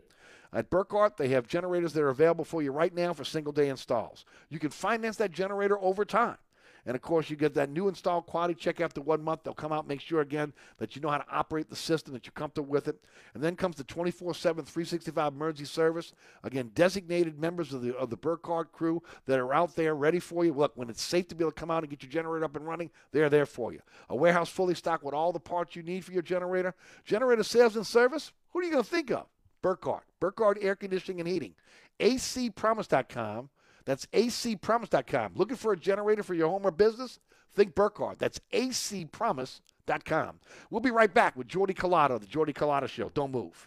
At 0.55 0.71
Burkhardt, 0.71 1.17
they 1.17 1.29
have 1.29 1.49
generators 1.49 1.93
that 1.95 2.03
are 2.03 2.11
available 2.11 2.45
for 2.45 2.63
you 2.63 2.71
right 2.71 2.95
now 2.95 3.13
for 3.13 3.25
single 3.25 3.53
day 3.53 3.69
installs. 3.69 4.25
You 4.49 4.61
can 4.61 4.71
finance 4.71 5.17
that 5.17 5.33
generator 5.33 5.79
over 5.81 6.05
time. 6.05 6.39
And 6.87 6.95
of 6.95 7.01
course, 7.01 7.31
you 7.31 7.37
get 7.37 7.55
that 7.55 7.71
new 7.71 7.89
install 7.89 8.21
quality 8.21 8.55
check 8.55 8.81
after 8.81 9.01
one 9.01 9.23
month. 9.23 9.43
They'll 9.43 9.55
come 9.55 9.73
out, 9.73 9.89
make 9.89 10.01
sure 10.03 10.21
again 10.21 10.53
that 10.77 10.95
you 10.95 11.03
know 11.03 11.09
how 11.09 11.19
to 11.19 11.25
operate 11.31 11.71
the 11.71 11.77
system, 11.77 12.13
that 12.13 12.27
you're 12.27 12.33
comfortable 12.33 12.69
with 12.69 12.89
it. 12.89 13.03
And 13.33 13.43
then 13.43 13.57
comes 13.57 13.77
the 13.77 13.85
24 13.85 14.35
7, 14.35 14.65
365 14.65 15.33
emergency 15.33 15.65
service. 15.65 16.13
Again, 16.43 16.71
designated 16.75 17.39
members 17.39 17.73
of 17.73 17.83
the, 17.83 17.97
of 17.97 18.11
the 18.11 18.19
Burkhardt 18.19 18.71
crew 18.71 19.03
that 19.27 19.39
are 19.39 19.55
out 19.55 19.75
there 19.75 19.95
ready 19.95 20.21
for 20.21 20.45
you. 20.45 20.53
Look, 20.53 20.73
when 20.77 20.91
it's 20.91 21.03
safe 21.03 21.27
to 21.29 21.35
be 21.35 21.43
able 21.43 21.53
to 21.53 21.61
come 21.61 21.71
out 21.71 21.83
and 21.83 21.91
get 21.91 22.03
your 22.03 22.13
generator 22.13 22.45
up 22.45 22.55
and 22.55 22.67
running, 22.67 22.91
they're 23.13 23.31
there 23.31 23.47
for 23.47 23.73
you. 23.73 23.81
A 24.11 24.15
warehouse 24.15 24.51
fully 24.51 24.75
stocked 24.75 25.05
with 25.05 25.15
all 25.15 25.33
the 25.33 25.41
parts 25.41 25.75
you 25.75 25.83
need 25.83 26.05
for 26.05 26.13
your 26.13 26.23
generator. 26.23 26.75
Generator 27.05 27.43
sales 27.43 27.77
and 27.77 27.87
service, 27.87 28.31
who 28.51 28.59
are 28.61 28.63
you 28.63 28.71
going 28.71 28.85
to 28.85 28.91
think 28.91 29.11
of? 29.11 29.27
Burkhardt, 29.65 30.05
Burkhardt 30.21 30.59
Air 30.61 30.77
Conditioning 30.77 31.21
and 31.21 31.29
Heating. 31.29 31.55
acpromise.com. 31.99 33.49
That's 33.87 34.05
acpromise.com. 34.13 35.33
Looking 35.35 35.57
for 35.57 35.73
a 35.73 35.77
generator 35.77 36.23
for 36.23 36.35
your 36.35 36.51
home 36.51 36.67
or 36.67 36.71
business? 36.71 37.19
Think 37.55 37.75
Burkhardt. 37.75 38.19
That's 38.19 38.39
acpromise.com. 38.53 40.41
We'll 40.69 40.83
be 40.83 40.91
right 40.91 41.13
back 41.15 41.35
with 41.35 41.49
Jordy 41.49 41.73
Culotta, 41.73 42.21
the 42.21 42.27
Jordy 42.27 42.53
Culotta 42.53 42.89
Show. 42.89 43.09
Don't 43.15 43.31
move. 43.31 43.67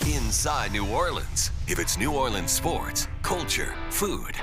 Inside 0.00 0.72
New 0.72 0.90
Orleans. 0.92 1.52
If 1.68 1.78
it's 1.78 1.96
New 1.96 2.12
Orleans 2.12 2.50
sports, 2.50 3.06
culture, 3.22 3.72
food. 3.90 4.34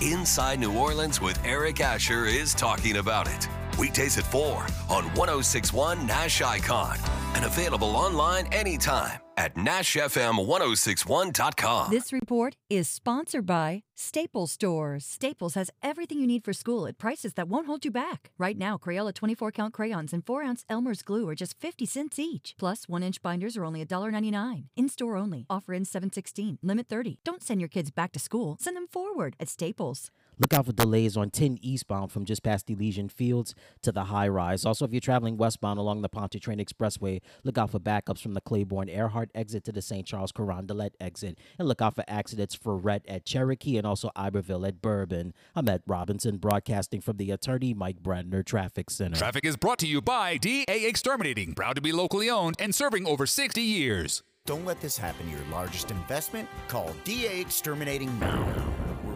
Inside 0.00 0.60
New 0.60 0.78
Orleans 0.78 1.20
with 1.20 1.44
Eric 1.44 1.80
Asher 1.80 2.26
is 2.26 2.54
talking 2.54 2.98
about 2.98 3.26
it. 3.26 3.48
Weekdays 3.78 4.18
at 4.18 4.24
4 4.24 4.66
on 4.88 5.04
1061 5.14 6.06
Nash 6.06 6.42
Icon 6.42 6.96
and 7.34 7.44
available 7.44 7.96
online 7.96 8.46
anytime 8.52 9.18
at 9.36 9.54
NashFM1061.com. 9.54 11.90
This 11.90 12.12
report 12.12 12.56
is 12.70 12.88
sponsored 12.88 13.44
by 13.44 13.82
Staples 13.94 14.52
Stores. 14.52 15.04
Staples 15.04 15.52
has 15.54 15.70
everything 15.82 16.20
you 16.20 16.26
need 16.26 16.42
for 16.42 16.54
school 16.54 16.86
at 16.86 16.96
prices 16.96 17.34
that 17.34 17.48
won't 17.48 17.66
hold 17.66 17.84
you 17.84 17.90
back. 17.90 18.30
Right 18.38 18.56
now, 18.56 18.78
Crayola 18.78 19.12
24 19.12 19.52
count 19.52 19.74
crayons 19.74 20.14
and 20.14 20.24
4 20.24 20.42
ounce 20.42 20.64
Elmer's 20.70 21.02
glue 21.02 21.28
are 21.28 21.34
just 21.34 21.60
50 21.60 21.84
cents 21.84 22.18
each. 22.18 22.54
Plus, 22.58 22.88
1 22.88 23.02
inch 23.02 23.20
binders 23.20 23.58
are 23.58 23.64
only 23.64 23.84
$1.99. 23.84 24.64
In 24.74 24.88
store 24.88 25.18
only. 25.18 25.44
Offer 25.50 25.74
in 25.74 25.84
716. 25.84 26.58
Limit 26.62 26.88
30. 26.88 27.18
Don't 27.24 27.42
send 27.42 27.60
your 27.60 27.68
kids 27.68 27.90
back 27.90 28.12
to 28.12 28.18
school. 28.18 28.56
Send 28.58 28.74
them 28.76 28.86
forward 28.90 29.36
at 29.38 29.50
Staples. 29.50 30.10
Look 30.38 30.52
out 30.52 30.66
for 30.66 30.72
delays 30.72 31.16
on 31.16 31.30
10 31.30 31.58
eastbound 31.62 32.12
from 32.12 32.26
just 32.26 32.42
past 32.42 32.68
Elysian 32.68 33.08
Fields 33.08 33.54
to 33.80 33.90
the 33.90 34.04
high 34.04 34.28
rise. 34.28 34.66
Also, 34.66 34.84
if 34.84 34.92
you're 34.92 35.00
traveling 35.00 35.38
westbound 35.38 35.78
along 35.78 36.02
the 36.02 36.10
Pontchartrain 36.10 36.58
Expressway, 36.58 37.20
look 37.42 37.56
out 37.56 37.70
for 37.70 37.80
backups 37.80 38.20
from 38.20 38.34
the 38.34 38.42
Claiborne 38.42 38.90
Earhart 38.90 39.30
exit 39.34 39.64
to 39.64 39.72
the 39.72 39.80
St. 39.80 40.06
Charles 40.06 40.32
Carondelet 40.32 40.90
exit. 41.00 41.38
And 41.58 41.66
look 41.66 41.80
out 41.80 41.94
for 41.94 42.04
accidents 42.06 42.54
for 42.54 42.76
Rhett 42.76 43.02
at 43.08 43.24
Cherokee 43.24 43.78
and 43.78 43.86
also 43.86 44.10
Iberville 44.14 44.66
at 44.66 44.82
Bourbon. 44.82 45.32
I'm 45.54 45.68
at 45.70 45.80
Robinson, 45.86 46.36
broadcasting 46.36 47.00
from 47.00 47.16
the 47.16 47.30
attorney 47.30 47.72
Mike 47.72 48.02
Brandner 48.02 48.44
Traffic 48.44 48.90
Center. 48.90 49.16
Traffic 49.16 49.46
is 49.46 49.56
brought 49.56 49.78
to 49.78 49.86
you 49.86 50.02
by 50.02 50.36
DA 50.36 50.64
Exterminating, 50.86 51.54
proud 51.54 51.76
to 51.76 51.82
be 51.82 51.92
locally 51.92 52.28
owned 52.28 52.56
and 52.58 52.74
serving 52.74 53.06
over 53.06 53.24
60 53.24 53.62
years. 53.62 54.22
Don't 54.44 54.66
let 54.66 54.80
this 54.82 54.98
happen 54.98 55.26
to 55.26 55.32
your 55.32 55.44
largest 55.50 55.90
investment. 55.90 56.46
Call 56.68 56.94
DA 57.04 57.40
Exterminating 57.40 58.16
now. 58.20 58.46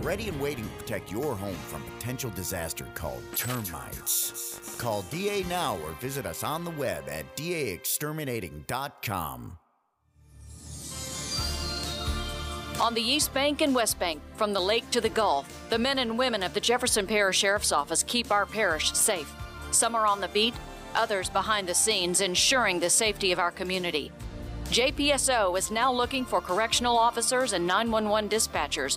Ready 0.02 0.28
and 0.28 0.40
waiting 0.40 0.64
to 0.64 0.70
protect 0.70 1.12
your 1.12 1.35
home 1.35 1.59
from 1.68 1.82
potential 1.82 2.31
disaster 2.31 2.86
called 2.94 3.22
termites. 3.36 4.74
Call 4.78 5.02
DA 5.10 5.43
now 5.43 5.77
or 5.85 5.93
visit 6.01 6.24
us 6.24 6.43
on 6.43 6.64
the 6.64 6.70
web 6.70 7.06
at 7.09 7.36
daexterminating.com. 7.36 9.59
On 12.81 12.94
the 12.94 13.02
East 13.02 13.35
Bank 13.35 13.60
and 13.60 13.74
West 13.74 13.98
Bank, 13.98 14.22
from 14.36 14.55
the 14.55 14.60
lake 14.60 14.90
to 14.90 15.02
the 15.02 15.10
Gulf, 15.10 15.66
the 15.68 15.78
men 15.78 15.98
and 15.98 16.16
women 16.16 16.43
of 16.43 16.55
the 16.55 16.60
Jefferson 16.60 17.06
Parish 17.06 17.36
Sheriff's 17.36 17.72
Office 17.72 18.02
keep 18.02 18.31
our 18.31 18.47
parish 18.47 18.93
safe. 18.93 19.31
Some 19.70 19.94
are 19.94 20.06
on 20.06 20.22
the 20.22 20.28
beat, 20.28 20.55
others 20.94 21.28
behind 21.28 21.68
the 21.68 21.74
scenes, 21.74 22.22
ensuring 22.22 22.81
the 22.81 22.89
safety 22.89 23.32
of 23.32 23.39
our 23.39 23.51
community. 23.51 24.10
JPSO 24.70 25.59
is 25.59 25.70
now 25.70 25.93
looking 25.93 26.24
for 26.24 26.40
correctional 26.40 26.97
officers 26.97 27.52
and 27.52 27.66
911 27.66 28.31
dispatchers. 28.31 28.97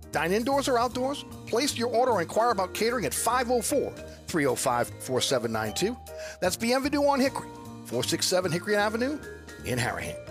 Dine 0.11 0.31
indoors 0.31 0.67
or 0.67 0.77
outdoors. 0.77 1.25
Place 1.47 1.77
your 1.77 1.89
order 1.89 2.11
or 2.11 2.21
inquire 2.21 2.51
about 2.51 2.73
catering 2.73 3.05
at 3.05 3.13
504 3.13 3.91
305 4.27 4.91
4792. 4.99 5.97
That's 6.39 6.55
Bienvenue 6.55 7.05
on 7.05 7.19
Hickory, 7.19 7.49
467 7.85 8.51
Hickory 8.51 8.75
Avenue 8.75 9.19
in 9.65 9.77
Harahan. 9.77 10.30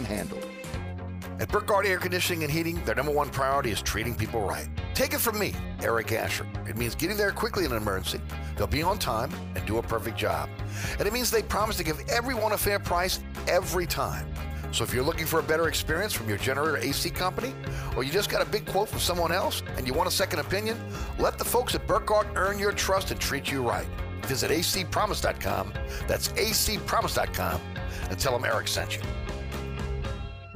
handle. 0.05 0.39
At 1.39 1.49
Burkhardt 1.49 1.87
Air 1.87 1.97
Conditioning 1.97 2.43
and 2.43 2.51
Heating, 2.51 2.83
their 2.85 2.93
number 2.93 3.11
one 3.11 3.29
priority 3.29 3.71
is 3.71 3.81
treating 3.81 4.13
people 4.13 4.41
right. 4.41 4.69
Take 4.93 5.13
it 5.13 5.19
from 5.19 5.39
me, 5.39 5.55
Eric 5.81 6.11
Asher. 6.11 6.45
It 6.67 6.77
means 6.77 6.93
getting 6.93 7.17
there 7.17 7.31
quickly 7.31 7.65
in 7.65 7.71
an 7.71 7.77
emergency. 7.77 8.21
They'll 8.55 8.67
be 8.67 8.83
on 8.83 8.99
time 8.99 9.31
and 9.55 9.65
do 9.65 9.79
a 9.79 9.81
perfect 9.81 10.17
job. 10.17 10.49
And 10.99 11.07
it 11.07 11.13
means 11.13 11.31
they 11.31 11.41
promise 11.41 11.77
to 11.77 11.83
give 11.83 11.99
everyone 12.09 12.51
a 12.51 12.57
fair 12.59 12.77
price 12.77 13.21
every 13.47 13.87
time. 13.87 14.27
So 14.71 14.83
if 14.83 14.93
you're 14.93 15.03
looking 15.03 15.25
for 15.25 15.39
a 15.39 15.43
better 15.43 15.67
experience 15.67 16.13
from 16.13 16.29
your 16.29 16.37
generator 16.37 16.77
AC 16.77 17.09
company, 17.09 17.53
or 17.95 18.03
you 18.03 18.11
just 18.11 18.29
got 18.29 18.41
a 18.41 18.49
big 18.49 18.65
quote 18.67 18.89
from 18.89 18.99
someone 18.99 19.31
else 19.31 19.63
and 19.77 19.87
you 19.87 19.93
want 19.93 20.07
a 20.07 20.11
second 20.11 20.39
opinion, 20.39 20.79
let 21.17 21.37
the 21.37 21.45
folks 21.45 21.73
at 21.73 21.87
Burkhardt 21.87 22.27
earn 22.35 22.59
your 22.59 22.71
trust 22.71 23.11
and 23.11 23.19
treat 23.19 23.51
you 23.51 23.67
right. 23.67 23.87
Visit 24.27 24.51
acpromise.com. 24.51 25.73
That's 26.07 26.29
acpromise.com 26.29 27.61
and 28.09 28.19
tell 28.19 28.33
them 28.33 28.45
Eric 28.45 28.67
sent 28.67 28.95
you. 28.95 29.01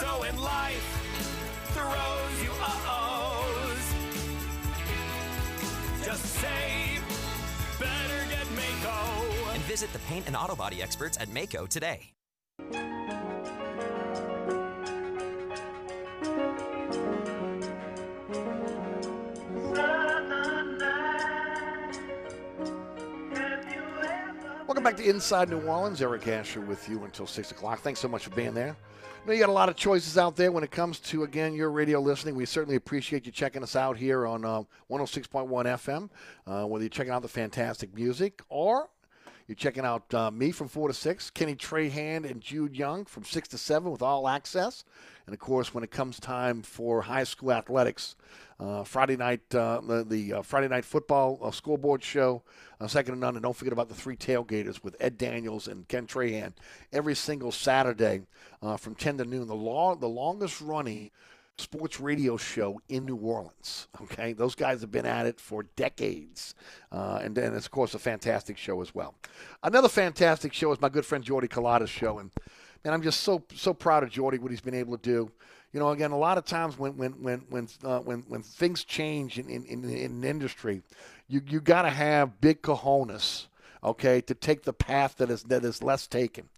So 0.00 0.22
in 0.24 0.36
life 0.40 0.86
throws 1.74 2.42
you 2.42 2.50
uh-ohs. 2.50 3.94
Just 6.04 6.24
say, 6.24 6.98
better 7.78 8.26
get 8.28 8.46
Maaco. 8.48 9.54
And 9.54 9.62
visit 9.62 9.92
the 9.92 10.00
paint 10.00 10.26
and 10.26 10.36
auto 10.36 10.56
body 10.56 10.82
experts 10.82 11.18
at 11.20 11.28
Maaco 11.28 11.68
today. 11.68 12.12
Welcome 24.80 24.96
back 24.96 25.04
to 25.04 25.10
Inside 25.10 25.50
New 25.50 25.60
Orleans. 25.60 26.00
Eric 26.00 26.26
Asher 26.26 26.62
with 26.62 26.88
you 26.88 27.04
until 27.04 27.26
6 27.26 27.50
o'clock. 27.50 27.80
Thanks 27.80 28.00
so 28.00 28.08
much 28.08 28.24
for 28.24 28.30
being 28.30 28.54
there. 28.54 28.74
I 28.74 29.26
know 29.26 29.34
you 29.34 29.38
got 29.38 29.50
a 29.50 29.52
lot 29.52 29.68
of 29.68 29.76
choices 29.76 30.16
out 30.16 30.36
there 30.36 30.52
when 30.52 30.64
it 30.64 30.70
comes 30.70 31.00
to, 31.00 31.24
again, 31.24 31.52
your 31.52 31.70
radio 31.70 32.00
listening. 32.00 32.34
We 32.34 32.46
certainly 32.46 32.76
appreciate 32.76 33.26
you 33.26 33.30
checking 33.30 33.62
us 33.62 33.76
out 33.76 33.98
here 33.98 34.26
on 34.26 34.42
uh, 34.42 34.62
106.1 34.90 35.50
FM, 35.50 36.08
uh, 36.46 36.66
whether 36.66 36.82
you're 36.82 36.88
checking 36.88 37.12
out 37.12 37.20
the 37.20 37.28
fantastic 37.28 37.94
music 37.94 38.40
or 38.48 38.88
you're 39.46 39.54
checking 39.54 39.84
out 39.84 40.14
uh, 40.14 40.30
me 40.30 40.50
from 40.50 40.66
4 40.66 40.88
to 40.88 40.94
6, 40.94 41.28
Kenny 41.30 41.56
Trahan 41.56 42.24
and 42.24 42.40
Jude 42.40 42.74
Young 42.74 43.04
from 43.04 43.22
6 43.22 43.48
to 43.48 43.58
7 43.58 43.90
with 43.90 44.00
all 44.00 44.28
access. 44.28 44.84
And, 45.26 45.34
of 45.34 45.40
course, 45.40 45.74
when 45.74 45.84
it 45.84 45.90
comes 45.90 46.18
time 46.18 46.62
for 46.62 47.02
high 47.02 47.24
school 47.24 47.52
athletics, 47.52 48.16
uh, 48.60 48.84
Friday 48.84 49.16
night, 49.16 49.42
uh, 49.54 49.80
the, 49.80 50.04
the 50.04 50.34
uh, 50.34 50.42
Friday 50.42 50.68
night 50.68 50.84
football 50.84 51.38
uh, 51.42 51.50
scoreboard 51.50 52.02
show, 52.04 52.42
uh, 52.80 52.86
second 52.86 53.14
to 53.14 53.20
none. 53.20 53.34
And 53.34 53.42
don't 53.42 53.56
forget 53.56 53.72
about 53.72 53.88
the 53.88 53.94
three 53.94 54.16
tailgaters 54.16 54.84
with 54.84 54.96
Ed 55.00 55.16
Daniels 55.16 55.66
and 55.66 55.88
Ken 55.88 56.06
Trahan 56.06 56.52
every 56.92 57.14
single 57.14 57.52
Saturday 57.52 58.22
uh, 58.62 58.76
from 58.76 58.94
10 58.94 59.18
to 59.18 59.24
noon. 59.24 59.46
The 59.48 59.54
long, 59.54 59.98
the 59.98 60.08
longest 60.08 60.60
running 60.60 61.10
sports 61.56 62.00
radio 62.00 62.36
show 62.36 62.80
in 62.88 63.06
New 63.06 63.16
Orleans. 63.16 63.88
Okay, 64.02 64.32
those 64.32 64.54
guys 64.54 64.80
have 64.80 64.90
been 64.90 65.06
at 65.06 65.26
it 65.26 65.40
for 65.40 65.64
decades, 65.76 66.54
uh, 66.92 67.20
and 67.22 67.34
then 67.34 67.54
it's 67.54 67.66
of 67.66 67.72
course 67.72 67.94
a 67.94 67.98
fantastic 67.98 68.56
show 68.56 68.80
as 68.80 68.94
well. 68.94 69.14
Another 69.62 69.88
fantastic 69.88 70.52
show 70.52 70.72
is 70.72 70.80
my 70.80 70.88
good 70.88 71.06
friend 71.06 71.22
Jordy 71.24 71.48
Culotta's 71.48 71.90
show, 71.90 72.18
and 72.18 72.30
and 72.84 72.94
I'm 72.94 73.02
just 73.02 73.20
so 73.20 73.42
so 73.54 73.74
proud 73.74 74.02
of 74.02 74.10
Jordy 74.10 74.38
what 74.38 74.50
he's 74.50 74.60
been 74.60 74.74
able 74.74 74.96
to 74.96 75.02
do. 75.02 75.30
You 75.72 75.78
know, 75.78 75.90
again, 75.90 76.10
a 76.10 76.18
lot 76.18 76.36
of 76.36 76.44
times 76.44 76.78
when 76.78 76.96
when 76.96 77.12
when 77.22 77.44
when 77.48 77.68
uh, 77.84 78.00
when, 78.00 78.24
when 78.28 78.42
things 78.42 78.84
change 78.84 79.38
in 79.38 79.48
in, 79.48 79.64
in, 79.64 79.84
in 79.88 80.24
industry, 80.24 80.82
you 81.28 81.40
you 81.46 81.60
got 81.60 81.82
to 81.82 81.90
have 81.90 82.40
big 82.40 82.62
cojones, 82.62 83.46
okay, 83.84 84.20
to 84.22 84.34
take 84.34 84.64
the 84.64 84.72
path 84.72 85.16
that 85.18 85.30
is 85.30 85.44
that 85.44 85.64
is 85.64 85.82
less 85.82 86.06
taken. 86.06 86.48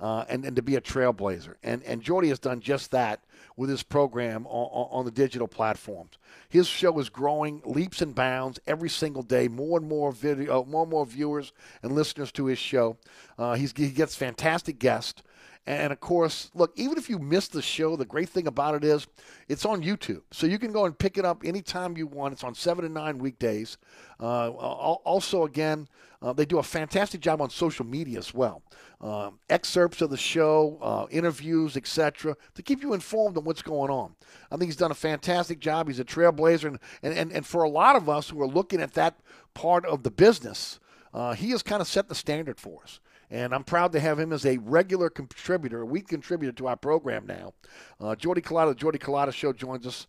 Uh, 0.00 0.24
and, 0.30 0.46
and 0.46 0.56
to 0.56 0.62
be 0.62 0.76
a 0.76 0.80
trailblazer. 0.80 1.56
And 1.62 1.82
and 1.82 2.00
Jordy 2.00 2.30
has 2.30 2.38
done 2.38 2.60
just 2.60 2.90
that 2.92 3.20
with 3.56 3.68
his 3.68 3.82
program 3.82 4.46
on, 4.46 4.88
on, 4.90 5.04
the 5.04 5.10
digital 5.10 5.46
platforms. 5.46 6.12
His 6.48 6.66
show 6.66 6.98
is 6.98 7.10
growing 7.10 7.60
leaps 7.66 8.00
and 8.00 8.14
bounds 8.14 8.58
every 8.66 8.88
single 8.88 9.22
day. 9.22 9.48
More 9.48 9.78
and 9.78 9.86
more 9.86 10.10
video, 10.10 10.64
more 10.64 10.84
and 10.84 10.90
more 10.90 11.04
viewers 11.04 11.52
and 11.82 11.94
listeners 11.94 12.32
to 12.32 12.46
his 12.46 12.58
show. 12.58 12.96
Uh, 13.38 13.54
he 13.54 13.66
gets 13.90 14.16
fantastic 14.16 14.78
guests. 14.78 15.22
And 15.66 15.92
of 15.92 16.00
course, 16.00 16.50
look, 16.54 16.72
even 16.76 16.96
if 16.96 17.10
you 17.10 17.18
missed 17.18 17.52
the 17.52 17.62
show, 17.62 17.94
the 17.94 18.04
great 18.04 18.28
thing 18.28 18.46
about 18.46 18.74
it 18.74 18.82
is 18.82 19.06
it's 19.48 19.64
on 19.64 19.82
YouTube. 19.82 20.22
So 20.32 20.46
you 20.46 20.58
can 20.58 20.72
go 20.72 20.86
and 20.86 20.98
pick 20.98 21.18
it 21.18 21.24
up 21.24 21.42
anytime 21.44 21.96
you 21.96 22.06
want. 22.06 22.32
It's 22.32 22.44
on 22.44 22.54
7 22.54 22.82
to 22.82 22.88
9 22.90 23.18
weekdays. 23.18 23.76
Uh, 24.18 24.50
also, 24.50 25.44
again, 25.44 25.86
uh, 26.22 26.32
they 26.32 26.44
do 26.44 26.58
a 26.58 26.62
fantastic 26.62 27.20
job 27.20 27.40
on 27.40 27.50
social 27.50 27.84
media 27.84 28.18
as 28.18 28.34
well. 28.34 28.62
Um, 29.00 29.38
excerpts 29.48 30.00
of 30.02 30.10
the 30.10 30.16
show, 30.16 30.78
uh, 30.82 31.06
interviews, 31.10 31.76
etc., 31.76 32.36
to 32.54 32.62
keep 32.62 32.82
you 32.82 32.92
informed 32.92 33.36
on 33.36 33.44
what's 33.44 33.62
going 33.62 33.90
on. 33.90 34.14
I 34.50 34.56
think 34.56 34.68
he's 34.68 34.76
done 34.76 34.90
a 34.90 34.94
fantastic 34.94 35.60
job. 35.60 35.88
He's 35.88 36.00
a 36.00 36.04
trailblazer. 36.04 36.64
And, 36.64 36.78
and, 37.02 37.14
and, 37.14 37.32
and 37.32 37.46
for 37.46 37.62
a 37.62 37.70
lot 37.70 37.96
of 37.96 38.08
us 38.08 38.30
who 38.30 38.40
are 38.42 38.48
looking 38.48 38.80
at 38.80 38.94
that 38.94 39.20
part 39.54 39.86
of 39.86 40.02
the 40.02 40.10
business, 40.10 40.80
uh, 41.14 41.34
he 41.34 41.50
has 41.50 41.62
kind 41.62 41.80
of 41.80 41.88
set 41.88 42.08
the 42.08 42.14
standard 42.14 42.58
for 42.58 42.82
us. 42.82 43.00
And 43.30 43.54
I'm 43.54 43.62
proud 43.62 43.92
to 43.92 44.00
have 44.00 44.18
him 44.18 44.32
as 44.32 44.44
a 44.44 44.58
regular 44.58 45.08
contributor, 45.08 45.82
a 45.82 45.86
week 45.86 46.08
contributor 46.08 46.52
to 46.52 46.66
our 46.66 46.76
program 46.76 47.26
now. 47.26 47.54
Uh, 48.00 48.16
Jordy 48.16 48.40
Culotta, 48.40 48.70
the 48.70 48.74
Jordy 48.74 48.98
Culotta 48.98 49.32
Show 49.32 49.52
joins 49.52 49.86
us. 49.86 50.08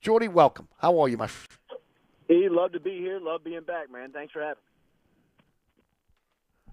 Jordy, 0.00 0.26
welcome. 0.26 0.66
How 0.78 0.98
are 0.98 1.08
you, 1.08 1.16
my 1.16 1.28
friend? 1.28 1.80
Hey, 2.28 2.48
love 2.48 2.72
to 2.72 2.80
be 2.80 2.98
here. 2.98 3.20
Love 3.20 3.44
being 3.44 3.62
back, 3.62 3.90
man. 3.90 4.10
Thanks 4.10 4.32
for 4.32 4.40
having 4.40 4.56
me. 4.56 6.72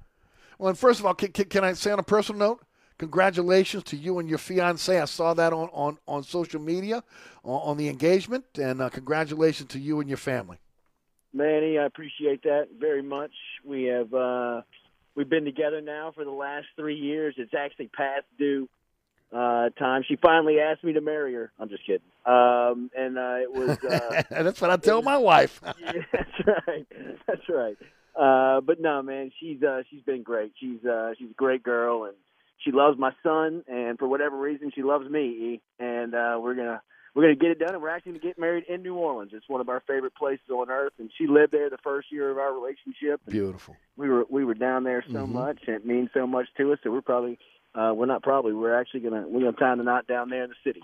Well, 0.57 0.69
and 0.69 0.77
first 0.77 0.99
of 0.99 1.05
all, 1.05 1.13
can, 1.13 1.31
can, 1.31 1.45
can 1.45 1.63
I 1.63 1.73
say 1.73 1.91
on 1.91 1.99
a 1.99 2.03
personal 2.03 2.39
note, 2.39 2.63
congratulations 2.97 3.83
to 3.85 3.97
you 3.97 4.17
and 4.17 4.27
your 4.27 4.39
fiance. 4.39 4.99
I 4.99 5.05
saw 5.05 5.35
that 5.35 5.53
on, 5.53 5.69
on, 5.73 5.99
on 6.07 6.23
social 6.23 6.59
media, 6.59 7.03
on, 7.43 7.61
on 7.61 7.77
the 7.77 7.87
engagement, 7.87 8.45
and 8.57 8.81
uh, 8.81 8.89
congratulations 8.89 9.69
to 9.69 9.79
you 9.79 9.99
and 9.99 10.09
your 10.09 10.17
family. 10.17 10.57
Manny, 11.33 11.77
I 11.77 11.85
appreciate 11.85 12.43
that 12.43 12.69
very 12.79 13.01
much. 13.01 13.31
We 13.63 13.83
have 13.85 14.13
uh, 14.13 14.61
we've 15.15 15.29
been 15.29 15.45
together 15.45 15.81
now 15.81 16.11
for 16.13 16.23
the 16.23 16.31
last 16.31 16.67
three 16.75 16.97
years. 16.97 17.35
It's 17.37 17.53
actually 17.53 17.87
past 17.87 18.25
due 18.37 18.67
uh, 19.31 19.69
time. 19.69 20.03
She 20.07 20.15
finally 20.15 20.59
asked 20.59 20.83
me 20.83 20.93
to 20.93 21.01
marry 21.01 21.33
her. 21.33 21.51
I'm 21.59 21.69
just 21.69 21.85
kidding. 21.85 22.01
Um, 22.25 22.91
and 22.95 23.17
uh, 23.17 23.37
it 23.41 23.51
was. 23.51 23.77
Uh, 23.83 24.23
that's 24.43 24.61
what 24.61 24.69
I 24.69 24.77
tell 24.77 25.01
my 25.01 25.17
wife. 25.17 25.59
yeah, 25.79 25.93
that's 26.11 26.67
right. 26.67 26.87
That's 27.27 27.49
right. 27.49 27.77
Uh, 28.15 28.61
but 28.61 28.79
no, 28.79 29.01
man, 29.01 29.31
she's 29.39 29.61
uh, 29.63 29.81
she's 29.89 30.03
been 30.03 30.23
great. 30.23 30.53
She's 30.59 30.83
uh, 30.85 31.13
she's 31.17 31.31
a 31.31 31.35
great 31.35 31.63
girl, 31.63 32.05
and 32.05 32.13
she 32.59 32.71
loves 32.71 32.97
my 32.97 33.11
son. 33.23 33.63
And 33.67 33.97
for 33.97 34.07
whatever 34.07 34.37
reason, 34.37 34.71
she 34.73 34.83
loves 34.83 35.09
me. 35.09 35.61
And 35.79 36.13
uh, 36.13 36.37
we're 36.39 36.55
gonna 36.55 36.81
we're 37.13 37.23
going 37.23 37.35
to 37.37 37.39
get 37.41 37.51
it 37.51 37.59
done, 37.59 37.73
and 37.73 37.81
we're 37.81 37.89
actually 37.89 38.13
going 38.13 38.21
to 38.21 38.27
get 38.27 38.39
married 38.39 38.63
in 38.67 38.81
New 38.81 38.95
Orleans. 38.95 39.31
It's 39.33 39.47
one 39.47 39.61
of 39.61 39.69
our 39.69 39.81
favorite 39.87 40.15
places 40.15 40.49
on 40.49 40.69
earth, 40.69 40.93
and 40.99 41.11
she 41.17 41.27
lived 41.27 41.51
there 41.51 41.69
the 41.69 41.77
first 41.83 42.11
year 42.11 42.29
of 42.31 42.37
our 42.37 42.53
relationship. 42.53 43.21
Beautiful. 43.27 43.75
We 43.97 44.09
were 44.09 44.25
we 44.29 44.43
were 44.45 44.55
down 44.55 44.83
there 44.83 45.03
so 45.11 45.25
Mhm. 45.25 45.29
much, 45.29 45.59
and 45.67 45.75
it 45.75 45.85
means 45.85 46.09
so 46.13 46.25
much 46.25 46.47
to 46.57 46.73
us. 46.73 46.79
So 46.83 46.91
we're 46.91 47.01
probably 47.01 47.37
uh, 47.75 47.91
we're 47.95 48.07
not 48.07 48.23
probably 48.23 48.53
we're 48.53 48.73
actually 48.79 49.01
gonna 49.01 49.25
we're 49.27 49.41
gonna 49.41 49.53
tie 49.53 49.75
the 49.75 49.83
knot 49.83 50.07
down 50.07 50.29
there 50.29 50.43
in 50.43 50.49
the 50.49 50.55
city. 50.63 50.81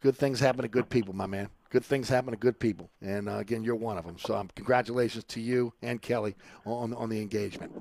Good 0.00 0.16
things 0.16 0.38
happen 0.38 0.62
to 0.62 0.68
good 0.68 0.88
people, 0.88 1.14
my 1.14 1.26
man. 1.26 1.48
Good 1.70 1.84
things 1.84 2.08
happen 2.08 2.30
to 2.30 2.36
good 2.36 2.58
people, 2.58 2.88
and 3.02 3.28
uh, 3.28 3.38
again, 3.38 3.62
you're 3.64 3.74
one 3.74 3.98
of 3.98 4.06
them. 4.06 4.16
So, 4.18 4.34
um, 4.36 4.48
congratulations 4.54 5.24
to 5.24 5.40
you 5.40 5.72
and 5.82 6.00
Kelly 6.00 6.34
on 6.64 6.94
on 6.94 7.08
the 7.08 7.20
engagement. 7.20 7.72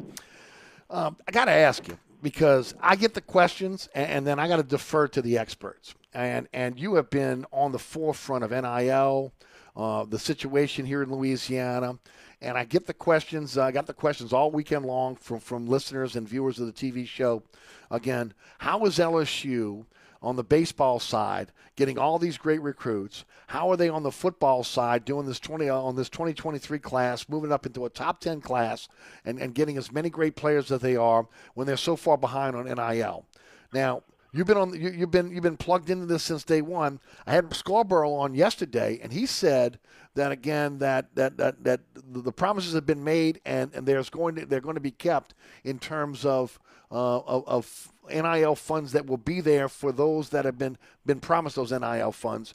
Um, 0.90 1.18
I 1.28 1.32
got 1.32 1.46
to 1.46 1.52
ask 1.52 1.88
you 1.88 1.98
because 2.22 2.74
I 2.82 2.96
get 2.96 3.14
the 3.14 3.22
questions, 3.22 3.90
and, 3.94 4.12
and 4.12 4.28
then 4.28 4.40
I 4.40 4.48
got 4.48 4.58
to 4.58 4.64
defer 4.64 5.08
to 5.10 5.22
the 5.22 5.38
experts. 5.38 5.96
And 6.14 6.48
and 6.54 6.80
you 6.80 6.96
have 6.96 7.10
been 7.10 7.46
on 7.52 7.72
the 7.72 7.80
forefront 7.80 8.44
of 8.44 8.52
NIL, 8.52 9.34
uh, 9.76 10.06
the 10.06 10.20
situation 10.20 10.86
here 10.86 11.04
in 11.04 11.12
Louisiana, 11.12 12.00
and 12.42 12.58
I 12.58 12.66
get 12.66 12.88
the 12.88 12.94
questions. 12.94 13.58
I 13.58 13.72
got 13.72 13.86
the 13.86 13.94
questions 13.94 14.34
all 14.34 14.52
weekend 14.52 14.86
long 14.86 15.16
from 15.16 15.40
from 15.40 15.68
listeners 15.68 16.16
and 16.16 16.28
viewers 16.28 16.60
of 16.60 16.66
the 16.66 16.74
TV 16.74 17.08
show. 17.08 17.44
Again, 17.92 18.34
how 18.60 18.86
is 18.86 18.98
LSU? 18.98 19.86
On 20.22 20.36
the 20.36 20.44
baseball 20.44 21.00
side, 21.00 21.52
getting 21.76 21.98
all 21.98 22.20
these 22.20 22.38
great 22.38 22.62
recruits. 22.62 23.26
How 23.48 23.70
are 23.72 23.78
they 23.78 23.90
on 23.90 24.04
the 24.04 24.12
football 24.12 24.64
side 24.64 25.06
doing 25.06 25.26
this 25.26 25.40
20 25.40 25.70
on 25.70 25.96
this 25.96 26.10
2023 26.10 26.80
class, 26.80 27.30
moving 27.30 27.52
up 27.52 27.66
into 27.66 27.86
a 27.86 27.90
top 27.90 28.20
10 28.20 28.42
class, 28.42 28.88
and, 29.26 29.40
and 29.40 29.56
getting 29.56 29.78
as 29.78 29.92
many 29.92 30.10
great 30.10 30.36
players 30.36 30.72
as 30.72 30.82
they 30.82 30.96
are 30.96 31.28
when 31.54 31.68
they're 31.68 31.78
so 31.78 31.96
far 31.96 32.18
behind 32.18 32.56
on 32.56 32.66
NIL? 32.66 33.26
Now. 33.74 34.04
You've 34.34 34.46
been 34.46 34.58
on. 34.58 34.74
You, 34.80 34.90
you've 34.90 35.10
been 35.10 35.32
you've 35.32 35.42
been 35.42 35.58
plugged 35.58 35.90
into 35.90 36.06
this 36.06 36.22
since 36.22 36.44
day 36.44 36.62
one. 36.62 37.00
I 37.26 37.32
had 37.32 37.52
Scarborough 37.56 38.14
on 38.14 38.36
yesterday, 38.36 39.00
and 39.02 39.14
he 39.14 39.26
said 39.26 39.80
that 40.16 40.34
again 40.34 40.80
that 40.80 41.16
that 41.16 41.38
that, 41.38 41.64
that 41.64 41.80
the 41.96 42.34
promises 42.34 42.74
have 42.74 42.86
been 42.86 43.04
made, 43.04 43.40
and, 43.46 43.74
and 43.74 43.88
there's 43.88 44.10
going 44.10 44.36
to 44.36 44.46
they're 44.46 44.60
going 44.60 44.76
to 44.76 44.82
be 44.82 44.92
kept 44.92 45.34
in 45.64 45.80
terms 45.80 46.26
of 46.26 46.60
uh, 46.92 47.20
of, 47.20 47.48
of 47.48 47.94
NIL 48.10 48.56
funds 48.56 48.92
that 48.92 49.06
will 49.06 49.18
be 49.18 49.42
there 49.42 49.68
for 49.68 49.92
those 49.92 50.30
that 50.30 50.46
have 50.46 50.58
been 50.58 50.78
been 51.06 51.20
promised 51.20 51.56
those 51.56 51.72
NIL 51.72 52.12
funds. 52.12 52.54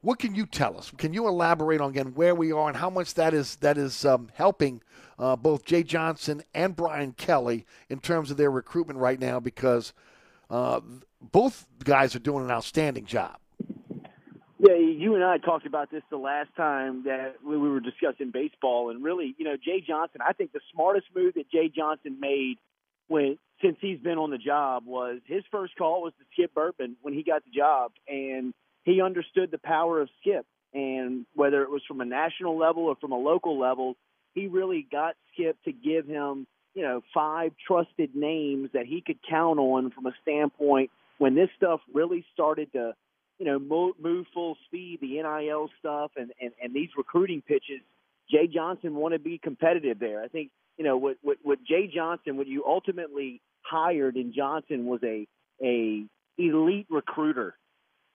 What 0.00 0.18
can 0.18 0.34
you 0.34 0.44
tell 0.44 0.76
us? 0.76 0.90
Can 0.98 1.14
you 1.14 1.26
elaborate 1.26 1.80
on 1.80 1.90
again 1.90 2.14
where 2.14 2.34
we 2.34 2.52
are 2.52 2.68
and 2.68 2.76
how 2.76 2.90
much 2.90 3.14
that 3.14 3.32
is 3.32 3.56
that 3.56 3.78
is 3.78 4.04
um, 4.04 4.28
helping 4.34 4.82
uh, 5.18 5.36
both 5.36 5.64
Jay 5.64 5.82
Johnson 5.82 6.42
and 6.54 6.76
Brian 6.76 7.12
Kelly 7.12 7.64
in 7.88 8.00
terms 8.00 8.30
of 8.30 8.36
their 8.36 8.50
recruitment 8.50 8.98
right 8.98 9.18
now? 9.18 9.40
Because 9.40 9.94
uh, 10.50 10.80
both 11.20 11.66
guys 11.82 12.14
are 12.14 12.18
doing 12.20 12.44
an 12.44 12.50
outstanding 12.50 13.06
job. 13.06 13.38
Yeah, 14.58 14.76
you 14.76 15.14
and 15.14 15.24
I 15.24 15.38
talked 15.38 15.66
about 15.66 15.90
this 15.90 16.02
the 16.10 16.16
last 16.16 16.48
time 16.56 17.04
that 17.04 17.36
we 17.44 17.56
we 17.58 17.68
were 17.68 17.80
discussing 17.80 18.30
baseball, 18.30 18.90
and 18.90 19.04
really, 19.04 19.34
you 19.36 19.44
know, 19.44 19.56
Jay 19.56 19.82
Johnson. 19.86 20.20
I 20.26 20.32
think 20.32 20.52
the 20.52 20.60
smartest 20.72 21.06
move 21.14 21.34
that 21.34 21.50
Jay 21.50 21.68
Johnson 21.68 22.18
made 22.18 22.56
when 23.08 23.38
since 23.62 23.76
he's 23.80 24.00
been 24.00 24.18
on 24.18 24.30
the 24.30 24.38
job 24.38 24.84
was 24.86 25.20
his 25.26 25.42
first 25.50 25.74
call 25.76 26.02
was 26.02 26.12
to 26.18 26.24
Skip 26.32 26.54
Bertman 26.54 26.94
when 27.02 27.14
he 27.14 27.22
got 27.22 27.44
the 27.44 27.50
job, 27.50 27.92
and 28.08 28.52
he 28.84 29.00
understood 29.00 29.50
the 29.50 29.58
power 29.58 30.00
of 30.00 30.08
Skip, 30.20 30.46
and 30.72 31.24
whether 31.34 31.62
it 31.62 31.70
was 31.70 31.82
from 31.86 32.00
a 32.00 32.04
national 32.04 32.58
level 32.58 32.84
or 32.84 32.96
from 32.96 33.12
a 33.12 33.18
local 33.18 33.58
level, 33.58 33.96
he 34.34 34.46
really 34.48 34.86
got 34.90 35.14
Skip 35.32 35.56
to 35.64 35.72
give 35.72 36.06
him, 36.06 36.46
you 36.74 36.82
know, 36.82 37.02
five 37.12 37.52
trusted 37.66 38.14
names 38.14 38.70
that 38.74 38.86
he 38.86 39.00
could 39.00 39.18
count 39.28 39.58
on 39.58 39.90
from 39.90 40.06
a 40.06 40.12
standpoint 40.22 40.90
when 41.18 41.34
this 41.34 41.48
stuff 41.56 41.80
really 41.92 42.24
started 42.32 42.72
to 42.72 42.94
you 43.38 43.46
know, 43.46 43.58
move, 43.58 43.94
move 44.00 44.26
full 44.32 44.56
speed, 44.66 44.98
the 45.00 45.20
NIL 45.22 45.68
stuff, 45.78 46.12
and, 46.16 46.32
and, 46.40 46.52
and 46.62 46.74
these 46.74 46.90
recruiting 46.96 47.42
pitches. 47.42 47.80
Jay 48.30 48.46
Johnson 48.46 48.94
wanted 48.94 49.18
to 49.18 49.24
be 49.24 49.38
competitive 49.38 49.98
there. 49.98 50.22
I 50.22 50.28
think, 50.28 50.50
you 50.76 50.84
know, 50.84 50.96
what, 50.96 51.16
what, 51.22 51.38
what 51.42 51.58
Jay 51.64 51.90
Johnson, 51.92 52.36
what 52.36 52.46
you 52.46 52.64
ultimately 52.66 53.40
hired 53.62 54.16
in 54.16 54.32
Johnson 54.34 54.86
was 54.86 55.00
a, 55.02 55.26
a 55.62 56.04
elite 56.38 56.86
recruiter. 56.90 57.56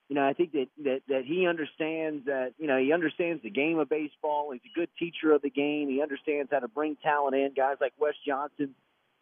You 0.10 0.15
know, 0.15 0.27
I 0.27 0.34
think 0.34 0.53
that, 0.53 0.68
that, 0.84 1.02
that 1.07 1.22
he 1.26 1.45
understands 1.45 2.26
that, 2.26 2.53
you 2.57 2.68
know, 2.68 2.80
he 2.80 2.91
understands 2.91 3.44
the 3.44 3.52
game 3.52 3.77
of 3.77 3.90
baseball. 3.90 4.52
He's 4.52 4.61
a 4.76 4.80
good 4.80 4.90
teacher 4.98 5.31
of 5.31 5.41
the 5.41 5.52
game. 5.52 5.88
He 5.88 6.02
understands 6.02 6.49
how 6.52 6.60
to 6.60 6.68
bring 6.68 6.98
talent 7.03 7.36
in, 7.36 7.53
guys 7.56 7.77
like 7.80 7.94
Wes 7.99 8.15
Johnson, 8.27 8.73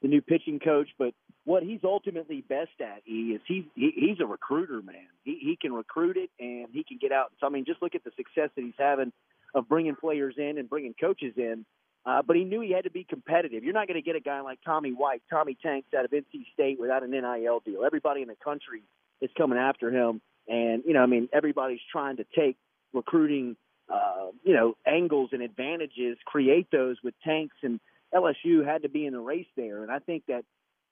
the 0.02 0.08
new 0.08 0.22
pitching 0.22 0.60
coach. 0.60 0.88
But 0.98 1.14
what 1.48 1.64
he's 1.64 1.80
ultimately 1.86 2.42
best 2.42 2.72
at 2.82 3.02
he 3.06 3.32
is 3.32 3.42
he, 3.48 3.66
he 3.74 3.94
he's 3.96 4.20
a 4.20 4.26
recruiter 4.26 4.82
man 4.82 5.08
he 5.24 5.40
he 5.40 5.58
can 5.60 5.72
recruit 5.72 6.18
it 6.18 6.30
and 6.42 6.68
he 6.74 6.84
can 6.84 6.98
get 7.00 7.14
out 7.14 7.32
so 7.40 7.48
i 7.48 7.50
mean 7.50 7.64
just 7.64 7.82
look 7.82 7.96
at 7.96 8.04
the 8.04 8.12
success 8.18 8.50
that 8.56 8.64
he's 8.66 8.74
having 8.78 9.14
of 9.56 9.68
bringing 9.70 9.96
players 9.96 10.36
in 10.38 10.58
and 10.58 10.70
bringing 10.70 10.94
coaches 11.00 11.34
in 11.38 11.66
uh, 12.08 12.22
but 12.26 12.36
he 12.38 12.46
knew 12.46 12.62
he 12.62 12.72
had 12.72 12.86
to 12.86 12.90
be 12.90 13.04
competitive. 13.04 13.64
You're 13.64 13.74
not 13.74 13.88
going 13.88 14.02
to 14.02 14.06
get 14.06 14.16
a 14.16 14.22
guy 14.22 14.40
like 14.42 14.60
tommy 14.64 14.92
white 14.92 15.22
tommy 15.30 15.58
tanks 15.62 15.90
out 15.98 16.06
of 16.06 16.12
nc 16.12 16.26
state 16.54 16.80
without 16.80 17.04
an 17.04 17.12
nil 17.12 17.62
deal. 17.66 17.84
Everybody 17.86 18.22
in 18.22 18.30
the 18.30 18.38
country 18.44 18.84
is 19.22 19.30
coming 19.38 19.58
after 19.58 19.92
him. 19.92 20.22
And 20.48 20.84
you 20.86 20.94
know 20.94 21.02
i 21.02 21.06
mean 21.06 21.28
everybody's 21.34 21.82
trying 21.92 22.18
to 22.18 22.26
take 22.36 22.58
recruiting 22.94 23.58
uh, 23.94 24.28
you 24.44 24.54
know 24.54 24.76
angles 24.86 25.30
and 25.34 25.42
advantages 25.42 26.18
create 26.26 26.68
those 26.72 26.98
with 27.04 27.14
tanks 27.24 27.56
and 27.62 27.80
lsu 28.14 28.66
had 28.66 28.84
to 28.84 28.90
be 28.90 29.06
in 29.06 29.14
the 29.14 29.20
race 29.20 29.48
there. 29.56 29.84
And 29.84 29.92
i 29.92 30.00
think 30.00 30.24
that 30.28 30.46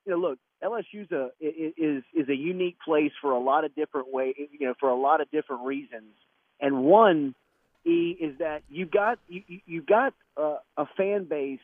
you 0.06 0.14
know, 0.14 0.20
look, 0.20 0.40
LSU's 0.64 1.12
a 1.12 1.32
is 1.42 2.04
is 2.14 2.30
a 2.30 2.36
unique 2.36 2.78
place 2.84 3.12
for 3.22 3.32
a 3.32 3.40
lot 3.40 3.66
of 3.66 3.76
different 3.76 4.14
way, 4.14 4.34
you 4.38 4.68
know, 4.68 4.74
for 4.80 4.90
a 4.90 4.96
lot 4.96 5.22
of 5.22 5.30
different 5.32 5.64
reasons. 5.64 6.14
And 6.60 6.84
one 6.84 7.36
e 7.86 8.18
is 8.20 8.40
that 8.40 8.64
you've 8.70 8.92
got 8.92 9.20
you 9.28 9.44
you've 9.66 9.86
got 9.86 10.14
a, 10.38 10.56
a 10.78 10.86
fan 10.98 11.26
base 11.26 11.60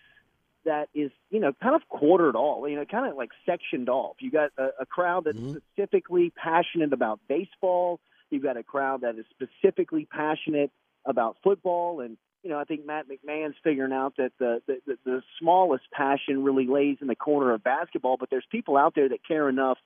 that 0.65 0.89
is 0.93 1.11
you 1.29 1.39
know 1.39 1.53
kind 1.61 1.75
of 1.75 1.87
quartered 1.89 2.35
off, 2.35 2.69
you 2.69 2.75
know, 2.75 2.85
kind 2.85 3.09
of 3.09 3.17
like 3.17 3.29
sectioned 3.45 3.89
off. 3.89 4.17
You 4.19 4.31
got 4.31 4.51
a, 4.57 4.69
a 4.81 4.85
crowd 4.85 5.25
that's 5.25 5.37
mm-hmm. 5.37 5.57
specifically 5.75 6.31
passionate 6.35 6.93
about 6.93 7.19
baseball. 7.27 7.99
You've 8.29 8.43
got 8.43 8.57
a 8.57 8.63
crowd 8.63 9.01
that 9.01 9.17
is 9.17 9.25
specifically 9.31 10.07
passionate 10.09 10.71
about 11.05 11.37
football, 11.43 12.01
and 12.01 12.17
you 12.43 12.49
know, 12.49 12.57
I 12.57 12.63
think 12.63 12.85
Matt 12.85 13.05
McMahon's 13.07 13.55
figuring 13.63 13.93
out 13.93 14.15
that 14.17 14.31
the, 14.39 14.61
the 14.67 14.97
the 15.05 15.21
smallest 15.39 15.83
passion 15.91 16.43
really 16.43 16.67
lays 16.67 16.97
in 17.01 17.07
the 17.07 17.15
corner 17.15 17.53
of 17.53 17.63
basketball, 17.63 18.17
but 18.17 18.29
there's 18.29 18.45
people 18.51 18.77
out 18.77 18.95
there 18.95 19.09
that 19.09 19.25
care 19.27 19.49
enough 19.49 19.77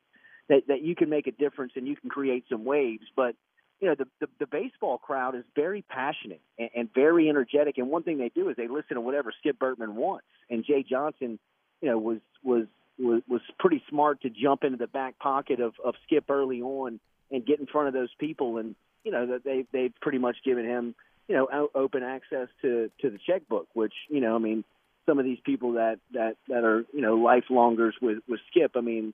that 0.50 0.68
that 0.68 0.82
you 0.82 0.96
can 0.96 1.10
make 1.10 1.28
a 1.28 1.32
difference 1.32 1.74
and 1.76 1.88
you 1.88 1.96
can 1.96 2.10
create 2.10 2.46
some 2.50 2.64
waves. 2.64 3.06
But 3.16 3.36
you 3.80 3.90
know, 3.90 3.96
the 3.96 4.08
the, 4.20 4.28
the 4.40 4.48
baseball 4.48 4.98
crowd 4.98 5.36
is 5.36 5.44
very 5.56 5.84
passionate 5.84 6.42
and, 6.58 6.70
and 6.76 6.94
very 6.94 7.30
energetic, 7.30 7.78
and 7.78 7.90
one 7.90 8.04
thing 8.04 8.18
they 8.18 8.30
do 8.30 8.50
is 8.50 8.56
they 8.56 8.68
listen 8.68 8.96
to 8.96 9.02
whatever 9.02 9.34
Skip 9.40 9.60
Bertman 9.60 9.94
wants. 9.94 10.26
And 10.50 10.64
Jay 10.66 10.84
Johnson, 10.88 11.40
you 11.82 11.90
know, 11.90 11.98
was 11.98 12.20
was 12.44 12.66
was 12.98 13.22
was 13.28 13.42
pretty 13.60 13.84
smart 13.90 14.22
to 14.22 14.30
jump 14.30 14.64
into 14.64 14.78
the 14.78 14.88
back 14.88 15.20
pocket 15.20 15.60
of 15.60 15.74
of 15.84 15.96
Skip 16.06 16.30
early 16.30 16.62
on 16.62 17.00
and 17.32 17.46
get 17.46 17.60
in 17.60 17.66
front 17.66 17.88
of 17.88 17.94
those 17.94 18.14
people, 18.20 18.58
and 18.58 18.76
you 19.04 19.12
know 19.12 19.26
that 19.28 19.44
they 19.44 19.66
they've 19.72 19.94
pretty 20.02 20.20
much 20.20 20.38
given 20.44 20.66
him 20.66 20.96
you 21.28 21.36
know, 21.36 21.70
open 21.74 22.04
access 22.04 22.48
to 22.62 22.92
to 23.02 23.10
the 23.10 23.20
checkbook, 23.28 23.68
which 23.74 23.94
you 24.10 24.22
know, 24.22 24.36
I 24.36 24.40
mean, 24.40 24.64
some 25.06 25.20
of 25.20 25.26
these 25.26 25.40
people 25.44 25.74
that 25.74 26.00
that 26.14 26.38
that 26.48 26.64
are 26.64 26.86
you 26.94 27.02
know 27.02 27.16
lifelongers 27.16 27.96
with 28.02 28.20
with 28.28 28.40
Skip, 28.52 28.72
I 28.76 28.82
mean, 28.82 29.14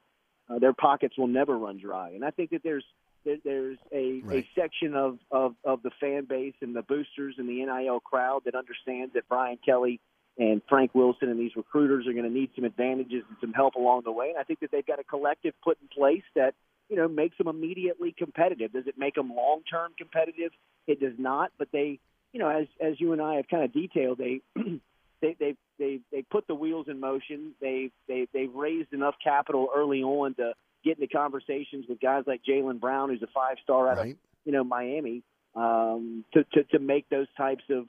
uh, 0.50 0.60
their 0.60 0.74
pockets 0.74 1.18
will 1.18 1.28
never 1.28 1.58
run 1.58 1.78
dry, 1.78 2.10
and 2.10 2.26
I 2.26 2.32
think 2.32 2.52
that 2.52 2.64
there's 2.64 2.84
there, 2.84 3.11
there's 3.24 3.78
a 3.92 4.22
right. 4.24 4.46
a 4.46 4.60
section 4.60 4.96
of, 4.96 5.20
of 5.32 5.56
of 5.64 5.84
the 5.84 5.92
fan 6.00 6.26
base 6.26 6.56
and 6.62 6.76
the 6.76 6.82
boosters 6.82 7.36
and 7.38 7.48
the 7.48 7.64
NIL 7.66 8.00
crowd 8.00 8.42
that 8.46 8.56
understands 8.56 9.14
that 9.14 9.28
Brian 9.30 9.58
Kelly 9.66 10.00
and 10.38 10.62
Frank 10.70 10.96
Wilson 10.96 11.30
and 11.30 11.40
these 11.40 11.56
recruiters 11.56 12.08
are 12.08 12.14
going 12.14 12.26
to 12.26 12.32
need 12.32 12.50
some 12.56 12.64
advantages 12.64 13.24
and 13.28 13.38
some 13.42 13.54
help 13.54 13.76
along 13.76 14.04
the 14.06 14.12
way, 14.12 14.30
and 14.30 14.38
I 14.38 14.44
think 14.44 14.60
that 14.62 14.72
they've 14.72 14.86
got 14.86 15.00
a 15.00 15.04
collective 15.04 15.54
put 15.64 15.78
in 15.82 15.88
place 15.88 16.24
that 16.36 16.56
you 16.90 16.96
know 16.96 17.08
makes 17.08 17.38
them 17.38 17.48
immediately 17.48 18.14
competitive. 18.18 18.74
Does 18.74 18.88
it 18.88 18.98
make 18.98 19.16
them 19.16 19.34
long 19.36 19.62
term 19.70 19.92
competitive? 19.98 20.52
It 20.88 21.00
does 21.00 21.14
not, 21.18 21.52
but 21.58 21.70
they, 21.72 22.00
you 22.34 22.40
know, 22.40 22.50
as 22.50 22.68
as 22.80 23.00
you 23.00 23.14
and 23.14 23.22
I 23.22 23.36
have 23.36 23.48
kind 23.48 23.64
of 23.64 23.74
detailed, 23.74 24.18
they 24.18 24.42
they 25.22 25.36
they 25.40 25.56
they 25.80 26.00
they 26.12 26.22
put 26.24 26.48
the 26.48 26.56
wheels 26.56 26.88
in 26.90 27.00
motion. 27.00 27.54
They 27.62 27.92
they 28.08 28.28
they've 28.34 28.54
raised 28.54 28.94
enough 28.94 29.16
capital 29.24 29.70
early 29.76 30.04
on 30.04 30.36
to 30.36 30.54
get 30.84 31.00
into 31.00 31.14
conversations 31.14 31.86
with 31.88 32.00
guys 32.00 32.24
like 32.28 32.42
Jalen 32.48 32.80
Brown, 32.80 33.10
who's 33.10 33.22
a 33.22 33.28
five 33.28 33.58
star 33.64 33.90
out 33.90 33.98
right. 33.98 34.12
of 34.12 34.18
you 34.46 34.52
know 34.52 34.64
Miami, 34.64 35.24
um, 35.56 36.26
to, 36.34 36.44
to 36.54 36.64
to 36.66 36.80
make 36.80 37.10
those 37.10 37.28
types 37.38 37.64
of 37.70 37.86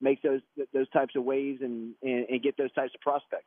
make 0.00 0.22
those 0.22 0.40
those 0.72 0.88
types 0.90 1.14
of 1.16 1.24
waves 1.24 1.60
and, 1.62 1.94
and, 2.02 2.26
and 2.28 2.42
get 2.42 2.56
those 2.56 2.72
types 2.72 2.92
of 2.94 3.00
prospects. 3.00 3.44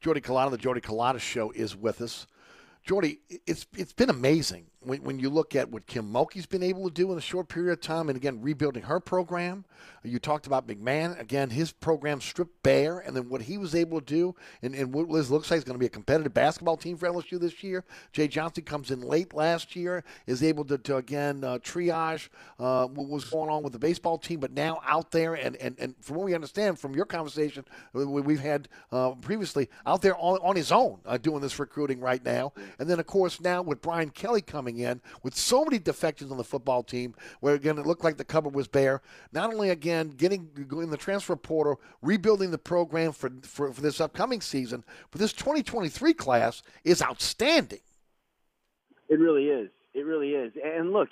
Jordy 0.00 0.20
Culotta, 0.20 0.50
the 0.50 0.58
Jordy 0.58 0.82
Culotta 0.82 1.18
Show, 1.18 1.50
is 1.52 1.74
with 1.74 2.02
us. 2.02 2.26
Jordy, 2.82 3.20
it's 3.46 3.66
it's 3.76 3.94
been 3.94 4.10
amazing 4.10 4.66
when, 4.86 5.02
when 5.02 5.18
you 5.18 5.30
look 5.30 5.54
at 5.54 5.70
what 5.70 5.86
Kim 5.86 6.12
Mulkey's 6.12 6.46
been 6.46 6.62
able 6.62 6.88
to 6.88 6.94
do 6.94 7.10
in 7.12 7.18
a 7.18 7.22
short 7.22 7.48
period 7.48 7.72
of 7.72 7.80
time, 7.80 8.08
and 8.08 8.16
again 8.16 8.40
rebuilding 8.42 8.84
her 8.84 9.00
program. 9.00 9.64
You 10.02 10.18
talked 10.18 10.46
about 10.46 10.66
McMahon 10.66 11.18
again; 11.18 11.50
his 11.50 11.72
program 11.72 12.20
stripped 12.20 12.62
bare, 12.62 12.98
and 12.98 13.16
then 13.16 13.28
what 13.28 13.42
he 13.42 13.56
was 13.56 13.74
able 13.74 14.00
to 14.00 14.06
do, 14.06 14.34
and, 14.62 14.74
and 14.74 14.92
what 14.92 15.08
Liz 15.08 15.30
looks 15.30 15.50
like 15.50 15.58
is 15.58 15.64
going 15.64 15.74
to 15.74 15.80
be 15.80 15.86
a 15.86 15.90
competitive 15.90 16.34
basketball 16.34 16.76
team 16.76 16.96
for 16.96 17.08
LSU 17.08 17.40
this 17.40 17.62
year. 17.62 17.84
Jay 18.12 18.28
Johnson 18.28 18.64
comes 18.64 18.90
in 18.90 19.00
late 19.00 19.32
last 19.32 19.74
year, 19.74 20.04
is 20.26 20.42
able 20.42 20.64
to, 20.66 20.76
to 20.78 20.96
again 20.96 21.42
uh, 21.42 21.58
triage 21.58 22.28
uh, 22.58 22.86
what 22.86 23.08
was 23.08 23.24
going 23.24 23.48
on 23.48 23.62
with 23.62 23.72
the 23.72 23.78
baseball 23.78 24.18
team, 24.18 24.40
but 24.40 24.52
now 24.52 24.80
out 24.86 25.10
there, 25.10 25.34
and, 25.34 25.56
and, 25.56 25.76
and 25.78 25.94
from 26.00 26.16
what 26.16 26.26
we 26.26 26.34
understand 26.34 26.78
from 26.78 26.94
your 26.94 27.06
conversation 27.06 27.64
we've 27.92 28.40
had 28.40 28.68
uh, 28.92 29.12
previously, 29.12 29.68
out 29.86 30.02
there 30.02 30.16
on, 30.18 30.38
on 30.42 30.56
his 30.56 30.70
own 30.70 30.98
uh, 31.06 31.16
doing 31.16 31.40
this 31.40 31.58
recruiting 31.58 32.00
right 32.00 32.24
now, 32.24 32.52
and 32.78 32.88
then 32.88 33.00
of 33.00 33.06
course 33.06 33.40
now 33.40 33.62
with 33.62 33.80
Brian 33.80 34.10
Kelly 34.10 34.42
coming 34.42 34.73
coming 34.74 34.90
in 34.90 35.00
with 35.22 35.34
so 35.34 35.64
many 35.64 35.78
defections 35.78 36.30
on 36.30 36.36
the 36.36 36.44
football 36.44 36.82
team, 36.82 37.14
where 37.40 37.54
again 37.54 37.78
it 37.78 37.86
looked 37.86 38.04
like 38.04 38.16
the 38.16 38.24
cupboard 38.24 38.54
was 38.54 38.68
bare. 38.68 39.00
Not 39.32 39.52
only 39.52 39.70
again 39.70 40.10
getting 40.10 40.50
in 40.56 40.90
the 40.90 40.96
transfer 40.96 41.36
portal, 41.36 41.80
rebuilding 42.02 42.50
the 42.50 42.58
program 42.58 43.12
for, 43.12 43.30
for, 43.42 43.72
for 43.72 43.80
this 43.80 44.00
upcoming 44.00 44.40
season, 44.40 44.84
but 45.10 45.20
this 45.20 45.32
2023 45.32 46.14
class 46.14 46.62
is 46.84 47.02
outstanding. 47.02 47.80
It 49.08 49.18
really 49.18 49.44
is. 49.44 49.70
It 49.92 50.04
really 50.04 50.30
is. 50.30 50.52
And 50.62 50.92
look, 50.92 51.10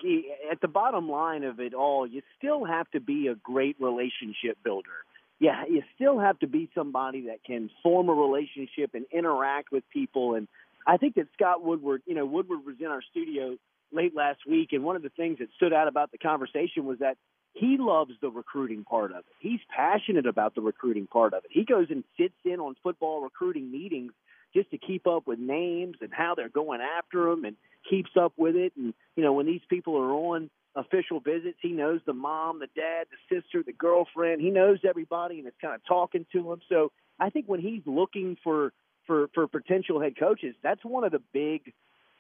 at 0.51 0.60
the 0.60 0.68
bottom 0.68 1.09
line 1.09 1.44
of 1.44 1.60
it 1.60 1.72
all, 1.72 2.06
you 2.06 2.22
still 2.36 2.64
have 2.64 2.90
to 2.90 3.01
be 3.01 3.28
a 3.28 3.36
great 3.36 3.76
relationship 3.78 4.59
builder. 4.64 5.05
Yeah, 5.39 5.64
you 5.68 5.82
still 5.94 6.18
have 6.18 6.39
to 6.40 6.47
be 6.47 6.68
somebody 6.74 7.26
that 7.26 7.44
can 7.44 7.70
form 7.82 8.09
a 8.09 8.12
relationship 8.12 8.94
and 8.94 9.05
interact 9.12 9.72
with 9.72 9.82
people 9.90 10.34
and 10.34 10.48
I 10.86 10.96
think 10.96 11.14
that 11.14 11.28
Scott 11.34 11.62
Woodward, 11.62 12.02
you 12.06 12.14
know, 12.14 12.26
Woodward 12.26 12.60
was 12.66 12.76
in 12.80 12.86
our 12.86 13.02
studio 13.02 13.56
late 13.92 14.14
last 14.16 14.40
week, 14.48 14.70
and 14.72 14.82
one 14.82 14.96
of 14.96 15.02
the 15.02 15.10
things 15.10 15.38
that 15.38 15.48
stood 15.56 15.72
out 15.72 15.88
about 15.88 16.10
the 16.12 16.18
conversation 16.18 16.84
was 16.84 16.98
that 16.98 17.16
he 17.54 17.76
loves 17.78 18.12
the 18.20 18.30
recruiting 18.30 18.84
part 18.84 19.10
of 19.10 19.18
it. 19.18 19.32
He's 19.38 19.60
passionate 19.68 20.26
about 20.26 20.54
the 20.54 20.62
recruiting 20.62 21.06
part 21.06 21.34
of 21.34 21.44
it. 21.44 21.50
He 21.52 21.64
goes 21.64 21.88
and 21.90 22.02
sits 22.18 22.34
in 22.44 22.60
on 22.60 22.74
football 22.82 23.20
recruiting 23.20 23.70
meetings 23.70 24.12
just 24.54 24.70
to 24.70 24.78
keep 24.78 25.06
up 25.06 25.26
with 25.26 25.38
names 25.38 25.96
and 26.00 26.10
how 26.12 26.34
they're 26.34 26.48
going 26.48 26.80
after 26.80 27.30
them 27.30 27.44
and 27.44 27.56
keeps 27.88 28.10
up 28.18 28.32
with 28.36 28.56
it. 28.56 28.72
And, 28.76 28.94
you 29.16 29.22
know, 29.22 29.32
when 29.32 29.46
these 29.46 29.60
people 29.68 29.96
are 29.96 30.12
on 30.12 30.50
official 30.74 31.20
visits, 31.20 31.59
he 31.60 31.72
knows 31.72 32.00
the 32.06 32.14
mom, 32.14 32.59
the 32.59 32.68
dad, 32.74 33.06
the 33.10 33.36
sister, 33.36 33.62
the 33.64 33.72
girlfriend. 33.72 34.40
He 34.40 34.50
knows 34.50 34.78
everybody 34.88 35.38
and 35.38 35.46
is 35.46 35.54
kind 35.60 35.74
of 35.74 35.82
talking 35.86 36.26
to 36.32 36.42
them. 36.42 36.60
So 36.68 36.90
I 37.20 37.30
think 37.30 37.46
when 37.46 37.60
he's 37.60 37.82
looking 37.86 38.36
for 38.42 38.72
for 39.07 39.29
for 39.35 39.47
potential 39.47 40.01
head 40.01 40.19
coaches, 40.19 40.55
that's 40.62 40.85
one 40.85 41.05
of 41.05 41.12
the 41.12 41.23
big 41.33 41.73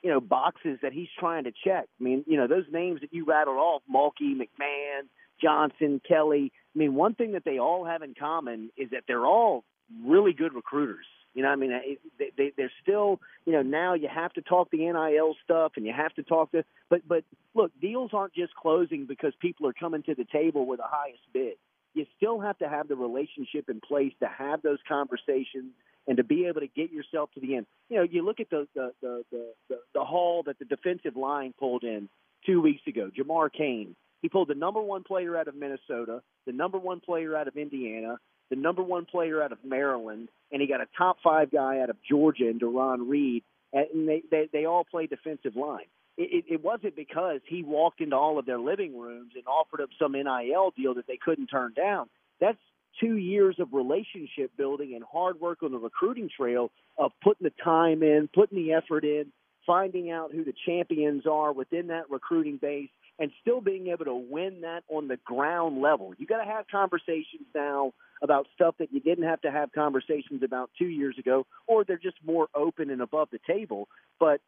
you 0.02 0.10
know 0.10 0.20
boxes 0.20 0.78
that 0.82 0.92
he's 0.92 1.08
trying 1.18 1.44
to 1.44 1.52
check. 1.64 1.86
I 2.00 2.02
mean, 2.02 2.24
you 2.26 2.36
know 2.36 2.46
those 2.46 2.66
names 2.70 3.00
that 3.00 3.12
you 3.12 3.24
rattled 3.24 3.56
off: 3.56 3.82
Mulkey, 3.92 4.34
McMahon, 4.34 5.02
Johnson, 5.40 6.00
Kelly. 6.06 6.52
I 6.74 6.78
mean, 6.78 6.94
one 6.94 7.14
thing 7.14 7.32
that 7.32 7.44
they 7.44 7.58
all 7.58 7.84
have 7.84 8.02
in 8.02 8.14
common 8.14 8.70
is 8.76 8.90
that 8.90 9.04
they're 9.06 9.26
all 9.26 9.64
really 10.04 10.32
good 10.32 10.54
recruiters. 10.54 11.06
You 11.34 11.42
know, 11.42 11.48
I 11.48 11.56
mean, 11.56 11.70
they, 12.18 12.30
they, 12.36 12.52
they're 12.56 12.72
still, 12.82 13.20
you 13.46 13.52
know, 13.52 13.62
now 13.62 13.94
you 13.94 14.08
have 14.08 14.34
to 14.34 14.42
talk 14.42 14.70
the 14.70 14.78
NIL 14.78 15.34
stuff 15.42 15.72
and 15.76 15.86
you 15.86 15.92
have 15.92 16.12
to 16.14 16.22
talk 16.22 16.52
to, 16.52 16.62
but, 16.90 17.00
but 17.08 17.24
look, 17.54 17.72
deals 17.80 18.10
aren't 18.12 18.34
just 18.34 18.54
closing 18.54 19.06
because 19.06 19.32
people 19.40 19.66
are 19.66 19.72
coming 19.72 20.02
to 20.02 20.14
the 20.14 20.26
table 20.30 20.66
with 20.66 20.78
the 20.78 20.86
highest 20.86 21.22
bid. 21.32 21.54
You 21.94 22.04
still 22.18 22.40
have 22.40 22.58
to 22.58 22.68
have 22.68 22.88
the 22.88 22.96
relationship 22.96 23.70
in 23.70 23.80
place 23.80 24.12
to 24.20 24.28
have 24.28 24.60
those 24.60 24.78
conversations 24.86 25.72
and 26.06 26.16
to 26.16 26.24
be 26.24 26.46
able 26.46 26.60
to 26.60 26.66
get 26.66 26.90
yourself 26.90 27.30
to 27.34 27.40
the 27.40 27.56
end. 27.56 27.66
You 27.88 27.98
know, 27.98 28.02
you 28.02 28.24
look 28.24 28.40
at 28.40 28.50
the, 28.50 28.66
the, 28.74 28.92
the, 29.00 29.22
the, 29.30 29.52
the, 29.68 29.76
the 29.94 30.04
haul 30.04 30.42
that 30.46 30.58
the 30.58 30.64
defensive 30.64 31.16
line 31.16 31.54
pulled 31.58 31.84
in 31.84 32.08
two 32.44 32.60
weeks 32.60 32.82
ago, 32.86 33.10
Jamar 33.16 33.52
Cain. 33.52 33.94
He 34.20 34.28
pulled 34.28 34.48
the 34.48 34.54
number 34.54 34.80
one 34.80 35.02
player 35.02 35.36
out 35.36 35.48
of 35.48 35.54
Minnesota, 35.54 36.22
the 36.46 36.52
number 36.52 36.78
one 36.78 37.00
player 37.00 37.36
out 37.36 37.48
of 37.48 37.56
Indiana, 37.56 38.18
the 38.50 38.56
number 38.56 38.82
one 38.82 39.04
player 39.04 39.42
out 39.42 39.52
of 39.52 39.58
Maryland, 39.64 40.28
and 40.52 40.60
he 40.60 40.68
got 40.68 40.80
a 40.80 40.86
top 40.96 41.16
five 41.24 41.50
guy 41.50 41.80
out 41.80 41.90
of 41.90 41.96
Georgia 42.08 42.48
and 42.48 42.60
Deron 42.60 43.08
Reed, 43.08 43.42
and 43.72 44.08
they 44.08 44.22
they, 44.30 44.48
they 44.52 44.64
all 44.64 44.84
play 44.84 45.06
defensive 45.06 45.56
line. 45.56 45.86
It, 46.18 46.44
it, 46.46 46.62
wasn't 46.62 46.94
because 46.94 47.40
he 47.46 47.62
walked 47.62 48.02
into 48.02 48.16
all 48.16 48.38
of 48.38 48.44
their 48.44 48.58
living 48.58 48.98
rooms 48.98 49.32
and 49.34 49.44
offered 49.46 49.80
them 49.80 49.88
some 49.98 50.12
NIL 50.12 50.72
deal 50.76 50.94
that 50.94 51.06
they 51.06 51.16
couldn't 51.16 51.46
turn 51.46 51.72
down. 51.74 52.10
That's 52.38 52.58
two 53.00 53.16
years 53.16 53.56
of 53.58 53.72
relationship 53.72 54.50
building 54.56 54.94
and 54.94 55.04
hard 55.04 55.40
work 55.40 55.62
on 55.62 55.72
the 55.72 55.78
recruiting 55.78 56.28
trail 56.34 56.70
of 56.98 57.12
putting 57.22 57.44
the 57.44 57.62
time 57.62 58.02
in, 58.02 58.28
putting 58.32 58.58
the 58.58 58.72
effort 58.72 59.04
in, 59.04 59.32
finding 59.66 60.10
out 60.10 60.32
who 60.32 60.44
the 60.44 60.54
champions 60.66 61.26
are 61.26 61.52
within 61.52 61.88
that 61.88 62.10
recruiting 62.10 62.56
base, 62.56 62.90
and 63.18 63.30
still 63.40 63.60
being 63.60 63.88
able 63.88 64.04
to 64.04 64.14
win 64.14 64.62
that 64.62 64.82
on 64.88 65.08
the 65.08 65.16
ground 65.18 65.80
level. 65.80 66.12
You 66.18 66.26
got 66.26 66.42
to 66.42 66.50
have 66.50 66.66
conversations 66.70 67.46
now 67.54 67.92
about 68.22 68.46
stuff 68.54 68.74
that 68.78 68.92
you 68.92 69.00
didn't 69.00 69.24
have 69.24 69.40
to 69.42 69.50
have 69.50 69.72
conversations 69.72 70.42
about 70.42 70.70
two 70.78 70.86
years 70.86 71.16
ago, 71.18 71.46
or 71.66 71.84
they're 71.84 71.98
just 71.98 72.16
more 72.24 72.48
open 72.54 72.90
and 72.90 73.00
above 73.00 73.28
the 73.30 73.40
table. 73.46 73.88
But 74.18 74.40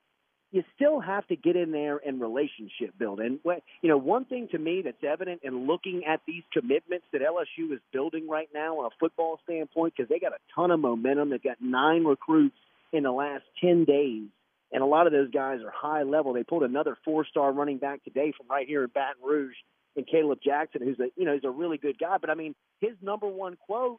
you 0.55 0.62
still 0.76 1.01
have 1.01 1.26
to 1.26 1.35
get 1.35 1.56
in 1.56 1.72
there 1.72 2.01
and 2.06 2.20
relationship 2.20 2.97
build. 2.97 3.18
And 3.18 3.40
what 3.43 3.64
you 3.82 3.89
know, 3.89 3.97
one 3.97 4.24
thing 4.24 4.47
to 4.52 4.59
me 4.59 4.82
that's 4.82 5.02
evident 5.02 5.40
in 5.43 5.66
looking 5.66 6.05
at 6.05 6.20
these 6.28 6.44
commitments 6.52 7.06
that 7.12 7.22
LSU 7.22 7.72
is 7.72 7.81
building 7.93 8.28
right 8.28 8.48
now 8.55 8.78
on 8.78 8.86
a 8.86 8.94
football 9.01 9.40
standpoint, 9.43 9.94
because 9.97 10.09
they 10.09 10.20
got 10.20 10.31
a 10.31 10.39
ton 10.55 10.70
of 10.70 10.78
momentum. 10.78 11.31
They've 11.31 11.43
got 11.43 11.56
nine 11.60 12.05
recruits 12.05 12.55
in 12.93 13.02
the 13.02 13.10
last 13.10 13.43
ten 13.60 13.85
days, 13.85 14.28
and 14.70 14.81
a 14.81 14.86
lot 14.86 15.09
of 15.09 15.12
those 15.12 15.28
guys 15.32 15.59
are 15.60 15.72
high 15.74 16.05
level. 16.05 16.32
They 16.32 16.44
pulled 16.44 16.62
another 16.62 16.97
four-star 17.05 17.52
running 17.52 17.78
back 17.78 18.05
today 18.05 18.32
from 18.36 18.47
right 18.48 18.68
here 18.68 18.85
in 18.85 18.90
Baton 18.94 19.24
Rouge, 19.24 19.56
and 19.97 20.06
Caleb 20.06 20.39
Jackson, 20.44 20.82
who's 20.82 21.01
a 21.01 21.09
you 21.16 21.24
know 21.24 21.35
he's 21.35 21.43
a 21.43 21.51
really 21.51 21.78
good 21.78 21.98
guy. 21.98 22.18
But 22.20 22.31
I 22.31 22.35
mean, 22.35 22.55
his 22.81 22.93
number 23.02 23.26
one 23.26 23.56
quote 23.66 23.98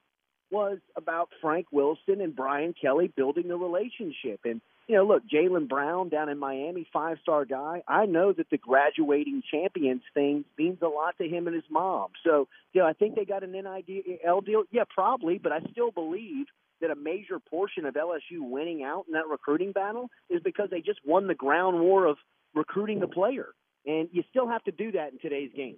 was 0.52 0.78
about 0.96 1.30
Frank 1.42 1.68
Wilson 1.74 2.22
and 2.22 2.34
Brian 2.34 2.74
Kelly 2.80 3.12
building 3.14 3.50
the 3.50 3.58
relationship. 3.58 4.40
And, 4.46 4.62
you 4.88 4.96
know, 4.96 5.06
look, 5.06 5.24
Jalen 5.28 5.68
Brown 5.68 6.10
down 6.10 6.30
in 6.30 6.38
Miami, 6.38 6.88
five 6.94 7.18
star 7.22 7.46
guy. 7.46 7.82
I 7.88 8.06
know 8.06 8.34
that 8.34 8.50
the 8.52 8.58
graduating 8.58 9.42
champions 9.50 10.04
thing 10.14 10.46
means 10.58 10.78
a 10.82 10.88
lot 10.88 11.18
to 11.18 11.28
him 11.28 11.48
and 11.48 11.56
his 11.56 11.66
mom. 11.70 12.10
So, 12.24 12.48
you 12.74 12.82
know, 12.82 12.88
I 12.88 12.94
think 12.94 13.16
they 13.16 13.26
got 13.26 13.44
an 13.44 13.52
NIL 13.52 14.42
deal. 14.42 14.64
Yeah, 14.72 14.84
probably, 14.94 15.40
but 15.40 15.52
I 15.52 15.60
still 15.72 15.92
believe 15.92 16.46
that 16.82 16.92
a 16.92 16.96
major 16.96 17.40
portion 17.40 17.86
of 17.86 17.96
LSU 17.96 18.42
winning 18.42 18.84
out 18.84 19.06
in 19.08 19.14
that 19.14 19.28
recruiting 19.28 19.72
battle 19.72 20.10
is 20.30 20.42
because 20.44 20.70
they 20.70 20.82
just 20.82 21.00
won 21.06 21.28
the 21.28 21.36
ground 21.36 21.80
war 21.80 22.06
of 22.06 22.18
recruiting 22.54 23.00
the 23.00 23.08
player. 23.08 23.48
And 23.88 24.10
you 24.12 24.24
still 24.30 24.48
have 24.48 24.64
to 24.66 24.72
do 24.72 24.92
that 24.92 25.14
in 25.14 25.20
today's 25.20 25.52
game. 25.56 25.78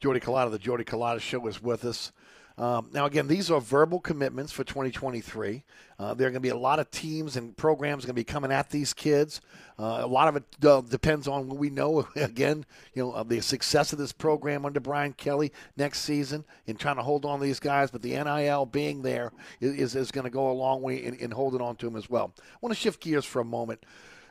Jordy 0.00 0.20
Culotta, 0.20 0.50
the 0.50 0.58
Jordy 0.58 0.84
Culotta 0.84 1.20
Show, 1.20 1.46
is 1.48 1.60
with 1.60 1.84
us. 1.84 2.12
Um, 2.58 2.90
now, 2.92 3.06
again, 3.06 3.28
these 3.28 3.52
are 3.52 3.60
verbal 3.60 4.00
commitments 4.00 4.50
for 4.50 4.64
2023. 4.64 5.62
Uh, 5.96 6.14
there 6.14 6.26
are 6.26 6.30
going 6.30 6.34
to 6.34 6.40
be 6.40 6.48
a 6.48 6.56
lot 6.56 6.80
of 6.80 6.90
teams 6.90 7.36
and 7.36 7.56
programs 7.56 8.04
going 8.04 8.14
to 8.14 8.14
be 8.14 8.24
coming 8.24 8.50
at 8.50 8.68
these 8.68 8.92
kids. 8.92 9.40
Uh, 9.78 10.00
a 10.02 10.06
lot 10.06 10.26
of 10.26 10.34
it 10.36 10.44
uh, 10.66 10.80
depends 10.80 11.28
on 11.28 11.46
what 11.48 11.56
we 11.56 11.70
know. 11.70 12.08
Again, 12.16 12.66
you 12.94 13.02
know, 13.04 13.12
of 13.12 13.28
the 13.28 13.40
success 13.40 13.92
of 13.92 13.98
this 14.00 14.12
program 14.12 14.66
under 14.66 14.80
Brian 14.80 15.12
Kelly 15.12 15.52
next 15.76 16.00
season 16.00 16.44
in 16.66 16.74
trying 16.74 16.96
to 16.96 17.02
hold 17.02 17.24
on 17.24 17.38
to 17.38 17.44
these 17.44 17.60
guys. 17.60 17.92
But 17.92 18.02
the 18.02 18.10
NIL 18.10 18.66
being 18.66 19.02
there 19.02 19.32
is, 19.60 19.94
is 19.94 20.10
going 20.10 20.24
to 20.24 20.30
go 20.30 20.50
a 20.50 20.52
long 20.52 20.82
way 20.82 20.96
in, 20.96 21.14
in 21.14 21.30
holding 21.30 21.60
on 21.60 21.76
to 21.76 21.86
them 21.86 21.94
as 21.94 22.10
well. 22.10 22.34
I 22.36 22.56
want 22.60 22.74
to 22.74 22.80
shift 22.80 23.00
gears 23.00 23.24
for 23.24 23.40
a 23.40 23.44
moment. 23.44 23.84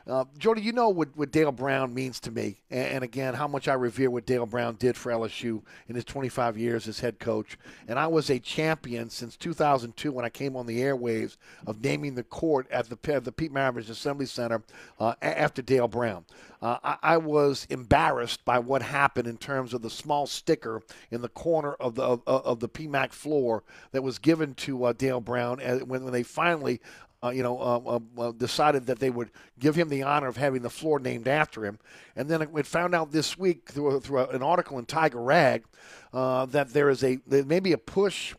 Uh, 0.08 0.24
Jody, 0.38 0.62
you 0.62 0.72
know 0.72 0.88
what, 0.88 1.14
what 1.16 1.30
Dale 1.30 1.52
Brown 1.52 1.92
means 1.92 2.18
to 2.20 2.30
me, 2.30 2.56
and, 2.70 2.86
and, 2.86 3.04
again, 3.04 3.34
how 3.34 3.46
much 3.46 3.68
I 3.68 3.74
revere 3.74 4.10
what 4.10 4.24
Dale 4.24 4.46
Brown 4.46 4.76
did 4.76 4.96
for 4.96 5.12
LSU 5.12 5.60
in 5.86 5.94
his 5.94 6.04
25 6.06 6.56
years 6.56 6.88
as 6.88 7.00
head 7.00 7.18
coach. 7.18 7.58
And 7.86 7.98
I 7.98 8.06
was 8.06 8.30
a 8.30 8.38
champion 8.38 9.10
since 9.10 9.36
2002 9.36 10.10
when 10.10 10.24
I 10.24 10.30
came 10.30 10.56
on 10.56 10.64
the 10.64 10.80
airwaves 10.80 11.36
of 11.66 11.84
naming 11.84 12.14
the 12.14 12.22
court 12.22 12.66
at 12.70 12.88
the, 12.88 13.12
at 13.12 13.24
the 13.24 13.32
Pete 13.32 13.52
Maravich 13.52 13.90
Assembly 13.90 14.24
Center 14.24 14.62
uh, 14.98 15.14
after 15.20 15.60
Dale 15.60 15.88
Brown. 15.88 16.24
Uh, 16.60 16.78
I, 16.82 16.96
I, 17.02 17.16
was 17.18 17.68
embarrassed 17.70 18.44
by 18.44 18.58
what 18.58 18.82
happened 18.82 19.28
in 19.28 19.36
terms 19.36 19.72
of 19.72 19.82
the 19.82 19.90
small 19.90 20.26
sticker 20.26 20.82
in 21.12 21.22
the 21.22 21.28
corner 21.28 21.74
of 21.74 21.94
the 21.94 22.02
of, 22.02 22.22
of 22.26 22.58
the 22.58 22.68
PMAC 22.68 23.12
floor 23.12 23.62
that 23.92 24.02
was 24.02 24.18
given 24.18 24.54
to 24.54 24.82
uh, 24.84 24.92
Dale 24.92 25.20
Brown 25.20 25.60
when, 25.60 26.02
when 26.02 26.12
they 26.12 26.24
finally 26.24 26.80
uh, 27.22 27.30
you 27.30 27.42
know, 27.42 27.58
uh, 28.18 28.32
decided 28.32 28.86
that 28.86 29.00
they 29.00 29.10
would 29.10 29.30
give 29.58 29.74
him 29.74 29.88
the 29.88 30.02
honor 30.02 30.28
of 30.28 30.36
having 30.36 30.62
the 30.62 30.70
floor 30.70 31.00
named 31.00 31.26
after 31.26 31.64
him. 31.64 31.78
And 32.14 32.28
then 32.28 32.42
it 32.42 32.66
found 32.66 32.94
out 32.94 33.10
this 33.10 33.36
week 33.36 33.70
through, 33.70 34.00
through 34.00 34.26
an 34.26 34.42
article 34.42 34.78
in 34.78 34.86
Tiger 34.86 35.20
Rag 35.20 35.64
uh, 36.12 36.46
that 36.46 36.72
there 36.72 36.90
is 36.90 37.02
a 37.02 37.18
there 37.26 37.44
may 37.44 37.60
be 37.60 37.72
a 37.72 37.78
push 37.78 38.34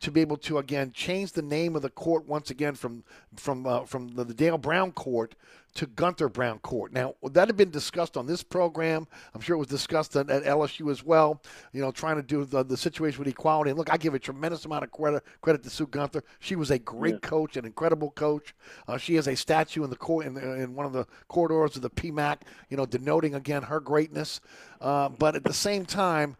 to 0.00 0.10
be 0.10 0.20
able 0.22 0.38
to 0.38 0.58
again 0.58 0.92
change 0.92 1.32
the 1.32 1.42
name 1.42 1.76
of 1.76 1.82
the 1.82 1.90
court 1.90 2.26
once 2.26 2.50
again 2.50 2.74
from 2.74 3.04
from 3.36 3.66
uh, 3.66 3.84
from 3.84 4.08
the 4.08 4.24
Dale 4.24 4.58
Brown 4.58 4.92
Court 4.92 5.34
to 5.74 5.86
Gunter 5.86 6.28
Brown 6.28 6.58
Court. 6.58 6.92
Now 6.92 7.14
that 7.22 7.48
had 7.48 7.56
been 7.56 7.70
discussed 7.70 8.16
on 8.16 8.26
this 8.26 8.42
program. 8.42 9.06
I'm 9.34 9.40
sure 9.40 9.54
it 9.54 9.58
was 9.58 9.68
discussed 9.68 10.16
at, 10.16 10.28
at 10.28 10.44
LSU 10.44 10.90
as 10.90 11.04
well. 11.04 11.42
You 11.72 11.80
know, 11.80 11.90
trying 11.90 12.16
to 12.16 12.22
do 12.22 12.44
the, 12.44 12.62
the 12.62 12.76
situation 12.76 13.18
with 13.18 13.28
equality. 13.28 13.70
And 13.70 13.78
look, 13.78 13.92
I 13.92 13.96
give 13.96 14.14
a 14.14 14.18
tremendous 14.18 14.64
amount 14.64 14.84
of 14.84 14.92
credit 14.92 15.22
credit 15.40 15.62
to 15.62 15.70
Sue 15.70 15.86
Gunter. 15.86 16.24
She 16.40 16.56
was 16.56 16.70
a 16.70 16.78
great 16.78 17.14
yeah. 17.14 17.28
coach, 17.28 17.56
an 17.56 17.64
incredible 17.64 18.10
coach. 18.10 18.54
Uh, 18.86 18.98
she 18.98 19.14
has 19.14 19.28
a 19.28 19.36
statue 19.36 19.84
in 19.84 19.90
the 19.90 19.96
court 19.96 20.26
in, 20.26 20.36
in, 20.36 20.74
one 20.74 20.86
of 20.86 20.92
the 20.92 21.06
corridors 21.28 21.76
of 21.76 21.82
the 21.82 21.90
PMAC. 21.90 22.42
You 22.68 22.76
know, 22.76 22.86
denoting 22.86 23.34
again 23.34 23.62
her 23.62 23.80
greatness. 23.80 24.40
Uh, 24.80 25.08
but 25.08 25.36
at 25.36 25.44
the 25.44 25.54
same 25.54 25.86
time 25.86 26.36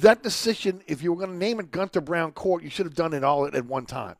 that 0.00 0.22
decision, 0.22 0.82
if 0.86 1.02
you 1.02 1.12
were 1.12 1.18
going 1.18 1.30
to 1.30 1.36
name 1.36 1.60
it 1.60 1.70
Gunter 1.70 2.00
Brown 2.00 2.32
Court, 2.32 2.62
you 2.62 2.70
should 2.70 2.86
have 2.86 2.94
done 2.94 3.12
it 3.12 3.22
all 3.22 3.46
at, 3.46 3.54
at 3.54 3.64
one 3.64 3.86
time. 3.86 4.16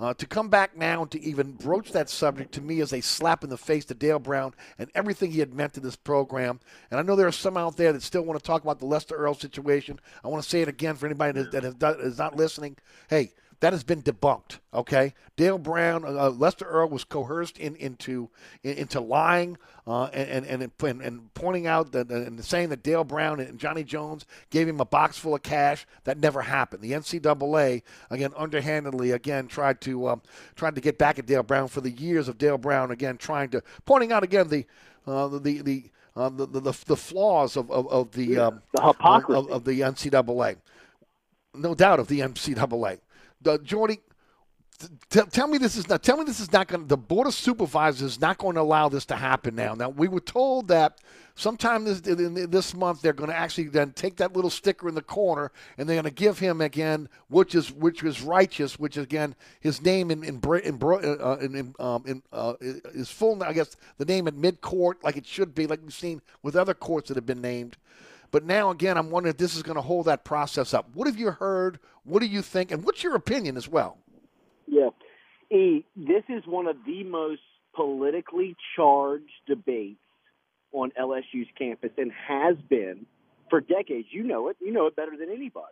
Uh, 0.00 0.14
to 0.14 0.26
come 0.26 0.48
back 0.48 0.76
now 0.76 1.02
and 1.02 1.10
to 1.10 1.20
even 1.20 1.52
broach 1.52 1.90
that 1.90 2.08
subject 2.08 2.52
to 2.52 2.60
me 2.60 2.78
is 2.78 2.92
a 2.92 3.00
slap 3.00 3.42
in 3.42 3.50
the 3.50 3.56
face 3.56 3.84
to 3.84 3.94
Dale 3.94 4.20
Brown 4.20 4.54
and 4.78 4.88
everything 4.94 5.32
he 5.32 5.40
had 5.40 5.52
meant 5.52 5.74
to 5.74 5.80
this 5.80 5.96
program. 5.96 6.60
And 6.90 7.00
I 7.00 7.02
know 7.02 7.16
there 7.16 7.26
are 7.26 7.32
some 7.32 7.56
out 7.56 7.76
there 7.76 7.92
that 7.92 8.02
still 8.02 8.22
want 8.22 8.38
to 8.38 8.46
talk 8.46 8.62
about 8.62 8.78
the 8.78 8.86
Lester 8.86 9.16
Earl 9.16 9.34
situation. 9.34 9.98
I 10.22 10.28
want 10.28 10.44
to 10.44 10.48
say 10.48 10.62
it 10.62 10.68
again 10.68 10.94
for 10.94 11.06
anybody 11.06 11.42
that, 11.42 11.50
that 11.50 11.64
is, 11.64 11.74
that 11.76 11.98
is 11.98 12.16
not 12.16 12.36
listening. 12.36 12.76
Hey, 13.10 13.32
that 13.60 13.72
has 13.72 13.82
been 13.82 14.02
debunked. 14.02 14.58
Okay, 14.72 15.14
Dale 15.36 15.58
Brown, 15.58 16.04
uh, 16.04 16.30
Lester 16.30 16.64
Earl 16.64 16.88
was 16.88 17.04
coerced 17.04 17.58
in, 17.58 17.74
into 17.76 18.28
in, 18.62 18.74
into 18.74 19.00
lying 19.00 19.58
uh, 19.86 20.04
and, 20.06 20.46
and, 20.46 20.70
and 20.80 21.02
and 21.02 21.34
pointing 21.34 21.66
out 21.66 21.92
that 21.92 22.08
and 22.10 22.44
saying 22.44 22.68
that 22.68 22.82
Dale 22.82 23.04
Brown 23.04 23.40
and 23.40 23.58
Johnny 23.58 23.82
Jones 23.82 24.26
gave 24.50 24.68
him 24.68 24.80
a 24.80 24.84
box 24.84 25.18
full 25.18 25.34
of 25.34 25.42
cash. 25.42 25.86
That 26.04 26.18
never 26.18 26.42
happened. 26.42 26.82
The 26.82 26.92
NCAA 26.92 27.82
again 28.10 28.32
underhandedly 28.36 29.10
again 29.10 29.48
tried 29.48 29.80
to 29.82 30.08
um, 30.08 30.22
tried 30.54 30.76
to 30.76 30.80
get 30.80 30.98
back 30.98 31.18
at 31.18 31.26
Dale 31.26 31.42
Brown 31.42 31.68
for 31.68 31.80
the 31.80 31.90
years 31.90 32.28
of 32.28 32.38
Dale 32.38 32.58
Brown 32.58 32.90
again 32.90 33.16
trying 33.16 33.48
to 33.50 33.62
pointing 33.84 34.12
out 34.12 34.22
again 34.22 34.48
the 34.48 34.66
uh, 35.06 35.26
the 35.28 35.62
the 35.62 35.84
uh, 36.16 36.28
the, 36.28 36.46
the, 36.46 36.60
the 36.60 36.96
flaws 36.96 37.56
of, 37.56 37.70
of, 37.70 37.86
of 37.92 38.10
the, 38.10 38.36
um, 38.38 38.60
the 38.74 38.82
hypocrisy 38.82 39.38
of, 39.38 39.48
of 39.52 39.64
the 39.64 39.80
NCAA. 39.80 40.56
No 41.54 41.76
doubt 41.76 42.00
of 42.00 42.08
the 42.08 42.18
NCAA 42.18 42.98
the 43.40 43.58
Jordy, 43.58 44.00
t- 45.10 45.20
tell 45.30 45.46
me 45.46 45.58
this 45.58 45.76
is 45.76 45.88
not. 45.88 46.02
Tell 46.02 46.16
me 46.16 46.24
this 46.24 46.40
is 46.40 46.52
not 46.52 46.68
going. 46.68 46.86
The 46.86 46.96
board 46.96 47.26
of 47.26 47.34
supervisors 47.34 48.02
is 48.02 48.20
not 48.20 48.38
going 48.38 48.54
to 48.54 48.60
allow 48.60 48.88
this 48.88 49.06
to 49.06 49.16
happen 49.16 49.54
now. 49.54 49.74
Now 49.74 49.88
we 49.90 50.08
were 50.08 50.20
told 50.20 50.68
that 50.68 50.98
sometime 51.34 51.84
this 51.84 52.00
this 52.00 52.74
month 52.74 53.02
they're 53.02 53.12
going 53.12 53.30
to 53.30 53.36
actually 53.36 53.68
then 53.68 53.92
take 53.92 54.16
that 54.16 54.34
little 54.34 54.50
sticker 54.50 54.88
in 54.88 54.94
the 54.94 55.02
corner 55.02 55.52
and 55.76 55.88
they're 55.88 55.96
going 55.96 56.04
to 56.04 56.10
give 56.10 56.38
him 56.38 56.60
again, 56.60 57.08
which 57.28 57.54
is 57.54 57.72
which 57.72 58.02
is 58.02 58.22
righteous, 58.22 58.78
which 58.78 58.96
is 58.96 59.04
again 59.04 59.34
his 59.60 59.82
name 59.82 60.10
in 60.10 60.24
in 60.24 60.40
in, 60.42 60.82
uh, 60.82 61.36
in, 61.40 61.74
um, 61.78 62.02
in 62.06 62.22
uh, 62.32 62.54
his 62.92 63.10
full. 63.10 63.42
I 63.42 63.52
guess 63.52 63.76
the 63.98 64.04
name 64.04 64.28
in 64.28 64.40
mid 64.40 64.60
court 64.60 65.02
like 65.02 65.16
it 65.16 65.26
should 65.26 65.54
be, 65.54 65.66
like 65.66 65.80
we've 65.82 65.92
seen 65.94 66.22
with 66.42 66.56
other 66.56 66.74
courts 66.74 67.08
that 67.08 67.16
have 67.16 67.26
been 67.26 67.40
named. 67.40 67.76
But 68.30 68.44
now, 68.44 68.70
again, 68.70 68.98
I'm 68.98 69.10
wondering 69.10 69.30
if 69.32 69.38
this 69.38 69.56
is 69.56 69.62
going 69.62 69.76
to 69.76 69.82
hold 69.82 70.06
that 70.06 70.24
process 70.24 70.74
up. 70.74 70.88
What 70.94 71.06
have 71.06 71.18
you 71.18 71.30
heard? 71.30 71.78
What 72.08 72.20
do 72.20 72.26
you 72.26 72.42
think? 72.42 72.70
And 72.70 72.84
what's 72.84 73.02
your 73.02 73.14
opinion 73.14 73.56
as 73.56 73.68
well? 73.68 73.98
Yeah. 74.66 74.90
E, 75.50 75.84
this 75.96 76.24
is 76.28 76.46
one 76.46 76.66
of 76.66 76.76
the 76.86 77.04
most 77.04 77.42
politically 77.74 78.56
charged 78.76 79.30
debates 79.46 80.00
on 80.72 80.90
LSU's 81.00 81.48
campus 81.56 81.90
and 81.96 82.10
has 82.26 82.56
been 82.68 83.06
for 83.50 83.60
decades. 83.60 84.08
You 84.10 84.24
know 84.24 84.48
it. 84.48 84.56
You 84.60 84.72
know 84.72 84.86
it 84.86 84.96
better 84.96 85.16
than 85.18 85.30
anybody. 85.30 85.66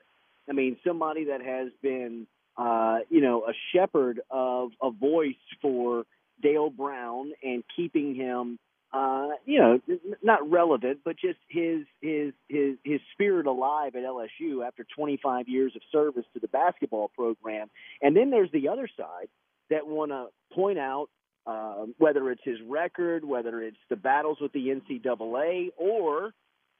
I 0.49 0.53
mean, 0.53 0.77
somebody 0.87 1.25
that 1.25 1.43
has 1.43 1.69
been, 1.83 2.27
uh, 2.57 2.99
you 3.11 3.21
know, 3.21 3.45
a 3.47 3.53
shepherd 3.73 4.21
of 4.31 4.71
a 4.83 4.91
voice 4.91 5.35
for 5.61 6.05
Dale 6.43 6.71
Brown 6.71 7.33
and 7.43 7.65
keeping 7.75 8.15
him, 8.15 8.59
uh, 8.97 9.29
you 9.45 9.59
know, 9.59 9.79
not 10.23 10.51
relevant, 10.51 11.01
but 11.05 11.17
just 11.19 11.39
his 11.49 11.81
his 12.01 12.33
his 12.49 12.77
his 12.83 13.01
spirit 13.13 13.47
alive 13.47 13.95
at 13.95 14.03
LSU 14.05 14.67
after 14.67 14.87
25 14.97 15.49
years 15.49 15.73
of 15.77 15.83
service 15.93 16.25
to 16.33 16.41
the 16.41 16.49
basketball 16.49 17.09
program. 17.15 17.69
And 18.01 18.17
then 18.17 18.31
there's 18.31 18.51
the 18.53 18.69
other 18.69 18.89
side 18.97 19.29
that 19.69 19.87
want 19.87 20.13
to 20.13 20.29
point 20.55 20.79
out 20.79 21.09
uh, 21.47 21.85
whether 21.99 22.31
it's 22.31 22.41
his 22.43 22.57
record, 22.67 23.23
whether 23.23 23.63
it's 23.63 23.77
the 23.91 23.97
battles 23.97 24.39
with 24.41 24.53
the 24.53 24.69
NCAA, 24.69 25.69
or 25.77 26.33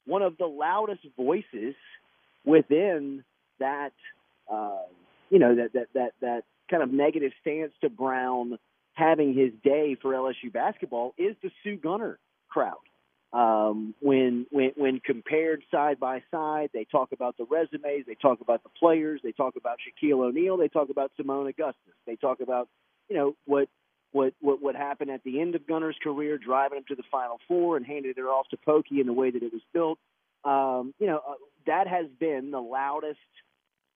one 0.07 0.23
of 0.23 0.39
the 0.39 0.47
loudest 0.47 1.01
voices 1.15 1.75
within 2.43 3.23
that, 3.59 3.93
uh, 4.51 4.81
you 5.29 5.37
know, 5.37 5.55
that, 5.55 5.73
that 5.73 5.87
that 5.93 6.11
that 6.21 6.43
kind 6.67 6.81
of 6.81 6.91
negative 6.91 7.31
stance 7.41 7.73
to 7.81 7.89
Brown 7.89 8.57
having 8.97 9.35
his 9.35 9.51
day 9.63 9.95
for 10.01 10.11
LSU 10.13 10.51
basketball 10.51 11.13
is 11.17 11.35
the 11.43 11.51
Sue 11.63 11.77
Gunter 11.77 12.17
crowd. 12.49 12.73
Um, 13.31 13.93
when 13.99 14.47
when 14.51 14.71
when 14.75 14.99
compared 14.99 15.61
side 15.69 15.99
by 15.99 16.23
side, 16.31 16.71
they 16.73 16.85
talk 16.85 17.11
about 17.11 17.37
the 17.37 17.45
resumes, 17.45 18.05
they 18.07 18.15
talk 18.15 18.41
about 18.41 18.63
the 18.63 18.69
players, 18.69 19.21
they 19.23 19.33
talk 19.33 19.55
about 19.55 19.77
Shaquille 19.77 20.25
O'Neal, 20.25 20.57
they 20.57 20.69
talk 20.69 20.89
about 20.89 21.11
Seimone 21.19 21.49
Augustus, 21.49 21.93
they 22.07 22.15
talk 22.15 22.39
about 22.39 22.69
you 23.09 23.15
know 23.15 23.35
what 23.45 23.69
what 24.13 24.33
what 24.41 24.61
what 24.61 24.75
happened 24.75 25.11
at 25.11 25.23
the 25.23 25.41
end 25.41 25.55
of 25.55 25.67
Gunter's 25.67 25.97
career, 26.01 26.39
driving 26.39 26.79
him 26.79 26.85
to 26.87 26.95
the 26.95 27.03
Final 27.11 27.39
Four 27.47 27.77
and 27.77 27.85
handed 27.85 28.17
it 28.17 28.21
off 28.21 28.47
to 28.49 28.57
Pokey 28.57 28.99
in 28.99 29.05
the 29.05 29.13
way 29.13 29.29
that 29.29 29.43
it 29.43 29.51
was 29.53 29.61
built. 29.73 29.99
Um, 30.43 30.93
you 30.97 31.05
know 31.05 31.17
uh, 31.17 31.33
that 31.67 31.87
has 31.87 32.07
been 32.19 32.49
the 32.49 32.61
loudest 32.61 33.19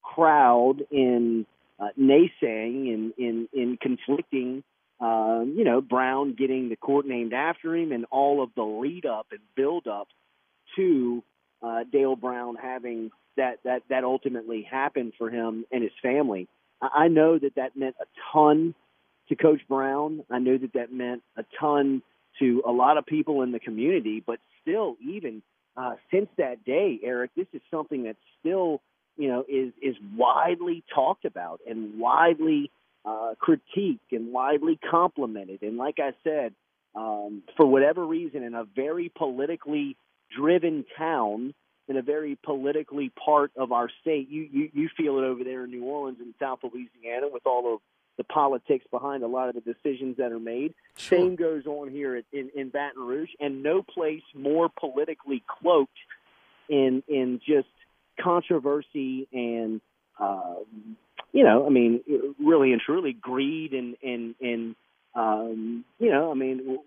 crowd 0.03 0.83
in 0.91 1.47
uh, 1.79 1.87
naysaying 1.99 2.93
and 2.93 3.13
in, 3.17 3.47
in 3.53 3.77
conflicting. 3.81 4.63
Um, 5.01 5.55
you 5.57 5.63
know, 5.63 5.81
Brown 5.81 6.35
getting 6.37 6.69
the 6.69 6.75
court 6.75 7.07
named 7.07 7.33
after 7.33 7.75
him, 7.75 7.91
and 7.91 8.05
all 8.11 8.43
of 8.43 8.51
the 8.55 8.63
lead 8.63 9.05
up 9.05 9.27
and 9.31 9.39
build 9.55 9.87
up 9.87 10.07
to 10.75 11.23
uh, 11.63 11.83
Dale 11.91 12.15
Brown 12.15 12.55
having 12.55 13.11
that 13.37 13.59
that 13.63 13.83
that 13.89 14.03
ultimately 14.03 14.61
happened 14.61 15.13
for 15.17 15.29
him 15.29 15.65
and 15.71 15.81
his 15.81 15.91
family. 16.01 16.47
I, 16.81 17.05
I 17.05 17.07
know 17.07 17.39
that 17.39 17.55
that 17.55 17.75
meant 17.75 17.95
a 17.99 18.05
ton 18.31 18.75
to 19.29 19.35
Coach 19.35 19.61
Brown. 19.67 20.23
I 20.29 20.39
knew 20.39 20.59
that 20.59 20.73
that 20.73 20.93
meant 20.93 21.23
a 21.35 21.45
ton 21.59 22.03
to 22.39 22.61
a 22.65 22.71
lot 22.71 22.97
of 22.97 23.05
people 23.05 23.41
in 23.41 23.51
the 23.51 23.59
community, 23.59 24.23
but 24.25 24.39
still, 24.61 24.97
even 25.03 25.41
uh, 25.75 25.95
since 26.11 26.27
that 26.37 26.63
day, 26.65 26.99
Eric, 27.03 27.31
this 27.35 27.47
is 27.53 27.61
something 27.71 28.03
that 28.03 28.17
still, 28.39 28.81
you 29.17 29.29
know, 29.29 29.45
is 29.47 29.73
is 29.81 29.95
widely 30.15 30.83
talked 30.93 31.25
about 31.25 31.59
and 31.67 31.99
widely 31.99 32.69
uh, 33.05 33.33
critiqued 33.41 33.99
and 34.11 34.31
widely 34.31 34.79
complimented. 34.89 35.61
And 35.61 35.77
like 35.77 35.99
I 35.99 36.11
said, 36.23 36.53
um, 36.95 37.43
for 37.57 37.65
whatever 37.65 38.05
reason, 38.05 38.43
in 38.43 38.53
a 38.53 38.63
very 38.63 39.09
politically 39.09 39.95
driven 40.35 40.85
town, 40.97 41.53
in 41.87 41.97
a 41.97 42.01
very 42.01 42.37
politically 42.43 43.11
part 43.23 43.51
of 43.55 43.71
our 43.71 43.89
state, 44.01 44.29
you 44.29 44.47
you, 44.51 44.69
you 44.73 44.89
feel 44.95 45.17
it 45.17 45.23
over 45.23 45.43
there 45.43 45.63
in 45.63 45.71
New 45.71 45.83
Orleans 45.83 46.19
and 46.19 46.33
South 46.39 46.59
Louisiana 46.63 47.27
with 47.31 47.45
all 47.45 47.73
of 47.73 47.81
the 48.17 48.23
politics 48.25 48.85
behind 48.91 49.23
a 49.23 49.27
lot 49.27 49.49
of 49.49 49.55
the 49.55 49.61
decisions 49.61 50.17
that 50.17 50.31
are 50.31 50.39
made. 50.39 50.73
Same 50.97 51.35
goes 51.35 51.65
on 51.65 51.89
here 51.89 52.17
at, 52.17 52.25
in, 52.31 52.51
in 52.55 52.69
Baton 52.69 53.01
Rouge, 53.01 53.31
and 53.39 53.63
no 53.63 53.81
place 53.81 54.21
more 54.35 54.69
politically 54.69 55.43
cloaked 55.47 55.97
in 56.69 57.03
in 57.07 57.39
just 57.45 57.69
controversy 58.19 59.27
and 59.33 59.81
uh, 60.19 60.55
you 61.33 61.43
know, 61.43 61.65
I 61.65 61.69
mean, 61.69 62.01
really 62.39 62.73
and 62.73 62.81
truly 62.81 63.13
greed 63.13 63.73
and 63.73 63.95
and 64.03 64.35
and 64.41 64.75
um, 65.13 65.85
you 65.99 66.11
know, 66.11 66.31
I 66.31 66.33
mean, 66.35 66.79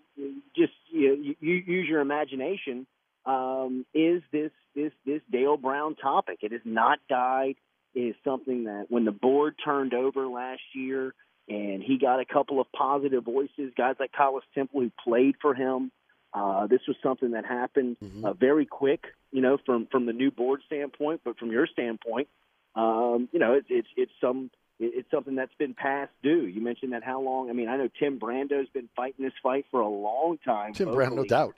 just 0.56 0.72
you, 0.90 1.34
you 1.40 1.54
use 1.54 1.88
your 1.88 2.00
imagination. 2.00 2.86
Um, 3.26 3.86
is 3.94 4.22
this 4.32 4.50
this 4.74 4.92
this 5.06 5.20
Dale 5.30 5.56
Brown 5.56 5.96
topic? 5.96 6.38
It 6.42 6.52
has 6.52 6.60
not 6.64 6.98
died. 7.08 7.56
It 7.94 8.00
is 8.00 8.14
something 8.24 8.64
that 8.64 8.86
when 8.88 9.04
the 9.04 9.12
board 9.12 9.54
turned 9.64 9.94
over 9.94 10.26
last 10.26 10.62
year 10.74 11.14
and 11.48 11.82
he 11.82 11.98
got 11.98 12.20
a 12.20 12.24
couple 12.24 12.60
of 12.60 12.66
positive 12.72 13.24
voices, 13.24 13.72
guys 13.76 13.96
like 14.00 14.12
Collis 14.12 14.44
Temple 14.54 14.80
who 14.80 14.92
played 15.02 15.36
for 15.40 15.54
him. 15.54 15.90
Uh, 16.32 16.66
this 16.66 16.80
was 16.88 16.96
something 17.00 17.30
that 17.30 17.44
happened 17.44 17.96
uh, 18.24 18.32
very 18.32 18.66
quick, 18.66 19.04
you 19.30 19.40
know, 19.40 19.56
from 19.64 19.86
from 19.86 20.06
the 20.06 20.12
new 20.12 20.32
board 20.32 20.60
standpoint, 20.66 21.20
but 21.24 21.38
from 21.38 21.52
your 21.52 21.66
standpoint, 21.68 22.26
um, 22.74 23.28
you 23.32 23.38
know, 23.38 23.54
it's 23.54 23.66
it's 23.70 23.88
it's 23.96 24.12
some 24.20 24.50
it's 24.80 25.08
something 25.10 25.34
that's 25.36 25.54
been 25.58 25.74
past 25.74 26.10
due. 26.22 26.46
You 26.46 26.60
mentioned 26.60 26.92
that 26.92 27.04
how 27.04 27.20
long? 27.20 27.48
I 27.48 27.52
mean, 27.52 27.68
I 27.68 27.76
know 27.76 27.88
Tim 27.98 28.18
Brando's 28.18 28.68
been 28.70 28.88
fighting 28.96 29.24
this 29.24 29.34
fight 29.42 29.66
for 29.70 29.80
a 29.80 29.88
long 29.88 30.38
time. 30.44 30.72
Tim 30.72 30.90
Brown, 30.92 31.14
no 31.14 31.24
doubt. 31.24 31.56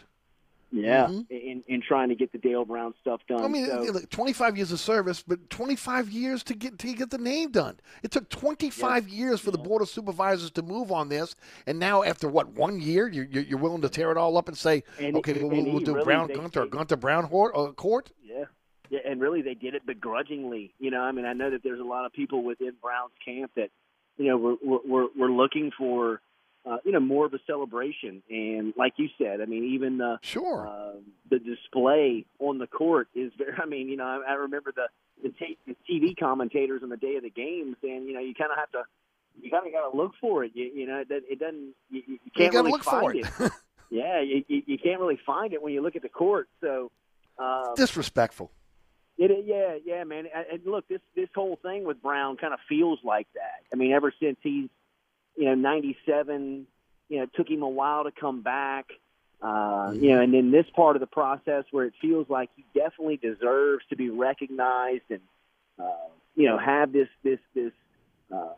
Yeah, 0.72 1.06
Mhm. 1.06 1.30
in 1.30 1.62
in 1.68 1.80
trying 1.80 2.08
to 2.08 2.16
get 2.16 2.32
the 2.32 2.38
Dale 2.38 2.64
Brown 2.64 2.92
stuff 3.00 3.20
done. 3.28 3.40
I 3.40 3.46
mean, 3.46 3.66
so, 3.66 4.00
25 4.10 4.56
years 4.56 4.72
of 4.72 4.80
service, 4.80 5.22
but 5.22 5.48
25 5.48 6.10
years 6.10 6.42
to 6.42 6.54
get 6.54 6.76
to 6.80 6.92
get 6.92 7.10
the 7.10 7.18
name 7.18 7.52
done. 7.52 7.78
It 8.02 8.10
took 8.10 8.28
25 8.28 9.08
years 9.08 9.40
for 9.40 9.52
the 9.52 9.58
board 9.58 9.80
of 9.80 9.88
supervisors 9.88 10.50
to 10.50 10.62
move 10.62 10.90
on 10.90 11.08
this, 11.08 11.36
and 11.68 11.78
now 11.78 12.02
after 12.02 12.28
what 12.28 12.48
one 12.48 12.80
year, 12.80 13.06
you're 13.06 13.24
you're 13.26 13.44
you're 13.44 13.58
willing 13.60 13.80
to 13.82 13.88
tear 13.88 14.10
it 14.10 14.16
all 14.18 14.36
up 14.36 14.48
and 14.48 14.56
say, 14.58 14.82
And- 14.98 15.16
okay, 15.18 15.34
we'll, 15.40 15.52
and 15.52 15.72
we'll 15.72 15.78
do 15.84 15.92
really- 15.94 16.04
Brown 16.04 16.26
they- 16.28 16.34
Gunter, 16.34 16.62
they- 16.64 16.68
Gunter 16.68 16.96
Brown 16.96 17.24
uh, 17.26 17.28
Court. 17.72 18.10
Yeah. 18.22 18.46
Yeah, 18.90 19.00
and 19.04 19.20
really 19.20 19.42
they 19.42 19.54
did 19.54 19.74
it 19.74 19.86
begrudgingly. 19.86 20.74
You 20.78 20.90
know, 20.90 21.00
I 21.00 21.12
mean, 21.12 21.24
I 21.24 21.32
know 21.32 21.50
that 21.50 21.62
there's 21.62 21.80
a 21.80 21.84
lot 21.84 22.04
of 22.06 22.12
people 22.12 22.42
within 22.42 22.72
Brown's 22.80 23.12
camp 23.24 23.52
that, 23.56 23.70
you 24.16 24.28
know, 24.28 24.36
we're 24.36 24.78
we're 24.84 25.08
we're 25.16 25.30
looking 25.32 25.70
for, 25.76 26.20
uh, 26.64 26.78
you 26.84 26.92
know, 26.92 27.00
more 27.00 27.26
of 27.26 27.34
a 27.34 27.38
celebration. 27.46 28.22
And 28.30 28.72
like 28.76 28.94
you 28.96 29.08
said, 29.18 29.40
I 29.40 29.46
mean, 29.46 29.74
even 29.74 29.98
the 29.98 30.18
sure 30.22 30.66
uh, 30.66 30.98
the 31.30 31.38
display 31.38 32.24
on 32.38 32.58
the 32.58 32.66
court 32.66 33.08
is 33.14 33.32
very. 33.36 33.52
I 33.62 33.66
mean, 33.66 33.88
you 33.88 33.96
know, 33.96 34.04
I, 34.04 34.32
I 34.32 34.34
remember 34.34 34.72
the 34.74 34.88
the, 35.22 35.30
t- 35.30 35.58
the 35.66 35.76
TV 35.90 36.16
commentators 36.18 36.82
on 36.82 36.88
the 36.88 36.96
day 36.96 37.16
of 37.16 37.22
the 37.22 37.30
game 37.30 37.76
saying, 37.82 38.06
you 38.06 38.14
know, 38.14 38.20
you 38.20 38.34
kind 38.34 38.50
of 38.50 38.58
have 38.58 38.70
to. 38.72 38.82
You 39.38 39.50
kind 39.50 39.66
of 39.66 39.72
got 39.72 39.90
to 39.90 39.94
look 39.94 40.12
for 40.18 40.44
it. 40.44 40.52
You, 40.54 40.64
you 40.64 40.86
know, 40.86 41.00
it, 41.00 41.08
it 41.10 41.38
doesn't. 41.38 41.74
You, 41.90 42.02
you 42.06 42.18
can't 42.34 42.52
gotta 42.52 42.62
really 42.64 42.72
look 42.72 42.84
for 42.84 43.02
find 43.02 43.16
it. 43.16 43.52
yeah, 43.90 44.22
you, 44.22 44.44
you, 44.48 44.62
you 44.66 44.78
can't 44.78 44.98
really 44.98 45.18
find 45.26 45.52
it 45.52 45.62
when 45.62 45.74
you 45.74 45.82
look 45.82 45.94
at 45.94 46.00
the 46.00 46.08
court. 46.08 46.48
So, 46.62 46.90
um, 47.38 47.74
Disrespectful. 47.76 48.50
It, 49.18 49.44
yeah, 49.46 49.76
yeah, 49.84 50.04
man. 50.04 50.26
And 50.52 50.60
look, 50.64 50.86
this 50.88 51.00
this 51.14 51.28
whole 51.34 51.58
thing 51.62 51.84
with 51.84 52.02
Brown 52.02 52.36
kind 52.36 52.52
of 52.52 52.60
feels 52.68 52.98
like 53.02 53.26
that. 53.34 53.62
I 53.72 53.76
mean, 53.76 53.92
ever 53.92 54.12
since 54.20 54.36
he's, 54.42 54.68
you 55.36 55.46
know, 55.46 55.54
'97, 55.54 56.66
you 57.08 57.16
know, 57.16 57.22
it 57.24 57.30
took 57.34 57.48
him 57.48 57.62
a 57.62 57.68
while 57.68 58.04
to 58.04 58.10
come 58.10 58.42
back. 58.42 58.86
Uh, 59.40 59.92
you 59.94 60.10
know, 60.10 60.22
and 60.22 60.32
then 60.32 60.50
this 60.50 60.64
part 60.74 60.96
of 60.96 61.00
the 61.00 61.06
process 61.06 61.64
where 61.70 61.84
it 61.84 61.92
feels 62.00 62.28
like 62.28 62.48
he 62.56 62.64
definitely 62.74 63.18
deserves 63.18 63.84
to 63.90 63.96
be 63.96 64.08
recognized 64.08 65.04
and, 65.10 65.20
uh, 65.78 66.08
you 66.34 66.46
know, 66.46 66.56
have 66.58 66.90
this 66.92 67.08
this 67.22 67.38
this 67.54 67.72
uh, 68.34 68.54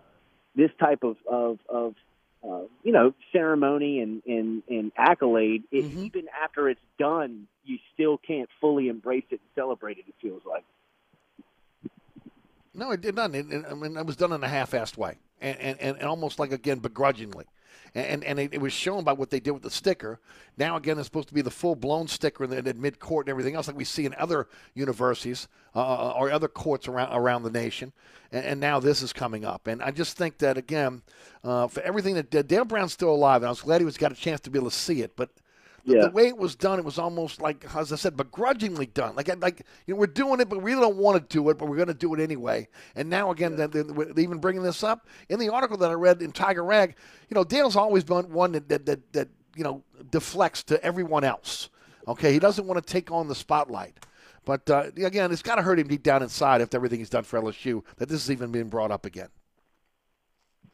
this 0.54 0.70
type 0.78 1.02
of 1.02 1.16
of, 1.28 1.58
of 1.68 1.94
uh, 2.42 2.62
you 2.82 2.92
know 2.92 3.14
ceremony 3.32 4.00
and 4.00 4.22
and, 4.26 4.62
and 4.68 4.92
accolade. 4.96 5.64
It, 5.70 5.84
Even 5.84 6.26
after 6.42 6.68
it's 6.68 6.80
done, 6.98 7.46
you 7.64 7.78
still 7.94 8.18
can't 8.18 8.48
fully 8.60 8.88
embrace 8.88 9.24
it 9.30 9.40
and 9.40 9.40
celebrate 9.54 9.98
it. 9.98 10.04
It 10.08 10.14
feels 10.20 10.42
like. 10.48 10.64
No, 12.74 12.90
it 12.92 13.00
did 13.00 13.14
not. 13.14 13.34
It, 13.34 13.52
it- 13.52 13.64
I 13.68 13.74
mean, 13.74 13.96
it 13.96 14.06
was 14.06 14.16
done 14.16 14.32
in 14.32 14.44
a 14.44 14.48
half-assed 14.48 14.96
way, 14.96 15.16
and, 15.40 15.58
and, 15.80 15.96
and 15.98 16.02
almost 16.02 16.38
like 16.38 16.52
again 16.52 16.78
begrudgingly, 16.78 17.44
and 17.94 18.24
and, 18.24 18.38
it, 18.38 18.54
it 18.54 18.60
was 18.60 18.72
shown 18.72 19.04
by 19.04 19.12
what 19.12 19.30
they 19.30 19.40
did 19.40 19.52
with 19.52 19.62
the 19.62 19.70
sticker. 19.70 20.20
Now 20.56 20.76
again, 20.76 20.98
it's 20.98 21.06
supposed 21.06 21.28
to 21.28 21.34
be 21.34 21.42
the 21.42 21.50
full-blown 21.50 22.08
sticker 22.08 22.44
in, 22.44 22.52
in 22.52 22.80
mid-court 22.80 23.26
and 23.26 23.30
everything 23.30 23.54
else, 23.54 23.66
like 23.66 23.76
we 23.76 23.84
see 23.84 24.06
in 24.06 24.14
other 24.18 24.48
universities 24.74 25.48
uh, 25.74 26.12
or 26.12 26.30
other 26.30 26.48
courts 26.48 26.88
around 26.88 27.12
around 27.12 27.42
the 27.42 27.50
nation. 27.50 27.92
And, 28.32 28.44
and 28.44 28.60
now 28.60 28.80
this 28.80 29.02
is 29.02 29.12
coming 29.12 29.44
up, 29.44 29.66
and 29.66 29.82
I 29.82 29.90
just 29.90 30.16
think 30.16 30.38
that 30.38 30.58
again, 30.58 31.02
uh, 31.44 31.68
for 31.68 31.80
everything 31.82 32.14
that 32.14 32.48
Dale 32.48 32.64
Brown's 32.64 32.92
still 32.92 33.10
alive, 33.10 33.42
and 33.42 33.46
I 33.46 33.50
was 33.50 33.62
glad 33.62 33.80
he 33.80 33.84
was 33.84 33.96
got 33.96 34.12
a 34.12 34.16
chance 34.16 34.40
to 34.40 34.50
be 34.50 34.58
able 34.58 34.70
to 34.70 34.76
see 34.76 35.02
it, 35.02 35.16
but 35.16 35.30
Yeah. 35.94 36.02
the 36.02 36.10
way 36.10 36.28
it 36.28 36.36
was 36.36 36.54
done, 36.54 36.78
it 36.78 36.84
was 36.84 36.98
almost 36.98 37.40
like, 37.40 37.64
as 37.74 37.92
I 37.92 37.96
said, 37.96 38.16
begrudgingly 38.16 38.86
done. 38.86 39.14
Like, 39.16 39.28
like 39.40 39.64
you 39.86 39.94
know, 39.94 40.00
we're 40.00 40.06
doing 40.06 40.40
it, 40.40 40.48
but 40.48 40.58
we 40.58 40.72
really 40.72 40.82
don't 40.82 40.96
want 40.96 41.16
to 41.16 41.34
do 41.34 41.48
it, 41.50 41.58
but 41.58 41.66
we're 41.66 41.76
going 41.76 41.88
to 41.88 41.94
do 41.94 42.14
it 42.14 42.20
anyway. 42.20 42.68
And 42.94 43.08
now 43.08 43.30
again, 43.30 43.56
they're, 43.56 43.68
they're 43.68 44.18
even 44.18 44.38
bringing 44.38 44.62
this 44.62 44.82
up 44.82 45.06
in 45.28 45.38
the 45.38 45.48
article 45.48 45.76
that 45.78 45.90
I 45.90 45.94
read 45.94 46.22
in 46.22 46.32
Tiger 46.32 46.64
Rag. 46.64 46.96
You 47.28 47.34
know, 47.34 47.44
Dale's 47.44 47.76
always 47.76 48.04
been 48.04 48.30
one 48.32 48.52
that 48.52 48.68
that, 48.68 48.86
that, 48.86 49.12
that 49.12 49.28
you 49.56 49.64
know 49.64 49.82
deflects 50.10 50.62
to 50.64 50.82
everyone 50.82 51.24
else. 51.24 51.70
Okay, 52.06 52.32
he 52.32 52.38
doesn't 52.38 52.66
want 52.66 52.84
to 52.84 52.92
take 52.92 53.10
on 53.10 53.28
the 53.28 53.34
spotlight. 53.34 53.98
But 54.44 54.70
uh, 54.70 54.84
again, 54.96 55.30
it's 55.30 55.42
got 55.42 55.56
to 55.56 55.62
hurt 55.62 55.78
him 55.78 55.88
deep 55.88 56.02
down 56.02 56.22
inside 56.22 56.62
after 56.62 56.78
everything 56.78 57.00
he's 57.00 57.10
done 57.10 57.24
for 57.24 57.38
LSU 57.38 57.82
that 57.98 58.08
this 58.08 58.22
has 58.22 58.30
even 58.30 58.50
been 58.50 58.68
brought 58.68 58.90
up 58.90 59.04
again. 59.04 59.28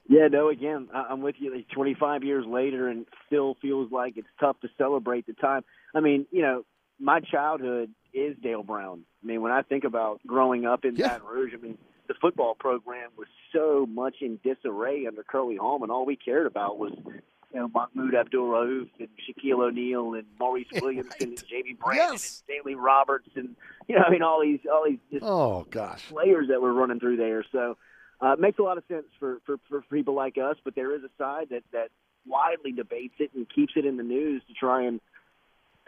Yeah, 0.09 0.29
no. 0.29 0.49
Again, 0.49 0.89
I- 0.93 1.07
I'm 1.11 1.23
with 1.23 1.37
you. 1.39 1.55
Like 1.55 1.69
25 1.69 2.25
years 2.25 2.45
later, 2.47 2.89
and 2.89 3.07
still 3.27 3.55
feels 3.63 3.91
like 3.91 4.17
it's 4.17 4.29
tough 4.39 4.61
to 4.61 4.69
celebrate 4.77 5.27
the 5.27 5.33
time. 5.35 5.65
I 5.95 6.01
mean, 6.01 6.27
you 6.31 6.43
know, 6.43 6.65
my 7.01 7.21
childhood 7.21 7.91
is 8.13 8.37
Dale 8.43 8.63
Brown. 8.63 9.05
I 9.23 9.27
mean, 9.27 9.41
when 9.43 9.51
I 9.53 9.63
think 9.63 9.85
about 9.85 10.21
growing 10.27 10.67
up 10.67 10.85
in 10.85 10.95
Baton 10.95 11.27
Rouge, 11.27 11.53
I 11.55 11.57
mean, 11.57 11.79
the 12.07 12.15
football 12.21 12.55
program 12.55 13.11
was 13.17 13.29
so 13.53 13.87
much 13.87 14.17
in 14.21 14.39
disarray 14.45 15.07
under 15.07 15.23
Curley 15.23 15.57
Hallman. 15.57 15.91
All 15.91 16.05
we 16.05 16.17
cared 16.17 16.47
about 16.47 16.79
was, 16.79 16.93
you 17.07 17.21
know, 17.61 17.69
Mahmoud 17.69 18.15
Abdul 18.15 18.47
Rauf 18.47 18.91
and 19.01 19.09
Shaquille 19.27 19.61
O'Neal 19.67 20.13
and 20.15 20.27
Maurice 20.39 20.67
Williamson 20.75 21.29
and 21.31 21.45
Jamie 21.49 21.73
Brandon 21.83 22.11
and 22.11 22.21
Stanley 22.21 22.75
Roberts 22.75 23.31
and 23.37 23.57
you 23.89 23.97
know, 23.97 24.03
I 24.07 24.11
mean, 24.11 24.23
all 24.23 24.43
these 24.43 24.61
all 24.71 24.85
these 24.87 24.99
just 25.11 25.25
Oh 25.25 25.67
gosh. 25.71 26.07
players 26.11 26.49
that 26.49 26.61
were 26.61 26.75
running 26.75 27.01
through 27.01 27.17
there. 27.17 27.43
So 27.53 27.77
uh, 28.23 28.33
it 28.33 28.41
makes 28.41 28.59
a 28.59 28.63
lot 28.63 28.79
of 28.79 28.85
sense 28.89 29.07
for, 29.19 29.39
for, 29.45 29.57
for 29.69 29.83
people 29.93 30.15
like 30.15 30.39
us, 30.39 30.57
but 30.65 30.75
there 30.75 30.95
is 30.95 31.03
a 31.03 31.11
side 31.19 31.49
that, 31.51 31.63
that 31.73 31.89
widely 32.27 32.73
debates 32.73 33.15
it 33.19 33.31
and 33.35 33.47
keeps 33.55 33.75
it 33.77 33.85
in 33.85 33.97
the 33.97 34.03
news 34.03 34.43
to 34.49 34.55
try 34.55 34.85
and 34.85 35.01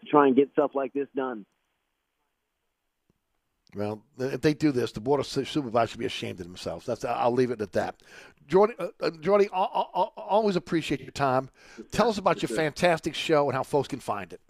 to 0.01 0.07
try 0.07 0.27
and 0.27 0.37
get 0.37 0.51
stuff 0.53 0.73
like 0.75 0.93
this 0.93 1.09
done. 1.17 1.47
Well, 3.75 4.03
if 4.19 4.41
they 4.41 4.55
do 4.55 4.73
this, 4.73 4.93
the 4.93 5.01
board 5.01 5.21
of 5.21 5.27
supervisors 5.27 5.91
should 5.91 5.99
be 5.99 6.07
ashamed 6.07 6.41
of 6.41 6.47
themselves. 6.47 6.87
That's 6.87 7.05
I'll 7.05 7.33
leave 7.33 7.51
it 7.51 7.61
at 7.61 7.73
that. 7.73 7.97
Jordy, 8.47 8.75
uh, 8.79 8.89
uh, 9.01 9.11
Jordy, 9.11 9.49
always 9.49 10.57
appreciate 10.57 11.01
your 11.01 11.11
time. 11.11 11.51
Tell 11.91 12.09
us 12.09 12.17
about 12.17 12.43
your 12.43 12.49
fantastic 12.49 13.15
show 13.15 13.49
and 13.49 13.57
how 13.57 13.63
folks 13.63 13.89
can 13.89 14.01
find 14.01 14.33
it. 14.33 14.41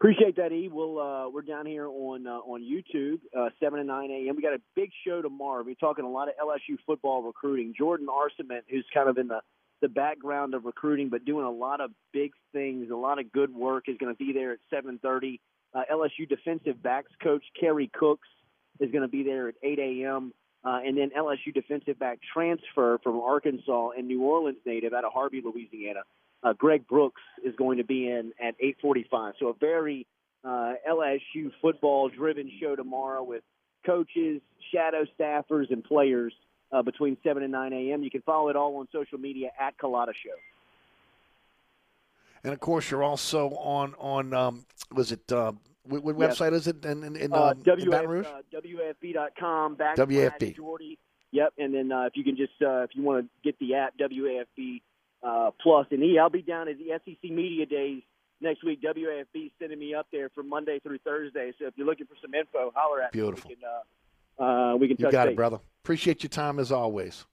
Appreciate 0.00 0.36
that, 0.36 0.52
E. 0.52 0.68
We'll 0.72 1.00
uh, 1.00 1.28
we're 1.28 1.42
down 1.42 1.66
here 1.66 1.88
on 1.88 2.24
uh, 2.24 2.38
on 2.38 2.62
YouTube, 2.62 3.18
uh, 3.36 3.48
seven 3.58 3.80
to 3.80 3.84
nine 3.84 4.12
a.m. 4.12 4.36
We 4.36 4.42
got 4.42 4.54
a 4.54 4.60
big 4.76 4.90
show 5.04 5.20
tomorrow. 5.22 5.64
We're 5.64 5.74
talking 5.74 6.04
a 6.04 6.08
lot 6.08 6.28
of 6.28 6.34
LSU 6.40 6.76
football 6.86 7.20
recruiting. 7.20 7.74
Jordan 7.76 8.06
Arcement, 8.08 8.64
who's 8.70 8.86
kind 8.94 9.08
of 9.08 9.18
in 9.18 9.26
the 9.26 9.40
the 9.82 9.88
background 9.88 10.54
of 10.54 10.64
recruiting, 10.64 11.08
but 11.08 11.24
doing 11.24 11.44
a 11.44 11.50
lot 11.50 11.80
of 11.80 11.90
big 12.12 12.30
things, 12.52 12.90
a 12.92 12.94
lot 12.94 13.18
of 13.18 13.32
good 13.32 13.52
work, 13.52 13.88
is 13.88 13.96
going 13.98 14.14
to 14.14 14.16
be 14.16 14.32
there 14.32 14.52
at 14.52 14.60
seven 14.70 15.00
thirty. 15.02 15.40
Uh, 15.74 15.82
LSU 15.92 16.28
defensive 16.28 16.80
backs 16.80 17.10
coach 17.20 17.42
Kerry 17.58 17.90
Cooks 17.92 18.28
is 18.78 18.92
going 18.92 19.02
to 19.02 19.08
be 19.08 19.24
there 19.24 19.48
at 19.48 19.56
eight 19.64 19.80
a.m. 19.80 20.32
Uh, 20.64 20.78
and 20.84 20.96
then 20.96 21.10
LSU 21.10 21.52
defensive 21.52 21.98
back 21.98 22.20
transfer 22.32 23.00
from 23.02 23.18
Arkansas 23.20 23.90
and 23.96 24.06
New 24.06 24.22
Orleans 24.22 24.58
native 24.64 24.92
out 24.92 25.04
of 25.04 25.12
Harvey, 25.12 25.42
Louisiana. 25.44 26.00
Uh, 26.42 26.52
Greg 26.52 26.86
Brooks 26.86 27.20
is 27.44 27.54
going 27.56 27.78
to 27.78 27.84
be 27.84 28.08
in 28.08 28.32
at 28.40 28.54
8:45. 28.60 29.32
So 29.40 29.48
a 29.48 29.54
very 29.54 30.06
uh, 30.44 30.74
LSU 30.88 31.50
football-driven 31.60 32.50
show 32.60 32.76
tomorrow 32.76 33.22
with 33.24 33.42
coaches, 33.84 34.40
shadow 34.72 35.04
staffers, 35.18 35.70
and 35.72 35.82
players 35.82 36.32
uh, 36.70 36.82
between 36.82 37.16
7 37.24 37.42
and 37.42 37.50
9 37.50 37.72
a.m. 37.72 38.02
You 38.02 38.10
can 38.10 38.22
follow 38.22 38.48
it 38.48 38.56
all 38.56 38.76
on 38.76 38.86
social 38.92 39.18
media 39.18 39.50
at 39.58 39.76
Culotta 39.78 40.14
Show. 40.14 40.30
And 42.44 42.52
of 42.52 42.60
course, 42.60 42.90
you're 42.90 43.02
also 43.02 43.48
on 43.50 43.94
on 43.98 44.32
um, 44.32 44.64
was 44.92 45.10
it 45.10 45.30
uh, 45.32 45.52
what, 45.82 46.02
what 46.04 46.16
Yes. 46.18 46.38
website 46.38 46.52
is 46.52 46.66
it 46.68 46.84
in, 46.84 47.02
in, 47.02 47.16
in, 47.16 47.32
uh, 47.32 47.46
um, 47.50 47.62
in 47.66 47.90
Baton 47.90 48.08
Rouge? 48.10 48.26
uh, 48.26 48.42
WAFB.com 48.54 49.76
backslash 49.76 49.96
WAFB. 49.96 50.56
Jordy. 50.56 50.98
Yep, 51.32 51.52
and 51.58 51.74
then 51.74 51.92
uh, 51.92 52.02
if 52.02 52.12
you 52.16 52.24
can 52.24 52.36
just 52.36 52.52
uh, 52.62 52.82
if 52.82 52.90
you 52.94 53.02
want 53.02 53.24
to 53.24 53.30
get 53.42 53.58
the 53.58 53.74
app 53.74 53.94
WAFB 53.98 54.80
uh, 55.22 55.50
Plus 55.60 55.86
and 55.90 56.02
E, 56.02 56.18
I'll 56.18 56.30
be 56.30 56.42
down 56.42 56.68
at 56.68 56.76
the 56.78 56.98
SEC 57.04 57.30
Media 57.30 57.66
Days 57.66 58.02
next 58.40 58.64
week. 58.64 58.80
WAFB 58.82 59.52
sending 59.58 59.78
me 59.78 59.94
up 59.94 60.06
there 60.12 60.28
from 60.30 60.48
Monday 60.48 60.78
through 60.80 60.98
Thursday. 60.98 61.52
So 61.58 61.66
if 61.66 61.74
you're 61.76 61.86
looking 61.86 62.06
for 62.06 62.14
some 62.22 62.34
info, 62.34 62.72
holler 62.74 63.02
at 63.02 63.12
Beautiful. 63.12 63.50
me. 63.50 63.56
We 63.56 63.62
can, 63.62 63.68
uh, 64.38 64.42
uh, 64.42 64.76
we 64.76 64.88
can 64.88 64.96
You 64.98 65.10
got 65.10 65.26
base. 65.26 65.32
it, 65.32 65.36
brother. 65.36 65.58
Appreciate 65.82 66.22
your 66.22 66.30
time 66.30 66.58
as 66.58 66.70
always. 66.70 67.24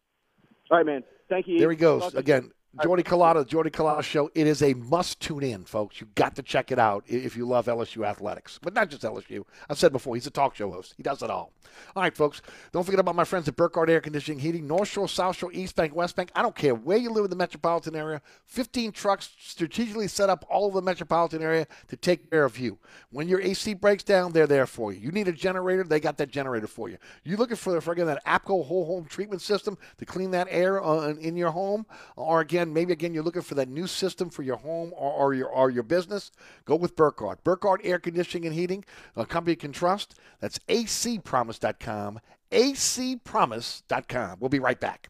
All 0.71 0.77
right, 0.77 0.85
man. 0.85 1.03
Thank 1.29 1.47
you. 1.47 1.59
There 1.59 1.69
he 1.69 1.75
goes 1.77 2.13
again. 2.15 2.51
Jordy 2.84 3.03
Culotta, 3.03 3.47
Jordy 3.47 3.69
Culotta 3.69 4.03
show. 4.03 4.30
It 4.35 4.47
is 4.47 4.61
a 4.61 4.73
must 4.73 5.22
tune 5.22 5.43
in, 5.43 5.64
folks. 5.64 6.02
You 6.02 6.07
got 6.15 6.35
to 6.35 6.43
check 6.43 6.72
it 6.72 6.80
out 6.80 7.03
if 7.07 7.38
you 7.38 7.47
love 7.47 7.68
LSU 7.68 8.06
athletics, 8.06 8.60
but 8.61 8.73
not 8.73 8.89
just 8.89 9.03
LSU. 9.03 9.45
I've 9.69 9.77
said 9.77 9.91
before, 9.91 10.15
he's 10.15 10.27
a 10.27 10.31
talk 10.31 10.56
show 10.56 10.69
host. 10.72 10.93
He 10.97 11.03
does 11.03 11.22
it 11.22 11.30
all. 11.30 11.53
All 11.95 12.03
right, 12.03 12.15
folks. 12.15 12.41
Don't 12.72 12.84
forget 12.84 12.99
about 12.99 13.15
my 13.15 13.23
friends 13.23 13.47
at 13.47 13.56
Burkhardt 13.56 13.89
Air 13.89 14.02
Conditioning 14.02 14.39
Heating, 14.39 14.68
North 14.68 14.89
Shore, 14.89 15.07
South 15.07 15.38
Shore, 15.38 15.52
East 15.53 15.76
Bank, 15.76 15.95
West 15.95 16.15
Bank. 16.15 16.31
I 16.35 16.41
don't 16.41 16.56
care 16.56 16.76
where 16.76 16.97
you 16.97 17.10
live 17.10 17.26
in 17.26 17.30
the 17.30 17.35
metropolitan 17.35 17.95
area. 17.95 18.22
15 18.45 18.91
trucks 18.91 19.30
strategically 19.39 20.07
set 20.07 20.30
up 20.30 20.45
all 20.49 20.65
over 20.65 20.80
the 20.80 20.85
metropolitan 20.85 21.41
area 21.41 21.68
to 21.88 21.95
take 21.95 22.30
care 22.30 22.45
of 22.45 22.57
you. 22.57 22.77
When 23.11 23.27
your 23.27 23.41
AC 23.41 23.73
breaks 23.76 24.03
down, 24.03 24.34
they're 24.34 24.47
there 24.47 24.65
for 24.65 24.91
you. 24.91 24.99
You 24.99 25.11
need 25.11 25.27
a 25.27 25.34
generator, 25.34 25.84
they 25.84 25.99
got 25.99 26.18
that 26.18 26.30
generator 26.30 26.68
for 26.68 26.89
you. 26.89 26.97
You 27.23 27.38
looking 27.38 27.57
for, 27.57 27.77
again, 27.77 28.07
that 28.07 28.26
APCO 28.26 28.65
whole 28.65 28.85
home 28.85 29.06
treatment 29.06 29.41
system 29.41 29.77
to 29.97 30.06
clean 30.06 30.31
that 30.31 30.47
air 30.49 30.84
uh, 30.84 31.14
in 31.14 31.38
your 31.38 31.52
home, 31.52 31.85
or 32.15 32.41
again, 32.41 32.64
maybe 32.73 32.93
again 32.93 33.13
you're 33.13 33.23
looking 33.23 33.41
for 33.41 33.55
that 33.55 33.69
new 33.69 33.87
system 33.87 34.29
for 34.29 34.43
your 34.43 34.57
home 34.57 34.93
or, 34.95 35.11
or 35.11 35.33
your 35.33 35.49
or 35.49 35.69
your 35.69 35.83
business, 35.83 36.31
go 36.65 36.75
with 36.75 36.95
Burkhardt. 36.95 37.43
Burkhardt 37.43 37.81
Air 37.83 37.99
Conditioning 37.99 38.45
and 38.47 38.55
Heating, 38.55 38.85
a 39.15 39.25
company 39.25 39.53
you 39.53 39.57
can 39.57 39.71
trust. 39.71 40.15
That's 40.39 40.59
acpromise.com. 40.69 42.19
acpromise.com. 42.51 44.37
We'll 44.39 44.49
be 44.49 44.59
right 44.59 44.79
back. 44.79 45.09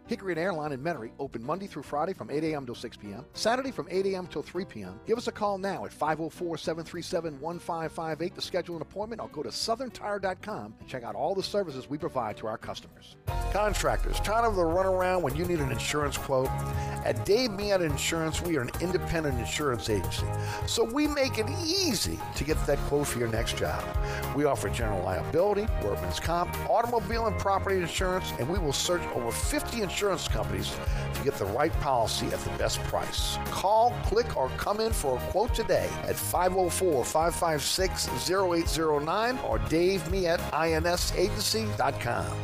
Hickory 0.07 0.33
and 0.33 0.39
Airline 0.39 0.73
in 0.73 0.81
Metairie 0.81 1.11
open 1.19 1.43
Monday 1.43 1.67
through 1.67 1.83
Friday 1.83 2.13
from 2.13 2.29
8 2.29 2.43
a.m. 2.43 2.65
till 2.65 2.75
6 2.75 2.97
p.m., 2.97 3.25
Saturday 3.33 3.71
from 3.71 3.87
8 3.89 4.05
a.m. 4.07 4.27
till 4.27 4.43
3 4.43 4.65
p.m. 4.65 4.99
Give 5.05 5.17
us 5.17 5.27
a 5.27 5.31
call 5.31 5.57
now 5.57 5.85
at 5.85 5.93
504 5.93 6.57
737 6.57 7.39
1558 7.39 8.35
to 8.35 8.41
schedule 8.41 8.75
an 8.75 8.81
appointment 8.81 9.21
or 9.21 9.29
go 9.29 9.41
to 9.41 9.49
southerntire.com 9.49 10.73
and 10.79 10.87
check 10.87 11.03
out 11.03 11.15
all 11.15 11.33
the 11.33 11.43
services 11.43 11.89
we 11.89 11.97
provide 11.97 12.35
to 12.37 12.47
our 12.47 12.57
customers. 12.57 13.15
Contractors, 13.53 14.19
tired 14.19 14.47
of 14.47 14.55
the 14.55 14.61
runaround 14.61 15.21
when 15.21 15.35
you 15.35 15.45
need 15.45 15.59
an 15.59 15.71
insurance 15.71 16.17
quote? 16.17 16.49
At 17.03 17.25
Dave 17.25 17.51
Miata 17.51 17.89
Insurance, 17.89 18.41
we 18.41 18.57
are 18.57 18.61
an 18.61 18.71
independent 18.79 19.39
insurance 19.39 19.89
agency, 19.89 20.25
so 20.67 20.83
we 20.83 21.07
make 21.07 21.37
it 21.37 21.49
easy 21.65 22.19
to 22.35 22.43
get 22.43 22.63
that 22.67 22.77
quote 22.79 23.07
for 23.07 23.19
your 23.19 23.27
next 23.29 23.57
job. 23.57 23.83
We 24.35 24.45
offer 24.45 24.69
general 24.69 25.03
liability, 25.03 25.67
workman's 25.83 26.19
comp, 26.19 26.55
automobile 26.69 27.27
and 27.27 27.37
property 27.39 27.77
insurance, 27.77 28.33
and 28.39 28.47
we 28.47 28.59
will 28.59 28.73
search 28.73 29.01
over 29.15 29.31
50 29.31 29.81
insurance 29.81 29.90
companies 30.31 30.75
to 31.13 31.23
get 31.23 31.35
the 31.35 31.45
right 31.45 31.73
policy 31.79 32.27
at 32.27 32.39
the 32.39 32.49
best 32.57 32.79
price. 32.83 33.37
Call, 33.45 33.93
click, 34.03 34.35
or 34.37 34.49
come 34.57 34.79
in 34.79 34.91
for 34.91 35.17
a 35.17 35.21
quote 35.31 35.53
today 35.53 35.89
at 36.03 36.15
504 36.15 37.05
556 37.05 38.29
0809 38.29 39.37
or 39.39 39.59
Dave 39.59 40.09
me 40.11 40.27
at 40.27 40.39
insagency.com. 40.51 42.37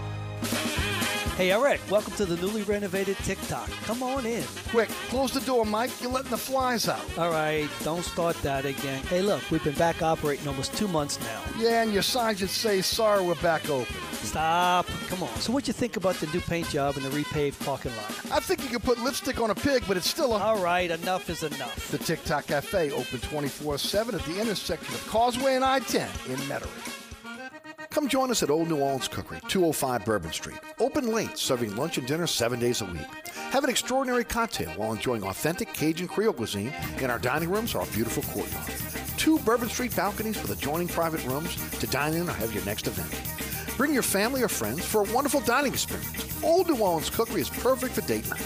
Hey, 1.38 1.52
Eric, 1.52 1.80
welcome 1.92 2.14
to 2.14 2.26
the 2.26 2.36
newly 2.38 2.64
renovated 2.64 3.16
TikTok. 3.18 3.70
Come 3.84 4.02
on 4.02 4.26
in. 4.26 4.44
Quick, 4.70 4.90
close 5.10 5.32
the 5.32 5.42
door, 5.42 5.68
Mike. 5.68 5.92
You're 6.02 6.12
letting 6.12 6.32
the 6.32 6.38
flies 6.38 6.90
out. 6.90 7.06
All 7.16 7.30
right, 7.30 7.70
don't 7.84 8.04
start 8.04 8.36
that 8.38 8.66
again. 8.66 9.04
Hey, 9.04 9.22
look, 9.22 9.44
we've 9.52 9.64
been 9.64 9.76
back 9.76 10.02
operating 10.02 10.48
almost 10.48 10.76
two 10.76 10.88
months 10.88 11.20
now. 11.20 11.44
Yeah, 11.60 11.84
and 11.84 11.94
your 11.94 12.02
sign 12.02 12.38
should 12.38 12.50
say, 12.50 12.82
sorry, 12.82 13.22
we're 13.24 13.36
back 13.36 13.70
open. 13.70 13.96
Stop. 14.28 14.88
Come 15.08 15.24
on. 15.24 15.36
So, 15.40 15.54
what 15.54 15.68
you 15.68 15.74
think 15.74 15.96
about 15.98 16.16
the 16.16 16.28
new 16.28 16.42
paint 16.42 16.70
job 16.70 16.98
and 16.98 17.06
the 17.06 17.10
repaved 17.10 17.64
parking 17.66 17.92
lot? 17.96 18.10
I 18.32 18.40
think 18.40 18.64
you 18.64 18.70
could 18.70 18.84
put 18.84 19.00
lipstick 19.00 19.40
on 19.40 19.50
a 19.50 19.56
pig, 19.56 19.84
but 19.88 19.98
it's 19.98 20.10
still 20.10 20.36
a. 20.36 20.40
All 20.40 20.62
right, 20.62 20.92
enough 20.92 21.30
is 21.30 21.44
enough. 21.44 21.90
The 21.92 21.98
TikTok 21.98 22.48
Cafe, 22.48 22.92
open 22.92 23.20
24 23.20 23.78
7 23.78 24.16
at 24.16 24.22
the 24.26 24.40
intersection 24.40 24.94
of 24.94 25.08
Causeway 25.08 25.56
and 25.56 25.64
I 25.64 25.80
10 25.80 26.02
in 26.30 26.38
Metairie. 26.48 26.94
Come 27.90 28.08
join 28.08 28.30
us 28.30 28.44
at 28.44 28.50
Old 28.50 28.70
New 28.70 28.78
Orleans 28.78 29.08
Cookery, 29.08 29.40
205 29.48 30.06
Bourbon 30.06 30.32
Street. 30.32 30.60
Open 30.80 31.12
late, 31.12 31.38
serving 31.38 31.76
lunch 31.76 31.98
and 31.98 32.06
dinner 32.06 32.28
seven 32.28 32.60
days 32.60 32.82
a 32.82 32.86
week. 32.86 33.08
Have 33.52 33.64
an 33.64 33.70
extraordinary 33.70 34.24
cocktail 34.24 34.70
while 34.72 34.94
enjoying 34.94 35.24
authentic 35.24 35.74
Cajun 35.74 36.08
Creole 36.08 36.34
cuisine 36.34 36.74
in 37.00 37.10
our 37.10 37.18
dining 37.18 37.50
rooms 37.50 37.74
or 37.74 37.80
our 37.80 37.88
beautiful 37.88 38.24
courtyard. 38.24 38.72
Two 39.18 39.40
Bourbon 39.40 39.70
Street 39.70 39.96
balconies 39.96 40.40
with 40.42 40.52
adjoining 40.52 40.88
private 40.88 41.26
rooms 41.26 41.56
to 41.80 41.88
dine 41.88 42.14
in 42.14 42.30
or 42.30 42.34
have 42.34 42.54
your 42.54 42.64
next 42.66 42.88
event. 42.88 43.37
Bring 43.78 43.94
your 43.94 44.04
family 44.04 44.42
or 44.42 44.48
friends 44.48 44.84
for 44.84 45.02
a 45.02 45.14
wonderful 45.14 45.40
dining 45.42 45.72
experience. 45.72 46.44
Old 46.44 46.68
New 46.68 46.78
Orleans 46.80 47.12
Cookery 47.12 47.42
is 47.42 47.50
perfect 47.50 47.94
for 47.94 48.02
date 48.02 48.28
night. 48.28 48.42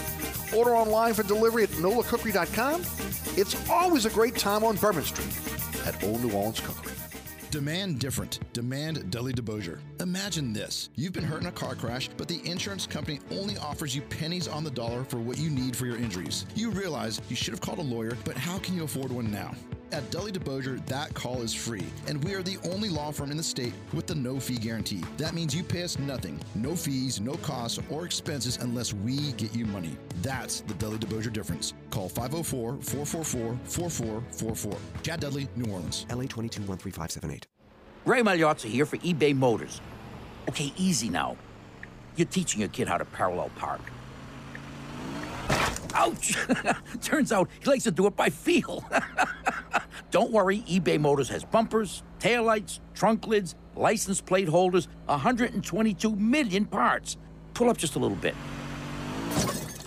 Order 0.54 0.76
online 0.76 1.14
for 1.14 1.22
delivery 1.22 1.62
at 1.62 1.70
nolacookery.com. 1.70 2.82
It's 3.38 3.70
always 3.70 4.04
a 4.04 4.10
great 4.10 4.36
time 4.36 4.62
on 4.62 4.76
Bourbon 4.76 5.04
Street 5.04 5.34
at 5.86 6.04
Old 6.04 6.22
New 6.22 6.32
Orleans 6.32 6.60
Cookery. 6.60 6.92
Demand 7.50 7.98
different. 7.98 8.40
Demand 8.52 9.10
Dudley 9.10 9.32
DeBosier. 9.32 9.78
Imagine 10.00 10.52
this. 10.52 10.90
You've 10.96 11.14
been 11.14 11.24
hurt 11.24 11.40
in 11.40 11.46
a 11.46 11.52
car 11.52 11.74
crash, 11.74 12.10
but 12.16 12.28
the 12.28 12.46
insurance 12.46 12.86
company 12.86 13.20
only 13.30 13.56
offers 13.56 13.96
you 13.96 14.02
pennies 14.02 14.48
on 14.48 14.64
the 14.64 14.70
dollar 14.70 15.04
for 15.04 15.16
what 15.18 15.38
you 15.38 15.48
need 15.48 15.74
for 15.74 15.86
your 15.86 15.96
injuries. 15.96 16.44
You 16.54 16.70
realize 16.70 17.22
you 17.30 17.36
should 17.36 17.52
have 17.52 17.60
called 17.62 17.78
a 17.78 17.82
lawyer, 17.82 18.16
but 18.26 18.36
how 18.36 18.58
can 18.58 18.74
you 18.74 18.84
afford 18.84 19.10
one 19.10 19.30
now? 19.30 19.54
At 19.92 20.10
Dudley 20.10 20.32
DeBosier, 20.32 20.84
that 20.86 21.12
call 21.12 21.42
is 21.42 21.52
free, 21.52 21.84
and 22.06 22.24
we 22.24 22.32
are 22.32 22.42
the 22.42 22.56
only 22.72 22.88
law 22.88 23.10
firm 23.10 23.30
in 23.30 23.36
the 23.36 23.42
state 23.42 23.74
with 23.92 24.06
the 24.06 24.14
no 24.14 24.40
fee 24.40 24.56
guarantee. 24.56 25.04
That 25.18 25.34
means 25.34 25.54
you 25.54 25.62
pay 25.62 25.82
us 25.82 25.98
nothing, 25.98 26.40
no 26.54 26.74
fees, 26.74 27.20
no 27.20 27.34
costs, 27.34 27.78
or 27.90 28.06
expenses 28.06 28.56
unless 28.56 28.94
we 28.94 29.32
get 29.32 29.54
you 29.54 29.66
money. 29.66 29.98
That's 30.22 30.62
the 30.62 30.72
Dudley 30.74 30.96
DeBosier 30.96 31.30
difference. 31.30 31.74
Call 31.90 32.08
504 32.08 32.78
444 32.80 33.58
4444. 33.64 35.02
Chad 35.02 35.20
Dudley, 35.20 35.46
New 35.56 35.70
Orleans. 35.70 36.06
LA 36.08 36.24
22-13578. 36.24 37.42
Ray 38.06 38.22
Magliozzi 38.22 38.70
here 38.70 38.86
for 38.86 38.96
eBay 38.98 39.36
Motors. 39.36 39.82
Okay, 40.48 40.72
easy 40.78 41.10
now. 41.10 41.36
You're 42.16 42.26
teaching 42.28 42.60
your 42.60 42.70
kid 42.70 42.88
how 42.88 42.96
to 42.96 43.04
parallel 43.04 43.50
park. 43.56 43.82
Ouch! 45.94 46.36
Turns 47.02 47.32
out 47.32 47.48
he 47.62 47.70
likes 47.70 47.84
to 47.84 47.90
do 47.90 48.06
it 48.06 48.16
by 48.16 48.28
feel. 48.28 48.84
Don't 50.10 50.30
worry, 50.30 50.58
eBay 50.68 51.00
Motors 51.00 51.28
has 51.28 51.44
bumpers, 51.44 52.02
taillights, 52.18 52.80
trunk 52.94 53.26
lids, 53.26 53.54
license 53.76 54.20
plate 54.20 54.48
holders, 54.48 54.88
122 55.06 56.16
million 56.16 56.66
parts. 56.66 57.16
Pull 57.54 57.70
up 57.70 57.76
just 57.76 57.96
a 57.96 57.98
little 57.98 58.16
bit. 58.16 58.34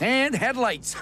And 0.02 0.36
headlights. 0.36 0.96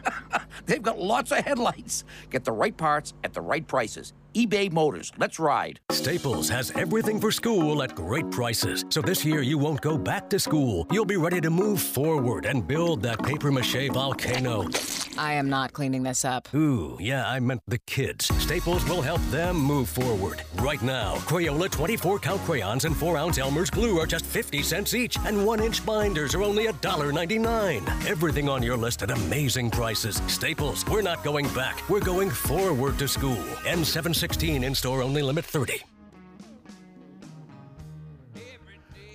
They've 0.66 0.82
got 0.82 0.98
lots 0.98 1.30
of 1.32 1.38
headlights. 1.38 2.04
Get 2.30 2.44
the 2.44 2.52
right 2.52 2.76
parts 2.76 3.14
at 3.24 3.32
the 3.32 3.40
right 3.40 3.66
prices. 3.66 4.12
eBay 4.34 4.70
Motors. 4.72 5.12
Let's 5.18 5.38
ride. 5.38 5.80
Staples 5.90 6.48
has 6.48 6.70
everything 6.72 7.20
for 7.20 7.30
school 7.30 7.82
at 7.82 7.94
great 7.94 8.30
prices. 8.30 8.84
So 8.90 9.00
this 9.00 9.24
year 9.24 9.42
you 9.42 9.58
won't 9.58 9.80
go 9.80 9.96
back 9.96 10.28
to 10.30 10.38
school. 10.38 10.86
You'll 10.90 11.04
be 11.04 11.16
ready 11.16 11.40
to 11.40 11.50
move 11.50 11.80
forward 11.80 12.46
and 12.46 12.66
build 12.66 13.02
that 13.02 13.22
paper 13.22 13.50
mache 13.50 13.90
volcano. 13.92 14.68
I 15.18 15.34
am 15.34 15.48
not 15.48 15.72
cleaning 15.72 16.02
this 16.02 16.24
up. 16.24 16.52
Ooh, 16.54 16.96
yeah, 17.00 17.28
I 17.28 17.40
meant 17.40 17.62
the 17.66 17.78
kids. 17.78 18.26
Staples 18.42 18.84
will 18.88 19.02
help 19.02 19.20
them 19.30 19.56
move 19.56 19.88
forward. 19.88 20.42
Right 20.56 20.82
now, 20.82 21.16
Crayola 21.16 21.70
24 21.70 22.18
count 22.18 22.40
crayons 22.42 22.84
and 22.84 22.96
4 22.96 23.16
ounce 23.16 23.38
Elmer's 23.38 23.70
glue 23.70 23.98
are 23.98 24.06
just 24.06 24.26
50 24.26 24.62
cents 24.62 24.94
each, 24.94 25.16
and 25.24 25.44
1 25.44 25.60
inch 25.60 25.84
binders 25.84 26.34
are 26.34 26.42
only 26.42 26.66
$1.99. 26.66 28.06
Everything 28.06 28.48
on 28.48 28.62
your 28.62 28.76
list 28.76 29.02
at 29.02 29.10
amazing 29.10 29.70
prices. 29.70 30.20
Staples, 30.26 30.84
we're 30.86 31.02
not 31.02 31.22
going 31.24 31.48
back, 31.48 31.88
we're 31.88 32.00
going 32.00 32.30
forward 32.30 32.98
to 32.98 33.08
school. 33.08 33.42
N716 33.64 34.64
in 34.64 34.74
store 34.74 35.02
only 35.02 35.22
limit 35.22 35.44
30. 35.44 35.82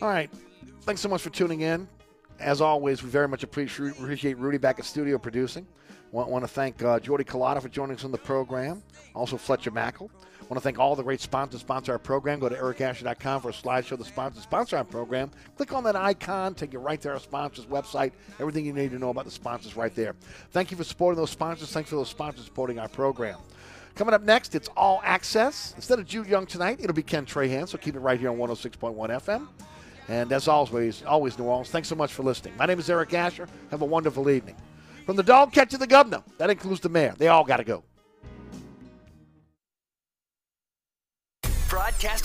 All 0.02 0.08
right. 0.08 0.30
Thanks 0.82 1.00
so 1.02 1.10
much 1.10 1.22
for 1.22 1.30
tuning 1.30 1.62
in. 1.62 1.88
As 2.40 2.60
always, 2.60 3.04
we 3.04 3.10
very 3.10 3.28
much 3.28 3.44
appreciate 3.44 3.92
appreciate 3.92 4.38
Rudy 4.40 4.58
back 4.58 4.80
at 4.80 4.86
studio 4.86 5.20
producing. 5.20 5.68
Want, 6.12 6.30
want 6.30 6.44
to 6.44 6.48
thank 6.48 6.84
uh, 6.84 7.00
Jordy 7.00 7.24
Culotta 7.24 7.62
for 7.62 7.70
joining 7.70 7.96
us 7.96 8.04
on 8.04 8.12
the 8.12 8.18
program. 8.18 8.84
Also, 9.16 9.38
Fletcher 9.38 9.72
Mackel. 9.72 10.10
Want 10.50 10.62
to 10.62 10.64
thank 10.66 10.80
all 10.80 10.98
the 10.98 11.04
great 11.04 11.22
sponsors 11.22 11.62
sponsor 11.62 11.94
our 11.94 12.00
program. 12.00 12.40
Go 12.40 12.50
to 12.50 12.56
ericasher.com 12.56 13.42
for 13.42 13.50
a 13.50 13.54
slideshow 13.54 13.94
of 13.94 14.00
the 14.00 14.06
sponsors 14.06 14.44
sponsor 14.44 14.76
our 14.76 14.84
program. 14.84 15.32
Click 15.56 15.72
on 15.72 15.86
that 15.86 15.96
icon, 15.96 16.54
take 16.56 16.74
you 16.74 16.80
right 16.80 17.00
to 17.02 17.10
our 17.12 17.20
sponsors 17.20 17.66
website. 17.66 18.12
Everything 18.38 18.66
you 18.66 18.74
need 18.74 18.92
to 18.92 19.00
know 19.00 19.12
about 19.12 19.24
the 19.24 19.32
sponsors 19.32 19.78
right 19.78 19.96
there. 19.96 20.14
Thank 20.52 20.70
you 20.70 20.76
for 20.76 20.84
supporting 20.84 21.18
those 21.18 21.30
sponsors. 21.30 21.72
Thanks 21.72 21.90
for 21.90 21.96
those 21.96 22.10
sponsors 22.10 22.44
supporting 22.44 22.80
our 22.80 22.90
program. 22.90 23.38
Coming 23.96 24.14
up 24.14 24.24
next, 24.24 24.54
it's 24.54 24.68
All 24.76 25.00
Access. 25.06 25.74
Instead 25.78 26.00
of 26.00 26.06
Jude 26.06 26.28
Young 26.28 26.46
tonight, 26.46 26.80
it'll 26.82 26.94
be 26.94 27.04
Ken 27.04 27.26
Trahan, 27.26 27.68
so 27.68 27.78
keep 27.78 27.96
it 27.96 28.00
right 28.00 28.20
here 28.20 28.30
on 28.30 28.38
106.1 28.38 28.94
FM. 29.10 29.48
And 30.10 30.34
as 30.34 30.50
always, 30.50 31.04
always 31.04 31.40
New 31.40 31.46
Orleans, 31.46 31.70
thanks 31.70 31.88
so 31.88 31.96
much 31.96 32.12
for 32.12 32.24
listening. 32.24 32.58
My 32.58 32.66
name 32.66 32.80
is 32.80 32.90
Eric 32.90 33.14
Asher. 33.14 33.48
Have 33.70 33.82
a 33.82 33.86
wonderful 33.86 34.30
evening. 34.30 34.58
From 35.06 35.16
the 35.16 35.24
dog 35.24 35.52
catch 35.52 35.72
to 35.72 35.78
the 35.78 35.88
governor, 35.88 36.24
that 36.38 36.50
includes 36.50 36.80
the 36.80 36.90
mayor. 36.90 37.14
They 37.18 37.28
all 37.28 37.44
got 37.44 37.58
to 37.58 37.64
go. 37.64 37.84
Broadcast 41.70 42.20